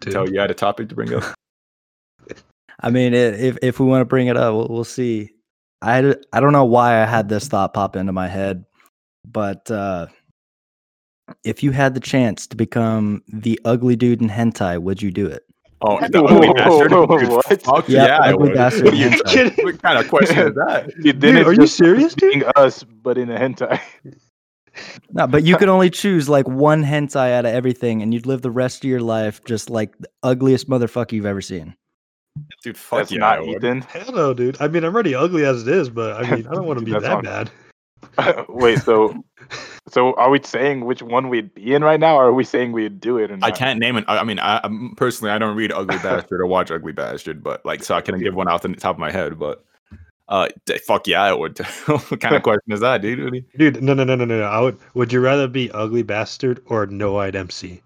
Dude. 0.00 0.12
tell 0.14 0.28
you 0.30 0.38
had 0.40 0.50
a 0.50 0.54
topic 0.54 0.88
to 0.88 0.94
bring 0.94 1.12
up. 1.14 1.24
I 2.80 2.90
mean, 2.90 3.12
if 3.12 3.58
if 3.62 3.78
we 3.80 3.86
want 3.86 4.00
to 4.00 4.04
bring 4.06 4.28
it 4.28 4.36
up, 4.36 4.54
we'll, 4.54 4.68
we'll 4.68 4.84
see. 4.84 5.30
I 5.82 6.00
d- 6.00 6.14
I 6.32 6.40
don't 6.40 6.52
know 6.52 6.64
why 6.64 7.02
I 7.02 7.06
had 7.06 7.28
this 7.28 7.46
thought 7.48 7.74
pop 7.74 7.96
into 7.96 8.12
my 8.12 8.26
head, 8.28 8.64
but 9.26 9.70
uh, 9.70 10.06
if 11.44 11.62
you 11.62 11.70
had 11.72 11.94
the 11.94 12.00
chance 12.00 12.46
to 12.48 12.56
become 12.56 13.22
the 13.28 13.58
ugly 13.64 13.96
dude 13.96 14.20
in 14.22 14.28
hentai, 14.28 14.78
would 14.80 15.00
you 15.02 15.10
do 15.10 15.26
it? 15.26 15.42
Oh, 15.82 15.96
Whoa, 15.96 16.08
the 16.08 16.22
ugly 16.22 16.52
bastard. 16.54 16.90
whoa, 16.92 17.06
what? 17.36 17.62
Fuck 17.62 17.88
Yeah, 17.88 18.04
yeah, 18.04 18.18
I 18.20 18.34
would. 18.34 18.54
bastard 18.54 18.84
What, 18.86 18.94
are 18.94 18.96
you 18.96 19.08
hentai. 19.10 19.24
kidding? 19.26 19.64
what 19.64 19.82
kind 19.82 19.98
of 19.98 20.08
question 20.08 20.48
is 20.48 20.54
that? 20.54 20.92
Dude, 21.02 21.20
Dude, 21.20 21.46
are 21.46 21.52
you 21.52 21.58
just 21.60 21.76
serious, 21.76 22.14
dude? 22.14 22.44
us, 22.56 22.82
but 22.84 23.16
in 23.18 23.30
a 23.30 23.38
hentai. 23.38 23.80
No, 25.12 25.26
but 25.26 25.42
you 25.42 25.56
could 25.56 25.68
only 25.68 25.90
choose 25.90 26.28
like 26.28 26.46
one 26.48 26.84
hentai 26.84 27.32
out 27.32 27.44
of 27.44 27.52
everything, 27.52 28.02
and 28.02 28.14
you'd 28.14 28.24
live 28.24 28.40
the 28.42 28.52
rest 28.52 28.84
of 28.84 28.88
your 28.88 29.00
life 29.00 29.44
just 29.44 29.68
like 29.68 29.98
the 29.98 30.08
ugliest 30.22 30.68
motherfucker 30.70 31.10
you've 31.12 31.26
ever 31.26 31.40
seen. 31.40 31.74
Dude, 32.62 32.78
fuck 32.78 33.00
That's 33.00 33.10
yeah, 33.12 33.18
not 33.18 33.40
I. 33.40 33.44
Ethan. 33.46 33.80
Hell 33.82 34.12
no, 34.12 34.32
dude. 34.32 34.56
I 34.60 34.68
mean, 34.68 34.84
I'm 34.84 34.94
already 34.94 35.12
ugly 35.14 35.44
as 35.44 35.66
it 35.66 35.74
is, 35.74 35.90
but 35.90 36.16
I 36.24 36.36
mean, 36.36 36.46
I 36.46 36.54
don't 36.54 36.66
want 36.66 36.78
to 36.78 36.84
be 36.84 36.92
that 36.92 37.04
on- 37.04 37.24
bad. 37.24 37.50
Wait, 38.48 38.78
so 38.80 39.24
so 39.88 40.14
are 40.14 40.30
we 40.30 40.40
saying 40.42 40.84
which 40.84 41.02
one 41.02 41.28
we'd 41.28 41.54
be 41.54 41.74
in 41.74 41.82
right 41.82 42.00
now, 42.00 42.16
or 42.16 42.26
are 42.26 42.32
we 42.32 42.44
saying 42.44 42.72
we'd 42.72 43.00
do 43.00 43.18
it? 43.18 43.30
Or 43.30 43.36
not? 43.36 43.46
I 43.46 43.50
can't 43.50 43.78
name 43.78 43.96
it. 43.96 44.04
I 44.08 44.18
I 44.18 44.24
mean, 44.24 44.38
I, 44.38 44.60
I'm 44.62 44.94
personally, 44.96 45.32
I 45.32 45.38
don't 45.38 45.56
read 45.56 45.72
Ugly 45.72 45.98
Bastard 46.02 46.40
or 46.40 46.46
watch 46.46 46.70
Ugly 46.70 46.92
Bastard, 46.92 47.42
but 47.42 47.64
like, 47.64 47.82
so 47.82 47.94
I 47.94 48.00
couldn't 48.00 48.20
give 48.20 48.34
one 48.34 48.48
off 48.48 48.62
the 48.62 48.68
top 48.74 48.96
of 48.96 49.00
my 49.00 49.10
head. 49.10 49.38
But 49.38 49.64
uh, 50.28 50.48
fuck 50.86 51.06
yeah, 51.06 51.22
I 51.22 51.32
would. 51.32 51.58
what 51.86 52.20
kind 52.20 52.36
of 52.36 52.42
question 52.42 52.72
is 52.72 52.80
that, 52.80 53.02
dude? 53.02 53.44
Dude, 53.56 53.82
no, 53.82 53.94
no, 53.94 54.04
no, 54.04 54.14
no, 54.14 54.24
no. 54.24 54.38
no. 54.38 54.44
I 54.44 54.60
would. 54.60 54.78
Would 54.94 55.12
you 55.12 55.20
rather 55.20 55.48
be 55.48 55.70
ugly 55.72 56.02
bastard 56.02 56.62
or 56.66 56.86
no 56.86 57.18
eyed 57.18 57.36
MC? 57.36 57.82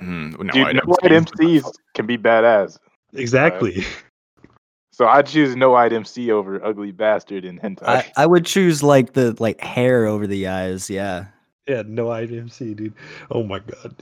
Mm, 0.00 0.42
no, 0.42 0.52
Dude, 0.52 0.66
I 0.66 0.72
no 0.72 0.80
don't. 0.80 1.26
MCs 1.26 1.70
can 1.94 2.06
be 2.06 2.16
badass. 2.16 2.78
Exactly. 3.12 3.84
So 5.00 5.06
I'd 5.08 5.24
choose 5.24 5.56
no 5.56 5.70
white 5.70 5.94
MC 5.94 6.30
over 6.30 6.62
ugly 6.62 6.92
bastard 6.92 7.46
in 7.46 7.58
hentai. 7.58 7.84
I, 7.88 8.12
I 8.18 8.26
would 8.26 8.44
choose 8.44 8.82
like 8.82 9.14
the 9.14 9.34
like 9.38 9.58
hair 9.62 10.04
over 10.04 10.26
the 10.26 10.46
eyes. 10.46 10.90
Yeah. 10.90 11.24
yeah, 11.66 11.84
no 11.86 12.10
eyed 12.10 12.30
MC, 12.30 12.74
dude. 12.74 12.92
Oh 13.30 13.42
my 13.42 13.60
god. 13.60 13.94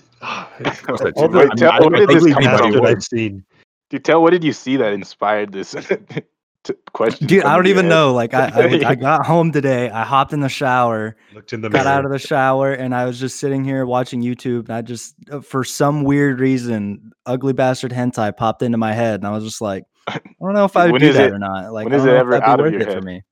course 0.82 1.00
I 1.02 1.10
All 1.14 1.28
do. 1.28 1.34
the 1.34 1.38
I 1.38 1.44
mean, 1.44 1.50
tell- 1.56 1.70
I 1.72 1.78
what 1.78 1.94
did 1.94 2.08
this 2.08 2.24
come 2.34 2.42
from? 2.42 2.72
bastard 2.72 2.84
I've 2.86 3.02
seen. 3.04 3.44
Dude, 3.90 4.04
tell 4.04 4.20
what 4.22 4.30
did 4.30 4.42
you 4.42 4.52
see 4.52 4.76
that 4.76 4.92
inspired 4.92 5.52
this 5.52 5.70
t- 6.64 6.74
question? 6.92 7.28
Dude, 7.28 7.44
I 7.44 7.54
don't 7.54 7.68
even 7.68 7.84
head? 7.84 7.90
know. 7.90 8.12
Like 8.12 8.34
I, 8.34 8.48
I, 8.48 8.64
I 8.90 8.94
got 8.96 9.24
home 9.24 9.52
today. 9.52 9.90
I 9.90 10.02
hopped 10.02 10.32
in 10.32 10.40
the 10.40 10.48
shower, 10.48 11.14
Looked 11.32 11.52
in 11.52 11.60
the 11.60 11.68
got 11.70 11.84
mirror. 11.84 11.96
out 11.96 12.04
of 12.06 12.10
the 12.10 12.18
shower, 12.18 12.72
and 12.72 12.92
I 12.92 13.04
was 13.04 13.20
just 13.20 13.38
sitting 13.38 13.62
here 13.64 13.86
watching 13.86 14.20
YouTube. 14.20 14.62
And 14.68 14.70
I 14.72 14.82
just, 14.82 15.14
uh, 15.30 15.42
for 15.42 15.62
some 15.62 16.02
weird 16.02 16.40
reason, 16.40 17.12
ugly 17.24 17.52
bastard 17.52 17.92
hentai 17.92 18.36
popped 18.36 18.62
into 18.62 18.78
my 18.78 18.92
head, 18.94 19.20
and 19.20 19.28
I 19.28 19.30
was 19.30 19.44
just 19.44 19.60
like, 19.60 19.84
I 20.08 20.20
don't 20.40 20.54
know 20.54 20.64
if 20.64 20.76
I 20.76 20.84
would 20.86 20.92
When 20.92 21.00
do 21.00 21.12
that 21.12 21.26
it- 21.28 21.32
or 21.32 21.38
not. 21.38 21.72
Like, 21.72 21.84
when 21.84 21.94
I 21.94 21.96
is 21.98 22.04
it 22.04 22.14
ever 22.14 22.34
out 22.42 22.60
of 22.60 22.64
worth 22.64 22.72
your 22.72 22.82
it 22.82 22.92
for 22.92 23.00
me. 23.02 23.22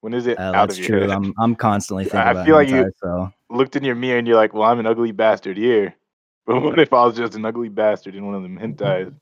When 0.00 0.14
is 0.14 0.26
it 0.26 0.38
Uh, 0.38 0.42
out 0.42 0.68
that's 0.68 0.74
of 0.74 0.78
your 0.88 0.98
true. 1.00 1.08
head? 1.08 1.10
I'm, 1.16 1.32
I'm 1.38 1.54
constantly 1.56 2.04
thinking 2.04 2.20
I 2.20 2.30
about 2.32 2.46
feel 2.46 2.54
like 2.56 2.68
you- 2.68 2.90
so 3.02 3.32
Looked 3.50 3.76
in 3.76 3.84
your 3.84 3.94
mirror 3.94 4.18
and 4.18 4.26
you're 4.26 4.36
like, 4.36 4.52
"Well, 4.54 4.64
I'm 4.64 4.80
an 4.80 4.86
ugly 4.86 5.12
bastard 5.12 5.56
here." 5.56 5.94
But 6.46 6.62
what 6.62 6.78
if 6.78 6.92
I 6.92 7.04
was 7.04 7.16
just 7.16 7.34
an 7.34 7.44
ugly 7.44 7.68
bastard 7.68 8.14
in 8.14 8.24
one 8.26 8.34
of 8.36 8.42
them 8.42 8.56
hentais? 8.58 9.12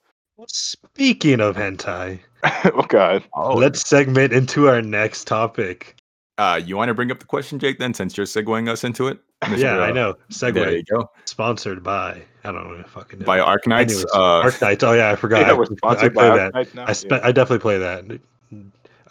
Speaking 0.49 1.41
of 1.41 1.57
hentai, 1.57 2.19
oh 2.75 2.83
God! 2.89 3.25
Oh, 3.35 3.55
let's 3.55 3.89
segment 3.89 4.33
into 4.33 4.69
our 4.69 4.83
next 4.83 5.27
topic. 5.27 5.97
uh, 6.39 6.61
you 6.63 6.77
want 6.77 6.89
to 6.89 6.95
bring 6.95 7.11
up 7.11 7.21
the 7.21 7.25
question, 7.27 7.59
Jake? 7.59 7.79
Then, 7.79 7.95
since 7.95 8.17
you're 8.17 8.27
segueing 8.27 8.69
us 8.69 8.83
into 8.85 9.07
it. 9.09 9.19
Mr. 9.43 9.59
Yeah, 9.63 9.79
I 9.79 9.91
uh, 9.91 9.93
know. 9.93 10.15
There 10.41 10.73
you 10.77 10.83
Segue. 10.83 10.87
go. 10.91 11.11
Sponsored 11.27 11.83
by 11.83 12.21
I 12.45 12.53
don't 12.53 12.69
know. 12.69 12.75
if 12.81 12.87
Fucking 12.89 13.21
know. 13.21 13.25
By 13.27 13.39
Arknights. 13.39 13.91
Anyways, 13.91 14.05
Uh, 14.13 14.43
Arknights. 14.43 14.83
Oh 14.83 14.93
yeah, 14.93 15.11
I 15.11 15.17
forgot. 15.17 15.41
Yeah, 15.47 15.51
I, 15.51 15.55
we're 15.55 15.65
I 15.85 16.09
play 16.09 16.29
that. 16.37 16.53
Arknights 16.53 16.75
now. 16.75 16.85
I 16.87 16.93
spe- 16.93 17.13
I 17.13 17.33
definitely 17.33 17.59
play 17.61 17.79
that. 17.79 18.21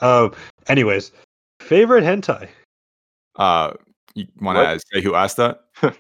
Um. 0.01 0.33
Anyways, 0.67 1.11
favorite 1.59 2.03
hentai. 2.03 2.47
uh, 3.37 3.73
you 4.15 4.27
want 4.39 4.57
to 4.57 4.63
What? 4.63 4.81
say 4.93 5.01
who 5.01 5.15
asked 5.15 5.37
that? 5.37 5.61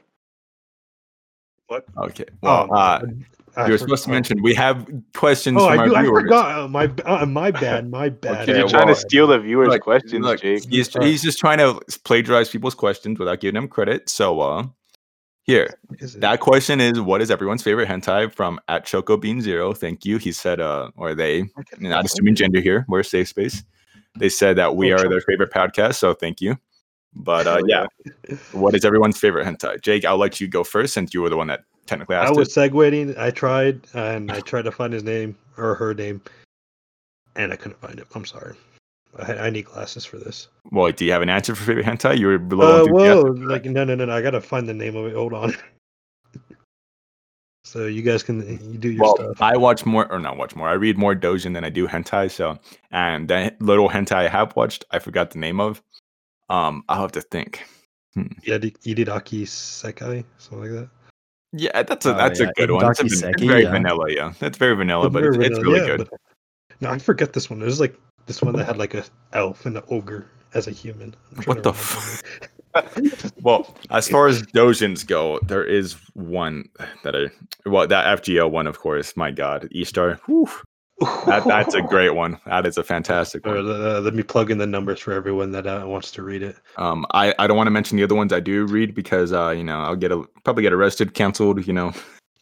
What? 1.67 1.85
Okay. 1.97 2.25
Well, 2.41 2.67
Oh, 2.69 2.75
uh, 2.75 3.01
I 3.55 3.65
you 3.65 3.71
were 3.71 3.77
supposed 3.77 4.03
to 4.03 4.09
mention 4.11 4.41
we 4.43 4.53
have 4.55 4.87
questions 5.15 5.57
Oh, 5.59 5.67
from 5.69 5.79
I, 5.79 5.81
our 5.83 5.87
do, 5.89 5.95
I 5.95 6.05
forgot. 6.05 6.57
Oh, 6.59 6.67
my 6.67 6.91
uh, 7.05 7.25
my 7.25 7.51
bad. 7.51 7.89
My 7.89 8.09
bad. 8.25 8.47
Okay, 8.49 8.59
You're 8.59 8.67
trying 8.67 8.87
well, 8.87 8.95
to 8.95 9.01
steal 9.01 9.27
the 9.27 9.39
viewers' 9.39 9.69
Look, 9.69 9.81
questions, 9.81 10.23
look, 10.25 10.41
Jake. 10.41 10.65
He's, 10.69 10.93
he's 10.93 11.21
just 11.23 11.39
trying 11.39 11.59
to 11.59 11.79
plagiarize 12.03 12.49
people's 12.49 12.75
questions 12.75 13.17
without 13.17 13.39
giving 13.39 13.55
them 13.55 13.67
credit. 13.67 14.09
So, 14.09 14.39
uh, 14.41 14.67
here, 15.43 15.69
that 16.15 16.39
question 16.39 16.79
is 16.79 16.99
what 16.99 17.21
is 17.21 17.29
everyone's 17.29 17.61
favorite 17.63 17.87
hentai 17.89 18.31
from 18.31 18.59
at 18.69 18.85
Choco 18.85 19.17
Bean 19.17 19.41
Zero? 19.41 19.73
Thank 19.73 20.05
you. 20.05 20.17
He 20.17 20.31
said, 20.31 20.59
uh, 20.59 20.89
or 20.95 21.13
they, 21.13 21.43
not 21.79 22.05
assuming 22.05 22.35
gender 22.35 22.61
here, 22.61 22.85
we're 22.87 23.01
a 23.01 23.03
safe 23.03 23.27
space. 23.27 23.63
They 24.17 24.29
said 24.29 24.55
that 24.57 24.75
we 24.75 24.93
Oh, 24.93 24.97
are 24.97 25.09
their 25.09 25.21
favorite 25.21 25.51
podcast. 25.51 25.95
So, 25.95 26.13
thank 26.13 26.39
you. 26.39 26.57
But 27.15 27.45
uh, 27.45 27.61
yeah, 27.67 27.85
what 28.53 28.73
is 28.73 28.85
everyone's 28.85 29.19
favorite 29.19 29.45
hentai? 29.45 29.81
Jake, 29.81 30.05
I'll 30.05 30.17
let 30.17 30.39
you 30.41 30.47
go 30.47 30.63
first 30.63 30.93
since 30.93 31.13
you 31.13 31.21
were 31.21 31.29
the 31.29 31.37
one 31.37 31.47
that 31.47 31.63
technically 31.85 32.15
asked. 32.15 32.29
I 32.29 32.31
was 32.35 32.55
it. 32.57 32.71
segueing. 32.71 33.17
I 33.17 33.29
tried 33.31 33.81
and 33.93 34.31
I 34.31 34.39
tried 34.51 34.63
to 34.63 34.71
find 34.71 34.93
his 34.93 35.03
name 35.03 35.37
or 35.57 35.75
her 35.75 35.93
name, 35.93 36.21
and 37.35 37.53
I 37.53 37.55
couldn't 37.55 37.79
find 37.79 37.99
it. 37.99 38.07
I'm 38.15 38.25
sorry. 38.25 38.55
I, 39.19 39.33
I 39.33 39.49
need 39.49 39.65
glasses 39.65 40.05
for 40.05 40.17
this. 40.17 40.47
Well, 40.71 40.91
do 40.91 41.05
you 41.05 41.11
have 41.11 41.21
an 41.21 41.29
answer 41.29 41.55
for 41.55 41.63
favorite 41.63 41.85
hentai? 41.85 42.17
You 42.17 42.27
were 42.27 42.39
below. 42.39 42.83
Uh, 42.83 42.87
whoa! 42.87 43.21
Like 43.21 43.65
no, 43.65 43.83
no, 43.83 43.95
no, 43.95 44.05
no! 44.05 44.13
I 44.13 44.21
gotta 44.21 44.41
find 44.41 44.67
the 44.67 44.73
name 44.73 44.95
of 44.95 45.05
it. 45.05 45.15
Hold 45.15 45.33
on. 45.33 45.53
so 47.63 47.85
you 47.85 48.01
guys 48.01 48.23
can 48.23 48.41
you 48.71 48.77
do 48.77 48.91
your 48.91 49.01
well, 49.01 49.15
stuff. 49.15 49.41
I 49.41 49.55
watch 49.57 49.85
more, 49.85 50.11
or 50.11 50.19
not 50.19 50.37
watch 50.37 50.55
more. 50.55 50.67
I 50.67 50.73
read 50.73 50.97
more 50.97 51.15
Dojin 51.15 51.53
than 51.53 51.63
I 51.63 51.69
do 51.69 51.87
hentai. 51.87 52.31
So, 52.31 52.57
and 52.91 53.27
that 53.27 53.61
little 53.61 53.89
hentai 53.89 54.15
I 54.15 54.27
have 54.27 54.55
watched, 54.55 54.85
I 54.91 54.99
forgot 54.99 55.31
the 55.31 55.39
name 55.39 55.59
of. 55.59 55.81
Um, 56.49 56.83
I'll 56.89 57.01
have 57.01 57.11
to 57.13 57.21
think. 57.21 57.63
Yedi- 58.17 58.77
Yididaki 58.83 59.43
Sekai, 59.43 60.23
something 60.37 60.61
like 60.61 60.81
that. 60.81 60.89
Yeah, 61.51 61.83
that's 61.83 62.05
a 62.05 62.13
Oh, 62.13 62.17
that's 62.17 62.39
yeah, 62.39 62.47
a 62.47 62.53
good 62.53 62.71
one. 62.71 62.89
It's, 62.89 62.99
a, 62.99 63.03
Idaki 63.03 63.05
it's 63.05 63.19
Seki, 63.19 63.47
very 63.47 63.63
yeah. 63.63 63.71
vanilla. 63.71 64.05
Yeah, 64.09 64.33
that's 64.39 64.57
very 64.57 64.75
vanilla, 64.75 65.09
but 65.09 65.21
very 65.21 65.35
it's, 65.45 65.57
it's 65.57 65.63
really 65.63 65.79
yeah, 65.79 65.97
good. 65.97 66.09
but- 66.09 66.19
no, 66.81 66.89
I 66.89 66.97
forget 66.97 67.31
this 67.33 67.49
one. 67.49 67.61
It 67.61 67.65
was 67.65 67.79
like 67.79 67.95
this 68.25 68.41
one 68.41 68.55
that 68.55 68.65
had 68.65 68.77
like 68.77 68.93
a 68.93 69.03
elf 69.33 69.65
and 69.65 69.77
an 69.77 69.83
ogre 69.89 70.27
as 70.53 70.67
a 70.67 70.71
human. 70.71 71.15
What 71.45 71.63
the 71.63 71.71
remember. 71.73 72.21
Well, 73.43 73.75
as 73.91 74.09
far 74.09 74.25
as 74.27 74.41
Dojins 74.41 75.05
go, 75.05 75.39
there 75.43 75.63
is 75.63 75.95
one 76.13 76.69
that 77.03 77.15
I 77.15 77.29
well 77.69 77.85
that 77.87 78.23
FGO 78.23 78.49
one, 78.49 78.65
of 78.65 78.79
course. 78.79 79.15
My 79.15 79.29
God, 79.29 79.67
E 79.71 79.83
Star. 79.83 80.19
That, 81.27 81.43
that's 81.45 81.75
a 81.75 81.81
great 81.93 82.15
one. 82.15 82.39
That 82.47 82.65
is 82.65 82.79
a 82.79 82.83
fantastic 82.83 83.45
one. 83.45 83.57
uh, 83.57 83.99
let 84.01 84.15
me 84.15 84.23
plug 84.23 84.49
in 84.49 84.57
the 84.57 84.65
numbers 84.65 84.99
for 84.99 85.13
everyone 85.13 85.51
that 85.51 85.67
uh, 85.67 85.83
wants 85.85 86.09
to 86.11 86.23
read 86.23 86.41
it. 86.41 86.55
Um, 86.77 87.05
I, 87.13 87.35
I 87.37 87.45
don't 87.45 87.57
want 87.57 87.67
to 87.67 87.71
mention 87.71 87.97
the 87.97 88.03
other 88.03 88.15
ones 88.15 88.33
I 88.33 88.39
do 88.39 88.65
read 88.65 88.95
because 88.95 89.33
uh, 89.33 89.51
you 89.51 89.63
know, 89.63 89.79
I'll 89.79 89.95
get 89.95 90.11
a, 90.11 90.23
probably 90.43 90.63
get 90.63 90.73
arrested, 90.73 91.13
canceled. 91.13 91.67
You 91.67 91.73
know, 91.73 91.93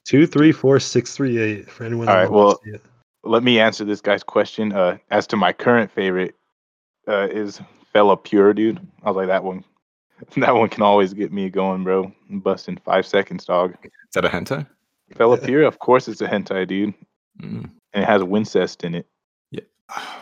Two, 0.03 0.25
three, 0.25 0.51
four, 0.51 0.79
six, 0.79 1.15
three, 1.15 1.37
eight. 1.37 1.69
For 1.69 1.83
anyone. 1.83 2.07
All 2.07 2.15
that 2.15 2.21
right, 2.21 2.31
wants 2.31 2.45
well, 2.45 2.57
to 2.57 2.63
see 2.63 2.75
it. 2.75 2.81
Let 3.23 3.43
me 3.43 3.59
answer 3.59 3.85
this 3.85 4.01
guy's 4.01 4.23
question. 4.23 4.73
Uh, 4.73 4.97
as 5.11 5.27
to 5.27 5.37
my 5.37 5.53
current 5.53 5.91
favorite, 5.91 6.35
uh, 7.07 7.27
is 7.31 7.61
Fella 7.93 8.17
Pure, 8.17 8.53
dude. 8.55 8.79
I 9.03 9.09
was 9.09 9.15
like 9.17 9.27
that 9.27 9.43
one. 9.43 9.63
That 10.37 10.53
one 10.55 10.69
can 10.69 10.83
always 10.83 11.13
get 11.15 11.31
me 11.33 11.49
going, 11.49 11.83
bro. 11.83 12.11
Bust 12.29 12.67
in 12.69 12.77
five 12.77 13.07
seconds, 13.07 13.43
dog. 13.45 13.75
is 13.83 13.89
that 14.13 14.23
a 14.23 14.29
hentai? 14.29 14.67
Fella 15.15 15.35
Pure, 15.37 15.63
of 15.63 15.79
course, 15.79 16.07
it's 16.07 16.21
a 16.21 16.27
hentai, 16.27 16.67
dude, 16.67 16.93
Mm. 17.41 17.69
and 17.93 18.03
it 18.03 18.05
has 18.05 18.21
Wincest 18.21 18.83
in 18.83 18.93
it. 18.95 19.07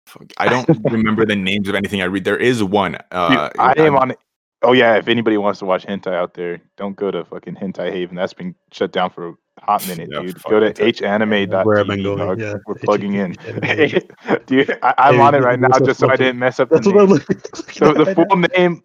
Fuck, 0.06 0.32
I 0.38 0.48
don't 0.48 0.68
remember 0.92 1.26
the 1.26 1.36
names 1.36 1.68
of 1.68 1.76
anything 1.76 2.02
I 2.02 2.06
read. 2.06 2.24
There 2.24 2.38
is 2.38 2.64
one. 2.64 2.94
Dude, 2.94 3.02
Uh, 3.12 3.50
I 3.60 3.74
am 3.78 3.96
I'm- 3.96 3.96
on. 3.98 4.14
Oh 4.62 4.72
yeah, 4.74 4.96
if 4.96 5.08
anybody 5.10 5.38
wants 5.38 5.60
to 5.60 5.66
watch 5.66 5.86
hentai 5.86 6.14
out 6.14 6.34
there, 6.34 6.60
don't 6.78 6.96
go 6.96 7.12
to 7.12 7.24
fucking 7.26 7.56
Hentai 7.56 7.92
Haven. 7.92 8.16
That's 8.16 8.34
been 8.34 8.56
shut 8.72 8.92
down 8.92 9.10
for 9.10 9.36
hot 9.62 9.88
minute, 9.88 10.10
Yeah, 10.12 10.22
dude. 10.22 10.42
Go 10.44 10.60
to 10.60 10.68
it. 10.68 10.76
hanime.tv. 10.78 11.66
Where 11.66 11.80
I've 11.80 11.88
going, 11.88 12.40
yeah. 12.40 12.56
We're 12.66 12.76
plugging 12.76 13.14
in. 13.16 13.36
HTTP. 13.36 14.46
dude, 14.46 14.80
I, 14.82 14.94
I'm 14.98 15.16
Hey, 15.16 15.22
on 15.22 15.36
it 15.36 15.40
right 15.42 15.60
now 15.60 15.70
just 15.80 16.00
so 16.00 16.10
I 16.10 16.16
didn't 16.16 16.40
mess 16.40 16.60
up 16.60 16.70
the 16.70 16.76
That's 16.76 16.88
what 16.88 16.98
I'm 16.98 17.10
name. 17.10 17.20
So 17.72 17.94
the 18.06 18.14
full 18.16 18.38
name, 18.58 18.84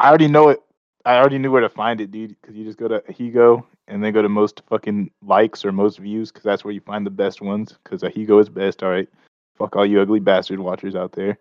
I 0.00 0.08
already 0.08 0.28
know 0.28 0.48
it. 0.48 0.60
I 1.04 1.18
already 1.18 1.38
knew 1.38 1.52
where 1.52 1.60
to 1.60 1.68
find 1.68 2.00
it, 2.00 2.10
dude. 2.10 2.36
Because 2.40 2.56
you 2.56 2.64
just 2.64 2.78
go 2.78 2.88
to 2.88 3.00
Higo 3.12 3.64
and 3.88 4.02
then 4.02 4.12
go 4.12 4.22
to 4.22 4.28
most 4.28 4.62
fucking 4.68 5.10
likes 5.22 5.64
or 5.64 5.70
most 5.70 5.98
views, 5.98 6.32
because 6.32 6.44
that's 6.44 6.64
where 6.64 6.74
you 6.74 6.80
find 6.80 7.06
the 7.06 7.10
best 7.10 7.40
ones. 7.40 7.76
Because 7.84 8.02
Higo 8.02 8.40
is 8.40 8.48
best. 8.48 8.82
All 8.82 8.90
right. 8.90 9.08
Fuck 9.56 9.76
all 9.76 9.86
you 9.86 10.00
ugly 10.00 10.20
bastard 10.20 10.58
watchers 10.60 10.94
out 10.94 11.12
there. 11.12 11.38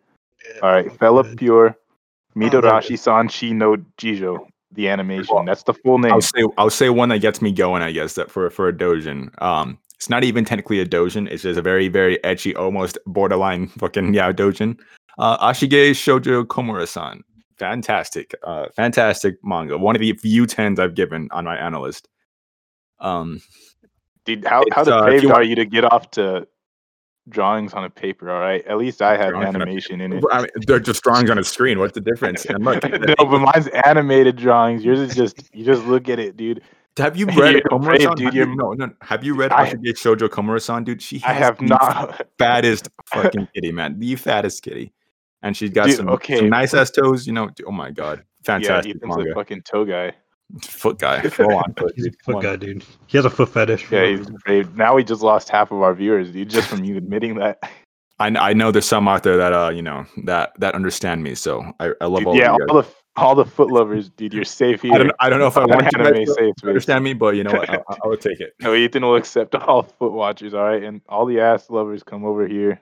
All 0.62 0.72
right, 0.72 0.92
Fella 1.00 1.24
good. 1.24 1.38
Pure, 1.38 1.78
Midorashi 2.36 2.98
San 2.98 3.28
Shi 3.28 3.54
no 3.54 3.78
Jijo, 3.98 4.48
the 4.76 4.90
animation. 4.90 5.46
That's 5.46 5.64
the 5.64 5.74
full 5.74 6.00
name. 6.00 6.12
I'll 6.12 6.22
say 6.22 6.44
I'll 6.58 6.70
say 6.70 6.90
one 6.90 7.10
that 7.10 7.20
gets 7.20 7.42
me 7.42 7.52
going. 7.52 7.82
I 7.82 7.92
guess 7.92 8.14
that 8.14 8.30
for 8.30 8.50
for 8.50 8.68
a 8.68 8.74
dojin. 8.74 9.30
Um, 9.42 9.78
it's 9.96 10.10
not 10.10 10.24
even 10.24 10.46
technically 10.46 10.80
a 10.80 10.86
dojin. 10.86 11.30
It's 11.30 11.44
just 11.44 11.58
a 11.58 11.62
very 11.62 11.88
very 11.88 12.24
edgy, 12.24 12.56
almost 12.56 12.98
borderline 13.06 13.68
fucking 13.80 14.14
yeah 14.14 14.32
dojin. 14.32 14.80
Uh, 15.18 15.38
Ashigei 15.38 15.92
Shoujo 15.92 16.44
Komura-san. 16.44 17.24
Fantastic, 17.58 18.36
uh, 18.44 18.66
fantastic 18.76 19.38
manga. 19.44 19.78
One 19.78 19.96
of 19.96 20.02
the 20.02 20.12
few 20.14 20.46
tens 20.46 20.78
I've 20.78 20.94
given 20.94 21.30
on 21.32 21.46
my 21.46 21.56
analyst. 21.56 22.10
Um, 23.00 23.42
Dude, 24.26 24.44
how 24.46 24.64
how 24.74 24.82
It's, 24.82 24.90
uh, 24.90 25.02
depraved 25.02 25.24
you 25.24 25.32
are 25.32 25.44
you 25.44 25.56
to 25.56 25.66
get 25.66 25.86
off 25.86 26.12
to 26.12 26.48
drawings 27.30 27.74
on 27.74 27.84
a 27.84 27.90
paper? 27.90 28.30
All 28.32 28.40
right, 28.40 28.66
at 28.68 28.78
least 28.78 29.02
I 29.02 29.18
had 29.18 29.30
Drawings 29.30 29.50
on 29.50 29.56
a 29.56 29.64
animation 29.64 30.02
in 30.02 30.14
it. 30.14 30.24
I 30.32 30.42
mean, 30.42 30.50
they're 30.68 30.80
just 30.80 31.04
drawings 31.04 31.30
on 31.30 31.38
a 31.38 31.44
screen. 31.44 31.80
What's 31.80 31.94
the 31.94 32.02
difference? 32.02 32.46
And 32.46 32.64
look, 32.64 32.84
no, 32.90 33.16
but 33.18 33.40
mine's 33.40 33.68
animated 33.86 34.36
drawings. 34.36 34.84
Yours 34.86 35.00
is 35.00 35.16
just 35.16 35.54
you 35.54 35.66
just 35.66 35.84
look 35.86 36.10
at 36.10 36.20
it, 36.20 36.38
dude. 36.38 36.62
have 36.98 37.18
you 37.18 37.26
read 37.38 37.64
Komura-san? 37.64 38.16
dude. 38.16 38.26
Have 38.28 38.36
you- 38.36 38.56
no, 38.56 38.74
no. 38.74 38.90
Have 39.02 39.24
you 39.24 39.36
read 39.36 39.52
I- 39.52 39.72
Ashigei 39.72 39.94
Shoujo 39.94 40.28
Komura-san, 40.30 40.84
dude? 40.84 41.02
She 41.02 41.22
I 41.26 41.34
have 41.34 41.60
not. 41.62 42.26
fattest 42.38 42.90
fucking 43.08 43.48
kitty, 43.54 43.72
man. 43.72 44.00
The 44.00 44.16
fattest 44.16 44.64
kitty. 44.64 44.94
And 45.42 45.56
she's 45.56 45.70
got 45.70 45.86
Dude, 45.88 45.98
some, 45.98 46.10
okay. 46.10 46.38
some 46.38 46.50
nice 46.50 46.74
ass 46.74 46.90
toes, 46.90 47.28
you 47.28 47.34
know. 47.34 47.50
Oh 47.68 47.72
my 47.72 47.92
god. 47.92 48.20
Yeah, 48.20 48.44
Fantastic 48.46 48.96
Ethan's 48.96 49.14
a 49.16 49.18
manga. 49.20 49.34
fucking 49.36 49.62
toe 49.62 49.86
guy. 49.86 50.14
Foot 50.62 51.00
guy. 51.00 51.22
Full 51.30 51.54
on 51.56 51.74
foot, 51.74 51.94
He's 51.96 52.06
a 52.06 52.10
dude. 52.12 52.22
Foot 52.24 52.44
guy, 52.44 52.56
dude. 52.56 52.84
He 53.08 53.18
has 53.18 53.26
a 53.26 53.30
foot 53.30 53.50
fetish. 53.50 53.92
Yeah, 53.92 54.06
he's 54.06 54.26
depraved. 54.26 54.78
Now 54.78 54.96
we 54.96 55.04
just 55.04 55.22
lost 55.22 55.50
half 55.50 55.72
of 55.72 55.82
our 55.82 55.94
viewers, 55.94 56.32
dude, 56.32 56.50
just 56.50 56.68
from 56.68 56.84
you 56.84 56.98
admitting 56.98 57.36
that. 57.36 57.60
I, 58.20 58.28
I 58.28 58.54
know 58.54 58.72
there's 58.72 58.86
some 58.86 59.10
out 59.10 59.24
there 59.24 59.36
that 59.36 59.52
uh 59.52 59.70
you 59.70 59.82
know 59.82 60.06
that 60.24 60.54
that 60.60 60.74
understand 60.74 61.22
me. 61.22 61.36
So 61.36 61.66
I, 61.82 61.92
I 62.00 62.06
love 62.06 62.20
Dude, 62.20 62.28
all 62.28 62.36
yeah, 62.38 62.54
of 62.54 62.60
guys. 62.60 62.68
all 62.70 62.82
the 62.82 62.88
all 63.18 63.36
the 63.36 63.44
foot 63.44 63.70
lovers, 63.70 64.10
dude. 64.10 64.34
You're 64.34 64.46
safe 64.64 64.84
here. 64.84 64.94
I 64.94 64.98
don't 65.00 65.12
I 65.20 65.30
don't 65.30 65.40
know 65.40 65.48
if 65.48 65.58
I 65.58 65.64
On 65.64 65.70
want 65.70 65.84
you 65.92 65.92
guys 65.98 66.08
anime 66.08 66.26
to 66.26 66.34
safe 66.34 66.54
space. 66.58 66.68
understand 66.70 67.04
me, 67.04 67.14
but 67.14 67.36
you 67.36 67.44
know 67.44 67.52
what? 67.52 67.70
I, 67.70 67.76
I, 67.90 67.96
I 68.06 68.08
would 68.08 68.22
take 68.22 68.40
it. 68.40 68.54
No, 68.62 68.74
Ethan 68.74 69.04
will 69.04 69.18
accept 69.18 69.54
all 69.56 69.84
foot 69.84 70.14
watchers, 70.14 70.54
all 70.54 70.64
right? 70.64 70.82
And 70.84 71.02
all 71.10 71.26
the 71.26 71.42
ass 71.42 71.70
lovers 71.70 72.04
come 72.04 72.24
over 72.24 72.48
here. 72.48 72.80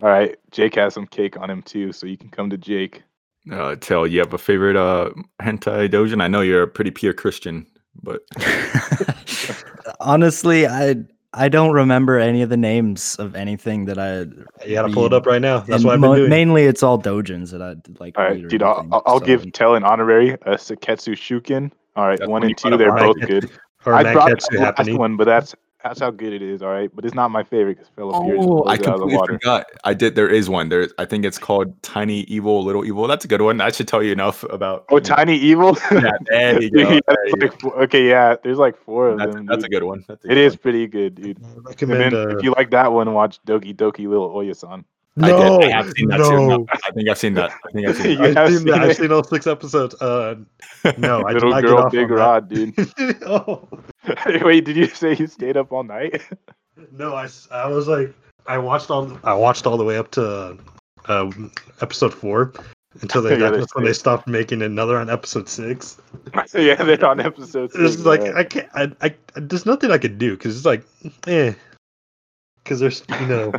All 0.00 0.08
right, 0.08 0.36
Jake 0.52 0.76
has 0.76 0.94
some 0.94 1.06
cake 1.06 1.36
on 1.38 1.50
him 1.50 1.60
too, 1.62 1.92
so 1.92 2.06
you 2.06 2.16
can 2.16 2.30
come 2.30 2.48
to 2.48 2.56
Jake. 2.56 3.02
Uh, 3.50 3.76
tell 3.76 4.06
you 4.06 4.18
have 4.20 4.32
a 4.34 4.38
favorite 4.38 4.76
uh 4.76 5.10
hentai 5.40 5.88
dojin? 5.88 6.22
I 6.22 6.28
know 6.28 6.40
you're 6.40 6.62
a 6.62 6.68
pretty 6.68 6.90
pure 6.90 7.12
Christian, 7.12 7.66
but 8.02 8.22
Honestly, 10.00 10.66
I 10.66 10.96
I 11.32 11.48
don't 11.48 11.72
remember 11.72 12.18
any 12.18 12.42
of 12.42 12.48
the 12.48 12.56
names 12.56 13.14
of 13.16 13.36
anything 13.36 13.84
that 13.86 13.98
I. 13.98 14.20
You 14.66 14.74
gotta 14.74 14.92
pull 14.92 15.04
it 15.06 15.12
up 15.12 15.26
right 15.26 15.40
now. 15.40 15.58
That's 15.60 15.82
And 15.82 15.84
what 15.84 15.94
I've 15.94 16.00
mo- 16.00 16.16
doing. 16.16 16.30
Mainly, 16.30 16.64
it's 16.64 16.82
all 16.82 16.98
dojins 17.00 17.50
that 17.50 17.62
I 17.62 17.74
like. 18.00 18.18
All 18.18 18.24
read 18.24 18.30
right, 18.30 18.44
or 18.44 18.48
dude, 18.48 18.62
I'll, 18.62 18.78
anything, 18.78 18.92
I'll, 18.94 19.02
I'll 19.06 19.20
give 19.20 19.52
Tell 19.52 19.74
an 19.74 19.84
honorary 19.84 20.30
a 20.30 20.54
Seketsu 20.54 21.12
Shukin. 21.14 21.70
All 21.94 22.06
right, 22.06 22.18
That's 22.18 22.28
one 22.28 22.42
and 22.42 22.56
two, 22.56 22.76
they're 22.76 22.94
both 22.94 23.18
good. 23.20 23.50
I 23.86 24.12
brought 24.12 24.30
Manketsu 24.30 24.50
the 24.50 24.58
last 24.76 24.98
one, 24.98 25.16
but 25.16 25.24
that's 25.24 25.54
that's 25.88 26.00
how 26.00 26.10
good 26.10 26.32
it 26.32 26.42
is. 26.42 26.62
All 26.62 26.68
right, 26.70 26.90
but 26.94 27.04
it's 27.04 27.14
not 27.14 27.30
my 27.30 27.42
favorite 27.42 27.76
because 27.76 27.90
Fella 27.96 28.22
Pure 28.24 28.36
Oh, 28.38 28.46
blows 28.46 28.64
I 28.68 28.74
it 28.74 28.86
out 28.86 28.94
of 28.94 29.00
the 29.00 29.06
completely 29.06 29.16
water. 29.16 29.32
forgot. 29.34 29.66
I 29.84 29.94
did. 29.94 30.14
There 30.14 30.28
is 30.28 30.48
one. 30.48 30.68
There, 30.68 30.88
I 30.98 31.04
think 31.04 31.24
it's 31.24 31.38
called 31.38 31.80
Tiny 31.82 32.20
Evil, 32.22 32.64
Little 32.64 32.84
Evil. 32.84 33.06
That's 33.06 33.24
a 33.24 33.28
good 33.28 33.42
one. 33.42 33.56
That 33.58 33.74
should 33.74 33.88
tell 33.88 34.02
you 34.02 34.12
enough 34.12 34.42
about. 34.44 34.84
Oh, 34.90 34.98
Tiny 34.98 35.36
Evil. 35.36 35.76
Yeah, 35.90 36.10
there 36.28 36.62
you 36.62 36.70
go. 36.70 36.84
that's 36.84 37.00
there 37.06 37.26
you 37.28 37.34
like 37.40 37.60
four- 37.60 37.82
okay, 37.84 38.08
yeah, 38.08 38.36
there's 38.42 38.58
like 38.58 38.76
four 38.84 39.08
of 39.10 39.18
That's, 39.18 39.34
them. 39.34 39.46
that's 39.46 39.64
a 39.64 39.68
good 39.68 39.82
one. 39.82 40.04
That's 40.08 40.24
a 40.24 40.28
It 40.28 40.30
good 40.34 40.38
is 40.38 40.52
one. 40.54 40.58
pretty 40.58 40.86
good, 40.86 41.14
dude. 41.14 41.38
I 41.42 41.48
And 41.48 41.66
recommend. 41.66 42.00
then 42.00 42.14
uh, 42.14 42.36
if 42.36 42.42
you 42.42 42.52
like 42.56 42.70
that 42.70 42.92
one, 42.92 43.12
watch 43.12 43.38
Doki 43.46 43.74
Doki 43.74 44.08
Little 44.08 44.26
Oya-san. 44.34 44.84
I, 45.22 45.28
no, 45.28 45.60
did. 45.60 45.72
I 45.72 45.76
have 45.76 45.92
seen 45.92 46.08
that 46.08 46.16
too. 46.18 46.30
no. 46.30 46.46
No, 46.48 46.66
I 46.70 46.90
think 46.92 47.08
I've 47.08 47.18
seen 47.18 47.34
that. 47.34 47.50
I 47.50 47.70
think 47.72 47.88
I've 47.88 47.96
seen 47.96 48.18
that. 48.18 48.26
I've 48.26 48.36
have 48.36 48.52
seen, 48.54 48.66
that. 48.66 48.80
I've 48.82 48.96
seen 48.96 49.12
all 49.12 49.24
six 49.24 49.46
episodes. 49.46 49.94
Uh, 49.94 50.36
no, 50.98 51.24
I 51.24 51.32
did 51.32 51.42
Little 51.42 51.50
not 51.50 51.62
get 51.62 51.68
girl, 51.68 51.78
off 51.78 51.92
big 51.92 52.10
on 52.10 52.16
rod, 52.18 52.48
dude. 52.48 52.74
oh. 53.26 53.66
Wait, 54.42 54.64
did 54.66 54.76
you 54.76 54.86
say 54.88 55.16
you 55.16 55.26
stayed 55.26 55.56
up 55.56 55.72
all 55.72 55.84
night? 55.84 56.20
No, 56.92 57.14
I, 57.14 57.28
I 57.50 57.68
was 57.68 57.88
like 57.88 58.14
I 58.46 58.58
watched 58.58 58.90
all 58.90 59.18
I 59.24 59.32
watched 59.32 59.66
all 59.66 59.78
the 59.78 59.84
way 59.84 59.96
up 59.96 60.10
to 60.12 60.58
uh, 61.06 61.30
episode 61.80 62.12
four 62.12 62.52
until 63.00 63.22
they 63.22 63.30
Yeah, 63.30 63.50
that's 63.50 63.58
that's 63.58 63.74
when 63.74 63.84
they 63.84 63.94
stopped 63.94 64.28
making 64.28 64.60
another 64.60 64.98
on 64.98 65.08
episode 65.08 65.48
six. 65.48 65.98
yeah, 66.54 66.74
they're 66.82 67.04
on 67.04 67.20
episode. 67.20 67.70
It's 67.74 67.94
six, 67.94 68.04
like 68.04 68.20
yeah. 68.20 68.32
I 68.36 68.44
can't. 68.44 68.68
I, 68.74 68.92
I 69.00 69.14
there's 69.36 69.64
nothing 69.66 69.90
I 69.90 69.98
could 69.98 70.18
do 70.18 70.36
because 70.36 70.56
it's 70.56 70.66
like 70.66 70.84
eh. 71.26 71.54
Because 72.62 72.80
there's 72.80 73.04
you 73.20 73.26
know, 73.26 73.52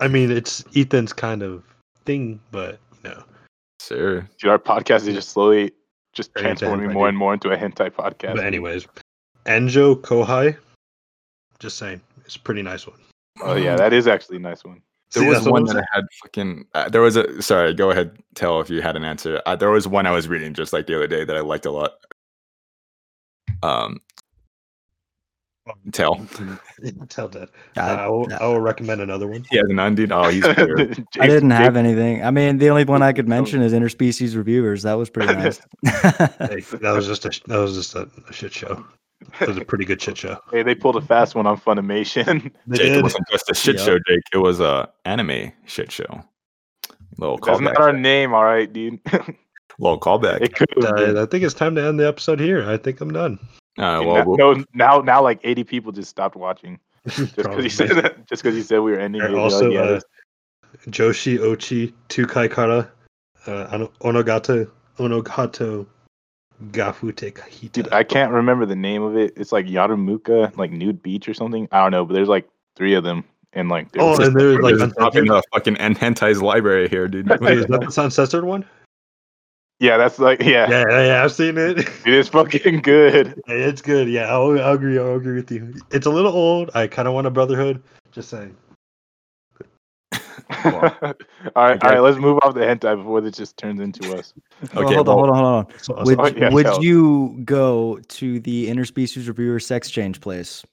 I 0.00 0.08
mean 0.08 0.30
it's 0.30 0.64
Ethan's 0.76 1.12
kind 1.12 1.42
of 1.42 1.62
thing, 2.04 2.40
but 2.50 2.78
you 3.04 3.10
know, 3.10 3.22
Sure. 3.80 4.20
Dude, 4.40 4.50
our 4.50 4.58
podcast 4.58 5.06
is 5.06 5.14
just 5.14 5.30
slowly 5.30 5.72
just 6.12 6.34
Turning 6.34 6.50
into 6.50 6.60
transforming 6.66 6.90
hentai, 6.90 6.94
more 6.94 7.06
dude. 7.06 7.08
and 7.10 7.18
more 7.18 7.34
into 7.34 7.50
a 7.50 7.56
hentai 7.56 7.90
podcast. 7.90 8.36
but 8.36 8.44
anyways, 8.44 8.86
Enjo 9.46 9.94
Kohai. 10.00 10.56
Just 11.60 11.78
saying, 11.78 12.00
it's 12.24 12.36
a 12.36 12.40
pretty 12.40 12.62
nice 12.62 12.86
one. 12.86 12.98
Oh 13.42 13.54
yeah, 13.56 13.76
that 13.76 13.92
is 13.92 14.06
actually 14.06 14.36
a 14.36 14.40
nice 14.40 14.64
one. 14.64 14.80
There 15.12 15.22
See, 15.22 15.28
was 15.28 15.48
one 15.48 15.62
I'm 15.62 15.66
that 15.66 15.72
saying. 15.72 15.84
I 15.92 15.96
had 15.96 16.04
fucking. 16.22 16.66
Uh, 16.74 16.88
there 16.88 17.00
was 17.00 17.16
a. 17.16 17.40
Sorry, 17.42 17.72
go 17.74 17.90
ahead. 17.90 18.16
Tell 18.34 18.60
if 18.60 18.68
you 18.68 18.82
had 18.82 18.94
an 18.96 19.04
answer. 19.04 19.40
Uh, 19.46 19.56
there 19.56 19.70
was 19.70 19.88
one 19.88 20.06
I 20.06 20.10
was 20.10 20.28
reading 20.28 20.54
just 20.54 20.72
like 20.72 20.86
the 20.86 20.94
other 20.96 21.06
day 21.06 21.24
that 21.24 21.36
I 21.36 21.40
liked 21.40 21.66
a 21.66 21.70
lot. 21.70 21.92
Um. 23.62 24.00
Tell. 25.92 26.16
Tell 27.08 27.28
that. 27.28 27.50
I, 27.76 27.80
I, 27.80 28.06
will, 28.08 28.26
I 28.40 28.46
will 28.46 28.60
recommend 28.60 29.00
another 29.00 29.26
one. 29.26 29.44
Yeah, 29.50 29.62
has 29.62 29.70
an 29.70 29.78
undie. 29.78 30.10
Oh, 30.10 30.28
he's. 30.28 30.44
I 31.20 31.26
didn't 31.26 31.50
have 31.50 31.76
anything. 31.76 32.24
I 32.24 32.30
mean, 32.30 32.58
the 32.58 32.70
only 32.70 32.84
one 32.84 33.02
I 33.02 33.12
could 33.12 33.28
mention 33.28 33.62
is 33.62 33.72
interspecies 33.72 34.36
reviewers. 34.36 34.82
That 34.82 34.94
was 34.94 35.10
pretty 35.10 35.34
nice. 35.34 35.60
Hey, 35.84 36.60
that 36.60 36.92
was 36.94 37.06
just 37.06 37.24
a 37.24 37.40
that 37.46 37.58
was 37.58 37.74
just 37.74 37.94
a, 37.94 38.08
a 38.28 38.32
shit 38.32 38.52
show. 38.52 38.84
It 39.40 39.48
was 39.48 39.56
a 39.56 39.64
pretty 39.64 39.84
good 39.84 40.00
shit 40.00 40.16
show. 40.16 40.38
Hey, 40.52 40.62
they 40.62 40.74
pulled 40.74 40.96
a 40.96 41.00
fast 41.00 41.34
one 41.34 41.46
on 41.46 41.58
Funimation. 41.58 42.52
They 42.66 42.78
Jake, 42.78 42.92
it 42.92 43.02
wasn't 43.02 43.26
just 43.30 43.50
a 43.50 43.54
shit 43.54 43.76
Yup. 43.76 43.84
show, 43.84 43.98
Jake. 44.06 44.22
It 44.32 44.38
was 44.38 44.60
a 44.60 44.88
anime 45.04 45.52
shit 45.66 45.90
show. 45.90 46.22
Little 47.18 47.36
That's 47.38 47.60
not 47.60 47.78
our 47.78 47.92
name, 47.92 48.32
all 48.32 48.44
right, 48.44 48.72
dude. 48.72 49.00
Little 49.80 49.98
callback. 49.98 50.40
it 50.40 50.54
could. 50.54 50.68
Uh, 50.84 51.22
I 51.22 51.26
think 51.26 51.44
it's 51.44 51.54
time 51.54 51.74
to 51.74 51.84
end 51.84 51.98
the 51.98 52.06
episode 52.06 52.38
here. 52.38 52.68
I 52.68 52.76
think 52.76 53.00
I'm 53.00 53.12
done. 53.12 53.38
Uh, 53.78 54.02
well, 54.04 54.14
now, 54.16 54.24
we'll- 54.24 54.36
no, 54.56 54.64
now 54.74 54.98
now 55.00 55.22
like 55.22 55.40
80 55.44 55.64
people 55.64 55.92
just 55.92 56.10
stopped 56.10 56.36
watching 56.36 56.78
just 57.08 57.36
because 57.36 57.62
he 57.62 57.68
said 57.70 57.90
that. 57.90 58.26
Just 58.28 58.42
because 58.42 58.56
you 58.56 58.62
said 58.62 58.80
we 58.80 58.90
were 58.92 58.98
ending. 58.98 59.22
And 59.22 59.34
also, 59.36 59.70
yeah, 59.70 59.80
uh, 59.80 60.00
Joshi 60.88 61.38
Ochi 61.38 61.92
Tukai 62.08 62.52
Kara 62.52 62.90
uh, 63.46 63.68
Ano- 63.72 63.92
Onogato 64.00 64.70
Onogato 64.98 65.86
Gafute 66.72 67.32
Kahita. 67.32 67.72
dude, 67.72 67.92
I 67.92 68.02
can't 68.02 68.32
remember 68.32 68.66
the 68.66 68.76
name 68.76 69.02
of 69.02 69.16
it. 69.16 69.32
It's 69.36 69.52
like 69.52 69.66
Yarumuka, 69.66 70.56
like 70.56 70.72
Nude 70.72 71.02
Beach 71.02 71.28
or 71.28 71.34
something. 71.34 71.68
I 71.70 71.80
don't 71.82 71.92
know, 71.92 72.04
but 72.04 72.14
there's 72.14 72.28
like 72.28 72.48
three 72.74 72.94
of 72.94 73.04
them, 73.04 73.22
and 73.52 73.68
like 73.68 73.88
Oh, 73.96 74.20
and 74.20 74.34
there's 74.34 74.58
like 74.62 74.74
Just 74.76 74.96
dropping 74.96 75.20
uncensored. 75.22 75.28
the 75.28 75.42
fucking 75.52 75.76
en- 75.76 75.94
hentai's 75.94 76.42
library 76.42 76.88
here, 76.88 77.06
dude. 77.06 77.28
Wait, 77.40 77.58
is 77.58 77.66
that 77.66 77.80
the 77.88 78.02
uncensored 78.02 78.44
one? 78.44 78.64
Yeah, 79.80 79.96
that's 79.96 80.18
like 80.18 80.40
yeah, 80.42 80.68
Yeah, 80.68 80.84
yeah, 80.88 81.06
yeah, 81.06 81.24
I've 81.24 81.32
seen 81.32 81.56
it. 81.58 81.78
it 82.06 82.14
is 82.14 82.28
fucking 82.28 82.82
good. 82.82 83.40
Hey, 83.46 83.62
it's 83.62 83.82
good. 83.82 84.08
Yeah, 84.08 84.32
I'll, 84.32 84.58
I'll 84.60 84.74
agree. 84.74 84.98
I'll 84.98 85.16
agree 85.16 85.36
with 85.36 85.50
you. 85.50 85.74
It's 85.90 86.06
a 86.06 86.10
little 86.10 86.32
old. 86.32 86.70
I 86.74 86.86
kind 86.86 87.06
of 87.06 87.14
want 87.14 87.26
a 87.26 87.30
brotherhood. 87.30 87.82
Just 88.10 88.28
saying. 88.30 88.56
all 90.64 90.72
right, 90.72 91.14
all 91.54 91.64
right, 91.90 92.00
let's 92.00 92.16
move 92.16 92.38
off 92.42 92.54
the 92.54 92.60
hentai 92.60 92.96
before 92.96 93.20
this 93.20 93.36
just 93.36 93.56
turns 93.58 93.80
into 93.80 94.16
us. 94.16 94.32
Well, 94.74 94.86
Okay, 94.86 94.94
hold 94.94 95.08
on, 95.08 95.14
hold 95.14 95.28
on, 95.30 95.34
hold 95.36 95.46
on. 95.46 95.66
So, 95.78 96.02
Would, 96.04 96.18
Oh, 96.18 96.26
yeah, 96.28 96.50
would 96.50 96.66
tell. 96.66 96.82
you 96.82 97.38
go 97.44 98.00
to 98.08 98.40
the 98.40 98.68
interspecies 98.68 99.28
reviewer 99.28 99.60
sex 99.60 99.90
change 99.90 100.20
place? 100.20 100.64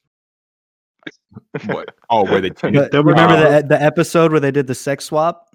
what? 1.65 1.93
Oh, 2.09 2.23
where 2.23 2.39
they 2.41 2.49
changed 2.51 2.79
But 2.91 2.93
remember 2.93 3.35
uh, 3.35 3.61
the 3.61 3.67
the 3.67 3.81
episode 3.81 4.31
where 4.31 4.39
they 4.39 4.51
did 4.51 4.67
the 4.67 4.75
sex 4.75 5.05
swap? 5.05 5.53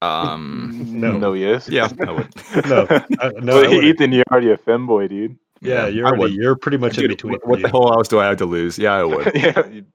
Um. 0.00 1.00
No. 1.00 1.18
no, 1.18 1.32
yes, 1.32 1.68
Yeah, 1.68 1.88
I 2.06 2.12
would. 2.12 2.32
no, 2.68 2.86
I, 3.20 3.30
no, 3.40 3.56
Well, 3.62 3.72
I. 3.72 3.84
Ethan, 3.84 4.12
you're 4.12 4.24
already 4.30 4.50
a 4.50 4.56
femboy, 4.56 5.08
dude. 5.08 5.36
yeah, 5.60 5.88
you're 5.88 6.06
I 6.06 6.10
already, 6.10 6.22
would. 6.22 6.32
you're 6.34 6.54
pretty 6.56 6.76
much 6.78 6.98
in 6.98 7.08
between. 7.08 7.32
what, 7.32 7.46
what 7.46 7.62
the 7.62 7.68
hell 7.68 7.92
else 7.92 8.06
do 8.08 8.20
I 8.20 8.26
have 8.26 8.36
to 8.38 8.46
lose? 8.46 8.78
Yeah, 8.78 8.92
I 8.94 9.04
would. 9.04 9.32
yeah, 9.34 9.66
you- 9.66 9.86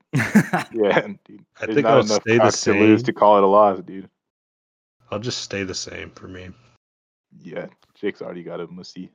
yeah, 0.73 1.07
dude. 1.25 1.45
I 1.61 1.65
think 1.67 1.85
I'll 1.85 2.03
stay 2.03 2.33
the 2.33 2.39
cocks 2.39 2.61
to 2.63 2.73
lose 2.73 2.99
same. 2.99 3.05
to 3.05 3.13
call 3.13 3.37
it 3.37 3.43
a 3.43 3.47
loss, 3.47 3.79
dude. 3.79 4.09
I'll 5.09 5.19
just 5.19 5.41
stay 5.41 5.63
the 5.63 5.75
same 5.75 6.09
for 6.11 6.27
me. 6.27 6.49
Yeah, 7.41 7.67
Jake's 7.95 8.21
already 8.21 8.43
got 8.43 8.59
a 8.59 8.67
mussy. 8.67 9.09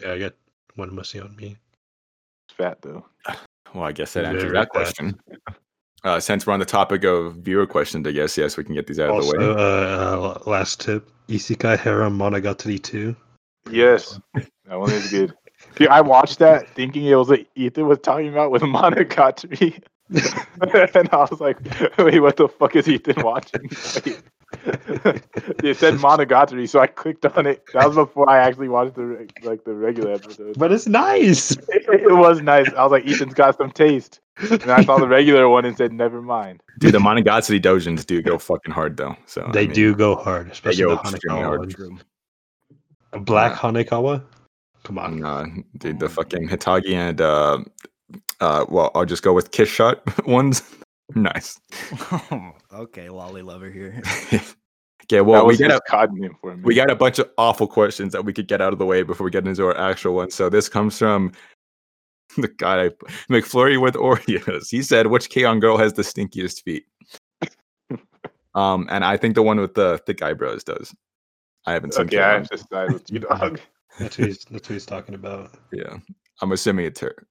Yeah, 0.00 0.12
I 0.12 0.18
got 0.18 0.32
one 0.74 0.94
must 0.94 1.14
on 1.16 1.36
me. 1.36 1.56
It's 2.48 2.56
fat 2.56 2.80
though. 2.82 3.04
Well, 3.74 3.84
I 3.84 3.92
guess 3.92 4.12
that 4.14 4.24
answers 4.24 4.52
that 4.52 4.52
there. 4.52 4.66
question. 4.66 5.18
Uh, 6.04 6.18
since 6.18 6.46
we're 6.46 6.52
on 6.52 6.58
the 6.58 6.64
topic 6.64 7.04
of 7.04 7.36
viewer 7.36 7.66
questions, 7.66 8.06
I 8.06 8.12
guess 8.12 8.36
yes, 8.36 8.56
we 8.56 8.64
can 8.64 8.74
get 8.74 8.88
these 8.88 8.98
out 8.98 9.10
of 9.10 9.24
the 9.24 9.38
way. 9.38 9.44
uh, 9.44 9.54
uh, 9.54 10.38
last 10.46 10.80
tip: 10.80 11.08
Isekai 11.28 11.78
Harem 11.78 12.18
Monogatari 12.18 12.82
two. 12.82 13.14
Yes, 13.70 14.18
that 14.34 14.80
one 14.80 14.90
is 14.90 15.10
good. 15.10 15.32
Dude, 15.76 15.88
I 15.88 16.00
watched 16.00 16.40
that 16.40 16.68
thinking 16.74 17.04
it 17.04 17.14
was 17.14 17.28
what 17.28 17.46
Ethan 17.54 17.86
was 17.86 17.98
talking 18.00 18.28
about 18.28 18.50
with 18.50 18.62
Monogatari. 18.62 19.80
and 20.10 21.08
I 21.12 21.16
was 21.16 21.40
like, 21.40 21.58
wait, 21.98 22.20
what 22.20 22.36
the 22.36 22.48
fuck 22.48 22.76
is 22.76 22.88
Ethan 22.88 23.22
watching? 23.22 23.70
It 24.64 25.76
said 25.76 25.94
Monogatari, 25.94 26.68
so 26.68 26.80
I 26.80 26.86
clicked 26.86 27.24
on 27.26 27.46
it. 27.46 27.62
That 27.72 27.86
was 27.86 27.96
before 27.96 28.28
I 28.28 28.38
actually 28.38 28.68
watched 28.68 28.94
the 28.94 29.28
like 29.42 29.64
the 29.64 29.74
regular 29.74 30.12
episode. 30.12 30.58
But 30.58 30.72
it's 30.72 30.86
nice. 30.86 31.52
It, 31.52 31.84
it 31.88 32.14
was 32.16 32.40
nice. 32.42 32.68
I 32.74 32.82
was 32.82 32.92
like, 32.92 33.06
Ethan's 33.06 33.34
got 33.34 33.56
some 33.56 33.70
taste. 33.70 34.20
And 34.38 34.70
I 34.70 34.82
saw 34.84 34.98
the 34.98 35.08
regular 35.08 35.48
one 35.48 35.64
and 35.64 35.76
said, 35.76 35.92
never 35.92 36.22
mind. 36.22 36.62
Dude, 36.78 36.94
the 36.94 36.98
Monogatari 36.98 37.60
dojins 37.60 38.04
do 38.06 38.22
go 38.22 38.38
fucking 38.38 38.72
hard 38.72 38.96
though. 38.96 39.14
So 39.26 39.44
I 39.44 39.52
They 39.52 39.66
mean, 39.66 39.74
do 39.74 39.94
go 39.94 40.16
hard, 40.16 40.50
especially 40.50 40.84
go 40.84 40.94
the 40.96 41.00
extremely 41.10 41.42
Hanekawa 41.42 41.44
hard. 41.44 42.02
A 43.12 43.20
Black 43.20 43.52
Yeah. 43.52 43.58
Hanekawa. 43.70 44.24
Come 44.84 44.98
on. 44.98 45.20
Nah, 45.20 45.46
dude, 45.78 46.00
the 46.00 46.08
fucking 46.08 46.48
Hitagi 46.48 46.94
and 46.94 47.20
uh, 47.20 47.58
uh, 48.40 48.64
well, 48.68 48.90
I'll 48.94 49.04
just 49.04 49.22
go 49.22 49.32
with 49.32 49.50
kiss 49.50 49.68
shot 49.78 50.02
ones. 50.26 50.62
Nice. 51.14 51.60
okay, 52.72 53.08
lolly 53.08 53.42
lover 53.42 53.70
here. 53.70 54.02
okay, 55.04 55.20
well, 55.20 55.46
we 55.46 55.56
got 55.56 55.70
a 55.70 55.80
cod 55.88 56.12
name 56.12 56.36
for 56.40 56.56
me. 56.56 56.62
we 56.62 56.74
got 56.74 56.90
a 56.90 56.96
bunch 56.96 57.18
of 57.18 57.30
awful 57.38 57.66
questions 57.66 58.12
that 58.12 58.24
we 58.24 58.32
could 58.32 58.48
get 58.48 58.60
out 58.60 58.72
of 58.72 58.78
the 58.78 58.86
way 58.86 59.02
before 59.02 59.24
we 59.24 59.30
get 59.30 59.46
into 59.46 59.64
our 59.64 59.76
actual 59.76 60.14
one. 60.14 60.30
So 60.30 60.48
this 60.48 60.68
comes 60.68 60.98
from 60.98 61.32
the 62.36 62.48
guy 62.48 62.90
McFlurry 63.30 63.80
with 63.80 63.94
Oreos. 63.94 64.68
He 64.70 64.82
said, 64.82 65.08
"Which 65.08 65.28
K-on 65.30 65.60
girl 65.60 65.76
has 65.76 65.92
the 65.92 66.02
stinkiest 66.02 66.62
feet?" 66.62 66.84
um, 68.54 68.86
and 68.90 69.04
I 69.04 69.16
think 69.16 69.34
the 69.34 69.42
one 69.42 69.60
with 69.60 69.74
the 69.74 69.98
thick 70.06 70.22
eyebrows 70.22 70.64
does. 70.64 70.94
I 71.66 71.72
haven't 71.72 71.94
seen. 71.94 72.06
okay, 72.06 72.18
I 72.18 72.20
K-on. 72.20 72.38
have 72.40 72.48
to 72.50 72.58
side 72.58 72.92
with 72.92 73.10
you, 73.10 73.18
dog. 73.20 73.60
That's 73.98 74.18
what 74.18 74.26
he's 74.26 74.38
that's 74.50 74.68
what 74.68 74.74
he's 74.74 74.86
talking 74.86 75.14
about. 75.14 75.50
Yeah, 75.72 75.98
I'm 76.40 76.52
assuming 76.52 76.86
it's 76.86 77.00
her. 77.00 77.26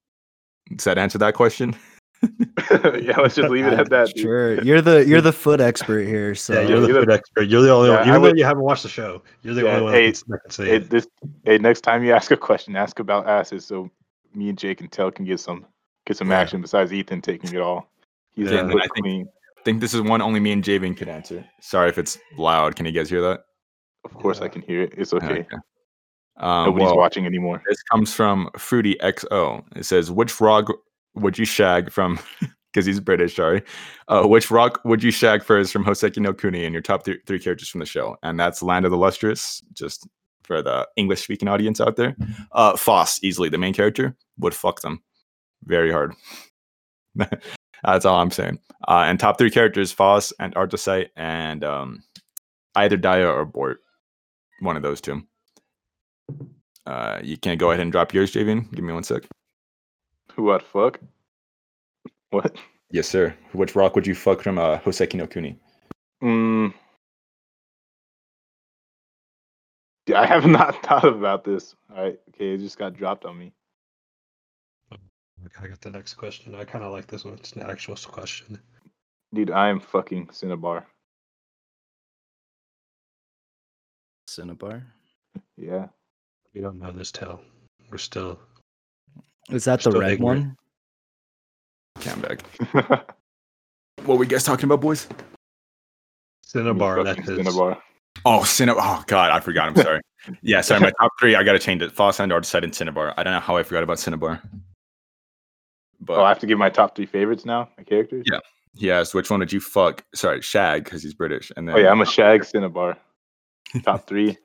Does 0.75 0.85
that 0.85 0.97
answer 0.97 1.17
that 1.17 1.33
question? 1.33 1.75
yeah, 3.01 3.19
let's 3.19 3.35
just 3.35 3.49
leave 3.49 3.65
it 3.65 3.73
at 3.73 3.89
that. 3.89 4.07
dude. 4.09 4.19
Sure, 4.19 4.61
you're 4.63 4.81
the 4.81 5.05
you're 5.07 5.21
the 5.21 5.33
foot 5.33 5.59
expert 5.59 6.05
here. 6.07 6.35
So 6.35 6.53
yeah, 6.53 6.61
you're 6.67 6.79
the 6.79 6.87
you're 6.87 6.93
the- 6.95 7.05
food 7.05 7.11
expert. 7.11 7.41
You're 7.43 7.61
the 7.63 7.71
only 7.71 7.89
Yeah, 7.89 7.95
one. 7.99 8.03
I 8.07 8.09
Even 8.09 8.21
though 8.21 8.33
you 8.35 8.43
haven't 8.45 8.63
watched 8.63 8.83
the 8.83 8.89
show, 8.89 9.23
you're 9.41 9.53
the 9.55 9.63
Yeah, 9.63 9.71
only 9.71 9.83
one 9.85 9.93
hey, 9.93 10.11
that 10.11 10.21
can, 10.23 10.31
that 10.31 10.41
can 10.43 10.51
say 10.51 10.65
Hey, 10.65 10.77
this, 10.79 11.07
hey, 11.45 11.57
next 11.57 11.81
time 11.81 12.03
you 12.03 12.13
ask 12.19 12.31
a 12.31 12.37
question, 12.37 12.75
ask 12.75 12.99
about 12.99 13.27
asses, 13.27 13.65
so 13.65 13.89
me 14.35 14.49
and 14.49 14.57
Jake 14.57 14.81
and 14.81 14.91
Tell 14.91 15.09
can 15.11 15.25
get 15.25 15.39
some 15.39 15.65
get 16.05 16.17
some 16.17 16.29
Yeah. 16.29 16.39
action. 16.39 16.61
Besides 16.61 16.93
Ethan 16.93 17.21
taking 17.21 17.53
it 17.53 17.61
all, 17.61 17.89
he's 18.33 18.51
Yeah, 18.51 18.61
in 18.61 18.67
the 18.67 18.75
I 18.75 18.87
think- 19.01 19.27
I 19.57 19.63
think 19.63 19.79
this 19.79 19.93
is 19.93 20.01
one 20.01 20.23
only 20.23 20.39
me 20.39 20.51
and 20.53 20.63
Javen 20.63 20.97
can 20.97 21.07
answer. 21.07 21.45
Sorry 21.59 21.87
if 21.89 21.99
it's 21.99 22.17
loud. 22.35 22.75
Can 22.75 22.87
you 22.87 22.91
guys 22.91 23.11
hear 23.11 23.21
that? 23.21 23.41
Of 24.03 24.13
course, 24.15 24.41
I 24.41 24.47
can 24.47 24.63
hear 24.63 24.81
it. 24.81 24.95
It's 24.97 25.13
okay. 25.13 25.45
Um, 26.37 26.65
Nobody's 26.65 26.85
well, 26.87 26.97
watching 26.97 27.27
anymore. 27.27 27.61
This 27.69 27.83
comes 27.83 28.11
from 28.11 28.49
Fruity 28.57 28.95
XO. 29.03 29.63
It 29.75 29.85
says, 29.85 30.09
"Which 30.09 30.31
frog 30.31 30.71
would 31.15 31.37
you 31.37 31.45
shag 31.45 31.91
from?" 31.91 32.19
Because 32.73 32.85
he's 32.85 33.01
British. 33.01 33.35
Sorry. 33.35 33.63
Uh, 34.07 34.23
which 34.25 34.49
rock 34.49 34.79
would 34.85 35.03
you 35.03 35.11
shag 35.11 35.43
first 35.43 35.73
from 35.73 35.83
Hoseki 35.83 36.19
no 36.19 36.33
Kuni 36.33 36.63
and 36.63 36.71
your 36.71 36.81
top 36.81 37.03
th- 37.03 37.19
three 37.27 37.37
characters 37.37 37.67
from 37.67 37.79
the 37.79 37.85
show? 37.85 38.15
And 38.23 38.39
that's 38.39 38.63
Land 38.63 38.85
of 38.85 38.91
the 38.91 38.97
Lustrous. 38.97 39.61
Just 39.73 40.07
for 40.43 40.61
the 40.61 40.87
English 40.95 41.21
speaking 41.21 41.49
audience 41.49 41.81
out 41.81 41.97
there, 41.97 42.15
uh, 42.53 42.77
Phos 42.77 43.19
easily 43.23 43.49
the 43.49 43.57
main 43.57 43.73
character 43.73 44.15
would 44.37 44.53
fuck 44.53 44.79
them 44.79 45.03
very 45.65 45.91
hard. 45.91 46.13
that's 47.83 48.05
all 48.05 48.19
I'm 48.21 48.31
saying. 48.31 48.59
Uh, 48.87 49.03
and 49.05 49.19
top 49.19 49.37
three 49.37 49.51
characters: 49.51 49.91
Phos 49.91 50.31
and 50.39 50.55
Artosite, 50.55 51.09
and 51.15 51.63
um, 51.63 52.03
either 52.75 52.97
Daya 52.97 53.33
or 53.33 53.45
Bort. 53.45 53.79
One 54.61 54.77
of 54.77 54.83
those 54.83 55.01
two. 55.01 55.23
Uh, 56.85 57.19
you 57.23 57.37
can 57.37 57.57
go 57.57 57.71
ahead 57.71 57.81
and 57.81 57.91
drop 57.91 58.13
yours, 58.13 58.31
Javian. 58.31 58.71
Give 58.73 58.85
me 58.85 58.93
one 58.93 59.03
sec. 59.03 59.23
Who 60.35 60.43
what 60.43 60.63
fuck? 60.63 60.99
What? 62.29 62.55
Yes, 62.91 63.07
sir. 63.07 63.35
Which 63.53 63.75
rock 63.75 63.95
would 63.95 64.07
you 64.07 64.15
fuck 64.15 64.41
from 64.41 64.57
uh, 64.57 64.79
Hoseki 64.79 65.15
no 65.15 65.27
Kuni? 65.27 65.57
Mm. 66.23 66.73
Yeah, 70.07 70.21
I 70.21 70.25
have 70.25 70.45
not 70.59 70.81
thought 70.83 71.05
about 71.05 71.43
this. 71.43 71.75
All 71.95 72.03
right, 72.03 72.19
okay, 72.29 72.53
it 72.53 72.57
just 72.59 72.77
got 72.77 72.93
dropped 72.93 73.25
on 73.25 73.37
me. 73.37 73.53
Okay, 74.93 75.65
I 75.65 75.67
got 75.67 75.81
the 75.81 75.89
next 75.89 76.15
question. 76.15 76.53
I 76.53 76.65
kind 76.65 76.83
of 76.83 76.91
like 76.91 77.07
this 77.07 77.25
one. 77.25 77.33
It's 77.35 77.53
an 77.53 77.63
actual 77.63 77.95
question. 77.95 78.59
Dude, 79.33 79.51
I 79.51 79.69
am 79.69 79.79
fucking 79.79 80.29
Cinnabar. 80.31 80.85
Cinnabar. 84.27 84.83
Yeah. 85.57 85.87
We 86.53 86.61
don't 86.61 86.79
know 86.79 86.91
this 86.91 87.11
tale. 87.11 87.41
We're 87.89 87.97
still. 87.97 88.39
Is 89.51 89.65
that 89.65 89.81
the 89.81 89.91
Still 89.91 90.01
red 90.01 90.19
one? 90.19 90.57
Cam 91.99 92.21
back. 92.21 92.41
What 94.05 94.17
were 94.17 94.23
you 94.23 94.29
guys 94.31 94.43
talking 94.43 94.65
about, 94.65 94.81
boys? 94.81 95.07
Cinnabar, 96.41 97.03
that's 97.03 97.19
his. 97.19 97.37
Cinnabar. 97.37 97.77
Oh, 98.25 98.43
Cinnabar. 98.43 98.83
Oh, 98.83 99.03
God, 99.05 99.29
I 99.29 99.39
forgot. 99.39 99.67
I'm 99.69 99.75
sorry. 99.75 100.01
yeah, 100.41 100.61
sorry. 100.61 100.81
My 100.81 100.91
top 100.99 101.11
three, 101.19 101.35
I 101.35 101.43
got 101.43 101.53
to 101.53 101.59
change 101.59 101.83
it. 101.83 101.91
Phos 101.91 102.19
and 102.19 102.31
Artosite 102.31 102.63
and 102.63 102.73
Cinnabar. 102.73 103.13
I 103.15 103.21
don't 103.23 103.33
know 103.33 103.39
how 103.39 103.57
I 103.57 103.63
forgot 103.63 103.83
about 103.83 103.99
Cinnabar. 103.99 104.41
But 105.99 106.17
Oh, 106.17 106.23
I 106.23 106.29
have 106.29 106.39
to 106.39 106.47
give 106.47 106.57
my 106.57 106.69
top 106.69 106.95
three 106.95 107.05
favorites 107.05 107.45
now. 107.45 107.69
My 107.77 107.83
characters. 107.83 108.25
Yeah. 108.29 108.39
he 108.75 108.89
asked, 108.91 109.13
which 109.13 109.29
one 109.29 109.39
did 109.39 109.53
you 109.53 109.59
fuck? 109.59 110.03
Sorry, 110.15 110.41
Shag, 110.41 110.83
because 110.83 111.03
he's 111.03 111.13
British. 111.13 111.51
And 111.55 111.67
then, 111.69 111.75
Oh 111.75 111.79
yeah, 111.79 111.91
I'm 111.91 112.01
a 112.01 112.05
Shag 112.05 112.43
Cinnabar. 112.43 112.97
Top 113.83 114.07
three: 114.07 114.35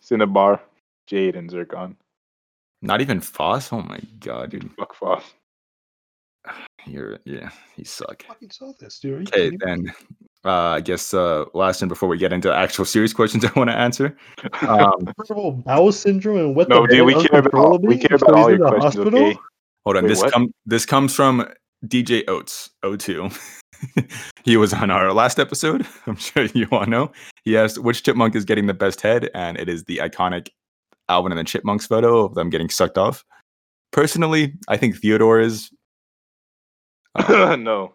Cinnabar, 0.00 0.60
Jade, 1.06 1.36
and 1.36 1.50
Zircon. 1.50 1.96
Not 2.82 3.00
even 3.00 3.20
Phos? 3.20 3.72
Oh, 3.72 3.82
my 3.82 4.00
God, 4.20 4.50
dude. 4.50 4.70
Fuck 4.78 4.94
Phos. 4.94 5.22
You're, 6.86 7.18
yeah, 7.24 7.50
you 7.76 7.84
suck. 7.84 8.22
fucking 8.22 8.50
saw 8.50 8.72
this, 8.80 8.98
dude. 9.00 9.12
Are 9.34 9.38
you 9.40 9.46
Okay, 9.48 9.56
then 9.60 9.92
uh, 10.44 10.50
I 10.70 10.80
guess 10.80 11.12
uh, 11.12 11.44
last 11.52 11.82
one 11.82 11.88
before 11.88 12.08
we 12.08 12.16
get 12.16 12.32
into 12.32 12.52
actual 12.54 12.84
serious 12.84 13.12
questions 13.14 13.44
I 13.44 13.50
want 13.56 13.68
to 13.70 13.76
answer. 13.76 14.16
Um, 14.62 14.92
Irritable 15.18 15.52
bowel 15.66 15.92
syndrome 15.92 16.38
and 16.38 16.56
what 16.56 16.68
No, 16.68 16.82
the 16.86 16.94
dude, 16.94 17.06
we 17.06 17.14
fuck 17.14 17.30
care 17.30 17.40
about 17.40 17.54
all- 17.54 17.78
we 17.78 17.94
uncontrollably? 17.94 17.98
care 17.98 18.16
about 18.16 18.34
all 18.34 18.48
in 18.48 18.58
your 18.58 18.68
questions, 18.68 18.94
hospital? 18.94 19.20
okay? 19.26 19.38
Hold 19.84 19.96
on. 19.96 20.04
Wait, 20.04 20.08
this 20.08 20.22
what? 20.22 20.34
this 20.66 20.86
comes 20.86 21.14
from 21.14 21.46
DJ 21.86 22.24
Oates 22.28 22.70
O2. 22.84 23.36
he 24.44 24.56
was 24.56 24.72
on 24.72 24.90
our 24.90 25.12
last 25.12 25.38
episode. 25.38 25.86
I'm 26.06 26.16
sure 26.16 26.44
you 26.46 26.66
all 26.72 26.86
know. 26.86 27.12
He 27.44 27.56
asked 27.58 27.78
which 27.78 28.02
chipmunk 28.02 28.34
is 28.34 28.44
getting 28.44 28.66
the 28.66 28.74
best 28.74 29.00
head, 29.00 29.30
and 29.34 29.58
it 29.58 29.68
is 29.68 29.84
the 29.84 29.98
iconic 29.98 30.48
Alvin 31.08 31.32
and 31.32 31.38
the 31.38 31.44
Chipmunks 31.44 31.86
photo 31.86 32.24
of 32.24 32.34
them 32.34 32.50
getting 32.50 32.68
sucked 32.68 32.98
off. 32.98 33.24
Personally, 33.92 34.54
I 34.68 34.76
think 34.76 34.96
Theodore 34.96 35.40
is 35.40 35.70
uh, 37.14 37.56
no. 37.58 37.94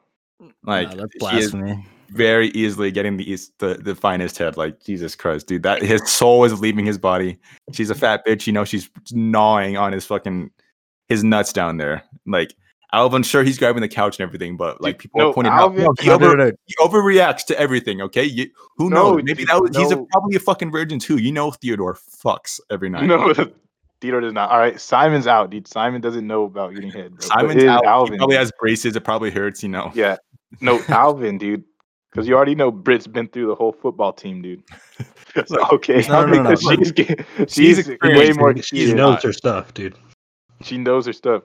like 0.63 0.89
Nah, 0.89 0.95
that's 0.95 1.15
blasphemy. 1.19 1.85
very 2.09 2.47
easily 2.49 2.91
getting 2.91 3.17
the, 3.17 3.31
eas- 3.31 3.51
the 3.59 3.75
the 3.75 3.95
finest 3.95 4.37
head. 4.37 4.57
Like 4.57 4.83
Jesus 4.83 5.15
Christ, 5.15 5.47
dude, 5.47 5.63
that 5.63 5.81
his 5.81 6.01
soul 6.09 6.43
is 6.45 6.59
leaving 6.59 6.85
his 6.85 6.97
body. 6.97 7.37
She's 7.71 7.89
a 7.89 7.95
fat 7.95 8.25
bitch. 8.25 8.47
You 8.47 8.53
know, 8.53 8.65
she's 8.65 8.89
gnawing 9.11 9.77
on 9.77 9.93
his 9.93 10.05
fucking 10.05 10.49
his 11.09 11.23
nuts 11.23 11.53
down 11.53 11.77
there. 11.77 12.03
Like 12.25 12.55
Alvin, 12.93 13.23
sure 13.23 13.43
he's 13.43 13.57
grabbing 13.57 13.81
the 13.81 13.87
couch 13.89 14.19
and 14.19 14.23
everything, 14.27 14.55
but 14.55 14.79
like 14.81 14.99
people 14.99 15.19
no, 15.19 15.29
are 15.29 15.33
pointing 15.33 15.51
Alvin- 15.51 15.85
out, 15.85 15.99
he, 15.99 16.07
No, 16.07 16.17
no, 16.17 16.27
over, 16.27 16.37
no, 16.37 16.45
no. 16.45 16.51
he 16.65 16.75
overreacts 16.79 17.43
to 17.47 17.59
everything. 17.59 18.01
Okay, 18.01 18.23
you, 18.23 18.49
who 18.77 18.89
No, 18.89 19.13
knows? 19.15 19.23
Maybe 19.23 19.33
dude, 19.43 19.47
that 19.49 19.61
was, 19.61 19.75
he's 19.75 19.91
a, 19.91 19.97
probably 20.11 20.35
a 20.35 20.39
fucking 20.39 20.71
virgin 20.71 20.99
too. 20.99 21.17
You 21.17 21.31
know, 21.31 21.51
Theodore 21.51 21.95
fucks 21.95 22.59
every 22.69 22.89
night. 22.89 23.05
No, 23.05 23.33
Theodore 24.01 24.21
does 24.21 24.33
not. 24.33 24.51
All 24.51 24.59
right, 24.59 24.79
Simon's 24.79 25.27
out, 25.27 25.49
dude. 25.49 25.67
Simon 25.67 26.01
doesn't 26.01 26.27
know 26.27 26.43
about 26.43 26.75
getting 26.75 26.91
hit. 26.91 27.11
Bro. 27.15 27.27
Simon's 27.27 27.63
out. 27.63 27.83
Alvin. 27.85 28.13
He 28.13 28.17
probably 28.19 28.35
has 28.35 28.51
braces. 28.59 28.95
It 28.95 29.03
probably 29.03 29.31
hurts. 29.31 29.63
You 29.63 29.69
know. 29.69 29.91
Yeah. 29.95 30.17
No, 30.61 30.79
Alvin, 30.89 31.37
dude. 31.37 31.63
Because 32.11 32.27
you 32.27 32.35
already 32.35 32.53
know 32.53 32.69
Brit's 32.69 33.07
been 33.07 33.27
through 33.27 33.47
the 33.47 33.55
whole 33.55 33.71
football 33.71 34.13
team, 34.13 34.41
dude. 34.41 34.63
So, 35.47 35.57
okay. 35.71 36.05
No, 36.07 36.27
no, 36.27 36.43
no, 36.43 36.49
no. 36.51 36.55
She's, 36.55 36.93
She's 37.47 37.75
she's 37.85 37.87
way 38.03 38.31
more. 38.33 38.55
She 38.57 38.85
She, 38.85 38.93
knows 38.93 39.23
her 39.23 39.33
stuff, 39.33 39.73
dude. 39.73 39.95
she 40.61 40.77
knows 40.77 41.07
her 41.07 41.13
stuff. 41.13 41.41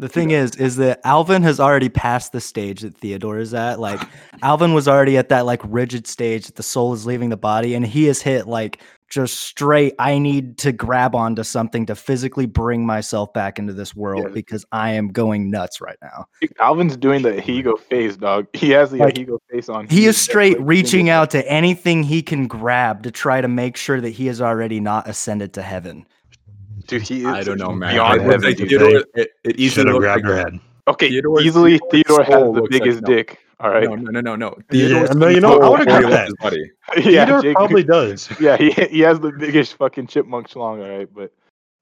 The 0.00 0.08
thing 0.08 0.30
is, 0.30 0.54
is 0.54 0.76
that 0.76 1.00
Alvin 1.04 1.42
has 1.42 1.58
already 1.58 1.88
passed 1.88 2.30
the 2.30 2.40
stage 2.40 2.82
that 2.82 2.96
Theodore 2.96 3.38
is 3.38 3.52
at. 3.52 3.80
Like, 3.80 4.00
Alvin 4.42 4.72
was 4.72 4.86
already 4.86 5.16
at 5.16 5.28
that 5.30 5.44
like 5.44 5.60
rigid 5.64 6.06
stage 6.06 6.46
that 6.46 6.54
the 6.54 6.62
soul 6.62 6.92
is 6.92 7.04
leaving 7.04 7.30
the 7.30 7.36
body, 7.36 7.74
and 7.74 7.84
he 7.84 8.04
has 8.04 8.22
hit 8.22 8.46
like 8.46 8.80
just 9.10 9.40
straight. 9.40 9.94
I 9.98 10.18
need 10.18 10.58
to 10.58 10.70
grab 10.70 11.14
onto 11.16 11.42
something 11.42 11.86
to 11.86 11.96
physically 11.96 12.46
bring 12.46 12.86
myself 12.86 13.32
back 13.32 13.58
into 13.58 13.72
this 13.72 13.96
world 13.96 14.24
Yeah. 14.26 14.34
because 14.34 14.64
I 14.70 14.92
am 14.92 15.08
going 15.08 15.50
nuts 15.50 15.80
right 15.80 15.96
now. 16.00 16.26
Alvin's 16.60 16.96
doing 16.96 17.22
the 17.22 17.32
Higo 17.32 17.78
face, 17.78 18.16
dog. 18.16 18.46
He 18.52 18.70
has 18.70 18.90
the 18.90 18.98
Like, 18.98 19.14
Higo 19.14 19.38
face 19.50 19.68
on. 19.68 19.88
He 19.88 20.04
is 20.04 20.16
straight 20.16 20.60
reaching 20.60 21.08
out 21.08 21.30
to 21.30 21.50
anything 21.50 22.04
he 22.04 22.22
can 22.22 22.46
grab 22.46 23.02
to 23.02 23.10
try 23.10 23.40
to 23.40 23.48
make 23.48 23.76
sure 23.76 24.00
that 24.00 24.10
he 24.10 24.26
has 24.26 24.40
already 24.40 24.78
not 24.78 25.08
ascended 25.08 25.54
to 25.54 25.62
heaven. 25.62 26.06
Dude, 26.88 27.02
he 27.02 27.20
is 27.20 27.26
I 27.26 27.42
don't 27.44 27.58
know, 27.58 27.70
man. 27.72 27.94
beyond 27.94 28.22
It 28.22 28.24
looks 28.26 28.32
heaven, 28.32 28.48
like 28.48 28.56
dude. 28.56 28.68
Theodore, 28.70 28.88
it, 28.96 29.06
it 29.14 29.30
Should 29.46 29.60
easily 29.60 29.86
have 29.86 29.94
looks 29.94 30.02
grabbed 30.04 30.24
like, 30.24 30.30
her 30.32 30.36
head. 30.38 30.60
Okay, 30.88 31.08
Theodore- 31.10 31.40
easily 31.42 31.78
Theodore's 31.78 31.90
Theodore 31.92 32.24
has 32.24 32.32
soul 32.34 32.52
the 32.54 32.60
looks 32.62 32.72
like- 32.74 32.82
biggest 32.82 33.02
no. 33.02 33.14
dick. 33.14 33.38
All 33.60 33.70
right. 33.70 33.84
No, 33.84 33.94
no, 33.96 34.10
no, 34.10 34.20
no, 34.20 34.36
no. 34.36 34.56
Yeah, 34.72 35.02
no, 35.14 35.28
you 35.28 35.40
know, 35.40 35.58
I 35.58 35.60
soul 35.60 35.70
would've 35.72 35.86
already 35.88 36.02
got 36.02 36.10
that. 36.10 36.26
his 36.26 36.34
body. 36.40 36.70
yeah, 36.96 37.24
Theodore 37.26 37.42
Jake- 37.42 37.56
probably 37.56 37.82
does. 37.84 38.28
yeah, 38.40 38.56
he 38.56 38.70
he 38.70 39.00
has 39.00 39.20
the 39.20 39.32
biggest 39.32 39.74
fucking 39.74 40.06
chipmunk 40.06 40.48
schlong. 40.48 40.82
All 40.82 40.98
right, 40.98 41.08
but 41.14 41.32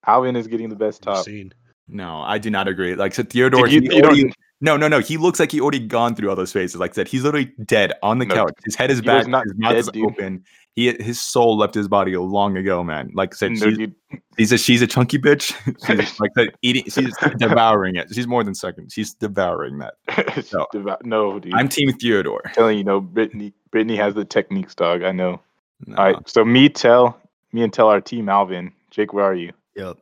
Alvin 0.07 0.35
is 0.37 0.47
getting 0.49 0.69
the 0.69 0.77
best 0.77 1.07
I've 1.07 1.17
top. 1.17 1.25
seen. 1.25 1.53
No, 1.89 2.21
I 2.23 2.39
do 2.39 2.51
not 2.51 2.67
agree. 2.67 2.95
Like 2.97 3.15
so 3.15 3.23
Theodore, 3.23 3.69
Dude, 3.69 3.85
you- 3.85 3.91
he 3.91 3.97
you 3.97 4.03
don't- 4.03 4.11
already- 4.13 4.33
no, 4.61 4.77
no, 4.77 4.89
no. 4.89 5.01
He 5.01 5.17
looks 5.17 5.39
like 5.41 5.53
he 5.53 5.61
already 5.61 5.81
gone 5.81 6.15
through 6.15 6.31
all 6.31 6.37
those 6.37 6.53
phases. 6.53 6.81
Like 6.81 6.93
I 6.93 6.95
said, 6.95 7.09
he's 7.09 7.23
literally 7.25 7.53
dead 7.65 7.93
on 8.03 8.19
the 8.19 8.25
No, 8.27 8.35
couch. 8.35 8.55
His 8.65 8.75
head 8.75 8.91
is 8.91 9.01
Theodore's 9.01 9.25
back. 9.25 9.31
not 9.31 9.45
His 9.45 9.55
mouth 9.57 9.73
dead, 9.73 9.79
is 9.79 9.89
dude. 9.89 10.05
open. 10.07 10.45
He 10.75 10.93
his 10.93 11.21
soul 11.21 11.57
left 11.57 11.75
his 11.75 11.89
body 11.89 12.17
long 12.17 12.57
ago, 12.59 12.85
man. 12.85 13.11
Like 13.15 13.35
I 13.35 13.37
said, 13.37 13.53
No, 13.53 13.69
she's, 13.69 13.79
dude, 13.79 13.95
she's 14.39 14.53
a 14.53 14.59
she's 14.59 14.83
a 14.83 14.87
chunky 14.87 15.19
bitch. 15.19 15.55
she's 15.87 16.21
like 16.21 16.31
I 16.37 16.45
said, 16.45 16.55
eating. 16.63 16.85
She's 16.85 17.17
devouring 17.39 17.97
it. 17.97 18.09
She's 18.15 18.27
more 18.27 18.45
than 18.45 18.55
second. 18.55 18.93
She's 18.93 19.15
devouring 19.15 19.79
that. 19.79 19.95
it's 20.37 20.53
No. 20.53 20.67
no, 21.05 21.39
dude. 21.39 21.55
I'm 21.55 21.61
I'm 21.61 21.69
Team 21.71 21.93
Theodore. 21.95 22.43
telling 22.53 22.77
you, 22.79 22.85
no, 22.85 23.01
Brittany. 23.01 23.53
Brittany 23.71 23.97
has 23.97 24.15
the 24.15 24.25
techniques, 24.25 24.75
dog. 24.75 25.03
I 25.03 25.13
know. 25.13 25.41
No. 25.87 25.97
All 25.97 26.05
right, 26.13 26.29
so 26.29 26.45
me 26.45 26.69
tell 26.69 27.19
me 27.53 27.63
and 27.63 27.73
tell 27.73 27.89
our 27.89 28.01
team 28.01 28.29
Alvin. 28.29 28.71
Jake, 28.91 29.13
where 29.15 29.25
are 29.25 29.35
you? 29.35 29.53
Yep. 29.77 29.99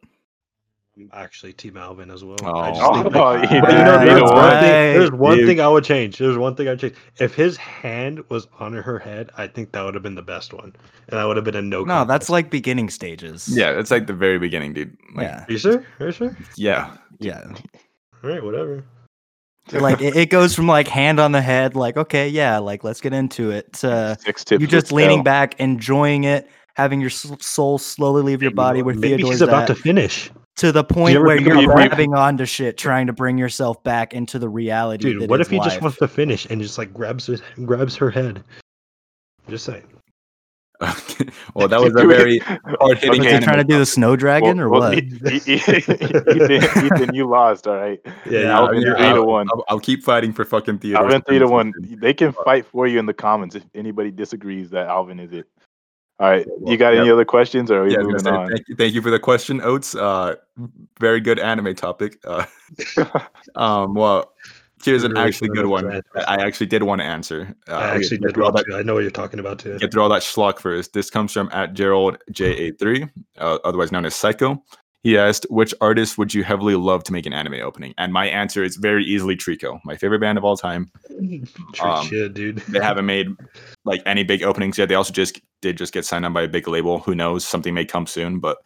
I'm 0.97 1.11
actually 1.13 1.53
Team 1.53 1.77
Alvin 1.77 2.09
as 2.09 2.23
well. 2.23 2.37
Oh. 2.45 2.55
I 2.61 2.71
just 2.71 2.83
oh, 2.85 3.03
think 3.03 3.15
like- 3.17 3.49
did 3.51 3.63
But 3.63 3.73
you 3.73 3.79
know, 3.79 4.05
there's 4.05 4.23
one, 4.23 4.33
one. 4.33 4.51
thing, 4.61 4.99
there's 4.99 5.11
one 5.11 5.37
Dude. 5.39 5.47
thing 5.49 5.61
I 5.61 5.67
would 5.67 5.83
change. 5.83 6.19
There's 6.19 6.39
one 6.39 6.55
thing 6.55 6.69
I'd 6.69 6.79
change. 6.79 6.95
If 7.19 7.35
his 7.35 7.57
hand 7.57 8.23
was 8.29 8.47
on 8.61 8.73
her 8.75 9.01
head, 9.01 9.31
I 9.37 9.49
think 9.49 9.73
that 9.73 9.83
would 9.85 9.95
have 9.95 10.05
been 10.05 10.15
the 10.15 10.23
best 10.23 10.53
one, 10.53 10.73
and 11.09 11.19
that 11.19 11.25
would 11.25 11.35
have 11.37 11.45
been 11.45 11.57
a 11.57 11.63
no. 11.63 11.83
No, 11.83 12.05
that's 12.05 12.31
like 12.31 12.49
beginning 12.49 12.91
stages. 12.91 13.49
Yeah, 13.49 13.71
it's 13.77 13.91
like 13.91 14.07
the 14.07 14.13
very 14.13 14.39
beginning, 14.39 14.73
dude. 14.73 14.97
Like, 15.17 15.25
yeah. 15.25 15.45
Are 15.49 15.53
you 15.53 15.59
sure? 15.59 15.85
Are 15.99 16.07
you 16.07 16.13
sure? 16.13 16.37
yeah. 16.57 16.97
Yeah. 17.19 17.43
All 18.23 18.31
right, 18.31 18.43
whatever. 18.43 18.85
like 19.73 20.01
it, 20.01 20.15
it 20.15 20.31
goes 20.31 20.55
from 20.55 20.69
like 20.69 20.87
hand 20.87 21.19
on 21.19 21.33
the 21.33 21.43
head, 21.43 21.75
like, 21.75 21.97
okay, 21.97 22.29
yeah, 22.29 22.59
like 22.59 22.85
let's 22.85 23.01
get 23.01 23.13
into 23.13 23.51
it. 23.51 23.73
To 23.75 24.17
Six 24.21 24.45
tips. 24.45 24.61
you 24.61 24.67
with 24.67 24.71
just 24.71 24.93
leaning 24.93 25.19
Tell. 25.19 25.25
back, 25.25 25.59
enjoying 25.59 26.23
it, 26.25 26.49
having 26.77 27.01
your 27.01 27.11
soul 27.11 27.79
slowly 27.79 28.23
leave 28.23 28.43
your 28.43 28.53
body 28.53 28.83
where 28.83 28.95
Maybe 28.95 29.17
Theodore's 29.17 29.31
he's 29.31 29.41
about 29.43 29.63
at, 29.63 29.67
to 29.69 29.75
finish. 29.75 30.31
To 30.57 30.73
the 30.73 30.85
point 30.85 31.17
ever 31.17 31.27
where 31.27 31.41
you're 31.41 31.53
about 31.65 31.77
that? 31.77 31.89
grabbing 31.89 32.15
onto 32.15 32.45
shit, 32.45 32.77
trying 32.79 33.07
to 33.07 33.13
bring 33.13 33.39
yourself 33.39 33.83
back 33.83 34.15
into 34.15 34.39
the 34.39 34.49
reality. 34.49 35.13
Dude, 35.13 35.23
that 35.23 35.31
what 35.31 35.41
is 35.41 35.47
if 35.49 35.51
he 35.51 35.59
just 35.59 35.81
wants 35.81 35.99
to 35.99 36.09
finish 36.09 36.47
and 36.47 36.61
just 36.61 36.79
like 36.79 36.93
grabs 36.93 37.27
her, 37.27 37.37
grabs 37.65 37.97
her 37.97 38.11
head? 38.11 38.45
Just 39.49 39.65
saying. 39.65 39.85
well, 41.55 41.69
that 41.69 41.81
was 41.81 41.91
a 41.91 42.07
very 42.07 42.39
hard 42.39 42.99
hitting. 42.99 43.21
Was 43.23 43.31
he 43.31 43.39
trying 43.39 43.59
to 43.59 43.65
do 43.65 43.79
the 43.79 43.87
snow 43.87 44.17
dragon 44.17 44.59
or 44.59 44.69
Well, 44.69 44.81
what? 44.81 44.99
Ethan, 44.99 45.33
Ethan, 45.47 47.15
you 47.15 47.29
lost. 47.29 47.67
All 47.67 47.77
right. 47.77 48.01
Yeah, 48.29 48.57
Alvin, 48.57 48.83
yeah, 48.83 48.95
three 48.95 49.03
to 49.05 49.15
I'll- 49.15 49.27
one. 49.27 49.49
I'll, 49.53 49.65
I'll 49.69 49.81
keep 49.81 50.03
fighting 50.03 50.33
for 50.33 50.45
fucking 50.45 50.79
Theodore. 50.79 51.05
Alvin 51.05 51.23
three 51.23 51.39
to 51.39 51.47
one. 51.47 51.73
They 51.81 52.13
can 52.13 52.33
fight 52.45 52.67
for 52.67 52.87
you 52.87 52.99
in 52.99 53.07
the 53.07 53.15
comments 53.15 53.55
if 53.55 53.65
anybody 53.75 54.11
disagrees 54.11 54.71
that 54.71 54.89
Alvin 54.89 55.21
is 55.21 55.33
it. 55.33 55.47
All 56.21 56.31
right. 56.31 56.47
Well, 56.49 56.73
You 56.73 56.79
got 56.79 56.95
any 56.95 57.11
other 57.11 57.25
questions 57.25 57.71
or 57.71 57.83
are 57.83 57.85
we 57.85 57.93
Yeah, 57.93 57.99
moving 57.99 58.17
gonna 58.17 58.23
say, 58.23 58.31
on? 58.31 58.49
thank, 58.51 58.69
you, 58.69 58.77
thank 58.77 58.95
you 58.95 59.03
for 59.03 59.11
the 59.11 59.19
question, 59.19 59.61
Oates. 59.61 59.95
Uh, 59.95 60.37
very 61.01 61.21
good 61.21 61.39
anime 61.39 61.75
topic. 61.75 62.19
Uh, 62.25 62.45
um, 63.57 63.95
well, 63.95 64.33
here's 64.85 65.03
an 65.03 65.13
Really 65.13 65.25
actually 65.27 65.49
good 65.49 65.63
good 65.63 65.67
one. 65.67 66.03
I 66.15 66.37
actually 66.37 66.67
did 66.67 66.85
want 66.85 67.01
to 67.01 67.05
answer. 67.05 67.55
Uh, 67.69 67.75
I 67.75 67.89
actually 67.97 68.19
get 68.19 68.29
did 68.29 68.37
want 68.37 68.57
that. 68.57 68.65
to. 68.67 68.77
I 68.77 68.83
know 68.83 68.95
what 68.95 69.01
you're 69.01 69.11
talking 69.11 69.41
about 69.41 69.59
too. 69.59 69.77
Get 69.79 69.91
through 69.91 70.03
all 70.03 70.09
that 70.11 70.23
schlock 70.23 70.61
first. 70.61 70.93
This 70.93 71.11
comes 71.11 71.33
from 71.33 71.49
at 71.53 71.75
Gerald 71.75 72.19
J 72.31 72.69
A 72.69 72.73
three, 72.73 73.09
uh, 73.39 73.59
otherwise 73.65 73.91
known 73.91 74.07
as 74.07 74.15
Psycho. 74.15 74.63
He 75.05 75.17
asked, 75.19 75.47
"Which 75.51 75.73
artist 75.83 76.17
would 76.19 76.33
you 76.35 76.43
heavily 76.43 76.75
love 76.75 77.05
to 77.05 77.13
make 77.13 77.27
an 77.27 77.33
anime 77.35 77.61
opening?" 77.63 77.95
And 77.99 78.13
my 78.13 78.27
answer 78.27 78.65
is 78.65 78.77
very 78.77 79.05
easily 79.05 79.37
tricot, 79.37 79.79
my 79.85 79.97
favorite 79.97 80.19
band 80.21 80.39
of 80.39 80.45
all 80.45 80.57
time. 80.57 80.91
True 81.75 81.91
Um, 81.91 82.07
shit, 82.09 82.33
dude. 82.35 82.57
they 82.69 82.81
haven't 82.81 83.07
made 83.07 83.29
like 83.85 84.03
any 84.07 84.25
big 84.25 84.43
openings 84.43 84.79
yet. 84.79 84.89
They 84.89 84.95
also 84.97 85.13
just 85.13 85.41
did 85.61 85.77
just 85.77 85.93
get 85.93 86.05
signed 86.07 86.25
on 86.25 86.33
by 86.33 86.43
a 86.43 86.49
big 86.49 86.67
label. 86.67 86.99
Who 87.01 87.15
knows? 87.15 87.45
Something 87.47 87.75
may 87.75 87.85
come 87.85 88.07
soon. 88.07 88.41
But 88.41 88.57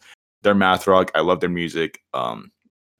they're 0.41 0.55
math 0.55 0.87
rock. 0.87 1.11
I 1.13 1.19
love 1.19 1.41
their 1.41 1.49
music. 1.49 2.01
Um, 2.13 2.51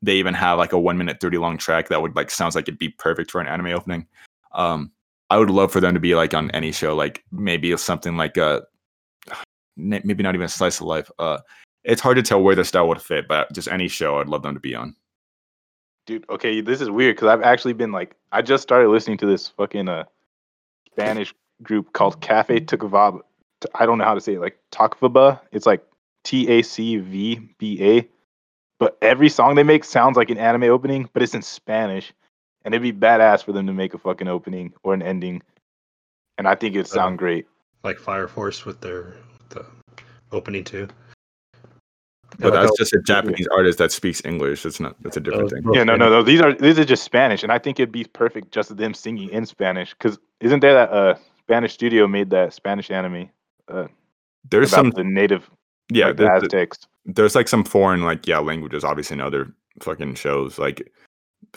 they 0.02 0.16
even 0.18 0.34
have 0.34 0.58
like 0.58 0.74
a 0.74 0.80
one 0.80 0.98
minute 0.98 1.22
thirty 1.22 1.38
long 1.38 1.58
track 1.58 1.88
that 1.88 2.02
would 2.02 2.16
like 2.18 2.30
sounds 2.32 2.56
like 2.56 2.64
it'd 2.68 2.78
be 2.78 2.90
perfect 2.90 3.32
for 3.32 3.40
an 3.40 3.48
anime 3.48 3.68
opening. 3.68 4.06
Um, 4.52 4.92
I 5.30 5.38
would 5.38 5.50
love 5.50 5.72
for 5.72 5.80
them 5.80 5.94
to 5.94 6.00
be 6.02 6.14
like 6.14 6.34
on 6.34 6.52
any 6.52 6.74
show, 6.74 6.94
like 6.94 7.24
maybe 7.32 7.76
something 7.78 8.18
like 8.18 8.36
a 8.36 8.64
maybe 9.78 10.24
not 10.24 10.36
even 10.36 10.46
a 10.46 10.50
slice 10.50 10.82
of 10.82 10.88
life. 10.88 11.10
Uh, 11.20 11.38
it's 11.90 12.02
hard 12.02 12.18
to 12.18 12.24
tell 12.24 12.42
where 12.42 12.56
their 12.56 12.64
style 12.64 12.88
would 12.88 13.02
fit, 13.02 13.28
but 13.28 13.52
just 13.52 13.68
any 13.68 13.88
show 13.88 14.20
I'd 14.20 14.30
love 14.30 14.44
them 14.44 14.54
to 14.54 14.60
be 14.60 14.76
on. 14.76 14.96
Dude, 16.06 16.26
okay, 16.30 16.62
this 16.62 16.82
is 16.82 16.90
weird 16.90 17.16
because 17.16 17.28
I've 17.28 17.42
actually 17.42 17.74
been 17.74 17.92
like, 17.92 18.16
I 18.32 18.42
just 18.42 18.64
started 18.64 18.90
listening 18.90 19.18
to 19.18 19.26
this 19.26 19.48
fucking 19.50 19.90
uh 19.90 20.06
Spanish 20.92 21.34
group 21.64 21.94
called 21.94 22.22
Cafe 22.22 22.62
Tacvaba. 22.62 23.22
I 23.76 23.86
don't 23.86 23.98
know 23.98 24.06
how 24.06 24.14
to 24.14 24.22
say 24.22 24.36
it, 24.36 24.40
like 24.40 24.60
Tacvaba. 24.72 25.40
It's 25.52 25.66
like 25.66 25.84
T 26.24 26.48
A 26.50 26.62
C 26.62 26.98
V 26.98 27.40
B 27.58 27.84
A. 27.84 28.08
But 28.80 28.98
every 29.02 29.30
song 29.30 29.56
they 29.56 29.64
make 29.64 29.84
sounds 29.84 30.16
like 30.16 30.30
an 30.30 30.38
anime 30.38 30.64
opening, 30.64 31.10
but 31.12 31.22
it's 31.22 31.34
in 31.34 31.42
Spanish. 31.42 32.14
And 32.64 32.74
it'd 32.74 32.84
be 32.84 32.94
badass 32.94 33.44
for 33.44 33.52
them 33.52 33.68
to 33.68 33.74
make 33.74 33.94
a 33.94 33.98
fucking 33.98 34.28
opening 34.28 34.74
or 34.84 34.94
an 34.94 35.02
ending. 35.02 35.42
And 36.38 36.48
I 36.48 36.56
think 36.56 36.76
it'd 36.76 36.88
sound 36.88 37.18
great. 37.18 37.48
Like 37.84 37.98
Fire 37.98 38.28
Force 38.28 38.66
with 38.66 38.80
their 38.82 39.16
the 39.50 39.66
opening 40.32 40.64
too. 40.64 40.88
But 42.38 42.52
that's 42.52 42.78
just 42.78 42.94
a 42.94 43.02
Japanese 43.02 43.48
artist 43.52 43.80
that 43.80 43.92
speaks 43.92 44.22
English. 44.24 44.66
It's 44.66 44.80
not. 44.80 44.96
That's 45.02 45.18
a 45.18 45.20
different 45.20 45.50
thing. 45.50 45.64
Yeah, 45.74 45.84
no, 45.84 45.96
no, 45.96 46.10
no. 46.10 46.24
These 46.24 46.42
are 46.42 46.54
these 46.54 46.78
are 46.78 46.86
just 46.86 47.04
Spanish, 47.04 47.44
and 47.44 47.52
I 47.52 47.58
think 47.60 47.80
it'd 47.80 47.92
be 47.92 48.06
perfect 48.06 48.52
just 48.52 48.76
them 48.78 48.94
singing 48.94 49.30
in 49.30 49.46
Spanish. 49.46 49.94
Because 49.94 50.20
isn't 50.40 50.60
there 50.60 50.74
that 50.74 50.92
uh 50.92 51.16
Spanish 51.40 51.74
studio 51.74 52.08
made 52.08 52.30
that 52.30 52.54
Spanish 52.54 52.92
anime 52.92 53.30
uh, 53.68 53.88
There's 54.50 54.72
about 54.72 54.78
some 54.78 54.92
the 54.92 55.04
native 55.04 55.50
yeah 55.92 56.08
like, 56.08 56.18
the 56.18 56.24
there's, 56.24 56.44
Aztecs? 56.44 56.88
there's 57.06 57.36
like 57.36 57.48
some 57.48 57.64
foreign 57.64 58.04
like 58.04 58.28
yeah 58.28 58.38
languages 58.38 58.84
obviously 58.84 59.16
in 59.16 59.22
other 59.22 59.52
fucking 59.82 60.14
shows 60.14 60.60
like 60.60 60.92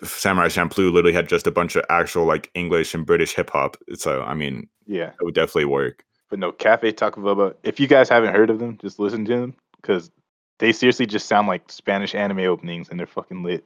samurai 0.03 0.47
champloo 0.47 0.91
literally 0.91 1.12
had 1.12 1.29
just 1.29 1.47
a 1.47 1.51
bunch 1.51 1.77
of 1.77 1.85
actual 1.91 2.25
like 2.25 2.51
english 2.55 2.95
and 2.95 3.05
british 3.05 3.35
hip-hop 3.35 3.77
so 3.95 4.23
i 4.23 4.33
mean 4.33 4.66
Yeah, 4.87 5.09
it 5.09 5.25
would 5.25 5.35
definitely 5.35 5.66
work 5.66 6.05
but 6.33 6.39
no, 6.39 6.51
Cafe 6.51 6.91
Tacvaba. 6.95 7.55
If 7.62 7.79
you 7.79 7.87
guys 7.87 8.09
haven't 8.09 8.35
heard 8.35 8.49
of 8.49 8.59
them, 8.59 8.79
just 8.81 8.99
listen 8.99 9.23
to 9.27 9.37
them 9.39 9.55
because 9.77 10.11
they 10.59 10.72
seriously 10.72 11.07
just 11.07 11.26
sound 11.26 11.48
like 11.48 11.70
Spanish 11.70 12.14
anime 12.14 12.40
openings, 12.40 12.88
and 12.88 12.98
they're 12.98 13.07
fucking 13.07 13.42
lit. 13.42 13.64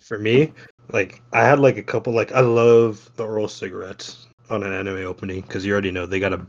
For 0.00 0.18
me, 0.18 0.52
like 0.92 1.20
I 1.32 1.40
had 1.44 1.58
like 1.58 1.76
a 1.76 1.82
couple 1.82 2.12
like 2.12 2.30
I 2.32 2.40
love 2.40 3.10
the 3.16 3.24
oral 3.24 3.48
cigarettes 3.48 4.26
on 4.48 4.62
an 4.62 4.72
anime 4.72 5.04
opening 5.06 5.40
because 5.40 5.66
you 5.66 5.72
already 5.72 5.90
know 5.90 6.06
they 6.06 6.20
got 6.20 6.32
a 6.32 6.46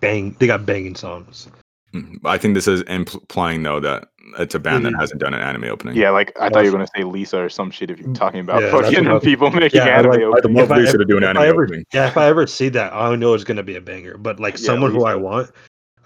bang 0.00 0.34
they 0.40 0.46
got 0.48 0.66
banging 0.66 0.96
songs. 0.96 1.48
Mm, 1.94 2.16
i 2.24 2.38
think 2.38 2.54
this 2.54 2.66
is 2.66 2.80
implying 2.82 3.62
though 3.62 3.78
that 3.78 4.08
it's 4.38 4.54
a 4.54 4.58
band 4.58 4.84
that 4.86 4.94
Mhm. 4.94 5.00
hasn't 5.00 5.20
done 5.20 5.34
an 5.34 5.40
anime 5.40 5.64
opening 5.64 5.94
Yeah, 5.94 6.08
like 6.10 6.32
I 6.40 6.48
thought 6.48 6.64
you 6.64 6.72
were 6.72 6.78
gonna 6.78 6.88
say 6.96 7.04
Lisa 7.04 7.38
or 7.42 7.48
some 7.50 7.70
shit 7.70 7.90
if 7.90 8.00
you're 8.00 8.14
talking 8.14 8.40
about 8.40 8.62
Yeah, 8.62 8.70
fucking 8.70 9.20
people 9.20 9.50
making 9.50 9.80
Yeah, 9.82 9.98
anime 9.98 10.10
like- 10.12 10.20
like 10.20 10.38
openings. 10.38 10.56
Love 10.56 10.64
If 10.64 10.72
I 10.72 10.76
Lisa 10.78 10.88
ever- 10.88 10.98
to 10.98 11.04
do 11.04 11.16
an 11.18 11.24
anime 11.24 11.42
ever- 11.42 11.64
opening. 11.64 11.84
Yeah, 11.92 12.08
if 12.08 12.16
I 12.16 12.26
ever 12.28 12.46
see 12.46 12.70
that, 12.70 12.92
I 12.94 13.14
know 13.16 13.34
it's 13.34 13.44
gonna 13.44 13.62
be 13.62 13.76
a 13.76 13.80
banger. 13.80 14.16
But 14.16 14.40
like 14.40 14.54
Yeah, 14.54 14.64
someone 14.64 14.90
who 14.90 15.04
I 15.04 15.14
want, 15.16 15.50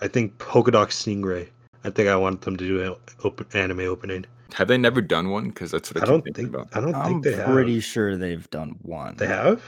I 0.01 0.09
think 0.09 0.37
Polka 0.39 0.71
Dot 0.71 0.91
Stingray. 0.91 1.49
I 1.85 1.91
think 1.91 2.09
I 2.09 2.17
want 2.17 2.41
them 2.43 2.57
to 2.57 2.67
do 2.67 2.83
an 2.83 2.97
open 3.25 3.47
anime 3.55 3.81
opening. 3.81 4.25
have 4.55 4.69
they 4.69 4.79
never 4.79 5.01
done 5.01 5.31
one 5.31 5.49
because 5.49 5.71
that's 5.71 5.93
what 5.93 6.03
i, 6.03 6.07
I 6.07 6.09
don't 6.09 6.23
thinking 6.23 6.47
think 6.47 6.55
about 6.55 6.77
I 6.77 6.81
don't 6.81 6.95
I'm 6.95 7.07
think 7.07 7.25
they 7.25 7.33
have. 7.33 7.49
I'm 7.49 7.55
pretty 7.55 7.81
sure 7.81 8.17
they've 8.17 8.49
done 8.51 8.77
one. 8.83 9.17
They 9.17 9.27
have. 9.27 9.63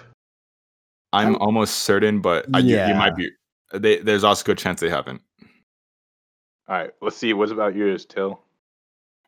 i'm 1.13 1.37
almost 1.37 1.79
certain 1.81 2.21
but 2.21 2.47
I, 2.55 2.59
you, 2.59 2.77
you 2.77 2.95
might 2.95 3.17
be 3.17 3.31
they, 3.73 3.99
there's 3.99 4.25
also 4.25 4.43
a 4.43 4.47
good 4.47 4.59
chance 4.59 4.81
they 4.81 4.89
haven't 4.91 5.21
All 6.69 6.77
right, 6.77 6.91
let's 7.01 7.17
see. 7.17 7.33
What's 7.33 7.53
about 7.53 7.75
yours, 7.75 8.05
Till? 8.05 8.41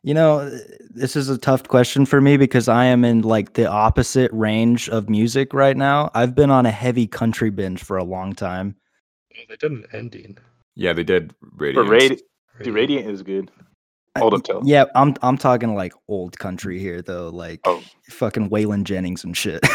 You 0.03 0.13
know, 0.13 0.49
this 0.89 1.15
is 1.15 1.29
a 1.29 1.37
tough 1.37 1.67
question 1.67 2.05
for 2.05 2.21
me 2.21 2.37
because 2.37 2.67
I 2.67 2.85
am 2.85 3.03
in 3.05 3.21
like 3.21 3.53
the 3.53 3.67
opposite 3.67 4.31
range 4.33 4.89
of 4.89 5.09
music 5.09 5.53
right 5.53 5.77
now. 5.77 6.09
I've 6.13 6.35
been 6.35 6.49
on 6.51 6.65
a 6.65 6.71
heavy 6.71 7.07
country 7.07 7.49
binge 7.49 7.83
for 7.83 7.97
a 7.97 8.03
long 8.03 8.33
time. 8.33 8.75
They 9.31 9.55
did 9.55 9.71
an 9.71 9.85
ending. 9.93 10.37
Yeah 10.81 10.93
they 10.93 11.03
did 11.03 11.33
For 11.39 11.47
radio 11.57 11.83
Radi- 11.83 12.19
the 12.63 12.71
Radiant 12.71 13.09
is 13.09 13.23
good. 13.23 13.49
Hold 14.17 14.33
up, 14.33 14.43
Till. 14.43 14.61
Yeah, 14.65 14.85
I'm 14.93 15.15
I'm 15.21 15.37
talking 15.37 15.73
like 15.73 15.93
old 16.09 16.37
country 16.37 16.79
here 16.79 17.01
though, 17.01 17.29
like 17.29 17.61
Oh. 17.65 17.81
fucking 18.09 18.49
Waylon 18.49 18.83
Jennings 18.83 19.23
and 19.23 19.35
shit. 19.37 19.65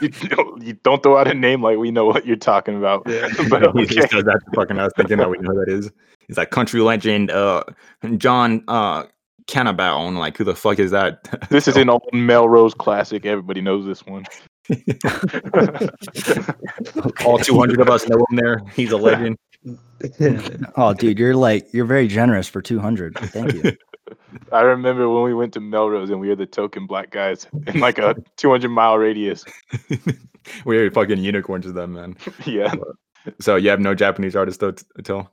you, 0.00 0.08
don't, 0.28 0.62
you 0.62 0.72
don't 0.84 1.02
throw 1.02 1.18
out 1.18 1.28
a 1.28 1.34
name 1.34 1.62
like 1.62 1.76
we 1.76 1.90
know 1.90 2.06
what 2.06 2.24
you're 2.26 2.36
talking 2.36 2.78
about. 2.78 3.02
Yeah. 3.06 3.28
but 3.50 3.62
he 3.74 3.82
okay. 3.82 3.94
just 3.94 4.10
does 4.10 4.24
that 4.24 4.40
to 4.46 4.50
fucking 4.54 4.78
us 4.78 4.90
thinking 4.96 5.18
that 5.18 5.28
we 5.28 5.36
know 5.38 5.52
who 5.52 5.64
that 5.66 5.70
is. 5.70 5.90
He's 6.26 6.38
like 6.38 6.50
country 6.50 6.80
legend, 6.80 7.30
uh, 7.30 7.64
John 8.16 8.64
uh, 8.68 9.04
Cannabone. 9.46 10.16
Like 10.16 10.38
who 10.38 10.44
the 10.44 10.54
fuck 10.54 10.78
is 10.78 10.90
that? 10.92 11.18
This 11.50 11.68
is 11.68 11.76
an 11.76 11.90
old 11.90 12.08
Melrose 12.14 12.72
classic. 12.72 13.26
Everybody 13.26 13.60
knows 13.60 13.84
this 13.84 14.04
one. 14.06 14.24
All 17.24 17.38
200 17.38 17.80
of 17.80 17.90
us 17.90 18.08
know 18.08 18.16
him 18.30 18.36
there. 18.36 18.62
He's 18.74 18.92
a 18.92 18.96
legend. 18.96 19.36
Oh, 20.76 20.94
dude, 20.94 21.18
you're 21.18 21.36
like 21.36 21.72
you're 21.72 21.84
very 21.84 22.08
generous 22.08 22.48
for 22.48 22.60
200. 22.62 23.16
Thank 23.18 23.52
you. 23.54 23.72
I 24.52 24.60
remember 24.62 25.08
when 25.08 25.22
we 25.22 25.34
went 25.34 25.52
to 25.54 25.60
Melrose 25.60 26.10
and 26.10 26.20
we 26.20 26.28
were 26.28 26.36
the 26.36 26.46
token 26.46 26.86
black 26.86 27.10
guys 27.10 27.46
in 27.66 27.80
like 27.80 27.98
a 27.98 28.14
200 28.36 28.68
mile 28.68 28.98
radius. 28.98 29.44
We're 30.64 30.90
fucking 30.90 31.18
unicorns 31.18 31.64
to 31.66 31.72
them, 31.72 31.94
man. 31.94 32.16
yeah. 32.44 32.74
So 33.40 33.56
you 33.56 33.70
have 33.70 33.80
no 33.80 33.94
Japanese 33.94 34.36
artists 34.36 34.58
though, 34.60 34.72
t- 34.72 34.84
till 35.02 35.30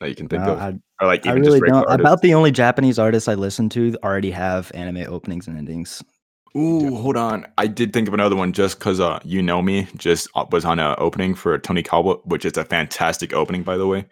that 0.00 0.08
you 0.08 0.14
can 0.14 0.28
think 0.28 0.44
No, 0.44 0.52
of, 0.52 0.60
I, 0.60 0.78
or 1.00 1.06
like 1.08 1.26
I 1.26 1.32
really 1.32 1.58
just 1.60 1.72
don't. 1.72 1.84
artists? 1.84 2.00
About 2.00 2.22
the 2.22 2.34
only 2.34 2.52
Japanese 2.52 2.98
artists 2.98 3.28
I 3.28 3.34
listen 3.34 3.68
to 3.70 3.96
already 4.04 4.30
have 4.30 4.70
anime 4.74 5.04
openings 5.12 5.48
and 5.48 5.58
endings. 5.58 6.02
Ooh, 6.56 6.94
hold 6.96 7.16
on. 7.16 7.46
I 7.58 7.66
did 7.66 7.92
think 7.92 8.06
of 8.06 8.14
another 8.14 8.36
one 8.36 8.52
just 8.52 8.78
because 8.78 9.00
uh, 9.00 9.18
Yunomi 9.20 9.92
just 9.96 10.28
uh, 10.36 10.46
was 10.52 10.64
on 10.64 10.78
an 10.78 10.94
opening 10.98 11.34
for 11.34 11.58
Tonikawa, 11.58 12.24
which 12.26 12.44
is 12.44 12.56
a 12.56 12.64
fantastic 12.64 13.32
opening, 13.32 13.64
by 13.64 13.76
the 13.76 13.86
way. 13.88 14.06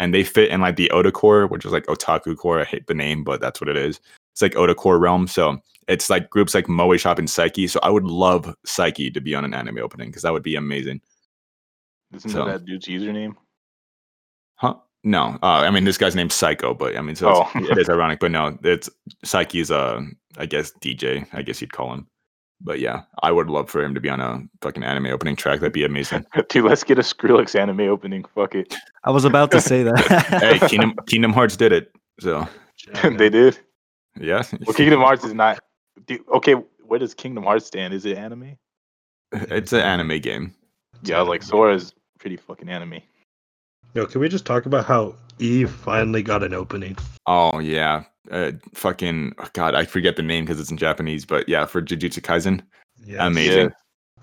And 0.00 0.12
they 0.12 0.24
fit 0.24 0.50
in 0.50 0.60
like 0.60 0.74
the 0.74 0.90
Ota 0.90 1.12
core, 1.12 1.46
which 1.46 1.64
is 1.64 1.70
like 1.70 1.86
otaku 1.86 2.36
core. 2.36 2.60
I 2.60 2.64
hate 2.64 2.88
the 2.88 2.94
name, 2.94 3.22
but 3.22 3.40
that's 3.40 3.60
what 3.60 3.68
it 3.68 3.76
is. 3.76 4.00
It's 4.32 4.42
like 4.42 4.56
Ota 4.56 4.74
core 4.74 4.98
realm. 4.98 5.28
So 5.28 5.58
it's 5.86 6.10
like 6.10 6.30
groups 6.30 6.52
like 6.52 6.68
Moe 6.68 6.96
Shop 6.96 7.20
and 7.20 7.28
Psyqui. 7.28 7.70
So 7.70 7.78
I 7.84 7.90
would 7.90 8.02
love 8.04 8.52
Psyqui 8.66 9.14
to 9.14 9.20
be 9.20 9.36
on 9.36 9.44
an 9.44 9.54
anime 9.54 9.78
opening 9.78 10.08
because 10.08 10.22
that 10.22 10.32
would 10.32 10.42
be 10.42 10.56
amazing. 10.56 11.00
Isn't 12.12 12.30
So- 12.30 12.44
that 12.44 12.64
dude's 12.64 12.86
username? 12.88 13.36
Huh? 15.04 15.10
No. 15.10 15.38
Uh, 15.42 15.62
I 15.66 15.70
mean, 15.70 15.84
this 15.84 15.98
guy's 15.98 16.14
named 16.16 16.32
Psycho, 16.32 16.74
but 16.74 16.96
I 16.96 17.00
mean, 17.02 17.16
so 17.16 17.30
it's, 17.30 17.50
Oh. 17.54 17.60
it 17.72 17.78
is 17.78 17.88
ironic, 17.88 18.20
but 18.20 18.30
no, 18.30 18.58
it's 18.62 18.88
Psyqui's, 19.24 19.70
uh, 19.70 20.00
I 20.38 20.46
guess, 20.46 20.72
DJ, 20.80 21.26
I 21.32 21.42
guess 21.42 21.60
you'd 21.60 21.72
call 21.72 21.92
him. 21.92 22.06
But 22.60 22.78
yeah, 22.80 23.02
I 23.22 23.30
would 23.30 23.50
love 23.50 23.68
for 23.68 23.82
him 23.84 23.94
to 23.94 24.00
be 24.00 24.08
on 24.08 24.20
a 24.20 24.42
fucking 24.62 24.82
anime 24.84 25.06
opening 25.06 25.36
track. 25.36 25.60
That'd 25.60 25.72
be 25.74 25.84
amazing. 25.84 26.24
Dude, 26.48 26.64
let's 26.64 26.82
get 26.84 26.98
a 26.98 27.02
Skrillex 27.02 27.58
anime 27.58 27.80
opening. 27.80 28.24
Fuck 28.34 28.54
it. 28.54 28.74
I 29.02 29.10
was 29.10 29.24
about 29.26 29.50
to 29.50 29.60
say 29.60 29.82
that. 29.82 29.98
hey, 30.60 30.66
Kingdom 30.68 30.94
Kingdom 31.06 31.32
Hearts 31.32 31.56
did 31.56 31.72
it. 31.72 31.92
So 32.20 32.48
they 33.18 33.28
did. 33.28 33.58
yeah, 34.18 34.44
Well, 34.66 34.74
Kingdom 34.74 35.00
Hearts 35.00 35.24
is 35.24 35.34
not. 35.34 35.58
Dude, 36.06 36.22
okay, 36.32 36.54
where 36.54 36.98
does 36.98 37.12
Kingdom 37.12 37.44
Hearts 37.44 37.66
stand? 37.66 37.92
Is 37.92 38.06
it 38.06 38.16
anime? 38.16 38.56
it's 39.32 39.72
an 39.72 39.80
anime 39.80 40.20
game. 40.20 40.54
Yeah, 41.02 41.20
like 41.22 41.42
Sora's 41.42 41.92
pretty 42.18 42.36
fucking 42.36 42.68
anime. 42.68 43.00
Yo, 43.94 44.04
can 44.06 44.20
we 44.20 44.28
just 44.28 44.44
talk 44.44 44.66
about 44.66 44.84
how 44.84 45.14
Eve 45.38 45.70
finally 45.70 46.22
got 46.22 46.42
an 46.42 46.52
opening? 46.52 46.96
Oh 47.26 47.60
yeah, 47.60 48.02
uh, 48.32 48.50
fucking 48.74 49.34
oh, 49.38 49.48
God, 49.52 49.74
I 49.76 49.84
forget 49.84 50.16
the 50.16 50.22
name 50.22 50.44
because 50.44 50.58
it's 50.60 50.70
in 50.70 50.76
Japanese. 50.76 51.24
But 51.24 51.48
yeah, 51.48 51.64
for 51.64 51.80
Jujutsu 51.80 52.20
Kaisen, 52.20 52.60
Yeah. 53.04 53.26
amazing. 53.26 53.66
Yeah. 53.66 53.74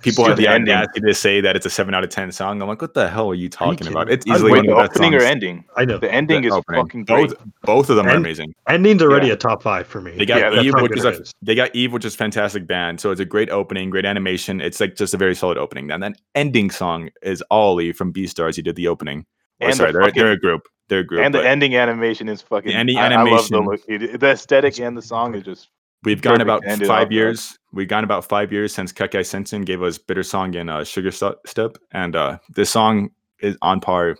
People 0.01 0.23
Dude, 0.23 0.29
have 0.31 0.37
the 0.39 0.47
end 0.47 0.55
ending. 0.67 0.73
audacity 0.75 1.01
to 1.01 1.13
say 1.13 1.41
that 1.41 1.55
it's 1.55 1.65
a 1.67 1.69
seven 1.69 1.93
out 1.93 2.03
of 2.03 2.09
ten 2.09 2.31
song. 2.31 2.59
I'm 2.61 2.67
like, 2.67 2.81
what 2.81 2.95
the 2.95 3.07
hell 3.07 3.29
are 3.29 3.35
you 3.35 3.47
talking 3.47 3.87
about? 3.87 4.09
It's 4.11 4.25
I- 4.27 4.33
easily 4.33 4.51
Wait, 4.51 4.57
one 4.57 4.65
the 4.65 4.71
of 4.71 4.77
the 4.77 4.83
best 4.89 4.97
opening 4.99 5.13
or 5.13 5.23
ending? 5.23 5.63
I 5.77 5.85
know. 5.85 5.99
The 5.99 6.11
ending 6.11 6.41
The 6.41 6.47
is 6.47 6.53
opening. 6.55 6.81
fucking 6.81 7.05
great. 7.05 7.29
Both 7.29 7.37
both 7.63 7.89
of 7.91 7.95
them 7.97 8.07
are 8.07 8.09
And- 8.09 8.17
amazing. 8.25 8.53
Ending's 8.67 9.03
already 9.03 9.27
Yeah. 9.27 9.33
a 9.33 9.37
top 9.37 9.61
five 9.63 9.85
for 9.87 10.01
me. 10.01 10.17
They 10.17 10.25
got 10.25 10.41
Yeah, 10.55 10.61
Eve, 10.63 10.73
which 10.81 10.97
is 10.97 11.05
a, 11.05 11.09
is. 11.21 11.31
they 11.43 11.53
got 11.55 11.73
Eve, 11.75 11.93
which 11.93 12.03
is 12.03 12.15
fantastic 12.15 12.65
band. 12.67 12.99
So 12.99 13.11
it's 13.11 13.21
a 13.21 13.25
great 13.25 13.51
opening, 13.51 13.89
great 13.91 14.05
animation. 14.05 14.59
It's 14.59 14.79
like 14.81 14.95
just 14.95 15.13
a 15.13 15.17
very 15.17 15.35
solid 15.35 15.59
opening. 15.59 15.91
And 15.91 16.01
then 16.01 16.15
ending 16.35 16.71
song 16.71 17.09
is 17.21 17.43
ALI 17.51 17.93
from 17.93 18.11
B 18.11 18.23
Beastars. 18.25 18.55
He 18.57 18.61
did 18.63 18.75
the 18.75 18.87
opening. 18.89 19.25
Or 19.61 19.65
And 19.65 19.73
the 19.73 19.77
sorry, 19.77 19.91
they're, 19.93 20.01
fucking- 20.03 20.23
they're 20.23 20.31
a 20.33 20.39
group. 20.39 20.61
They're 20.89 20.99
a 20.99 21.03
group. 21.05 21.23
and 21.23 21.33
the 21.33 21.47
ending 21.47 21.75
animation 21.75 22.27
is 22.27 22.41
fucking. 22.41 22.73
ending 22.73 22.97
I, 22.97 23.13
I 23.13 23.23
love 23.23 23.47
the 23.47 23.55
animation- 23.57 23.65
look. 24.09 24.19
The 24.19 24.27
aesthetic 24.31 24.79
and 24.79 24.97
the 24.97 25.01
song 25.01 25.35
is 25.35 25.43
just. 25.43 25.69
we've 26.03 26.21
gone 26.21 26.41
about 26.41 26.63
to 26.63 26.67
end 26.69 26.81
it 26.81 26.87
five 26.87 27.11
years. 27.13 27.57
We've 27.71 27.87
gone 27.87 28.03
about 28.03 28.25
five 28.25 28.51
years 28.51 28.73
since 28.73 28.91
Kekkai 28.91 29.25
Sensen 29.25 29.61
gave 29.63 29.81
us 29.81 29.97
Bitter 29.97 30.23
Song 30.23 30.53
and 30.57 30.69
uh, 30.69 30.83
Sugar 30.83 31.11
Step. 31.11 31.77
And 31.93 32.15
uh, 32.17 32.39
this 32.55 32.69
song 32.69 33.11
is 33.39 33.55
on 33.61 33.79
par 33.79 34.17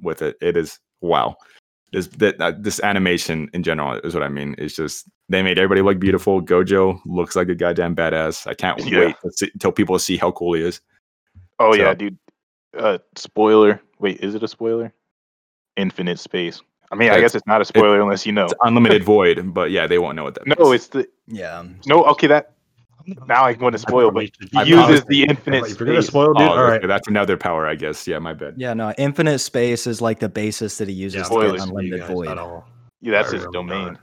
with 0.00 0.22
it. 0.22 0.36
It 0.40 0.56
is 0.56 0.78
wow. 1.02 1.36
This 1.92 2.06
that, 2.18 2.38
that 2.38 2.62
this 2.62 2.80
animation 2.82 3.50
in 3.52 3.62
general 3.62 4.00
is 4.02 4.14
what 4.14 4.22
I 4.22 4.28
mean. 4.28 4.54
It's 4.56 4.74
just 4.74 5.06
they 5.28 5.42
made 5.42 5.58
everybody 5.58 5.82
look 5.82 5.98
beautiful. 6.00 6.40
Gojo 6.40 7.00
looks 7.04 7.36
like 7.36 7.48
a 7.50 7.54
goddamn 7.54 7.94
badass. 7.94 8.46
I 8.46 8.54
can't 8.54 8.78
Yeah. 8.86 8.98
wait 9.00 9.16
see, 9.32 9.50
until 9.52 9.72
people 9.72 9.98
see 9.98 10.16
how 10.16 10.30
cool 10.32 10.54
he 10.54 10.62
is. 10.62 10.80
Oh 11.58 11.72
So- 11.72 11.78
yeah, 11.82 11.92
dude. 11.94 12.16
Uh, 12.76 12.98
spoiler. 13.16 13.80
Wait, 13.98 14.20
is 14.20 14.34
it 14.34 14.42
a 14.42 14.48
spoiler? 14.48 14.92
Infinite 15.76 16.18
space. 16.18 16.60
I 16.92 16.96
mean, 16.96 17.10
I 17.10 17.20
guess 17.20 17.34
it's 17.34 17.46
not 17.46 17.60
a 17.60 17.64
spoiler 17.64 18.00
unless 18.00 18.24
you 18.26 18.32
know. 18.32 18.44
It's 18.44 18.54
unlimited 18.62 19.02
void, 19.02 19.52
but 19.52 19.70
yeah, 19.70 19.86
they 19.86 19.98
won't 19.98 20.16
know 20.16 20.24
what 20.24 20.34
that 20.34 20.46
No, 20.46 20.54
means. 20.70 20.74
it's 20.74 20.86
the 20.88 21.08
yeah. 21.26 21.64
no. 21.86 22.04
Okay, 22.04 22.26
that 22.28 22.52
now 23.26 23.44
I'm 23.44 23.58
going 23.58 23.72
to 23.72 23.78
spoil, 23.78 24.10
but 24.10 24.24
he 24.24 24.30
I 24.54 24.62
uses 24.62 24.84
promise 24.84 25.04
the 25.08 25.22
infinite 25.24 25.66
If 25.70 25.78
you're 25.80 25.86
gonna 25.86 26.02
spoil, 26.02 26.32
dude, 26.34 26.42
Oh, 26.46 26.50
all 26.52 26.62
right. 26.64 26.78
okay, 26.78 26.86
that's 26.86 27.08
another 27.08 27.36
power, 27.36 27.66
I 27.66 27.74
guess. 27.74 28.06
Yeah, 28.06 28.18
my 28.18 28.32
bad. 28.34 28.54
Yeah, 28.56 28.74
no, 28.74 28.94
infinite 28.98 29.38
space 29.40 29.86
is 29.86 30.00
like 30.00 30.20
the 30.20 30.28
basis 30.28 30.78
that 30.78 30.88
he 30.88 30.94
uses 30.94 31.28
to 31.28 31.34
get 31.52 31.60
unlimited 31.60 32.04
void. 32.04 32.38
all. 32.38 32.66
Yeah, 33.00 33.12
that's 33.12 33.30
I 33.32 33.36
his 33.38 33.46
domain. 33.52 33.94
that. 33.94 34.00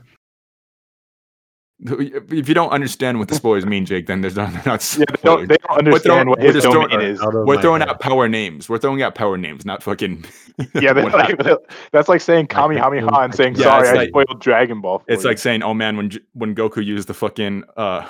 If 1.83 2.47
you 2.47 2.53
don't 2.53 2.69
understand 2.69 3.17
what 3.17 3.27
the 3.27 3.33
spoilers 3.35 3.65
mean, 3.65 3.87
Jake, 3.87 4.05
then 4.05 4.21
there's 4.21 4.35
not, 4.35 4.51
they're 4.53 4.61
not 4.65 4.97
Yeah, 4.99 5.05
they 5.09 5.15
don't, 5.23 5.47
they 5.47 5.57
don't 5.57 5.77
understand 5.79 6.29
what 6.29 6.39
we're 6.39 6.53
his 6.53 6.63
just 6.63 6.67
throwing- 6.71 7.01
is. 7.01 7.19
Out 7.21 7.33
We're 7.33 7.59
throwing 7.59 7.81
out 7.81 7.99
power 7.99 8.27
names. 8.29 8.69
We're 8.69 8.77
throwing 8.77 9.01
out 9.01 9.15
power 9.15 9.35
names, 9.37 9.65
not 9.65 9.81
fucking. 9.83 10.25
Yeah, 10.75 10.91
We're 10.91 11.09
that's 11.09 11.13
like 11.43 11.57
that's 11.91 12.09
like 12.09 12.21
saying 12.21 12.45
I 12.51 12.53
Kamehameha 12.53 13.07
think- 13.09 13.17
and 13.23 13.33
saying 13.35 13.55
Yeah, 13.55 13.63
sorry, 13.63 13.81
it's 13.87 13.89
I 13.89 13.93
like- 13.95 14.09
spoiled 14.09 14.41
Dragon 14.41 14.79
Ball. 14.81 14.99
For 14.99 15.05
It's 15.07 15.23
you." 15.23 15.29
like 15.29 15.39
saying, 15.39 15.63
"Oh 15.63 15.73
man, 15.73 15.97
when 15.97 16.11
when 16.33 16.53
Goku 16.53 16.85
used 16.85 17.07
the 17.07 17.15
fucking 17.15 17.63
uh, 17.77 18.07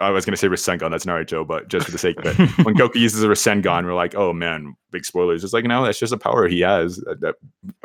I 0.00 0.08
was 0.10 0.24
gonna 0.24 0.38
say 0.38 0.48
Rasengan. 0.48 0.90
That's 0.90 1.04
Naruto, 1.04 1.46
but 1.46 1.68
just 1.68 1.84
for 1.86 1.92
the 1.92 1.98
sake 1.98 2.18
of 2.24 2.26
it, 2.40 2.64
when 2.64 2.76
Goku 2.76 2.94
uses 2.94 3.22
a 3.22 3.26
Rasengan, 3.28 3.84
we're 3.84 3.94
like, 3.94 4.14
"Oh 4.14 4.32
man, 4.32 4.74
big 4.90 5.04
spoilers." 5.04 5.44
It's 5.44 5.52
like, 5.52 5.64
no, 5.66 5.84
that's 5.84 5.98
just 5.98 6.14
a 6.14 6.16
power 6.18 6.48
he 6.48 6.60
has 6.60 6.96
that, 6.98 7.20
that 7.20 7.34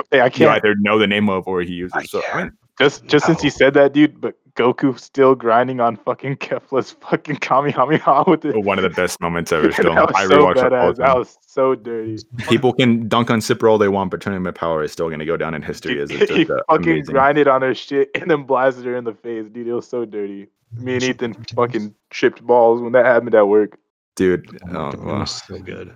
okay, 0.01 0.21
I 0.21 0.29
can't 0.29 0.39
you 0.39 0.47
either 0.49 0.75
know 0.79 0.97
the 0.97 1.07
name 1.07 1.27
of 1.29 1.45
or 1.47 1.61
he 1.61 1.73
uses. 1.73 1.93
I 1.95 2.03
so 2.05 2.21
I 2.33 2.43
mean, 2.43 2.51
just 2.79 3.05
just 3.05 3.25
since 3.25 3.43
you 3.43 3.49
said 3.49 3.73
that, 3.75 3.93
dude. 3.93 4.19
But 4.21 4.35
Goku 4.55 4.97
still 4.99 5.35
grinding 5.35 5.79
on 5.81 5.95
fucking 5.97 6.35
Kefla's 6.45 6.91
fucking 6.91 7.37
Kamehameha 7.37 8.23
with 8.27 8.45
it. 8.45 8.55
one 8.63 8.77
of 8.79 8.83
the 8.83 8.89
best 8.89 9.19
moments 9.21 9.51
ever. 9.51 9.71
Still, 9.73 9.91
I 10.15 10.27
so 10.27 10.37
rewatch 10.37 10.55
that 10.55 10.73
all 10.73 10.91
badass. 10.93 10.95
the 10.95 11.01
That 11.03 11.17
was 11.17 11.37
so 11.45 11.75
dirty. 11.75 12.19
People 12.49 12.71
can 12.73 13.07
dunk 13.07 13.29
on 13.29 13.41
Super 13.41 13.67
all 13.67 13.77
they 13.77 13.87
want, 13.89 14.11
but 14.11 14.21
Tournament 14.21 14.47
of 14.55 14.59
Power 14.59 14.83
is 14.83 14.91
still 14.91 15.09
gonna 15.09 15.25
go 15.25 15.35
down 15.37 15.53
in 15.53 15.61
history 15.61 15.99
as 16.01 16.09
Dude, 16.09 16.21
it's 16.21 16.31
he 16.31 16.45
just, 16.45 16.63
fucking 16.69 16.87
amazing. 16.89 17.13
grinded 17.13 17.47
on 17.47 17.61
her 17.61 17.73
shit 17.75 18.09
and 18.15 18.29
then 18.31 18.43
blasted 18.43 18.85
her 18.85 18.95
in 18.95 19.03
the 19.03 19.13
face, 19.13 19.47
dude. 19.49 19.67
It 19.67 19.73
was 19.73 19.87
so 19.87 20.05
dirty. 20.05 20.47
Me 20.73 20.95
and 20.95 21.03
Ethan 21.03 21.33
fucking 21.55 21.93
tripped 22.09 22.41
balls 22.45 22.81
when 22.81 22.91
that 22.93 23.05
happened 23.05 23.35
at 23.35 23.47
work. 23.47 23.77
dude. 24.15 24.45
Oh 24.69 24.73
my 24.73 24.79
Oh, 24.79 24.91
God, 24.91 24.99
wow. 25.05 25.19
was 25.19 25.31
so 25.43 25.59
good. 25.59 25.93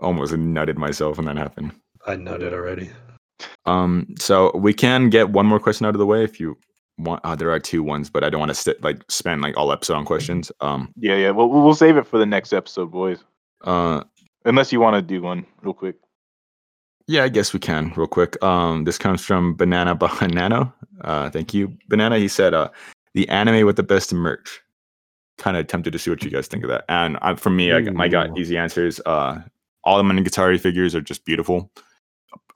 almost 0.00 0.32
nutted 0.34 0.76
myself 0.76 1.16
when 1.18 1.26
that 1.26 1.36
happened. 1.36 1.72
I 2.06 2.16
nutted 2.16 2.52
already. 2.52 2.90
Um, 3.66 4.06
so 4.18 4.50
we 4.56 4.72
can 4.74 5.10
get 5.10 5.30
one 5.30 5.46
more 5.46 5.60
question 5.60 5.86
out 5.86 5.94
of 5.94 5.98
the 5.98 6.06
way 6.06 6.24
if 6.24 6.38
you 6.40 6.56
want. 6.98 7.20
Uh, 7.24 7.34
there 7.36 7.50
are 7.50 7.58
two 7.60 7.82
ones, 7.82 8.10
but 8.10 8.22
I 8.24 8.30
don't 8.30 8.40
want 8.40 8.50
to 8.50 8.54
st- 8.54 8.82
like 8.82 9.02
spend 9.08 9.42
like 9.42 9.56
all 9.56 9.72
episode 9.72 9.94
on 9.94 10.04
questions. 10.04 10.50
Um, 10.60 10.92
Yeah, 10.96 11.16
yeah. 11.16 11.30
Well, 11.30 11.48
we'll 11.48 11.74
save 11.74 11.96
it 11.96 12.06
for 12.06 12.18
the 12.18 12.26
next 12.26 12.52
episode, 12.52 12.90
boys. 12.90 13.22
uh, 13.64 14.02
Unless 14.44 14.72
you 14.72 14.80
want 14.80 14.96
to 14.96 15.02
do 15.02 15.22
one 15.22 15.46
real 15.62 15.72
quick. 15.74 15.96
yeah, 17.06 17.22
I 17.24 17.28
guess 17.28 17.52
we 17.52 17.60
can 17.60 17.92
real 17.96 18.06
quick. 18.08 18.42
Um, 18.42 18.84
this 18.84 18.98
comes 18.98 19.24
from 19.24 19.54
Banana 19.56 19.94
Banano. 19.96 20.72
Uh, 21.02 21.30
thank 21.30 21.54
you, 21.54 21.76
Banana. 21.88 22.18
He 22.18 22.28
said, 22.28 22.52
uh, 22.54 22.68
the 23.14 23.28
anime 23.28 23.66
with 23.66 23.76
the 23.76 23.82
best 23.82 24.12
merch. 24.12 24.60
Kind 25.38 25.56
of 25.56 25.66
tempted 25.66 25.92
to 25.92 25.98
see 25.98 26.10
what 26.10 26.22
you 26.22 26.30
guys 26.30 26.46
think 26.46 26.62
of 26.64 26.70
that. 26.70 26.84
And 26.88 27.18
uh, 27.22 27.34
for 27.36 27.50
me, 27.50 27.72
I, 27.72 27.80
got- 27.80 28.00
I 28.00 28.08
got 28.08 28.38
easy 28.38 28.56
answers. 28.56 29.00
Uh, 29.06 29.40
all 29.84 29.96
the 29.96 30.04
Monogatari 30.04 30.60
figures 30.60 30.94
are 30.94 31.00
just 31.00 31.24
beautiful. 31.24 31.70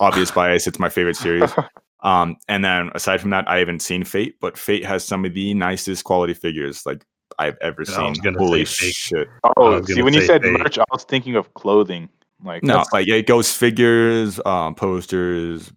Obvious 0.01 0.31
bias. 0.31 0.67
It's 0.67 0.79
my 0.79 0.89
favorite 0.89 1.17
series. 1.17 1.51
Um, 2.03 2.37
and 2.47 2.65
then 2.65 2.91
aside 2.95 3.21
from 3.21 3.31
that, 3.31 3.49
I 3.49 3.57
haven't 3.59 3.81
seen 3.81 4.05
Fate, 4.05 4.37
but 4.41 4.57
Fate 4.57 4.85
has 4.85 5.03
some 5.03 5.25
of 5.25 5.35
the 5.35 5.55
nicest 5.55 6.05
quality 6.05 6.35
figures 6.35 6.85
like 6.87 7.05
I've 7.39 7.57
ever 7.63 7.85
Yeah, 7.89 8.13
seen. 8.13 8.35
Holy 8.35 8.65
shit! 8.65 9.27
Oh, 9.57 9.83
see, 9.83 10.03
when 10.03 10.13
you 10.15 10.21
said 10.21 10.43
fake. 10.43 10.59
merch, 10.59 10.79
I 10.79 10.85
was 10.93 11.03
thinking 11.05 11.35
of 11.35 11.53
clothing. 11.55 12.09
Like 12.45 12.63
No, 12.63 12.75
that's- 12.75 12.93
like 12.93 13.09
it 13.09 13.27
goes 13.27 13.51
figures, 13.51 14.39
um, 14.45 14.75
posters, 14.77 15.73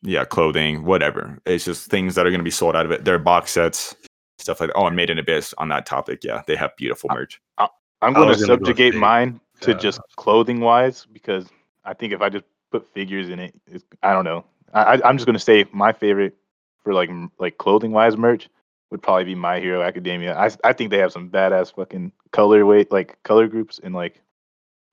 yeah, 0.00 0.24
clothing, 0.24 0.84
whatever. 0.84 1.38
It's 1.44 1.66
just 1.66 1.90
things 1.90 2.14
that 2.14 2.24
are 2.24 2.30
going 2.30 2.40
to 2.40 2.44
be 2.44 2.50
sold 2.52 2.74
out 2.76 2.86
of 2.86 2.92
it. 2.92 3.04
They're 3.04 3.18
box 3.18 3.50
sets, 3.50 3.94
stuff 4.38 4.60
like 4.60 4.70
that. 4.70 4.76
Oh, 4.76 4.86
and 4.86 4.96
Made 4.96 5.10
in 5.10 5.18
Abyss 5.18 5.52
on 5.58 5.68
that 5.68 5.84
topic. 5.84 6.20
Yeah, 6.22 6.42
they 6.46 6.56
have 6.56 6.74
beautiful 6.76 7.10
merch. 7.12 7.42
I'm 7.58 7.68
I 8.00 8.10
going 8.12 8.22
to 8.22 8.28
was 8.28 8.40
gonna 8.40 8.56
go 8.58 8.64
subjugate 8.64 8.92
fake. 8.94 9.00
mine 9.00 9.40
to 9.62 9.72
Yeah. 9.72 9.76
just 9.78 10.00
clothing 10.16 10.60
wise 10.60 11.04
because 11.12 11.46
I 11.84 11.92
think 11.92 12.12
if 12.14 12.22
I 12.22 12.30
just 12.30 12.44
put 12.70 12.92
figures 12.92 13.28
in 13.28 13.38
it, 13.38 13.54
it's, 13.66 13.84
I 14.02 14.12
don't 14.12 14.24
know. 14.24 14.44
I, 14.72 14.82
I- 14.82 15.08
I'm 15.08 15.16
just 15.16 15.26
going 15.26 15.34
to 15.34 15.40
say 15.40 15.64
my 15.72 15.92
favorite 15.92 16.36
for 16.84 16.94
like 16.94 17.10
like 17.38 17.58
clothing 17.58 17.92
wise 17.92 18.16
merch 18.16 18.48
would 18.90 19.02
probably 19.02 19.24
be 19.24 19.34
My 19.34 19.60
Hero 19.60 19.82
Academia. 19.82 20.36
I 20.36 20.50
I 20.64 20.72
think 20.72 20.90
they 20.90 20.98
have 20.98 21.12
some 21.12 21.28
badass 21.28 21.74
fucking 21.74 22.12
color 22.32 22.64
weight 22.64 22.90
like 22.90 23.22
color 23.22 23.46
groups 23.46 23.80
and 23.82 23.94
like 23.94 24.20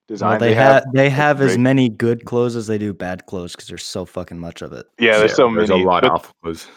design. 0.07 0.32
Well, 0.32 0.39
they, 0.39 0.53
have 0.53 0.84
they 0.93 1.09
have 1.09 1.41
as 1.41 1.57
many 1.57 1.89
good 1.89 2.26
clothes 2.26 2.55
as 2.55 2.67
they 2.67 2.78
do 2.78 2.93
bad 2.93 3.26
clothes 3.26 3.53
because 3.53 3.67
there's 3.67 3.86
so 3.86 4.05
fucking 4.05 4.39
much 4.39 4.61
of 4.61 4.73
it. 4.73 4.86
Yeah, 4.99 5.17
there's 5.17 5.36
so 5.36 5.53
there's 5.53 5.69
many. 5.69 5.84
a 5.84 5.88
lot 5.88 6.03
of 6.03 6.11
off 6.11 6.34
clothes. 6.41 6.67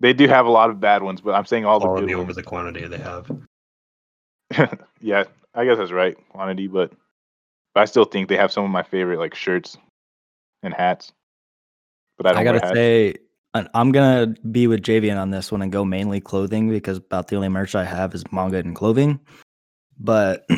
They 0.00 0.12
do 0.12 0.28
have 0.28 0.46
a 0.46 0.50
lot 0.50 0.70
of 0.70 0.80
bad 0.80 1.02
ones, 1.02 1.20
but 1.20 1.34
I'm 1.34 1.44
saying 1.44 1.64
all 1.64 1.80
the 1.80 1.86
Quality 1.86 2.06
good 2.06 2.20
over 2.20 2.32
the 2.32 2.42
quantity 2.42 2.86
they 2.86 2.98
have. 2.98 3.30
yeah, 5.00 5.24
I 5.54 5.64
guess 5.64 5.76
that's 5.76 5.90
right, 5.90 6.16
quantity, 6.28 6.68
but, 6.68 6.92
but 7.74 7.80
I 7.80 7.84
still 7.84 8.04
think 8.04 8.28
they 8.28 8.36
have 8.36 8.52
some 8.52 8.64
of 8.64 8.70
my 8.70 8.84
favorite 8.84 9.18
like 9.18 9.34
shirts 9.34 9.76
and 10.62 10.74
hats. 10.74 11.12
but 12.16 12.26
I 12.26 12.32
don't 12.32 12.40
I 12.40 12.44
gotta 12.44 12.74
say, 12.74 13.14
I- 13.54 13.68
I'm 13.74 13.92
gonna 13.92 14.34
be 14.50 14.66
with 14.66 14.82
Javian 14.82 15.20
on 15.20 15.30
this 15.30 15.52
one 15.52 15.62
and 15.62 15.70
go 15.72 15.84
mainly 15.84 16.20
clothing 16.20 16.68
because 16.68 16.98
about 16.98 17.28
the 17.28 17.36
only 17.36 17.48
merch 17.48 17.74
I 17.74 17.84
have 17.84 18.14
is 18.14 18.24
manga 18.32 18.58
and 18.58 18.74
clothing. 18.74 19.20
But 19.98 20.44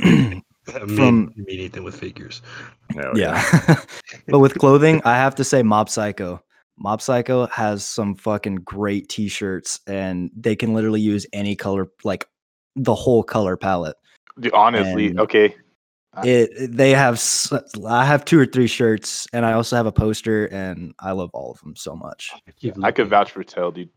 From- 0.64 1.32
you 1.36 1.44
mean 1.44 1.58
anything 1.60 1.84
with 1.84 1.96
figures. 1.98 2.42
Hell 2.94 3.18
yeah, 3.18 3.42
but 4.28 4.38
with 4.40 4.54
clothing, 4.58 5.00
I 5.04 5.14
have 5.16 5.34
to 5.36 5.44
say 5.44 5.62
Mob 5.62 5.88
Psycho. 5.88 6.42
Mob 6.78 7.02
Psycho 7.02 7.46
has 7.48 7.84
some 7.84 8.14
fucking 8.14 8.56
great 8.56 9.08
T-shirts, 9.08 9.80
and 9.86 10.30
they 10.36 10.56
can 10.56 10.72
literally 10.74 11.00
use 11.00 11.26
any 11.32 11.54
color, 11.54 11.88
like 12.04 12.26
the 12.76 12.94
whole 12.94 13.22
color 13.22 13.56
palette. 13.56 13.96
Dude, 14.38 14.52
honestly, 14.54 15.08
and- 15.08 15.20
okay. 15.20 15.54
I- 16.14 16.26
It 16.26 16.72
they 16.76 16.90
have. 16.90 17.22
i 17.86 18.04
have 18.04 18.24
two 18.24 18.38
or 18.38 18.46
three 18.46 18.66
shirts, 18.66 19.28
and 19.32 19.46
I 19.46 19.52
also 19.52 19.76
have 19.76 19.86
a 19.86 19.92
poster, 19.92 20.46
and 20.46 20.92
I 20.98 21.12
love 21.12 21.30
all 21.32 21.52
of 21.52 21.60
them 21.60 21.76
so 21.76 21.94
much. 21.94 22.32
keep 22.56 22.74
I 22.82 22.90
could 22.90 23.08
vouch 23.08 23.30
for 23.30 23.44
Tell, 23.44 23.70
dude. 23.70 23.90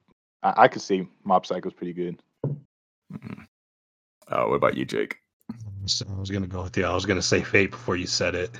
I, 0.43 0.53
I 0.63 0.67
could 0.67 0.81
say 0.81 1.07
Mob 1.23 1.45
Psycho's 1.45 1.73
pretty 1.73 1.93
good. 1.93 2.21
Mhm. 3.11 3.47
Uh, 4.27 4.45
what 4.45 4.55
about 4.55 4.77
you, 4.77 4.85
Jake? 4.85 5.17
So 5.85 6.05
I 6.09 6.19
was 6.19 6.29
gonna 6.31 6.47
go 6.47 6.63
with 6.63 6.77
you. 6.77 6.85
I 6.85 6.93
was 6.93 7.05
gonna 7.05 7.21
say 7.21 7.41
Fate 7.41 7.71
before 7.71 7.95
you 7.95 8.07
said 8.07 8.35
it. 8.35 8.51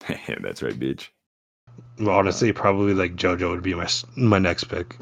That's 0.42 0.62
right, 0.62 0.78
Beach. 0.78 1.12
Well, 1.98 2.16
honestly, 2.16 2.52
probably 2.52 2.94
like 2.94 3.16
JoJo 3.16 3.50
would 3.50 3.62
be 3.62 3.74
my 3.74 3.88
my 4.16 4.38
next 4.38 4.64
pick 4.64 4.96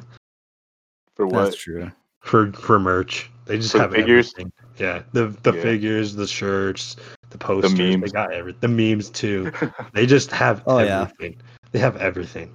For 1.14 1.26
what? 1.26 1.44
That's 1.44 1.56
true. 1.56 1.90
for 2.20 2.50
for 2.52 2.78
merch. 2.80 3.30
They 3.44 3.58
just 3.58 3.72
For 3.72 3.78
have 3.80 3.92
figures? 3.92 4.32
everything. 4.38 4.52
Yeah, 4.78 5.02
the 5.12 5.26
the 5.42 5.54
Yeah. 5.54 5.62
figures, 5.62 6.14
the 6.14 6.26
shirts, 6.26 6.96
the 7.38 7.44
posters. 7.44 7.74
They 7.74 7.96
memes. 7.96 8.12
got 8.12 8.32
every 8.32 8.52
the 8.60 8.68
memes 8.68 9.10
too. 9.10 9.50
They 9.92 10.06
just 10.06 10.30
have 10.30 10.62
Oh, 10.66 10.78
yeah. 10.78 11.02
everything. 11.02 11.40
They 11.72 11.78
have 11.80 11.96
everything. 11.96 12.54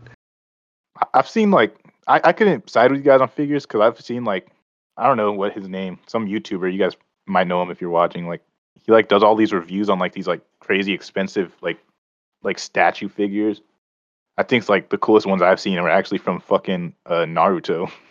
I- 0.97 1.07
I've 1.13 1.29
seen 1.29 1.51
like 1.51 1.75
I, 2.07 2.21
I 2.23 2.33
couldn't 2.33 2.69
side 2.69 2.91
with 2.91 2.99
you 2.99 3.03
guys 3.05 3.21
on 3.21 3.27
figures 3.27 3.65
because 3.65 3.81
I've 3.81 3.99
seen 4.01 4.23
like 4.23 4.47
I 4.97 5.07
don't 5.07 5.17
know 5.17 5.31
what 5.31 5.53
his 5.53 5.67
name, 5.67 5.99
some 6.07 6.27
YouTuber. 6.27 6.71
You 6.71 6.79
guys 6.79 6.95
might 7.27 7.47
know 7.47 7.61
him 7.61 7.69
if 7.71 7.79
you're 7.81 7.89
watching. 7.89 8.27
Like 8.27 8.41
he 8.85 8.91
like 8.91 9.07
does 9.09 9.21
all 9.23 9.35
these 9.35 9.53
reviews 9.53 9.89
on 9.89 9.99
like 9.99 10.13
these 10.13 10.27
like 10.27 10.41
crazy 10.59 10.93
expensive 10.93 11.53
like 11.61 11.77
like 12.43 12.57
statue 12.57 13.09
figures. 13.09 13.61
I 14.37 14.43
think 14.43 14.61
it's 14.61 14.69
like 14.69 14.89
the 14.89 14.97
coolest 14.97 15.27
ones 15.27 15.41
I've 15.41 15.59
seen 15.59 15.77
are 15.77 15.89
actually 15.89 16.19
from 16.19 16.39
fucking 16.39 16.95
uh, 17.05 17.25
Naruto. 17.25 17.91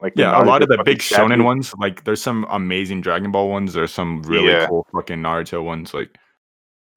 Like 0.00 0.12
Yeah, 0.16 0.40
a 0.40 0.44
lot 0.44 0.62
of 0.62 0.68
the 0.68 0.76
fucking 0.76 0.92
big 0.92 0.98
shonen 0.98 1.26
statue. 1.26 1.42
ones, 1.44 1.74
like 1.78 2.04
there's 2.04 2.20
some 2.22 2.46
amazing 2.50 3.00
Dragon 3.00 3.30
Ball 3.32 3.48
ones. 3.48 3.72
There's 3.72 3.92
some 3.92 4.22
really 4.22 4.48
Yeah. 4.48 4.66
cool 4.66 4.86
fucking 4.92 5.18
Naruto 5.20 5.62
ones. 5.64 5.94
Like, 5.94 6.16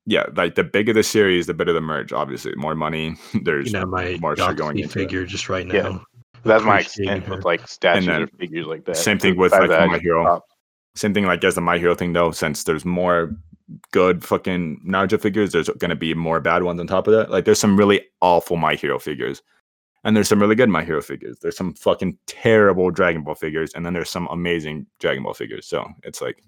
yeah, 0.06 0.26
like 0.36 0.56
the 0.56 0.64
bigger 0.64 0.92
the 0.94 1.04
series, 1.04 1.48
the 1.48 1.54
better 1.54 1.72
the 1.74 1.82
merge. 1.82 2.12
Obviously, 2.12 2.54
more 2.56 2.76
money. 2.76 3.16
There's 3.44 3.68
You 3.68 3.80
know, 3.80 3.86
my 3.86 4.18
more 4.20 4.36
shit 4.36 4.46
going 4.58 4.76
Galaxy 4.78 4.82
into 4.84 4.94
figure 4.94 5.26
just 5.26 5.48
right 5.50 5.66
now. 5.66 5.74
Yeah. 5.76 5.98
That's 6.44 6.64
my 6.64 6.80
Appreciating 6.80 7.18
extent 7.18 7.26
her. 7.30 7.36
with 7.36 7.46
like 7.46 7.68
statues 7.68 8.06
then 8.06 8.24
or 8.24 8.28
figures 8.28 8.66
like 8.66 8.86
that. 8.86 8.96
same 8.98 9.20
thing 9.20 9.36
with, 9.38 9.52
like, 9.52 9.70
My 9.70 10.00
Hero. 10.00 10.24
pop. 10.26 10.46
Same 10.96 11.14
thing 11.14 11.26
like 11.26 11.44
as 11.44 11.56
the 11.56 11.62
My 11.62 11.78
Hero 11.78 11.96
thing 11.96 12.14
though, 12.14 12.32
since 12.32 12.64
there's 12.64 12.86
more 12.86 13.32
good 13.92 14.24
fucking 14.24 14.82
Naruto 14.88 15.22
figures, 15.22 15.52
there's 15.52 15.70
gonna 15.78 15.96
be 15.96 16.14
more 16.14 16.40
bad 16.40 16.64
ones 16.64 16.80
on 16.80 16.88
top 16.88 17.08
of 17.08 17.14
that. 17.14 17.30
Like 17.30 17.46
there's 17.46 17.60
some 17.60 17.78
really 17.78 18.02
awful 18.22 18.58
My 18.58 18.76
Hero 18.76 19.00
figures. 19.00 19.42
And 20.04 20.16
there's 20.16 20.30
some 20.30 20.40
really 20.40 20.56
good 20.56 20.70
My 20.70 20.84
Hero 20.84 21.02
figures. 21.02 21.40
There's 21.40 21.58
some 21.58 21.74
fucking 21.74 22.18
terrible 22.26 22.90
Dragon 22.90 23.24
Ball 23.24 23.36
figures, 23.36 23.74
and 23.74 23.86
then 23.86 23.94
there's 23.94 24.10
some 24.10 24.28
amazing 24.32 24.86
Dragon 25.00 25.24
Ball 25.24 25.34
figures. 25.34 25.66
So 25.68 25.86
it's 26.04 26.22
like 26.22 26.42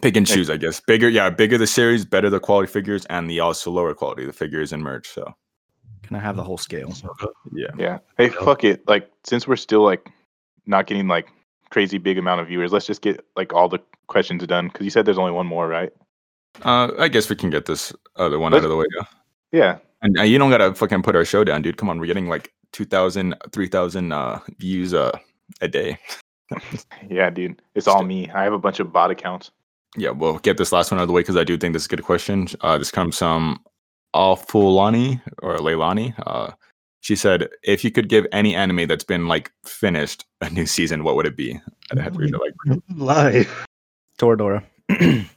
pick 0.00 0.16
and 0.16 0.26
choose, 0.26 0.48
I 0.48 0.56
guess. 0.56 0.80
Bigger, 0.80 1.08
yeah, 1.08 1.28
bigger 1.30 1.58
the 1.58 1.66
series, 1.66 2.04
better 2.04 2.30
the 2.30 2.40
quality 2.40 2.70
figures, 2.72 3.04
and 3.06 3.28
the 3.28 3.40
also 3.40 3.70
lower 3.70 3.94
quality 3.94 4.24
the 4.24 4.32
figures 4.32 4.72
and 4.72 4.82
merch. 4.82 5.08
So 5.08 5.34
Can 6.02 6.16
I 6.16 6.20
have 6.20 6.36
the 6.36 6.42
whole 6.42 6.56
scale? 6.58 6.92
Yeah. 7.52 7.66
Yeah. 7.76 7.98
Hey, 8.16 8.30
fuck 8.30 8.64
it. 8.64 8.86
Like 8.88 9.10
since 9.24 9.46
we're 9.46 9.56
still 9.56 9.82
like 9.82 10.08
not 10.66 10.86
getting 10.86 11.08
like 11.08 11.28
crazy 11.70 11.98
big 11.98 12.16
amount 12.16 12.40
of 12.40 12.48
viewers, 12.48 12.72
let's 12.72 12.86
just 12.86 13.02
get 13.02 13.24
like 13.36 13.52
all 13.52 13.68
the 13.68 13.80
questions 14.06 14.46
done 14.46 14.68
because 14.68 14.84
you 14.84 14.90
said 14.90 15.04
there's 15.04 15.18
only 15.18 15.32
one 15.32 15.46
more, 15.46 15.68
right? 15.68 15.92
Uh, 16.62 16.90
I 16.98 17.08
guess 17.08 17.28
we 17.28 17.36
can 17.36 17.50
get 17.50 17.66
this 17.66 17.92
other 18.16 18.38
one 18.38 18.52
Let's- 18.52 18.62
out 18.62 18.64
of 18.66 18.70
the 18.70 18.76
way. 18.76 18.86
Yeah. 18.96 19.04
Yeah. 19.52 19.78
And 20.02 20.18
uh, 20.18 20.22
you 20.22 20.38
don't 20.38 20.50
gotta 20.50 20.74
fucking 20.74 21.02
put 21.02 21.16
our 21.16 21.24
show 21.24 21.44
down, 21.44 21.62
dude. 21.62 21.76
Come 21.76 21.88
on, 21.88 21.98
we're 21.98 22.06
getting 22.06 22.28
like 22.28 22.52
2,000, 22.72 23.34
3,000 23.52 24.12
uh, 24.12 24.40
views 24.58 24.92
uh, 24.92 25.16
a 25.60 25.68
day. 25.68 25.98
Yeah, 27.08 27.30
dude. 27.30 27.62
It's 27.74 27.88
all 27.88 28.02
me. 28.02 28.28
I 28.30 28.42
have 28.42 28.52
a 28.52 28.58
bunch 28.58 28.78
of 28.78 28.92
bot 28.92 29.10
accounts. 29.10 29.52
Yeah, 29.96 30.10
we'll 30.10 30.38
get 30.38 30.58
this 30.58 30.70
last 30.70 30.90
one 30.90 30.98
out 30.98 31.04
of 31.04 31.08
the 31.08 31.14
way 31.14 31.22
because 31.22 31.36
I 31.36 31.44
do 31.44 31.56
think 31.56 31.72
this 31.72 31.84
is 31.84 31.86
a 31.86 31.96
good 31.96 32.04
question. 32.04 32.46
Uh, 32.60 32.76
this 32.76 32.90
comes 32.90 33.18
from 33.18 33.58
Alfulani 34.14 35.20
or 35.42 35.56
Leilani. 35.56 36.12
Uh, 36.26 36.52
she 37.00 37.16
said, 37.16 37.48
"If 37.62 37.84
you 37.84 37.90
could 37.90 38.08
give 38.08 38.26
any 38.32 38.54
anime 38.54 38.86
that's 38.86 39.04
been 39.04 39.28
like 39.28 39.50
finished 39.64 40.26
a 40.42 40.50
new 40.50 40.66
season, 40.66 41.04
what 41.04 41.16
would 41.16 41.26
it 41.26 41.36
be?" 41.36 41.58
I'd 41.90 41.98
have 41.98 42.12
to 42.12 42.18
read 42.18 42.34
it 42.34 42.38
like. 42.38 42.82
live. 42.94 43.66
Toradora. 44.18 44.62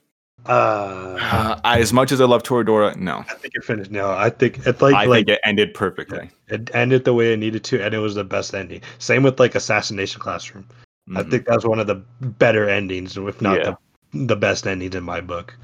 Uh, 0.47 1.17
Uh, 1.21 1.59
I, 1.63 1.79
as 1.79 1.91
much 1.93 2.11
as 2.11 2.21
I 2.21 2.25
love 2.25 2.43
Toradora, 2.43 2.95
no. 2.97 3.19
I 3.29 3.33
think 3.35 3.53
it 3.55 3.63
finished. 3.63 3.91
No, 3.91 4.11
I 4.11 4.29
think 4.29 4.65
it's 4.65 4.81
like 4.81 4.93
I 4.93 5.05
like 5.05 5.25
think 5.27 5.37
it 5.37 5.41
ended 5.43 5.73
perfectly. 5.73 6.29
it 6.49 6.69
ended 6.73 7.05
the 7.05 7.13
way 7.13 7.33
it 7.33 7.37
needed 7.39 7.63
to, 7.65 7.83
and 7.83 7.93
it 7.93 7.99
was 7.99 8.15
the 8.15 8.23
best 8.23 8.53
ending. 8.53 8.81
Same 8.99 9.23
with 9.23 9.39
like 9.39 9.55
Assassination 9.55 10.19
Classroom. 10.21 10.65
I 11.15 11.23
Mhm. 11.23 11.31
think 11.31 11.45
that's 11.45 11.65
one 11.65 11.79
of 11.79 11.87
the 11.87 11.95
better 12.21 12.67
endings, 12.69 13.15
if 13.17 13.41
not 13.41 13.57
Yeah. 13.59 13.75
the, 14.13 14.25
the 14.25 14.35
best 14.35 14.65
endings 14.67 14.95
in 14.95 15.03
my 15.03 15.21
book. 15.21 15.55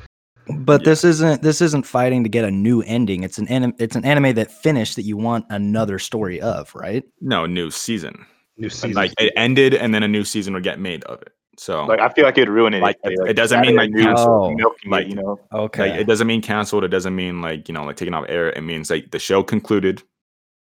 But 0.47 0.81
Yeah. 0.81 0.85
this 0.85 1.03
isn't 1.03 1.41
this 1.43 1.61
isn't 1.61 1.85
fighting 1.85 2.23
to 2.23 2.29
get 2.29 2.43
a 2.45 2.51
new 2.51 2.81
ending. 2.83 3.23
It's 3.23 3.37
an 3.37 3.47
anim- 3.47 3.75
it's 3.77 3.95
an 3.95 4.05
anime 4.05 4.33
that 4.35 4.51
finished 4.51 4.95
that 4.95 5.03
you 5.03 5.15
want 5.17 5.45
another 5.49 5.99
story 5.99 6.41
of, 6.41 6.73
right? 6.75 7.03
no 7.21 7.45
new 7.45 7.69
season. 7.71 8.25
New 8.57 8.69
season. 8.69 8.93
Like 8.93 9.13
it 9.19 9.31
ended, 9.35 9.73
and 9.73 9.93
then 9.93 10.03
a 10.03 10.07
new 10.07 10.23
season 10.23 10.53
would 10.53 10.63
get 10.63 10.79
made 10.79 11.03
of 11.05 11.21
it. 11.21 11.33
So 11.57 11.85
Like 11.85 11.99
I 11.99 12.09
feel 12.09 12.23
like 12.25 12.37
it'd 12.37 12.49
ruin 12.49 12.73
it. 12.73 12.81
Like, 12.81 12.97
if 13.03 13.17
they, 13.17 13.23
it- 13.25 13.29
it 13.31 13.33
doesn't 13.33 13.61
mean, 13.61 13.75
like, 13.75 13.89
a 13.89 13.93
new 13.93 14.03
cancel. 14.03 14.53
milking 14.55 14.89
Like, 14.91 15.05
it, 15.05 15.09
you 15.09 15.15
know. 15.15 15.39
Okay. 15.53 15.91
Like 15.91 15.99
it 16.01 16.03
doesn't 16.05 16.27
mean 16.27 16.41
canceled. 16.41 16.83
It 16.83 16.87
doesn't 16.89 17.15
mean 17.15 17.41
like 17.41 17.67
you 17.67 17.73
know 17.73 17.83
like 17.83 17.97
taking 17.97 18.13
off 18.13 18.25
air. 18.29 18.49
It 18.51 18.61
means 18.61 18.89
like 18.89 19.11
the 19.11 19.19
show 19.19 19.43
concluded, 19.43 20.01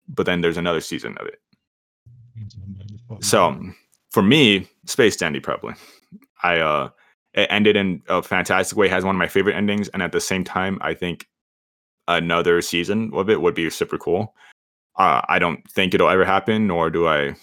but 0.07 0.25
then 0.25 0.41
there's 0.41 0.57
another 0.57 0.81
season 0.81 1.17
of 1.19 1.27
it. 1.27 1.39
So 3.21 3.57
for 4.11 4.21
me, 4.23 4.67
Space 4.85 5.15
Dandy 5.15 5.39
probably. 5.39 5.73
I 6.43 6.59
uh 6.59 6.89
it 7.33 7.47
ended 7.49 7.75
in 7.75 8.01
a 8.09 8.21
fantastic 8.21 8.77
way. 8.77 8.85
It 8.87 8.91
Has 8.91 9.03
one 9.05 9.15
of 9.15 9.19
my 9.19 9.27
favorite 9.27 9.55
endings, 9.55 9.87
and 9.89 10.03
at 10.03 10.11
the 10.11 10.21
same 10.21 10.43
time, 10.43 10.77
I 10.81 10.93
think 10.93 11.27
another 12.07 12.61
season 12.61 13.09
of 13.13 13.29
it 13.29 13.41
would 13.41 13.55
be 13.55 13.69
super 13.69 13.97
cool. 13.97 14.35
Uh, 14.97 15.21
I 15.29 15.39
don't 15.39 15.67
think 15.71 15.93
it'll 15.95 16.09
ever 16.09 16.25
happen, 16.25 16.67
nor 16.67 16.89
do 16.91 17.07
I. 17.07 17.33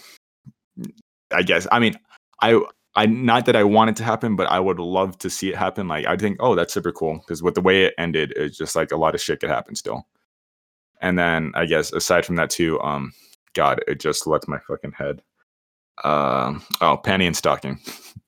I 1.32 1.42
guess 1.42 1.66
I 1.72 1.78
mean 1.78 1.98
I 2.42 2.60
I 2.96 3.06
not 3.06 3.46
that 3.46 3.56
I 3.56 3.64
want 3.64 3.90
it 3.90 3.96
to 3.96 4.04
happen, 4.04 4.36
but 4.36 4.48
I 4.48 4.58
would 4.58 4.78
love 4.78 5.16
to 5.18 5.30
see 5.30 5.50
it 5.50 5.56
happen. 5.56 5.88
Like 5.88 6.06
I 6.06 6.16
think, 6.16 6.38
oh, 6.40 6.54
that's 6.54 6.74
super 6.74 6.92
cool 6.92 7.18
because 7.18 7.42
with 7.42 7.54
the 7.54 7.60
way 7.60 7.84
it 7.84 7.94
ended, 7.98 8.32
it's 8.36 8.56
just 8.56 8.74
like 8.74 8.90
a 8.90 8.96
lot 8.96 9.14
of 9.14 9.20
shit 9.20 9.40
could 9.40 9.50
happen 9.50 9.74
still. 9.74 10.06
And 11.00 11.18
then 11.18 11.52
I 11.54 11.66
guess 11.66 11.92
aside 11.92 12.26
from 12.26 12.36
that 12.36 12.50
too, 12.50 12.80
um, 12.80 13.12
God, 13.54 13.80
it 13.86 14.00
just 14.00 14.26
left 14.26 14.48
my 14.48 14.58
fucking 14.58 14.92
head. 14.92 15.22
Um, 16.04 16.62
oh, 16.80 16.98
Panty 17.02 17.26
and 17.26 17.36
Stocking 17.36 17.78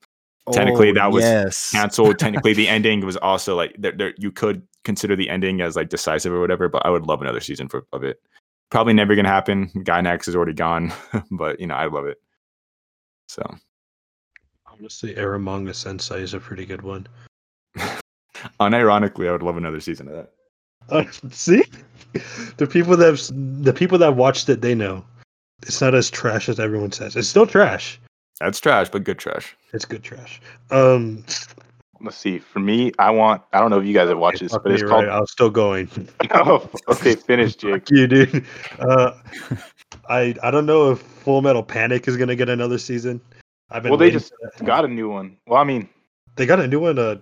technically, 0.51 0.91
Oh, 0.91 0.95
that 0.95 1.13
was 1.13 1.23
yes. 1.23 1.71
canceled. 1.71 2.19
technically, 2.19 2.55
the 2.55 2.69
ending 2.69 3.05
was 3.05 3.17
also 3.19 3.57
like 3.57 3.75
there, 3.79 3.93
there. 3.93 4.15
You 4.19 4.33
could 4.33 4.63
consider 4.85 5.15
the 5.15 5.29
ending 5.29 5.61
as 5.61 5.77
like 5.77 5.89
decisive 5.89 6.33
or 6.33 6.41
whatever, 6.41 6.69
but 6.69 6.85
I 6.85 6.91
would 6.91 7.07
love 7.07 7.21
another 7.21 7.41
season 7.41 7.69
for 7.69 7.87
of 7.93 8.03
it. 8.03 8.21
Probably 8.71 8.95
never 8.95 9.15
gonna 9.15 9.29
happen. 9.29 9.69
Gainax 9.69 10.29
is 10.29 10.35
already 10.35 10.55
gone, 10.55 10.93
but 11.31 11.61
you 11.61 11.67
know 11.67 11.75
I 11.75 11.87
love 11.87 12.07
it. 12.07 12.19
So 13.29 13.43
honestly, 14.83 15.15
Eromanga 15.15 15.73
Sensei 15.73 16.23
is 16.23 16.35
a 16.35 16.41
pretty 16.41 16.67
good 16.67 16.83
one. 16.83 17.07
unironically, 18.61 19.29
I 19.29 19.33
would 19.33 19.43
love 19.43 19.57
another 19.57 19.79
season 19.79 20.09
of 20.09 20.15
that. 20.15 20.31
Uh, 20.89 21.05
see, 21.31 21.63
the 22.57 22.67
people 22.67 22.97
that 22.97 23.31
the 23.63 23.73
people 23.73 23.97
that 23.99 24.17
watched 24.17 24.49
it, 24.49 24.61
they 24.61 24.75
know 24.75 25.05
it's 25.63 25.81
not 25.81 25.95
as 25.95 26.11
trash 26.11 26.49
as 26.49 26.59
everyone 26.59 26.91
says. 26.91 27.15
It's 27.15 27.29
still 27.29 27.47
trash. 27.47 28.01
That's 28.41 28.59
trash, 28.59 28.89
but 28.89 29.05
good 29.05 29.21
trash. 29.21 29.57
It's 29.73 29.85
good 29.85 30.03
trash. 30.03 30.41
Um, 30.73 31.25
Let's 32.01 32.17
see. 32.17 32.41
For 32.41 32.59
me, 32.59 32.91
I 32.99 33.13
want. 33.13 33.43
I 33.53 33.61
don't 33.61 33.71
know 33.71 33.79
if 33.79 33.87
you 33.87 33.95
guys 33.95 34.09
have 34.09 34.19
watched 34.19 34.41
this, 34.41 34.51
but 34.51 34.73
it's 34.73 34.83
called. 34.83 35.05
right, 35.05 35.15
I 35.15 35.21
was 35.21 35.31
still 35.31 35.51
going. 35.51 35.89
oh, 36.33 36.69
okay, 36.89 37.15
finish, 37.15 37.55
Jake. 37.55 37.89
You, 37.89 38.09
dude. 38.09 38.45
Uh, 38.81 39.13
I 40.09 40.35
I 40.43 40.51
don't 40.51 40.67
know 40.67 40.91
if 40.91 40.99
Full 40.99 41.41
Metal 41.41 41.63
Panic 41.63 42.09
is 42.09 42.17
gonna 42.17 42.35
get 42.35 42.49
another 42.49 42.79
season. 42.79 43.21
I've 43.73 43.83
been 43.83 43.91
Well, 43.91 43.99
they 43.99 44.11
just 44.11 44.33
got 44.65 44.85
a 44.85 44.89
new 44.89 45.09
one. 45.11 45.37
Well, 45.47 45.61
I 45.61 45.65
mean, 45.65 45.89
they 46.37 46.47
got 46.47 46.61
a 46.61 46.67
new 46.67 46.81
one. 46.81 46.99
Uh, 46.99 47.17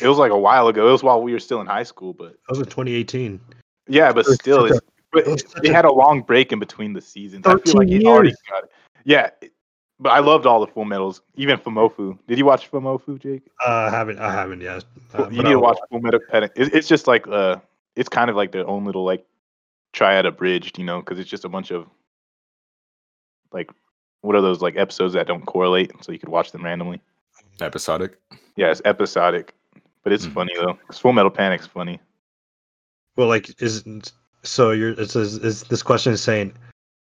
it 0.00 0.06
was 0.08 0.18
like 0.18 0.30
a 0.32 0.38
while 0.38 0.68
ago. 0.68 0.88
It 0.88 0.92
was 0.92 1.02
while 1.02 1.22
we 1.22 1.32
were 1.32 1.38
still 1.40 1.60
in 1.60 1.66
high 1.66 1.82
school, 1.82 2.12
but 2.12 2.32
that 2.32 2.50
was 2.50 2.58
in 2.58 2.64
2018. 2.66 3.40
yeah, 3.88 4.12
but 4.12 4.20
It 4.20 4.28
was 4.28 4.34
still, 4.36 4.68
such 4.68 4.76
it's, 4.78 4.86
but 5.12 5.26
it 5.26 5.62
they 5.62 5.68
had 5.72 5.84
a 5.84 5.92
long 5.92 6.22
break 6.22 6.52
in 6.52 6.58
between 6.58 6.92
the 6.92 7.00
seasons. 7.00 7.46
I 7.46 7.50
feel 7.50 7.74
like 7.74 7.88
13 7.88 8.00
he 8.00 8.06
already 8.06 8.32
got 8.48 8.64
it. 8.64 8.70
Yeah, 9.04 9.30
it- 9.40 9.52
but 10.00 10.10
I 10.10 10.18
loved 10.18 10.44
all 10.44 10.60
the 10.60 10.66
full 10.66 10.84
metals, 10.84 11.22
even 11.36 11.56
Fumoffu. 11.56 12.18
Did 12.26 12.36
you 12.36 12.44
watch 12.44 12.68
Fumoffu, 12.68 13.16
Jake? 13.20 13.42
Uh, 13.64 13.70
I 13.70 13.90
haven't. 13.90 14.18
I 14.18 14.32
haven't 14.32 14.60
yet. 14.60 14.84
Uh, 15.14 15.28
you 15.30 15.36
need 15.38 15.44
to 15.44 15.50
I'll- 15.50 15.60
watch 15.60 15.78
Full 15.88 16.00
Metal 16.00 16.18
Panic. 16.30 16.50
It, 16.56 16.74
it's 16.74 16.88
just 16.88 17.06
like 17.06 17.28
uh, 17.28 17.56
it's 17.94 18.08
kind 18.08 18.28
of 18.28 18.34
like 18.34 18.50
their 18.50 18.66
own 18.66 18.84
little 18.84 19.04
like 19.04 19.24
triad 19.92 20.26
abridged, 20.26 20.78
you 20.78 20.84
know, 20.84 20.98
because 20.98 21.20
it's 21.20 21.30
just 21.30 21.44
a 21.44 21.48
bunch 21.48 21.70
of 21.70 21.86
like 23.52 23.70
what 24.24 24.34
are 24.34 24.40
those 24.40 24.62
like 24.62 24.76
episodes 24.76 25.12
that 25.14 25.26
don't 25.26 25.44
correlate, 25.44 25.92
so 26.02 26.10
you 26.10 26.18
could 26.18 26.30
watch 26.30 26.50
them 26.50 26.64
randomly. 26.64 27.00
Episodic. 27.60 28.18
Yeah, 28.56 28.70
it's 28.70 28.80
episodic, 28.84 29.54
but 30.02 30.12
it's 30.12 30.26
Mhm. 30.26 30.32
funny 30.32 30.52
though. 30.56 30.74
'cause 30.86 30.98
Full 30.98 31.12
Metal 31.12 31.30
Panic's 31.30 31.66
funny. 31.66 32.00
Well, 33.16 33.28
like, 33.28 33.60
is 33.62 33.84
so 34.42 34.70
you're 34.72 34.98
it 34.98 35.10
says 35.10 35.36
is 35.38 35.62
this 35.64 35.82
question 35.82 36.12
is 36.12 36.22
saying 36.22 36.54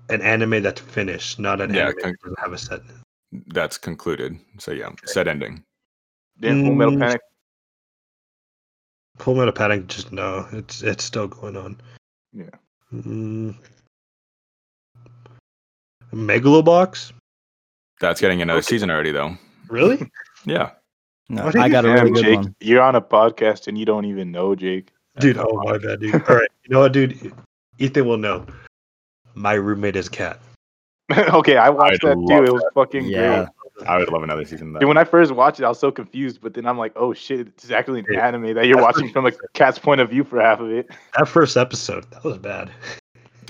an 0.09 0.23
anime 0.23 0.63
that's 0.63 0.81
finished, 0.81 1.39
not 1.39 1.61
an 1.61 1.75
Yeah, 1.75 1.87
anime 1.89 1.99
con- 2.01 2.11
that 2.13 2.21
doesn't 2.23 2.39
have 2.41 2.53
a 2.53 2.59
set. 2.59 2.81
That's 3.49 3.77
concluded. 3.79 4.39
So 4.59 4.71
yeah, 4.73 4.91
set 5.05 5.27
ending. 5.29 5.65
Then 6.39 6.65
Full 6.65 6.75
Metal 6.75 6.95
Mm. 6.95 7.01
Panic. 7.01 7.21
Full 9.19 9.35
Metal 9.35 9.53
Panic, 9.53 9.87
just 9.89 10.13
no, 10.13 10.49
it's 10.53 10.83
it's 10.83 11.05
still 11.05 11.27
going 11.29 11.57
on. 11.57 11.81
Yeah. 12.33 12.51
Mm. 12.93 13.57
Megalobox? 16.13 17.13
That's 18.01 18.21
getting 18.21 18.43
another 18.43 18.59
Okay. 18.59 18.67
season 18.67 18.91
already 18.91 19.13
though. 19.13 19.37
Really? 19.69 19.99
Yeah. 20.47 20.71
No, 21.29 21.43
I 21.55 21.67
you 21.67 21.71
got 21.73 21.85
a 21.85 21.89
Damn, 21.89 21.99
really 21.99 22.11
good 22.13 22.23
Jake, 22.23 22.37
one. 22.37 22.55
you're 22.61 22.81
on 22.83 22.95
a 22.97 23.01
podcast 23.01 23.69
and 23.69 23.77
you 23.77 23.85
don't 23.85 24.07
even 24.07 24.33
know, 24.33 24.55
Jake. 24.55 24.91
dude, 25.19 25.37
oh 25.39 25.61
my 25.63 25.77
bad, 25.77 26.01
dude. 26.01 26.15
All 26.15 26.35
right, 26.37 26.49
you 26.65 26.71
know 26.71 26.81
what, 26.81 26.93
dude? 26.93 27.33
Ethan 27.79 28.07
will 28.07 28.17
know. 28.17 28.47
My 29.35 29.53
roommate 29.53 29.97
is 29.97 30.09
cat. 30.09 30.41
okay, 31.13 31.57
I 31.59 31.69
watched 31.69 32.03
I'd 32.05 32.09
that 32.09 32.15
too. 32.15 32.21
love 32.35 32.45
It 32.47 32.53
was 32.53 32.65
fucking 32.75 33.05
Yeah. 33.05 33.47
great. 33.77 33.89
I 33.89 33.99
would 33.99 34.11
love 34.11 34.23
another 34.23 34.45
season 34.45 34.75
of. 34.75 34.81
Dude, 34.81 34.89
when 34.89 34.97
I 34.99 35.05
first 35.05 35.31
watched 35.33 35.61
it, 35.61 35.65
I 35.65 35.69
was 35.69 35.79
so 35.79 35.91
confused, 35.93 36.41
but 36.41 36.55
then 36.55 36.67
I'm 36.67 36.79
like, 36.79 36.93
oh 36.97 37.13
shit, 37.13 37.41
it's 37.49 37.71
actually 37.71 38.01
an 38.01 38.07
Yeah. 38.11 38.27
anime 38.27 38.55
that 38.55 38.67
you're 38.67 38.81
watching 38.83 39.11
from 39.13 39.27
a 39.27 39.33
cat's 39.55 39.79
point 39.79 40.01
of 40.01 40.09
view 40.11 40.25
for 40.25 40.41
half 40.41 40.61
of 40.61 40.71
it. 40.71 40.89
That 41.19 41.29
first 41.29 41.57
episode, 41.57 42.11
that 42.13 42.25
was 42.25 42.39
bad. 42.39 42.71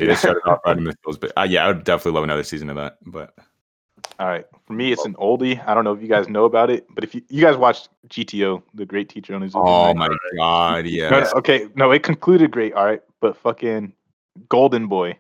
Dude, 0.01 0.11
they 0.11 0.15
started 0.15 0.41
off 0.47 0.61
riding 0.65 0.85
the 0.85 0.95
hills, 1.05 1.19
but 1.19 1.33
uh, 1.37 1.47
yeah, 1.49 1.65
I 1.65 1.69
would 1.69 1.85
definitely 1.85 2.13
love 2.13 2.25
another 2.25 2.43
season 2.43 2.71
of 2.71 2.77
that. 2.77 2.99
But 3.07 3.35
All 4.19 4.27
right, 4.27 4.47
for 4.67 4.73
me, 4.73 4.93
it's 4.93 5.05
an 5.05 5.15
oldie. 5.15 5.63
I 5.67 5.75
don't 5.75 5.85
know 5.85 5.93
if 5.93 6.03
you 6.03 6.09
guys 6.09 6.29
know 6.29 6.45
about 6.45 6.71
it, 6.71 6.87
but 6.95 7.05
if 7.05 7.15
you, 7.15 7.23
you 7.29 7.43
guys 7.43 7.57
watched 7.57 7.89
GTO, 8.09 8.63
the 8.75 8.87
Great 8.87 9.09
Teacher 9.09 9.35
on 9.35 9.43
His 9.43 9.53
oh 9.55 9.95
my 9.95 10.09
god, 10.37 10.87
yeah. 10.87 11.11
no, 11.11 11.31
okay, 11.37 11.69
no, 11.75 11.91
it 11.93 12.03
concluded 12.03 12.51
great. 12.51 12.73
All 12.75 12.85
right, 12.85 13.03
but 13.21 13.37
fucking 13.37 13.93
Golden 14.49 14.87
Boy. 14.89 15.19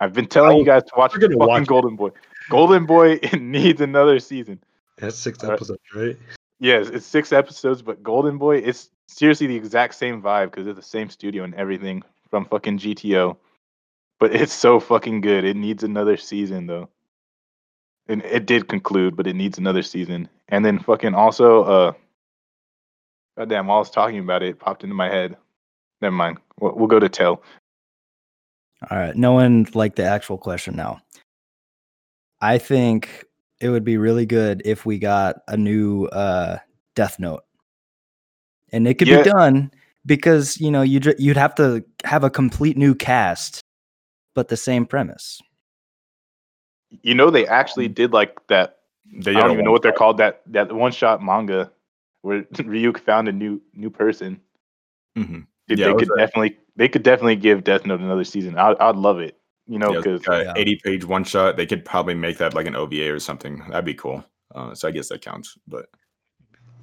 I've 0.00 0.12
been 0.12 0.26
telling 0.26 0.52
Oh, 0.52 0.58
you 0.60 0.64
guys 0.64 0.84
to 0.84 0.92
watch 0.96 1.12
fucking 1.12 1.36
watch 1.36 1.62
it. 1.62 1.68
Golden 1.68 1.96
Boy. 1.96 2.10
Golden 2.50 2.86
Boy 2.86 3.12
it 3.22 3.40
needs 3.42 3.80
another 3.80 4.20
season. 4.20 4.62
That's 4.98 5.16
six 5.16 5.42
All 5.42 5.50
right. 5.50 5.56
episodes, 5.56 5.80
right? 5.94 6.16
Yes, 6.60 6.88
it's 6.88 7.06
six 7.06 7.32
episodes, 7.32 7.82
but 7.82 8.02
Golden 8.02 8.38
Boy, 8.38 8.58
it's 8.58 8.90
seriously 9.06 9.46
the 9.46 9.56
exact 9.56 9.94
same 9.94 10.20
vibe 10.22 10.50
because 10.50 10.66
it's 10.66 10.76
the 10.76 10.82
same 10.82 11.08
studio 11.08 11.44
and 11.44 11.54
everything 11.54 12.02
from 12.30 12.44
fucking 12.44 12.78
GTO. 12.78 13.36
But 14.20 14.34
it's 14.34 14.52
so 14.52 14.80
fucking 14.80 15.20
good. 15.20 15.44
It 15.44 15.56
needs 15.56 15.84
another 15.84 16.16
season 16.16 16.66
though. 16.66 16.88
And 18.08 18.22
it 18.22 18.46
did 18.46 18.68
conclude, 18.68 19.16
but 19.16 19.26
it 19.26 19.36
needs 19.36 19.58
another 19.58 19.82
season. 19.82 20.28
And 20.48 20.64
then 20.64 20.78
fucking 20.78 21.14
also, 21.14 21.62
uh, 21.64 21.92
goddamn, 23.36 23.66
while 23.66 23.76
I 23.76 23.80
was 23.80 23.90
talking 23.90 24.18
about 24.18 24.42
it, 24.42 24.50
it 24.50 24.58
popped 24.58 24.82
into 24.82 24.94
my 24.94 25.08
head. 25.08 25.36
Never 26.00 26.16
mind. 26.16 26.38
We'll, 26.58 26.74
we'll 26.74 26.86
go 26.88 26.98
to 26.98 27.08
tell. 27.08 27.42
All 28.90 28.98
right, 28.98 29.14
knowing 29.14 29.66
like 29.74 29.96
the 29.96 30.04
actual 30.04 30.38
question 30.38 30.74
now. 30.76 31.00
I 32.40 32.58
think 32.58 33.24
it 33.60 33.68
would 33.68 33.84
be 33.84 33.96
really 33.98 34.24
good 34.24 34.62
if 34.64 34.86
we 34.86 34.98
got 34.98 35.36
a 35.48 35.56
new 35.56 36.06
uh 36.06 36.58
Death 36.94 37.18
Note. 37.18 37.42
And 38.72 38.86
it 38.86 38.94
could 38.94 39.08
Yeah. 39.08 39.22
be 39.22 39.30
done 39.30 39.70
because, 40.06 40.60
you 40.60 40.70
know, 40.70 40.82
you 40.82 41.00
would 41.04 41.16
you'd 41.18 41.36
have 41.36 41.54
to 41.56 41.84
have 42.04 42.24
a 42.24 42.30
complete 42.30 42.76
new 42.76 42.94
cast 42.94 43.60
but 44.34 44.48
the 44.48 44.56
same 44.56 44.86
premise. 44.86 45.40
You 47.02 47.14
know, 47.14 47.30
they 47.30 47.46
actually 47.46 47.88
did 47.88 48.12
like 48.12 48.38
that. 48.48 48.78
They 49.12 49.32
I 49.34 49.40
don't 49.40 49.52
even 49.52 49.64
know 49.64 49.72
what 49.72 49.82
they're 49.82 49.90
one-shot. 49.92 49.98
called. 49.98 50.18
That 50.18 50.42
that 50.46 50.72
one 50.72 50.92
shot 50.92 51.22
manga 51.22 51.70
where 52.22 52.42
Ryuk 52.54 52.98
found 53.00 53.28
a 53.28 53.32
new 53.32 53.60
new 53.74 53.90
person. 53.90 54.40
Mhm. 55.16 55.46
Dude, 55.68 55.78
Yeah, 55.78 55.86
they 55.86 55.90
it 55.90 55.94
was 55.96 56.08
could 56.08 56.16
definitely 56.18 56.58
they 56.76 56.88
could 56.88 57.02
definitely 57.02 57.36
give 57.36 57.64
Death 57.64 57.84
Note 57.86 58.00
another 58.00 58.24
season. 58.24 58.56
I'd 58.58 58.76
I'd 58.78 58.96
love 58.96 59.18
it. 59.20 59.36
You 59.66 59.78
know, 59.78 59.92
Yeah, 59.92 59.98
because 59.98 60.26
uh, 60.28 60.42
Yeah. 60.44 60.52
80 60.56 60.80
page 60.82 61.04
one 61.04 61.24
shot. 61.24 61.56
They 61.56 61.66
could 61.66 61.84
probably 61.84 62.14
make 62.14 62.38
that 62.38 62.54
like 62.54 62.66
an 62.66 62.74
OVA 62.76 63.12
or 63.12 63.18
something. 63.18 63.58
That'd 63.68 63.84
be 63.84 63.94
cool. 63.94 64.24
Uh, 64.54 64.74
so 64.74 64.88
I 64.88 64.90
guess 64.90 65.08
that 65.10 65.20
counts. 65.20 65.58
But 65.66 65.86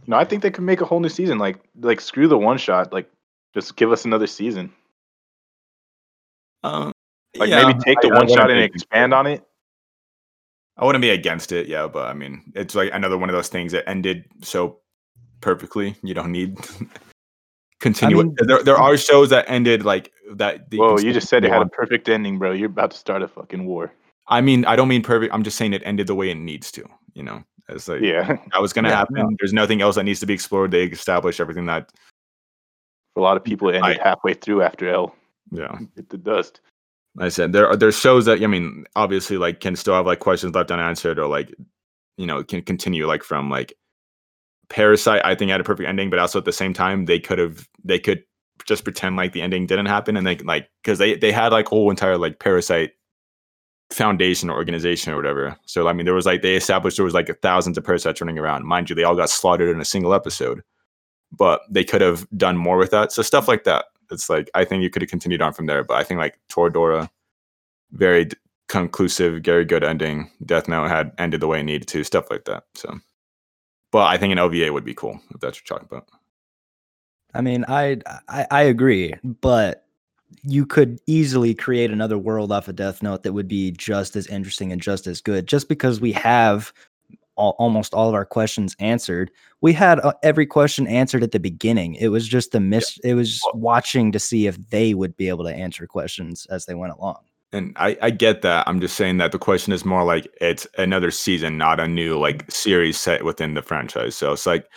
no, 0.05 0.17
I 0.17 0.23
think 0.25 0.43
they 0.43 0.51
could 0.51 0.63
make 0.63 0.81
a 0.81 0.85
whole 0.85 0.99
new 0.99 1.09
season. 1.09 1.39
Like 1.39 1.57
like 1.79 1.99
screw 1.99 2.27
the 2.27 2.37
one 2.37 2.57
shot. 2.59 2.93
Like 2.93 3.09
just 3.55 3.75
give 3.75 3.91
us 3.91 4.05
another 4.05 4.27
season. 4.27 4.71
uh, 6.63 6.91
Like 7.37 7.49
yeah, 7.49 7.65
maybe 7.67 7.79
take 7.79 8.01
the 8.01 8.09
I- 8.09 8.15
I 8.15 8.17
one 8.19 8.27
shot 8.29 8.49
and 8.51 8.59
be- 8.59 8.63
expand 8.63 9.13
on 9.13 9.27
it. 9.27 9.43
I 10.77 10.85
wouldn't 10.85 11.01
be 11.01 11.09
against 11.11 11.51
it, 11.53 11.67
yeah, 11.67 11.87
but 11.87 12.07
I 12.07 12.13
mean, 12.13 12.51
it's 12.55 12.75
like 12.75 12.89
another 12.93 13.17
one 13.17 13.29
of 13.29 13.35
those 13.35 13.47
things 13.47 13.71
that 13.71 13.87
ended 13.89 14.25
so 14.41 14.79
perfectly. 15.41 15.95
You 16.03 16.13
don't 16.13 16.31
need 16.31 16.57
continue. 17.79 18.17
mean- 18.17 18.35
there, 18.39 18.63
there 18.63 18.77
are 18.77 18.97
shows 18.97 19.29
that 19.29 19.45
ended 19.49 19.83
like 19.85 20.11
that. 20.33 20.69
that 20.69 20.77
Whoa, 20.77 20.97
you 20.99 21.13
just 21.13 21.29
said 21.29 21.45
it 21.45 21.51
had 21.51 21.61
a 21.61 21.67
perfect 21.67 22.09
ending, 22.09 22.37
bro. 22.39 22.51
You're 22.51 22.67
about 22.69 22.91
to 22.91 22.97
start 22.97 23.21
a 23.21 23.27
fucking 23.27 23.65
war. 23.65 23.93
I 24.27 24.41
mean, 24.41 24.65
I 24.65 24.75
don't 24.75 24.87
mean 24.87 25.03
perfect. 25.03 25.33
I'm 25.33 25.43
just 25.43 25.57
saying 25.57 25.73
it 25.73 25.83
ended 25.85 26.07
the 26.07 26.15
way 26.15 26.29
it 26.31 26.35
needs 26.35 26.71
to. 26.71 26.83
You 27.13 27.23
know, 27.23 27.43
it's 27.69 27.87
like 27.87 28.01
Yeah. 28.01 28.37
that 28.51 28.61
was 28.61 28.73
gonna 28.73 28.89
Yeah, 28.89 28.97
happen. 28.97 29.15
no. 29.15 29.29
There's 29.39 29.53
nothing 29.53 29.81
else 29.81 29.95
that 29.95 30.03
needs 30.03 30.19
to 30.21 30.25
be 30.25 30.33
explored. 30.33 30.71
They 30.71 30.83
established 30.85 31.39
everything 31.39 31.65
that. 31.67 31.91
For 33.13 33.19
a 33.21 33.23
lot 33.23 33.37
of 33.37 33.43
people, 33.43 33.69
it 33.69 33.75
ended 33.75 33.99
I- 33.99 34.03
halfway 34.03 34.33
through 34.33 34.61
after 34.63 34.89
L 34.89 35.15
Yeah, 35.51 35.77
hit 35.95 36.09
the 36.09 36.17
dust. 36.17 36.59
I 37.19 37.29
said 37.29 37.53
there 37.53 37.67
are 37.67 37.75
there's 37.75 37.97
shows 37.97 38.25
that 38.25 38.43
I 38.43 38.47
mean, 38.47 38.85
obviously, 38.95 39.37
like 39.37 39.59
can 39.61 39.75
still 39.75 39.93
have 39.93 40.05
like 40.05 40.19
questions 40.19 40.53
left 40.53 40.71
unanswered 40.71 41.19
or 41.19 41.27
like, 41.27 41.53
you 42.17 42.25
know, 42.27 42.43
can 42.43 42.61
continue 42.61 43.05
like 43.07 43.23
from 43.23 43.49
like 43.49 43.73
Parasyte. 44.69 45.21
I 45.23 45.35
think 45.35 45.51
had 45.51 45.61
a 45.61 45.63
perfect 45.63 45.87
ending, 45.87 46.09
but 46.09 46.19
also 46.19 46.39
at 46.39 46.45
the 46.45 46.51
same 46.51 46.73
time 46.73 47.05
they 47.05 47.19
could 47.19 47.39
have 47.39 47.67
they 47.83 47.99
could 47.99 48.23
just 48.65 48.83
pretend 48.83 49.15
like 49.15 49.33
the 49.33 49.41
ending 49.41 49.67
didn't 49.67 49.85
happen 49.87 50.17
and 50.17 50.25
they 50.25 50.37
like 50.37 50.69
because 50.83 50.99
they 50.99 51.15
they 51.15 51.31
had 51.31 51.51
like 51.51 51.67
whole 51.67 51.89
entire 51.89 52.17
like 52.17 52.39
Parasite 52.39 52.91
foundation 53.91 54.49
or 54.49 54.55
organization 54.55 55.13
or 55.13 55.15
whatever. 55.15 55.55
So 55.65 55.87
I 55.87 55.93
mean, 55.93 56.05
there 56.05 56.15
was 56.15 56.25
like 56.25 56.41
they 56.41 56.55
established 56.55 56.97
there 56.97 57.05
was 57.05 57.13
like 57.13 57.29
thousands 57.41 57.77
of 57.77 57.83
parasites 57.83 58.21
running 58.21 58.39
around. 58.39 58.65
Mind 58.65 58.89
you, 58.89 58.95
they 58.95 59.03
all 59.03 59.15
got 59.15 59.29
slaughtered 59.29 59.69
in 59.69 59.81
a 59.81 59.85
single 59.85 60.13
episode, 60.13 60.61
but 61.31 61.61
they 61.69 61.83
could 61.83 62.01
have 62.01 62.27
done 62.35 62.57
more 62.57 62.77
with 62.77 62.91
that. 62.91 63.11
So 63.11 63.21
stuff 63.21 63.47
like 63.47 63.63
that. 63.65 63.85
It's 64.11 64.29
like 64.29 64.49
I 64.53 64.65
think 64.65 64.83
you 64.83 64.89
could 64.89 65.01
have 65.01 65.09
continued 65.09 65.41
on 65.41 65.53
from 65.53 65.65
there, 65.65 65.83
but 65.83 65.95
I 65.97 66.03
think 66.03 66.19
like 66.19 66.39
Toradora, 66.49 67.09
very 67.91 68.25
d- 68.25 68.37
conclusive, 68.67 69.43
very 69.43 69.65
good 69.65 69.83
ending. 69.83 70.31
Death 70.45 70.67
Note 70.67 70.87
had 70.87 71.11
ended 71.17 71.41
the 71.41 71.47
way 71.47 71.59
it 71.59 71.63
needed 71.63 71.87
to, 71.89 72.03
stuff 72.03 72.29
like 72.29 72.45
that. 72.45 72.63
So, 72.75 72.99
but 73.91 74.05
I 74.05 74.17
think 74.17 74.31
an 74.31 74.39
OVA 74.39 74.71
would 74.71 74.85
be 74.85 74.93
cool 74.93 75.19
if 75.33 75.39
that's 75.39 75.57
what 75.59 75.69
you're 75.69 75.79
talking 75.79 75.89
about. 75.91 76.07
I 77.33 77.41
mean, 77.41 77.65
I, 77.67 77.97
I 78.27 78.47
I 78.49 78.61
agree, 78.63 79.13
but 79.41 79.85
you 80.43 80.65
could 80.65 80.99
easily 81.07 81.53
create 81.53 81.91
another 81.91 82.17
world 82.17 82.51
off 82.51 82.67
of 82.67 82.75
Death 82.75 83.01
Note 83.03 83.23
that 83.23 83.33
would 83.33 83.47
be 83.47 83.71
just 83.71 84.15
as 84.15 84.27
interesting 84.27 84.71
and 84.71 84.81
just 84.81 85.07
as 85.07 85.21
good. 85.21 85.47
Just 85.47 85.69
because 85.69 85.99
we 85.99 86.11
have 86.13 86.73
all, 87.35 87.55
almost 87.59 87.93
all 87.93 88.07
of 88.09 88.15
our 88.15 88.25
questions 88.25 88.75
answered, 88.79 89.31
we 89.61 89.73
had 89.73 89.99
uh, 89.99 90.13
every 90.23 90.45
question 90.45 90.87
answered 90.87 91.23
at 91.23 91.31
the 91.31 91.39
beginning. 91.39 91.95
It 91.95 92.09
was 92.09 92.27
just 92.27 92.51
the 92.51 92.59
miss. 92.59 92.97
It 93.03 93.13
was 93.13 93.41
watching 93.53 94.11
to 94.11 94.19
see 94.19 94.47
if 94.47 94.57
they 94.69 94.93
would 94.93 95.15
be 95.17 95.29
able 95.29 95.43
to 95.45 95.53
answer 95.53 95.87
questions 95.87 96.45
as 96.47 96.65
they 96.65 96.75
went 96.75 96.93
along. 96.93 97.19
And 97.53 97.73
I, 97.77 97.97
I 98.01 98.09
get 98.09 98.41
that. 98.41 98.67
I'm 98.67 98.81
just 98.81 98.97
saying 98.97 99.17
that 99.17 99.31
the 99.31 99.39
question 99.39 99.71
is 99.71 99.85
more 99.85 100.03
like 100.03 100.27
it's 100.41 100.67
another 100.77 101.11
season, 101.11 101.57
not 101.57 101.79
a 101.79 101.87
new 101.87 102.17
like 102.19 102.49
series 102.51 102.97
set 102.97 103.23
within 103.23 103.53
the 103.53 103.61
franchise. 103.61 104.15
So 104.15 104.33
it's 104.33 104.45
like 104.45 104.67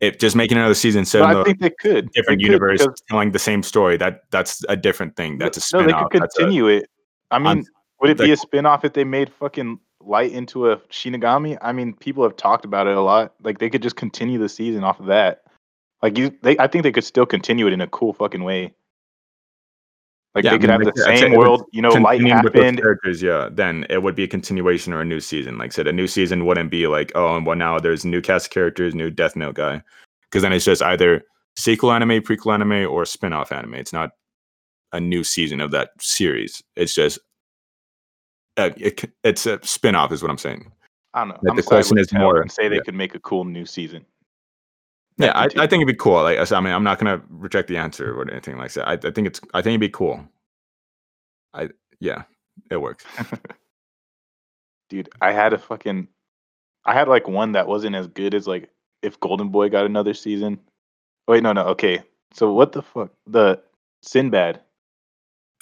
if 0.00 0.18
just 0.18 0.36
making 0.36 0.58
another 0.58 0.74
season 0.74 1.04
set 1.04 1.20
But 1.22 1.36
I 1.36 1.42
think 1.44 1.60
they 1.60 1.70
could. 1.70 2.10
different 2.12 2.40
They 2.40 2.46
universe 2.46 2.82
because- 2.82 3.02
telling 3.08 3.32
the 3.32 3.38
same 3.38 3.62
story, 3.62 3.96
that 3.96 4.22
that's 4.30 4.64
a 4.68 4.76
different 4.76 5.16
thing. 5.16 5.38
That's 5.38 5.56
a 5.56 5.76
no, 5.76 5.82
spin 5.82 5.86
they 5.96 6.02
could 6.18 6.30
continue 6.30 6.68
it. 6.68 6.88
I 7.30 7.38
mean, 7.38 7.64
would 8.00 8.10
it 8.10 8.18
be 8.18 8.30
a 8.30 8.36
spin-off 8.36 8.84
if 8.84 8.92
they 8.92 9.02
made 9.04 9.32
fucking 9.32 9.80
Light 10.06 10.32
into 10.32 10.70
a 10.70 10.76
Shinigami? 10.90 11.58
I 11.62 11.72
mean, 11.72 11.94
people 11.94 12.22
have 12.22 12.36
talked 12.36 12.64
about 12.64 12.86
it 12.86 12.96
a 12.96 13.00
lot. 13.00 13.34
Like 13.42 13.58
they 13.58 13.70
could 13.70 13.82
just 13.82 13.96
continue 13.96 14.38
the 14.38 14.48
season 14.48 14.84
off 14.84 15.00
of 15.00 15.06
that. 15.06 15.42
Like 16.02 16.18
you, 16.18 16.36
they, 16.42 16.58
I 16.58 16.66
think 16.66 16.82
they 16.82 16.92
could 16.92 17.04
still 17.04 17.26
continue 17.26 17.66
it 17.66 17.72
in 17.72 17.80
a 17.80 17.86
cool 17.86 18.12
fucking 18.12 18.44
way. 18.44 18.74
Like 20.34 20.44
Yeah, 20.44 20.50
they 20.50 20.56
I 20.56 20.58
could 20.58 20.70
mean, 20.70 20.86
have 20.86 20.94
the 20.94 21.02
same 21.16 21.32
world. 21.32 21.64
You 21.72 21.80
know, 21.80 21.90
Light 21.90 22.18
Continuing 22.18 22.42
with 22.44 22.52
those 22.52 22.62
happened. 22.62 22.78
characters, 22.80 23.22
yeah, 23.22 23.48
then 23.50 23.86
it 23.88 24.02
would 24.02 24.16
be 24.16 24.24
a 24.24 24.28
continuation 24.28 24.92
or 24.92 25.00
a 25.00 25.04
new 25.04 25.20
season. 25.20 25.58
Like 25.58 25.70
I 25.70 25.74
said, 25.74 25.86
a 25.86 25.92
new 25.92 26.06
season 26.08 26.44
wouldn't 26.44 26.70
be 26.70 26.86
like, 26.88 27.12
oh, 27.14 27.36
and 27.36 27.46
well 27.46 27.56
now 27.56 27.78
there's 27.78 28.04
new 28.04 28.20
cast 28.20 28.50
characters, 28.50 28.94
new 28.94 29.10
Death 29.10 29.36
Note 29.36 29.54
guy, 29.54 29.82
because 30.24 30.42
then 30.42 30.52
it's 30.52 30.64
just 30.64 30.82
either 30.82 31.22
sequel 31.56 31.92
anime, 31.92 32.20
prequel 32.20 32.52
anime, 32.54 32.90
or 32.90 33.04
spin-off 33.04 33.52
anime. 33.52 33.74
It's 33.74 33.92
not 33.92 34.10
a 34.92 35.00
new 35.00 35.22
season 35.24 35.60
of 35.60 35.70
that 35.70 35.90
series. 36.00 36.62
It's 36.76 36.94
just 36.94 37.18
uh, 38.56 38.70
it, 38.76 39.10
it's 39.22 39.46
a 39.46 39.58
spin-off, 39.62 40.12
is 40.12 40.22
what 40.22 40.30
I'm 40.30 40.38
saying. 40.38 40.70
I 41.14 41.20
don't 41.20 41.28
know. 41.28 41.38
Like, 41.42 41.50
I'm 41.50 41.56
the 41.56 41.62
question 41.62 41.98
is 41.98 42.12
more- 42.12 42.40
and 42.40 42.50
say 42.50 42.68
they 42.68 42.76
yeah. 42.76 42.82
could 42.82 42.94
make 42.94 43.14
a 43.14 43.20
cool 43.20 43.44
new 43.44 43.66
season. 43.66 44.04
Yeah, 45.16 45.30
I, 45.36 45.44
I 45.44 45.66
think 45.68 45.74
it'd 45.74 45.86
be 45.86 45.94
cool. 45.94 46.22
Like 46.22 46.38
I 46.38 46.56
I 46.56 46.60
mean, 46.60 46.72
I'm 46.72 46.82
not 46.82 46.98
gonna 46.98 47.22
reject 47.28 47.68
the 47.68 47.76
answer 47.76 48.12
or 48.12 48.28
anything 48.28 48.58
like 48.58 48.72
that. 48.72 48.88
I, 48.88 48.94
I 48.94 49.12
think 49.12 49.28
it's 49.28 49.40
I 49.54 49.62
think 49.62 49.72
it'd 49.72 49.80
be 49.80 49.88
cool. 49.88 50.26
I 51.52 51.68
yeah, 52.00 52.24
it 52.68 52.78
works. 52.78 53.04
Dude, 54.90 55.08
I 55.20 55.32
had 55.32 55.52
a 55.52 55.58
fucking 55.58 56.08
I 56.84 56.94
had 56.94 57.06
like 57.06 57.28
one 57.28 57.52
that 57.52 57.68
wasn't 57.68 57.94
as 57.94 58.08
good 58.08 58.34
as 58.34 58.48
like 58.48 58.70
if 59.02 59.20
Golden 59.20 59.50
Boy 59.50 59.68
got 59.68 59.86
another 59.86 60.14
season. 60.14 60.58
Wait, 61.28 61.42
no, 61.42 61.52
no, 61.52 61.62
okay. 61.66 62.02
So 62.32 62.52
what 62.52 62.72
the 62.72 62.82
fuck? 62.82 63.12
The 63.26 63.62
Sinbad. 64.02 64.60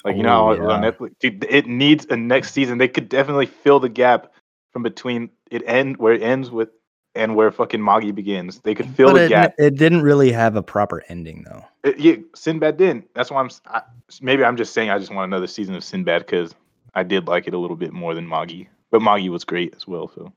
Like 0.03 0.17
you 0.17 0.23
know 0.23 0.49
Oh, 0.51 0.57
how 0.57 0.69
on. 0.71 0.81
Netflix, 0.81 1.13
dude, 1.19 1.45
it 1.49 1.67
needs 1.67 2.05
a 2.09 2.17
next 2.17 2.51
season. 2.53 2.77
They 2.77 2.87
could 2.87 3.09
definitely 3.09 3.45
fill 3.45 3.79
the 3.79 3.89
gap 3.89 4.31
from 4.71 4.83
between 4.83 5.29
it 5.51 5.63
end 5.65 5.97
where 5.97 6.13
it 6.13 6.21
ends 6.21 6.51
with 6.51 6.69
and 7.15 7.35
where 7.35 7.51
fucking 7.51 7.81
Magi 7.83 8.11
begins. 8.11 8.59
They 8.59 8.73
could 8.75 8.87
fill 8.87 9.09
but 9.09 9.19
the 9.19 9.25
it, 9.25 9.29
gap. 9.29 9.53
it 9.59 9.75
didn't 9.77 10.01
really 10.01 10.31
have 10.31 10.55
a 10.55 10.63
proper 10.63 11.03
ending 11.09 11.45
though. 11.47 11.63
It, 11.83 11.99
yeah, 11.99 12.15
Sinbad 12.35 12.77
didn't. 12.77 13.07
That's 13.13 13.31
why 13.31 13.39
I'm. 13.39 13.45
s- 13.47 13.61
I, 13.67 13.81
maybe 14.21 14.43
I'm 14.43 14.57
just 14.57 14.73
saying 14.73 14.89
I 14.89 14.97
just 14.99 15.13
want 15.13 15.29
another 15.29 15.47
season 15.47 15.75
of 15.75 15.83
Sinbad 15.83 16.25
because 16.25 16.53
I 16.95 17.03
did 17.03 17.27
like 17.27 17.47
it 17.47 17.53
a 17.53 17.57
little 17.57 17.77
bit 17.77 17.93
more 17.93 18.13
than 18.15 18.27
Magi, 18.27 18.63
but 18.91 19.01
Magi 19.01 19.29
was 19.29 19.43
great 19.45 19.73
as 19.75 19.87
well. 19.87 20.11
So 20.13 20.33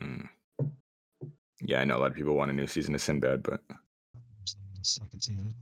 Mm. 0.00 0.28
Yeah, 1.62 1.80
I 1.80 1.84
know 1.84 1.96
a 1.96 2.00
lot 2.00 2.10
of 2.10 2.16
people 2.16 2.34
want 2.34 2.50
a 2.50 2.54
new 2.54 2.66
season 2.66 2.94
of 2.94 3.00
Sinbad, 3.00 3.42
but 3.42 3.60
Second 4.82 5.20
season. 5.22 5.54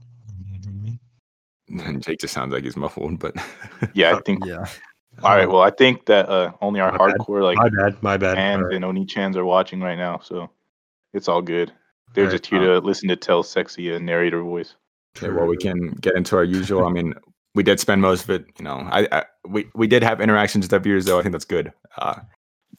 Am 0.67 0.83
I 0.85 0.99
dreaming? 1.67 2.01
Jake 2.01 2.19
just 2.19 2.33
sounds 2.33 2.53
like 2.53 2.63
he's 2.63 2.77
muffled. 2.77 3.19
But 3.19 3.35
yeah, 3.93 4.15
I 4.15 4.21
think. 4.21 4.45
Yeah. 4.45 4.65
All 5.23 5.35
right. 5.35 5.45
Oh, 5.47 5.51
Well, 5.53 5.61
I 5.61 5.69
think 5.69 6.05
that 6.07 6.27
uh, 6.27 6.51
only 6.61 6.79
our 6.79 6.91
My 6.91 6.97
bad. 7.09 7.17
hardcore 7.19 7.43
like 7.43 7.57
my 7.57 7.69
bad. 7.69 8.01
My 8.03 8.17
bad. 8.17 8.35
fans 8.35 8.59
Alright. 8.61 8.75
and 8.75 8.85
Oni 8.85 9.05
Chans 9.05 9.37
are 9.37 9.45
watching 9.45 9.79
right 9.79 9.97
now, 9.97 10.19
so 10.23 10.49
it's 11.13 11.27
all 11.27 11.41
good. 11.41 11.71
They're 12.15 12.25
Alright, 12.25 12.41
just 12.41 12.49
here 12.49 12.59
to 12.59 12.79
listen 12.79 13.09
to 13.09 13.15
tell 13.15 13.43
sexy 13.43 13.93
uh, 13.93 13.99
narrator 13.99 14.41
voice. 14.41 14.75
Okay, 15.15 15.29
well, 15.31 15.45
we 15.45 15.57
can 15.57 15.89
get 16.01 16.15
into 16.15 16.35
our 16.35 16.43
usual. 16.43 16.85
I 16.87 16.89
mean, 16.89 17.13
we 17.53 17.61
did 17.61 17.79
spend 17.79 18.01
most 18.01 18.23
of 18.23 18.31
it. 18.31 18.45
You 18.57 18.65
know, 18.65 18.87
I, 18.91 19.07
I 19.11 19.25
we 19.47 19.69
we 19.75 19.85
did 19.85 20.01
have 20.01 20.19
interactions 20.19 20.65
with 20.65 20.73
our 20.73 20.79
viewers, 20.79 21.05
though. 21.05 21.19
I 21.19 21.21
think 21.21 21.33
that's 21.33 21.45
good. 21.45 21.71
Uh, 21.97 22.19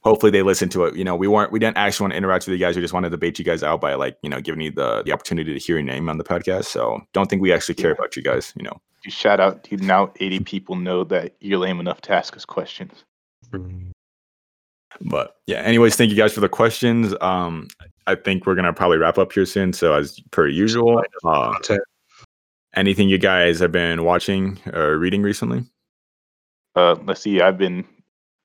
hopefully, 0.05 0.31
they 0.31 0.43
listen 0.43 0.69
to 0.71 0.85
it. 0.85 0.97
You 0.97 1.05
know, 1.05 1.17
we 1.17 1.27
weren't 1.29 1.51
we 1.53 1.59
didn't 1.59 1.77
actually 1.77 2.05
want 2.05 2.13
to 2.13 2.17
interact 2.19 2.47
with 2.47 2.53
you 2.53 2.59
guys. 2.65 2.77
We 2.77 2.83
just 2.83 2.95
wanted 2.95 3.11
to 3.11 3.17
bait 3.19 3.39
you 3.39 3.45
guys 3.45 3.63
out 3.63 3.81
by 3.81 3.95
like 3.95 4.17
you 4.23 4.31
know 4.31 4.41
giving 4.41 4.61
you 4.61 4.71
the 4.71 5.03
the 5.05 5.13
opportunity 5.13 5.53
to 5.53 5.59
hear 5.59 5.77
your 5.77 5.85
name 5.85 6.09
on 6.09 6.19
the 6.19 6.25
podcast. 6.25 6.67
So 6.67 7.01
don't 7.13 7.29
think 7.29 7.43
we 7.43 7.53
actually 7.53 7.75
care 7.77 7.91
Yeah. 7.91 7.97
about 7.99 8.17
you 8.17 8.23
guys. 8.23 8.53
You 8.57 8.63
know, 8.65 8.81
You 9.05 9.11
shout 9.11 9.41
out. 9.41 9.67
Now 9.73 10.13
80 10.21 10.41
people 10.41 10.77
know 10.77 11.05
that 11.05 11.35
you're 11.41 11.59
lame 11.59 11.81
enough 11.81 12.01
to 12.03 12.13
ask 12.13 12.37
us 12.37 12.45
questions. 12.45 13.05
Mm, 13.53 13.91
but 15.03 15.37
yeah. 15.47 15.59
Anyways, 15.63 15.97
thank 15.97 16.11
you 16.11 16.17
guys 16.17 16.33
for 16.33 16.41
the 16.41 16.49
questions. 16.49 17.15
Um, 17.21 17.69
I 18.07 18.15
think 18.15 18.47
we're 18.47 18.55
gonna 18.55 18.73
probably 18.73 18.99
wrap 18.99 19.19
up 19.19 19.33
here 19.33 19.47
soon. 19.47 19.73
So 19.73 19.95
as 19.95 20.21
per 20.31 20.47
usual, 20.47 21.03
uh, 21.25 21.55
anything 22.75 23.09
you 23.09 23.19
guys 23.19 23.61
have 23.61 23.73
been 23.73 24.05
watching 24.05 24.59
or 24.73 24.99
reading 24.99 25.23
recently? 25.23 25.65
Uh, 26.77 26.97
let's 27.05 27.21
see. 27.21 27.41
I've 27.41 27.57
been 27.57 27.85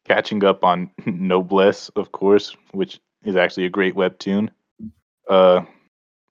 catching 0.10 0.44
up 0.44 0.64
on 0.66 0.90
Noblesse, 1.06 1.90
of 1.96 2.12
course, 2.12 2.58
which 2.72 3.00
is 3.24 3.36
actually 3.38 3.66
a 3.66 3.70
great 3.70 3.96
webtoon. 3.96 4.50
Uh, 5.30 5.62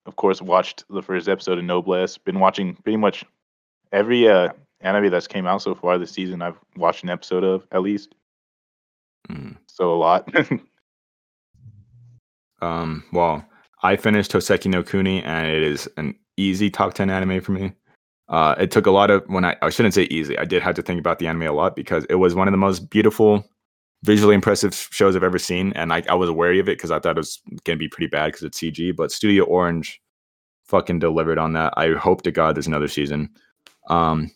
of 0.05 0.17
course, 0.17 0.43
watched 0.43 0.85
the 0.91 1.03
first 1.03 1.29
episode 1.29 1.59
of 1.59 1.65
Noblesse. 1.65 2.19
Been 2.19 2.41
watching 2.41 2.75
pretty 2.75 2.97
much 2.97 3.25
every 3.93 4.29
uh, 4.29 4.49
anime 4.81 5.11
that's 5.11 5.27
came 5.29 5.47
out 5.47 5.63
so 5.63 5.75
far 5.75 5.97
this 5.99 6.11
season. 6.11 6.43
I've 6.43 6.59
watched 6.77 7.05
an 7.05 7.11
episode 7.11 7.45
of 7.45 7.67
at 7.73 7.83
least, 7.83 8.15
Mm. 9.31 9.57
so 9.67 9.93
a 9.95 9.97
lot. 9.97 10.29
Um, 12.61 13.05
well, 13.13 13.45
I 13.85 13.95
finished 13.97 14.33
Houseki 14.33 14.67
no 14.67 14.83
Kuni, 14.83 15.23
and 15.23 15.47
it 15.47 15.63
is 15.63 15.89
an 15.97 16.15
easy 16.37 16.71
top 16.71 16.95
ten 16.95 17.09
anime 17.09 17.41
for 17.41 17.53
me. 17.53 17.73
Uh, 18.29 18.57
it 18.59 18.73
took 18.73 18.87
a 18.87 18.91
lot 18.91 19.11
of 19.11 19.25
when 19.29 19.45
I 19.45 19.55
I 19.63 19.71
shouldn't 19.71 19.95
say 19.95 20.05
easy. 20.11 20.37
I 20.37 20.45
did 20.45 20.63
have 20.63 20.75
to 20.75 20.83
think 20.83 20.99
about 20.99 21.21
the 21.21 21.29
anime 21.29 21.43
a 21.43 21.53
lot 21.53 21.77
because 21.77 22.05
it 22.11 22.17
was 22.17 22.35
one 22.35 22.49
of 22.49 22.53
the 22.53 22.59
most 22.59 22.91
beautiful, 22.91 23.45
visually 24.03 24.35
impressive 24.35 24.75
shows 24.91 25.17
I've 25.17 25.23
ever 25.23 25.39
seen, 25.39 25.73
and 25.75 25.93
I, 25.93 26.03
I 26.09 26.15
was 26.15 26.31
wary 26.31 26.59
of 26.59 26.69
it 26.69 26.79
because 26.79 26.91
I 26.91 26.99
thought 26.99 27.17
it 27.17 27.21
was 27.21 27.41
gonna 27.65 27.77
be 27.77 27.89
pretty 27.89 28.09
bad 28.09 28.27
because 28.29 28.43
it's 28.43 28.59
CG. 28.61 28.95
But 28.95 29.13
Studio 29.13 29.45
Orange 29.45 30.01
fucking 30.65 30.99
delivered 30.99 31.39
on 31.39 31.55
that. 31.55 31.75
I 31.77 31.93
hope 31.93 32.23
to 32.23 32.31
God 32.31 32.57
there's 32.57 32.67
another 32.67 32.89
season. 32.89 33.31
Um, 33.89 34.31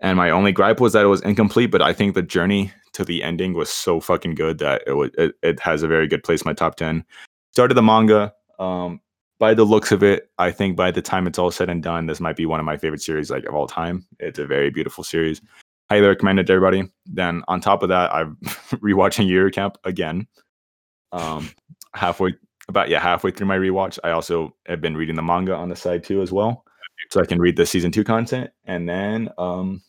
and 0.00 0.16
my 0.16 0.30
only 0.30 0.52
gripe 0.52 0.80
was 0.80 0.92
that 0.92 1.04
it 1.04 1.08
was 1.08 1.22
incomplete, 1.22 1.70
but 1.70 1.82
I 1.82 1.92
think 1.92 2.14
the 2.14 2.22
journey 2.22 2.72
to 2.92 3.04
the 3.04 3.22
ending 3.22 3.54
was 3.54 3.70
so 3.70 4.00
fucking 4.00 4.34
good 4.34 4.58
that 4.58 4.82
it 4.86 4.94
would 4.94 5.14
it, 5.18 5.34
it 5.42 5.60
has 5.60 5.82
a 5.82 5.88
very 5.88 6.06
good 6.06 6.22
place 6.22 6.42
in 6.42 6.48
my 6.48 6.54
top 6.54 6.76
ten 6.76 7.04
started 7.56 7.72
the 7.72 7.82
manga. 7.82 8.34
Um, 8.58 9.00
by 9.38 9.54
the 9.54 9.64
looks 9.64 9.90
of 9.90 10.02
it, 10.02 10.30
I 10.36 10.50
think 10.50 10.76
by 10.76 10.90
the 10.90 11.00
time 11.00 11.26
it's 11.26 11.38
all 11.38 11.50
said 11.50 11.70
and 11.70 11.82
done, 11.82 12.04
this 12.04 12.20
might 12.20 12.36
be 12.36 12.44
one 12.44 12.60
of 12.60 12.66
my 12.66 12.76
favorite 12.76 13.00
series 13.00 13.30
like 13.30 13.46
of 13.46 13.54
all 13.54 13.66
time. 13.66 14.06
It's 14.18 14.38
a 14.38 14.46
very 14.46 14.68
beautiful 14.68 15.02
series. 15.02 15.40
Highly 15.88 16.06
recommend 16.08 16.40
it 16.40 16.46
to 16.48 16.52
everybody. 16.52 16.90
Then 17.06 17.42
on 17.48 17.60
top 17.60 17.82
of 17.82 17.88
that, 17.90 18.12
I'm 18.12 18.36
rewatching 18.82 19.28
Yuru 19.28 19.52
Camp 19.52 19.78
again. 19.84 20.26
Um, 21.12 21.48
halfway 21.94 22.34
about 22.68 22.88
yeah 22.88 23.00
halfway 23.00 23.30
through 23.30 23.46
my 23.46 23.56
rewatch, 23.56 23.98
I 24.02 24.10
also 24.10 24.54
have 24.66 24.80
been 24.80 24.96
reading 24.96 25.14
the 25.16 25.22
manga 25.22 25.54
on 25.54 25.68
the 25.68 25.76
side 25.76 26.02
too 26.04 26.22
as 26.22 26.32
well, 26.32 26.64
so 27.10 27.20
I 27.20 27.26
can 27.26 27.38
read 27.38 27.56
the 27.56 27.66
season 27.66 27.92
two 27.92 28.04
content. 28.04 28.50
And 28.64 28.88
then 28.88 29.28
um, 29.38 29.82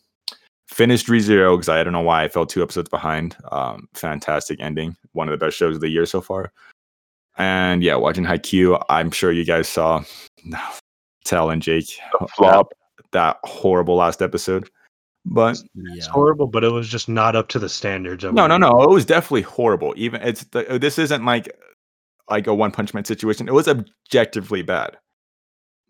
finished 0.68 1.08
ReZero 1.08 1.56
because 1.56 1.68
I 1.68 1.82
don't 1.82 1.92
know 1.92 2.00
why 2.00 2.22
I 2.22 2.28
fell 2.28 2.46
two 2.46 2.62
episodes 2.62 2.88
behind. 2.88 3.36
Um, 3.50 3.88
fantastic 3.94 4.60
ending, 4.60 4.96
one 5.12 5.28
of 5.28 5.32
the 5.38 5.44
best 5.44 5.56
shows 5.56 5.74
of 5.74 5.80
the 5.80 5.88
year 5.88 6.06
so 6.06 6.20
far. 6.20 6.52
And 7.36 7.82
yeah, 7.82 7.96
watching 7.96 8.24
Haikyuu, 8.24 8.82
I'm 8.88 9.10
sure 9.10 9.32
you 9.32 9.44
guys 9.44 9.68
saw 9.68 10.02
Tell 11.24 11.50
and 11.50 11.60
Jake 11.60 11.98
A 12.20 12.28
flop. 12.28 12.72
that 13.12 13.38
horrible 13.44 13.96
last 13.96 14.22
episode. 14.22 14.70
But 15.30 15.50
It's 15.52 15.64
Yeah. 16.06 16.12
horrible, 16.12 16.46
but 16.46 16.64
it 16.64 16.72
was 16.72 16.88
just 16.88 17.08
not 17.08 17.36
up 17.36 17.48
to 17.48 17.58
the 17.58 17.68
standards. 17.68 18.24
Of 18.24 18.34
no, 18.34 18.46
no, 18.46 18.56
no, 18.56 18.82
it 18.82 18.90
was 18.90 19.04
definitely 19.04 19.42
horrible. 19.42 19.92
Even 19.96 20.22
it's 20.22 20.44
the, 20.44 20.68
uh, 20.74 20.78
this 20.78 20.98
isn't 20.98 21.24
like 21.24 21.54
like 22.30 22.46
a 22.46 22.54
One 22.54 22.70
Punch 22.70 22.94
Man 22.94 23.04
situation. 23.04 23.48
It 23.48 23.54
was 23.54 23.68
objectively 23.68 24.62
bad. 24.62 24.96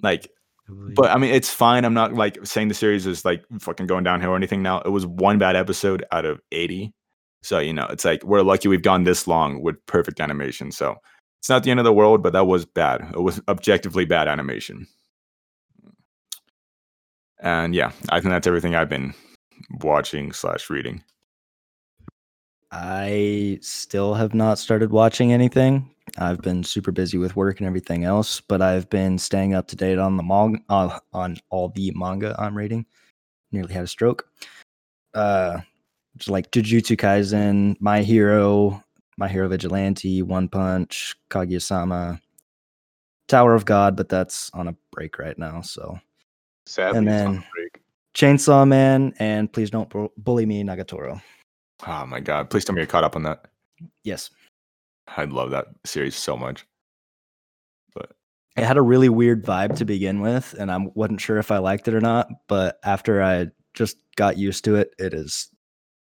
Like, 0.03 0.28
but 0.68 1.11
I 1.11 1.18
mean, 1.18 1.32
it's 1.32 1.51
fine. 1.51 1.84
I'm 1.84 1.95
not 1.95 2.14
like 2.14 2.39
saying 2.45 2.68
the 2.68 2.74
series 2.74 3.07
is 3.07 3.24
like 3.24 3.45
fucking 3.61 3.86
going 3.86 4.05
downhill 4.05 4.30
or 4.30 4.36
anything. 4.36 4.62
Now 4.62 4.80
it 4.80 4.91
was 4.91 5.07
one 5.07 5.39
bad 5.39 5.57
episode 5.57 6.05
out 6.12 6.24
of 6.24 6.41
eighty. 6.53 6.93
So 7.43 7.61
you 7.61 7.72
know, 7.72 7.86
it's 7.86 8.05
like 8.05 8.24
we're 8.24 8.43
lucky 8.43 8.68
we've 8.68 8.82
gone 8.82 9.05
this 9.05 9.26
long 9.28 9.62
with 9.62 9.76
perfect 9.86 10.20
animation. 10.20 10.72
So 10.72 10.97
it's 11.41 11.49
not 11.49 11.62
the 11.62 11.70
end 11.70 11.80
of 11.80 11.84
the 11.84 11.93
world, 11.93 12.22
but 12.22 12.32
that 12.32 12.47
was 12.47 12.64
bad. 12.64 13.03
It 13.14 13.20
was 13.20 13.41
objectively 13.49 14.05
bad 14.05 14.26
animation. 14.26 14.86
And 17.41 17.74
yeah, 17.74 17.93
I 18.09 18.20
think 18.20 18.32
that's 18.32 18.49
everything 18.49 18.74
I've 18.74 18.89
been 18.89 19.14
watching 19.80 20.32
slash 20.32 20.70
reading. 20.70 21.02
I 22.70 23.59
still 23.62 24.14
have 24.14 24.34
not 24.34 24.59
started 24.59 24.90
watching 24.90 25.32
anything. 25.32 25.90
I've 26.18 26.40
been 26.40 26.62
super 26.64 26.92
busy 26.92 27.16
with 27.18 27.36
work 27.36 27.61
and 27.61 27.66
everything 27.66 28.04
else, 28.04 28.40
but 28.40 28.61
I've 28.61 28.88
been 28.90 29.18
staying 29.18 29.54
up 29.54 29.68
to 29.68 29.76
date 29.76 29.98
on 29.98 30.16
the 30.16 30.22
manga 30.22 30.59
uh, 30.68 30.98
on 31.12 31.36
all 31.50 31.68
the 31.70 31.92
manga 31.94 32.34
I'm 32.38 32.56
reading. 32.56 32.84
Nearly 33.52 33.72
had 33.72 33.84
a 33.84 33.88
stroke. 33.88 34.28
Uh, 35.14 35.61
just 36.18 36.28
like 36.30 36.50
Jujutsu 36.50 36.96
Kaisen, 36.96 37.76
My 37.80 38.02
Hero, 38.02 38.82
My 39.16 39.28
Hero 39.28 39.48
Vigilante, 39.48 40.22
One 40.22 40.48
Punch, 40.48 41.16
Kaguya-sama, 41.30 42.20
Tower 43.28 43.54
of 43.54 43.64
God, 43.64 43.96
but 43.96 44.09
that's 44.09 44.50
on 44.52 44.68
a 44.68 44.76
break 44.92 45.18
right 45.18 45.38
now. 45.38 45.61
So 45.62 45.98
Sadly, 46.66 46.98
and 46.98 47.09
it's 47.09 47.26
on 47.26 47.34
then- 47.34 47.44
break. 47.54 47.67
Chainsaw 48.18 48.66
Man, 48.66 49.14
and 49.20 49.52
please 49.52 49.70
don't 49.70 49.88
bu- 49.88 50.10
bully 50.16 50.44
me, 50.44 50.64
Nagatoro. 50.64 51.22
Oh 51.86 52.06
my 52.06 52.18
god! 52.18 52.50
Please 52.50 52.64
tell 52.64 52.74
me 52.74 52.80
you're 52.80 52.86
caught 52.86 53.04
up 53.04 53.14
on 53.14 53.22
that. 53.22 53.46
Yes. 54.02 54.30
I 55.16 55.24
love 55.24 55.50
that 55.52 55.66
series 55.84 56.16
so 56.16 56.36
much. 56.36 56.66
But 57.94 58.10
it 58.56 58.64
had 58.64 58.76
a 58.76 58.82
really 58.82 59.08
weird 59.08 59.44
vibe 59.44 59.76
to 59.76 59.84
begin 59.84 60.20
with, 60.20 60.54
and 60.58 60.70
I 60.70 60.78
wasn't 60.94 61.20
sure 61.20 61.38
if 61.38 61.52
I 61.52 61.58
liked 61.58 61.86
it 61.86 61.94
or 61.94 62.00
not. 62.00 62.28
But 62.48 62.80
after 62.84 63.22
I 63.22 63.46
just 63.74 63.96
got 64.16 64.36
used 64.36 64.64
to 64.64 64.74
it, 64.74 64.90
it 64.98 65.14
is. 65.14 65.48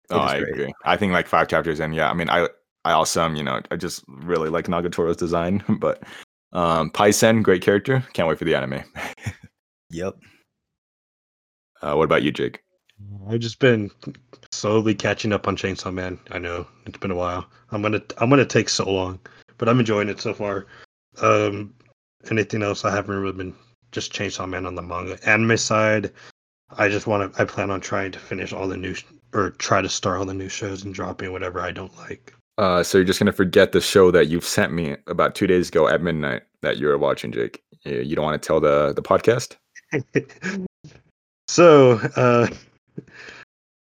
it 0.09 0.15
oh, 0.15 0.25
is 0.25 0.31
I 0.31 0.39
great. 0.39 0.53
agree. 0.53 0.75
I 0.85 0.97
think 0.97 1.13
like 1.13 1.27
five 1.27 1.49
chapters 1.49 1.81
in, 1.81 1.93
yeah. 1.93 2.09
I 2.09 2.15
mean, 2.15 2.31
I 2.31 2.49
I 2.85 2.93
also 2.93 3.29
you 3.31 3.43
know 3.43 3.61
I 3.73 3.77
just 3.77 4.05
really 4.07 4.49
like 4.49 4.67
Nagatoro's 4.67 5.17
design, 5.17 5.65
but 5.81 6.05
um, 6.53 6.91
Paisen, 6.91 7.43
great 7.43 7.63
character. 7.63 8.05
Can't 8.13 8.29
wait 8.29 8.39
for 8.39 8.45
the 8.45 8.55
anime. 8.55 8.85
Yep. 9.91 10.17
Uh, 11.83 11.95
what 11.95 12.05
about 12.05 12.23
you, 12.23 12.33
Jake? 12.33 12.63
I've 13.29 13.41
just 13.41 13.59
been 13.59 13.91
slowly 14.53 14.95
catching 14.95 15.33
up 15.33 15.47
on 15.47 15.57
Chainsaw 15.57 15.93
Man. 15.93 16.19
I 16.31 16.39
know 16.39 16.67
it's 16.87 16.99
been 16.99 17.11
a 17.11 17.17
while. 17.17 17.47
I'm 17.71 17.83
gonna 17.83 18.03
I'm 18.19 18.31
gonna 18.31 18.47
take 18.47 18.69
so 18.69 18.91
long, 18.91 19.19
but 19.59 19.69
I'm 19.69 19.81
enjoying 19.81 20.09
it 20.09 20.21
so 20.21 20.33
far. 20.33 20.67
Um, 21.21 21.75
anything 22.31 22.63
else? 22.63 22.85
I 22.85 22.95
haven't 22.95 23.15
really 23.15 23.37
been 23.37 23.55
just 23.93 24.13
Chainsaw 24.13 24.49
Man 24.49 24.67
on 24.67 24.75
the 24.75 24.83
manga 24.83 25.19
anime 25.29 25.57
side. 25.57 26.13
I 26.79 26.89
just 26.89 27.07
want 27.07 27.35
to. 27.35 27.43
I 27.43 27.45
plan 27.45 27.71
on 27.71 27.81
trying 27.81 28.13
to 28.13 28.19
finish 28.19 28.53
all 28.53 28.67
the 28.67 28.77
new 28.77 28.95
sh- 28.95 29.05
or 29.35 29.51
try 29.51 29.83
to 29.83 29.89
start 29.89 30.19
all 30.19 30.25
the 30.25 30.35
new 30.35 30.49
shows 30.49 30.85
and 30.85 30.95
dropping 30.95 31.33
whatever 31.33 31.61
I 31.61 31.73
don't 31.73 31.97
like. 31.99 32.33
Uh, 32.59 32.83
so 32.83 32.97
you're 32.97 33.05
just 33.05 33.19
gonna 33.19 33.33
forget 33.33 33.73
the 33.73 33.81
show 33.81 34.11
that 34.11 34.29
you've 34.29 34.45
sent 34.45 34.73
me 34.73 34.97
about 35.07 35.35
two 35.35 35.47
days 35.47 35.69
ago 35.69 35.89
at 35.89 36.01
midnight 36.03 36.43
that 36.63 36.79
you 36.79 36.87
were 36.87 36.99
watching, 36.99 37.31
Jake. 37.31 37.63
You 37.85 38.01
you 38.01 38.17
don't 38.17 38.25
want 38.25 38.41
to 38.41 38.47
tell 38.47 38.61
the 38.61 38.95
the 38.95 39.03
podcast? 39.03 39.57
so 41.49 41.93
uh 42.17 42.49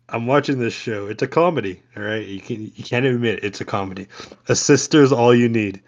I'm 0.10 0.28
watching 0.28 0.60
this 0.60 0.74
show. 0.76 1.08
It's 1.08 1.24
a 1.24 1.28
comedy. 1.28 1.82
All 1.98 2.04
right, 2.04 2.26
you 2.28 2.40
can 2.40 2.72
you 2.76 2.84
can't 2.84 3.06
admit 3.06 3.44
it's 3.44 3.62
a 3.62 3.66
comedy. 3.66 4.08
A 4.48 4.56
sister's 4.56 5.12
all 5.12 5.34
you 5.34 5.50
need. 5.50 5.82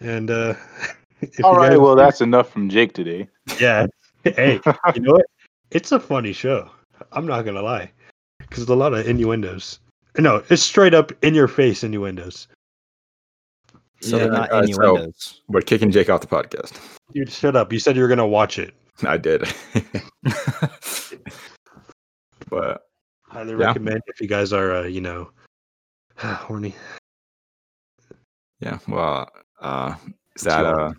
And 0.00 0.30
uh 0.30 0.54
if 1.20 1.44
All 1.44 1.52
you 1.54 1.58
right, 1.58 1.68
guys- 1.70 1.78
well 1.78 1.94
that's 1.96 2.20
enough 2.20 2.50
from 2.50 2.68
Jake 2.68 2.92
today. 2.94 3.28
yeah. 3.60 3.86
Hey, 4.24 4.60
you 4.94 5.00
know 5.02 5.14
what? 5.14 5.26
It's 5.72 5.90
a 5.90 5.98
funny 5.98 6.32
show. 6.32 6.70
I'm 7.10 7.26
not 7.26 7.42
gonna 7.42 7.60
lie, 7.62 7.90
because 8.38 8.58
there's 8.66 8.68
a 8.68 8.76
lot 8.76 8.94
of 8.94 9.04
innuendos. 9.08 9.80
No, 10.16 10.44
it's 10.48 10.62
straight 10.62 10.94
up 10.94 11.10
in 11.24 11.34
your 11.34 11.48
face 11.48 11.82
innuendos. 11.82 12.46
So 14.00 14.16
Yeah, 14.18 14.22
they're 14.22 14.32
not 14.32 14.52
uh, 14.52 14.64
so- 14.68 14.72
innuendos. 14.96 15.40
We're 15.48 15.62
kicking 15.62 15.90
Jake 15.90 16.08
off 16.08 16.20
the 16.20 16.28
podcast. 16.28 16.78
Dude, 17.12 17.32
shut 17.32 17.56
up. 17.56 17.72
You 17.72 17.80
said 17.80 17.96
you 17.96 18.02
were 18.02 18.08
gonna 18.08 18.24
watch 18.28 18.60
it. 18.60 18.74
I 19.02 19.16
did. 19.16 19.42
But 22.52 22.86
Highly 23.28 23.52
Yeah. 23.52 23.68
recommend 23.68 24.02
if 24.08 24.20
you 24.20 24.28
guys 24.28 24.52
are, 24.52 24.72
uh, 24.76 24.82
you 24.82 25.00
know, 25.00 25.30
horny. 26.18 26.74
yeah, 28.60 28.78
well, 28.86 29.26
uh, 29.62 29.94
is 30.36 30.42
that 30.42 30.66
uh, 30.66 30.92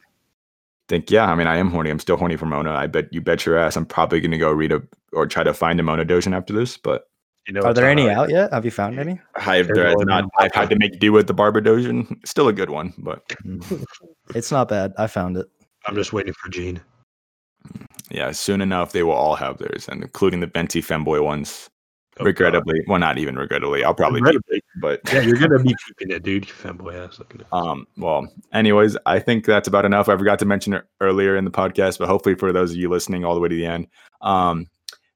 think 0.90 1.12
yeah. 1.12 1.26
I 1.32 1.36
mean, 1.36 1.46
I 1.46 1.58
am 1.58 1.70
horny. 1.70 1.92
I'm 1.92 2.00
still 2.00 2.18
horny 2.18 2.38
for 2.38 2.48
Mona. 2.48 2.72
I 2.72 2.88
bet 2.88 3.14
you 3.14 3.22
bet 3.22 3.46
your 3.46 3.56
ass. 3.58 3.76
I'm 3.78 3.86
probably 3.86 4.20
gonna 4.20 4.40
go 4.40 4.52
read 4.52 4.72
a 4.72 4.82
or 5.12 5.28
try 5.28 5.44
to 5.44 5.54
find 5.54 5.80
a 5.80 5.84
Mona 5.84 6.04
Dojin 6.06 6.36
after 6.36 6.54
this. 6.54 6.76
But 6.76 7.08
You 7.46 7.54
know, 7.54 7.62
Are 7.62 7.74
there 7.74 7.88
any 7.88 8.10
out 8.10 8.30
yet? 8.32 8.52
Have 8.52 8.66
you 8.66 8.72
found 8.72 9.00
any? 9.00 9.22
I've 9.36 9.68
there 9.68 9.90
has 9.90 9.96
not. 10.00 10.26
I've 10.40 10.56
had 10.56 10.72
to 10.72 10.76
make 10.76 11.00
do 11.00 11.12
with 11.12 11.28
the 11.28 11.36
Barbara 11.36 11.62
Dojin. 11.62 12.18
Still 12.26 12.48
a 12.48 12.54
good 12.54 12.72
one, 12.72 12.94
but 12.98 13.32
It's 14.34 14.52
not 14.52 14.70
bad. 14.70 14.94
I 14.98 15.06
found 15.06 15.38
it. 15.38 15.46
I'm 15.86 15.94
just 15.94 16.14
waiting 16.14 16.34
for 16.34 16.50
Jean. 16.50 16.82
Yeah, 18.12 18.32
soon 18.32 18.62
enough 18.62 18.92
they 18.92 19.04
will 19.04 19.14
all 19.14 19.36
have 19.36 19.58
theirs, 19.58 19.88
and 19.90 20.02
including 20.04 20.40
the 20.40 20.48
Venti 20.48 20.82
femboy 20.82 21.24
ones. 21.24 21.70
Oh, 22.18 22.26
God. 22.26 22.26
regrettably, 22.28 22.80
well, 22.88 23.00
not 23.00 23.18
even 23.18 23.36
regrettably. 23.38 23.84
I'll 23.84 23.96
probably 23.96 24.22
be, 24.22 24.26
Regrettably. 24.28 24.62
but 24.80 25.02
Yeah, 25.12 25.22
you're 25.22 25.36
gonna 25.36 25.58
be 25.58 25.74
keeping 25.88 26.16
it, 26.16 26.22
dude. 26.22 26.46
You 26.46 26.54
fanboy 26.54 26.94
ass. 26.94 27.18
Looking 27.18 27.42
at. 27.42 27.48
Um, 27.52 27.88
well, 27.98 28.28
anyways, 28.54 28.96
I 29.08 29.18
think 29.18 29.46
that's 29.46 29.68
about 29.68 29.84
enough. 29.84 30.10
I 30.10 30.16
forgot 30.16 30.38
to 30.40 30.46
mention 30.46 30.74
it 30.74 30.84
earlier 31.02 31.36
in 31.36 31.44
the 31.44 31.50
podcast, 31.50 31.98
but 31.98 32.08
hopefully 32.08 32.36
for 32.36 32.54
those 32.54 32.70
of 32.70 32.78
you 32.78 32.88
listening 32.88 33.26
all 33.26 33.34
the 33.34 33.42
way 33.42 33.50
to 33.50 33.56
the 33.56 33.66
end, 33.66 33.88
um, 34.22 34.68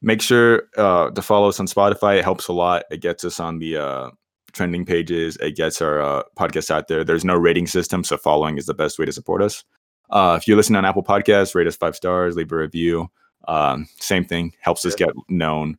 make 0.01 0.23
sure 0.23 0.63
uh, 0.75 1.11
to 1.11 1.21
follow 1.21 1.49
us 1.49 1.59
on 1.59 1.67
Spotify. 1.67 2.17
It 2.17 2.23
helps 2.23 2.47
a 2.47 2.53
lot. 2.53 2.85
It 2.89 3.01
gets 3.01 3.23
us 3.23 3.39
on 3.39 3.59
the 3.59 3.77
uh, 3.77 4.09
trending 4.53 4.83
pages. 4.83 5.37
It 5.37 5.55
gets 5.55 5.83
our 5.83 6.01
uh, 6.01 6.23
podcast 6.35 6.71
out 6.71 6.87
there. 6.87 7.03
There's 7.03 7.23
no 7.25 7.35
rating 7.35 7.67
system, 7.67 8.03
so 8.03 8.17
following 8.17 8.57
is 8.57 8.65
the 8.65 8.73
best 8.73 8.97
way 8.97 9.05
to 9.05 9.13
support 9.13 9.43
us. 9.43 9.63
Uh, 10.09 10.37
if 10.39 10.47
you're 10.47 10.57
listening 10.57 10.77
on 10.77 10.85
Apple 10.85 11.03
Podcasts, 11.03 11.55
rate 11.55 11.67
us 11.67 11.75
five 11.75 11.95
stars, 11.95 12.35
leave 12.35 12.51
a 12.51 12.55
review. 12.55 13.09
Um, 13.47 13.87
same 13.99 14.25
thing 14.25 14.53
helps 14.59 14.85
us 14.85 14.95
get 14.95 15.09
known, 15.29 15.77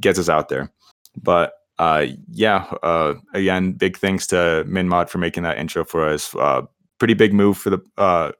gets 0.00 0.18
us 0.18 0.28
out 0.28 0.48
there. 0.48 0.72
But 1.20 1.54
uh, 1.78 2.06
yeah, 2.30 2.72
uh, 2.82 3.14
again, 3.34 3.72
big 3.72 3.96
thanks 3.96 4.26
to 4.28 4.64
Minmod 4.68 5.08
for 5.08 5.18
making 5.18 5.44
that 5.44 5.58
intro 5.58 5.84
for 5.84 6.06
us. 6.08 6.34
Uh, 6.34 6.62
pretty 6.98 7.14
big 7.14 7.32
move 7.32 7.56
for 7.58 7.70
the 7.70 7.80
uh, 7.96 8.32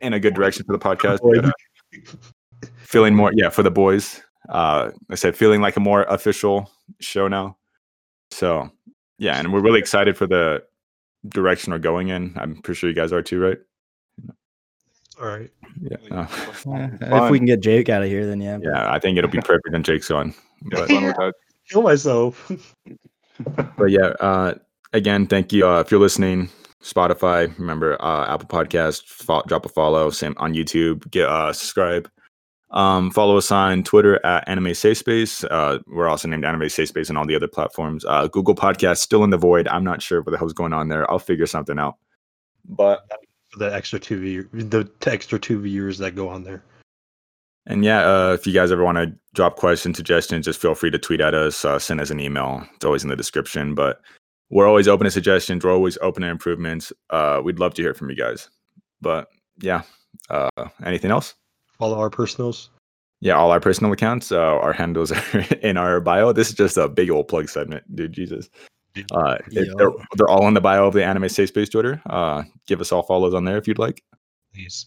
in 0.00 0.12
a 0.12 0.20
good 0.20 0.34
direction 0.34 0.64
for 0.64 0.72
the 0.72 0.78
podcast. 0.78 1.20
But, 1.22 1.46
uh, 1.46 2.26
feeling 2.78 3.14
more, 3.14 3.32
yeah, 3.34 3.48
for 3.48 3.62
the 3.62 3.70
boys. 3.70 4.22
Uh, 4.48 4.90
I 5.10 5.14
said 5.14 5.36
feeling 5.36 5.60
like 5.60 5.76
a 5.76 5.80
more 5.80 6.02
official 6.04 6.70
show 7.00 7.28
now. 7.28 7.56
So 8.30 8.70
yeah, 9.18 9.38
and 9.38 9.52
we're 9.52 9.62
really 9.62 9.80
excited 9.80 10.16
for 10.16 10.26
the 10.26 10.62
direction 11.28 11.72
we're 11.72 11.78
going 11.78 12.08
in. 12.08 12.34
I'm 12.36 12.60
pretty 12.62 12.78
sure 12.78 12.88
you 12.88 12.94
guys 12.94 13.12
are 13.12 13.22
too, 13.22 13.40
right? 13.40 13.58
All 15.20 15.26
right. 15.26 15.50
Yeah. 15.80 15.96
Uh, 16.10 16.26
if 17.24 17.30
we 17.30 17.38
can 17.38 17.46
get 17.46 17.60
Jake 17.60 17.88
out 17.88 18.02
of 18.02 18.08
here, 18.08 18.26
then 18.26 18.40
yeah. 18.40 18.58
yeah, 18.62 18.92
I 18.92 18.98
think 18.98 19.16
it'll 19.16 19.30
be 19.30 19.40
perfect 19.40 19.72
when 19.72 19.82
Jake's 19.82 20.10
on. 20.10 20.34
But, 20.70 20.88
Fun 20.88 21.04
without- 21.04 21.34
Kill 21.68 21.82
myself. 21.82 22.50
but 23.76 23.90
yeah, 23.90 24.14
uh, 24.20 24.54
again, 24.92 25.26
thank 25.26 25.52
you. 25.52 25.68
Uh, 25.68 25.80
if 25.80 25.90
you're 25.90 26.00
listening, 26.00 26.48
Spotify, 26.82 27.56
remember 27.58 28.00
uh, 28.02 28.32
Apple 28.32 28.48
Podcast, 28.48 29.04
fo- 29.04 29.42
drop 29.46 29.66
a 29.66 29.68
follow. 29.68 30.08
Same 30.10 30.34
on 30.38 30.54
YouTube, 30.54 31.10
get 31.10 31.28
uh, 31.28 31.52
subscribe. 31.52 32.08
Um, 32.70 33.10
follow 33.10 33.36
us 33.36 33.50
on 33.50 33.82
Twitter 33.84 34.24
at 34.24 34.48
Anime 34.48 34.74
Safe 34.74 34.96
Space. 34.98 35.44
Uh, 35.44 35.78
we're 35.86 36.08
also 36.08 36.28
named 36.28 36.44
Anime 36.44 36.68
Safe 36.68 36.88
Space 36.88 37.10
on 37.10 37.16
all 37.16 37.26
the 37.26 37.34
other 37.36 37.48
platforms. 37.48 38.04
Uh, 38.04 38.28
Google 38.28 38.54
Podcast 38.54 38.98
still 38.98 39.24
in 39.24 39.30
the 39.30 39.36
void. 39.36 39.68
I'm 39.68 39.84
not 39.84 40.02
sure 40.02 40.22
what 40.22 40.30
the 40.30 40.38
hell's 40.38 40.52
going 40.52 40.72
on 40.72 40.88
there. 40.88 41.08
I'll 41.10 41.18
figure 41.18 41.46
something 41.46 41.78
out. 41.78 41.96
But 42.64 43.00
For 43.56 43.60
the 43.60 43.74
extra 43.74 43.98
two 43.98 44.20
view, 44.20 44.48
the 44.52 44.88
extra 45.06 45.38
two 45.38 45.60
viewers 45.60 45.98
that 45.98 46.14
go 46.14 46.28
on 46.28 46.44
there. 46.44 46.62
And 47.66 47.84
yeah, 47.84 48.06
uh, 48.06 48.32
if 48.32 48.46
you 48.46 48.52
guys 48.52 48.70
ever 48.70 48.84
want 48.84 48.98
to 48.98 49.12
drop 49.34 49.56
questions, 49.56 49.96
suggestions, 49.96 50.44
just 50.44 50.60
feel 50.60 50.74
free 50.74 50.90
to 50.90 50.98
tweet 50.98 51.20
at 51.20 51.34
us, 51.34 51.64
uh, 51.64 51.78
send 51.78 52.00
us 52.00 52.10
an 52.10 52.20
email. 52.20 52.66
It's 52.74 52.84
always 52.84 53.02
in 53.02 53.08
the 53.08 53.16
description. 53.16 53.74
But 53.74 54.00
we're 54.50 54.68
always 54.68 54.86
open 54.86 55.04
to 55.06 55.10
suggestions. 55.10 55.64
We're 55.64 55.72
always 55.72 55.98
open 56.00 56.22
to 56.22 56.28
improvements. 56.28 56.92
Uh, 57.10 57.40
we'd 57.42 57.58
love 57.58 57.74
to 57.74 57.82
hear 57.82 57.94
from 57.94 58.10
you 58.10 58.16
guys. 58.16 58.48
But 59.00 59.28
yeah, 59.58 59.82
uh, 60.30 60.48
anything 60.84 61.10
else? 61.10 61.34
Follow 61.78 61.98
our 61.98 62.10
personals. 62.10 62.70
Yeah, 63.20 63.34
all 63.34 63.50
our 63.50 63.60
personal 63.60 63.92
accounts, 63.92 64.30
uh, 64.30 64.38
our 64.38 64.72
handles 64.72 65.10
are 65.34 65.40
in 65.62 65.76
our 65.76 66.00
bio. 66.00 66.32
This 66.32 66.50
is 66.50 66.54
just 66.54 66.76
a 66.76 66.88
big 66.88 67.10
old 67.10 67.28
plug 67.28 67.48
segment, 67.48 67.84
dude. 67.96 68.12
Jesus. 68.12 68.48
Uh, 69.12 69.36
it- 69.50 69.76
they're, 69.76 69.90
they're 70.16 70.28
all 70.28 70.46
in 70.48 70.54
the 70.54 70.60
bio 70.60 70.86
of 70.86 70.94
the 70.94 71.04
Anime 71.04 71.28
Safe 71.28 71.48
Space 71.48 71.68
Twitter. 71.68 72.00
Uh, 72.06 72.42
give 72.66 72.80
us 72.80 72.92
all 72.92 73.02
follows 73.02 73.34
on 73.34 73.44
there 73.44 73.56
if 73.58 73.66
you'd 73.68 73.78
like. 73.78 74.02
Please. 74.54 74.86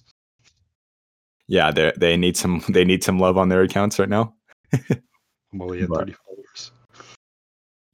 Yeah, 1.48 1.72
they 1.72 1.92
they 1.98 2.16
need 2.18 2.38
some 2.38 2.64
they 2.70 2.86
need 2.86 3.04
some 3.04 3.20
love 3.20 3.38
on 3.38 3.50
their 3.50 3.62
accounts 3.64 3.98
right 4.00 4.10
now. 4.10 4.34
I'm 4.74 5.62
only 5.62 5.82
at 5.82 5.90
But- 5.90 6.00
30 6.00 6.14
followers. 6.26 6.72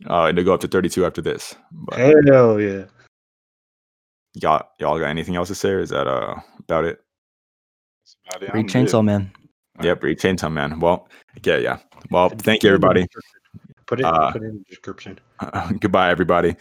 Uh, 0.07 0.32
to 0.32 0.43
go 0.43 0.53
up 0.53 0.59
to 0.59 0.68
32 0.68 1.05
after 1.05 1.22
this. 1.22 1.55
But 1.72 1.97
Hell 1.97 2.59
yeah. 2.59 2.84
y'all, 4.34 4.68
y'all 4.78 4.99
got 4.99 5.05
anything 5.07 5.38
else 5.38 5.47
to 5.47 5.55
say, 5.55 5.70
or 5.70 5.80
is 5.80 5.89
that 5.89 6.05
uh 6.05 6.36
about 6.59 6.84
it? 6.84 6.99
About 8.28 8.43
it. 8.43 8.53
Read 8.53 8.68
Chainsaw 8.68 9.03
Man. 9.03 9.32
Yep, 9.82 10.03
read 10.03 10.20
Chainsaw 10.20 10.51
Man. 10.51 10.80
Well, 10.82 11.07
yeah, 11.43 11.57
yeah. 11.57 11.80
Well, 12.11 12.30
thank 12.30 12.61
you, 12.63 12.70
everybody. 12.70 13.07
Put 13.88 13.99
it, 13.99 14.05
Uh, 14.05 14.31
put 14.31 14.41
it 14.41 14.45
in 14.45 14.57
the 14.59 14.63
description. 14.63 15.19
goodbye, 15.79 16.09
everybody. 16.09 16.55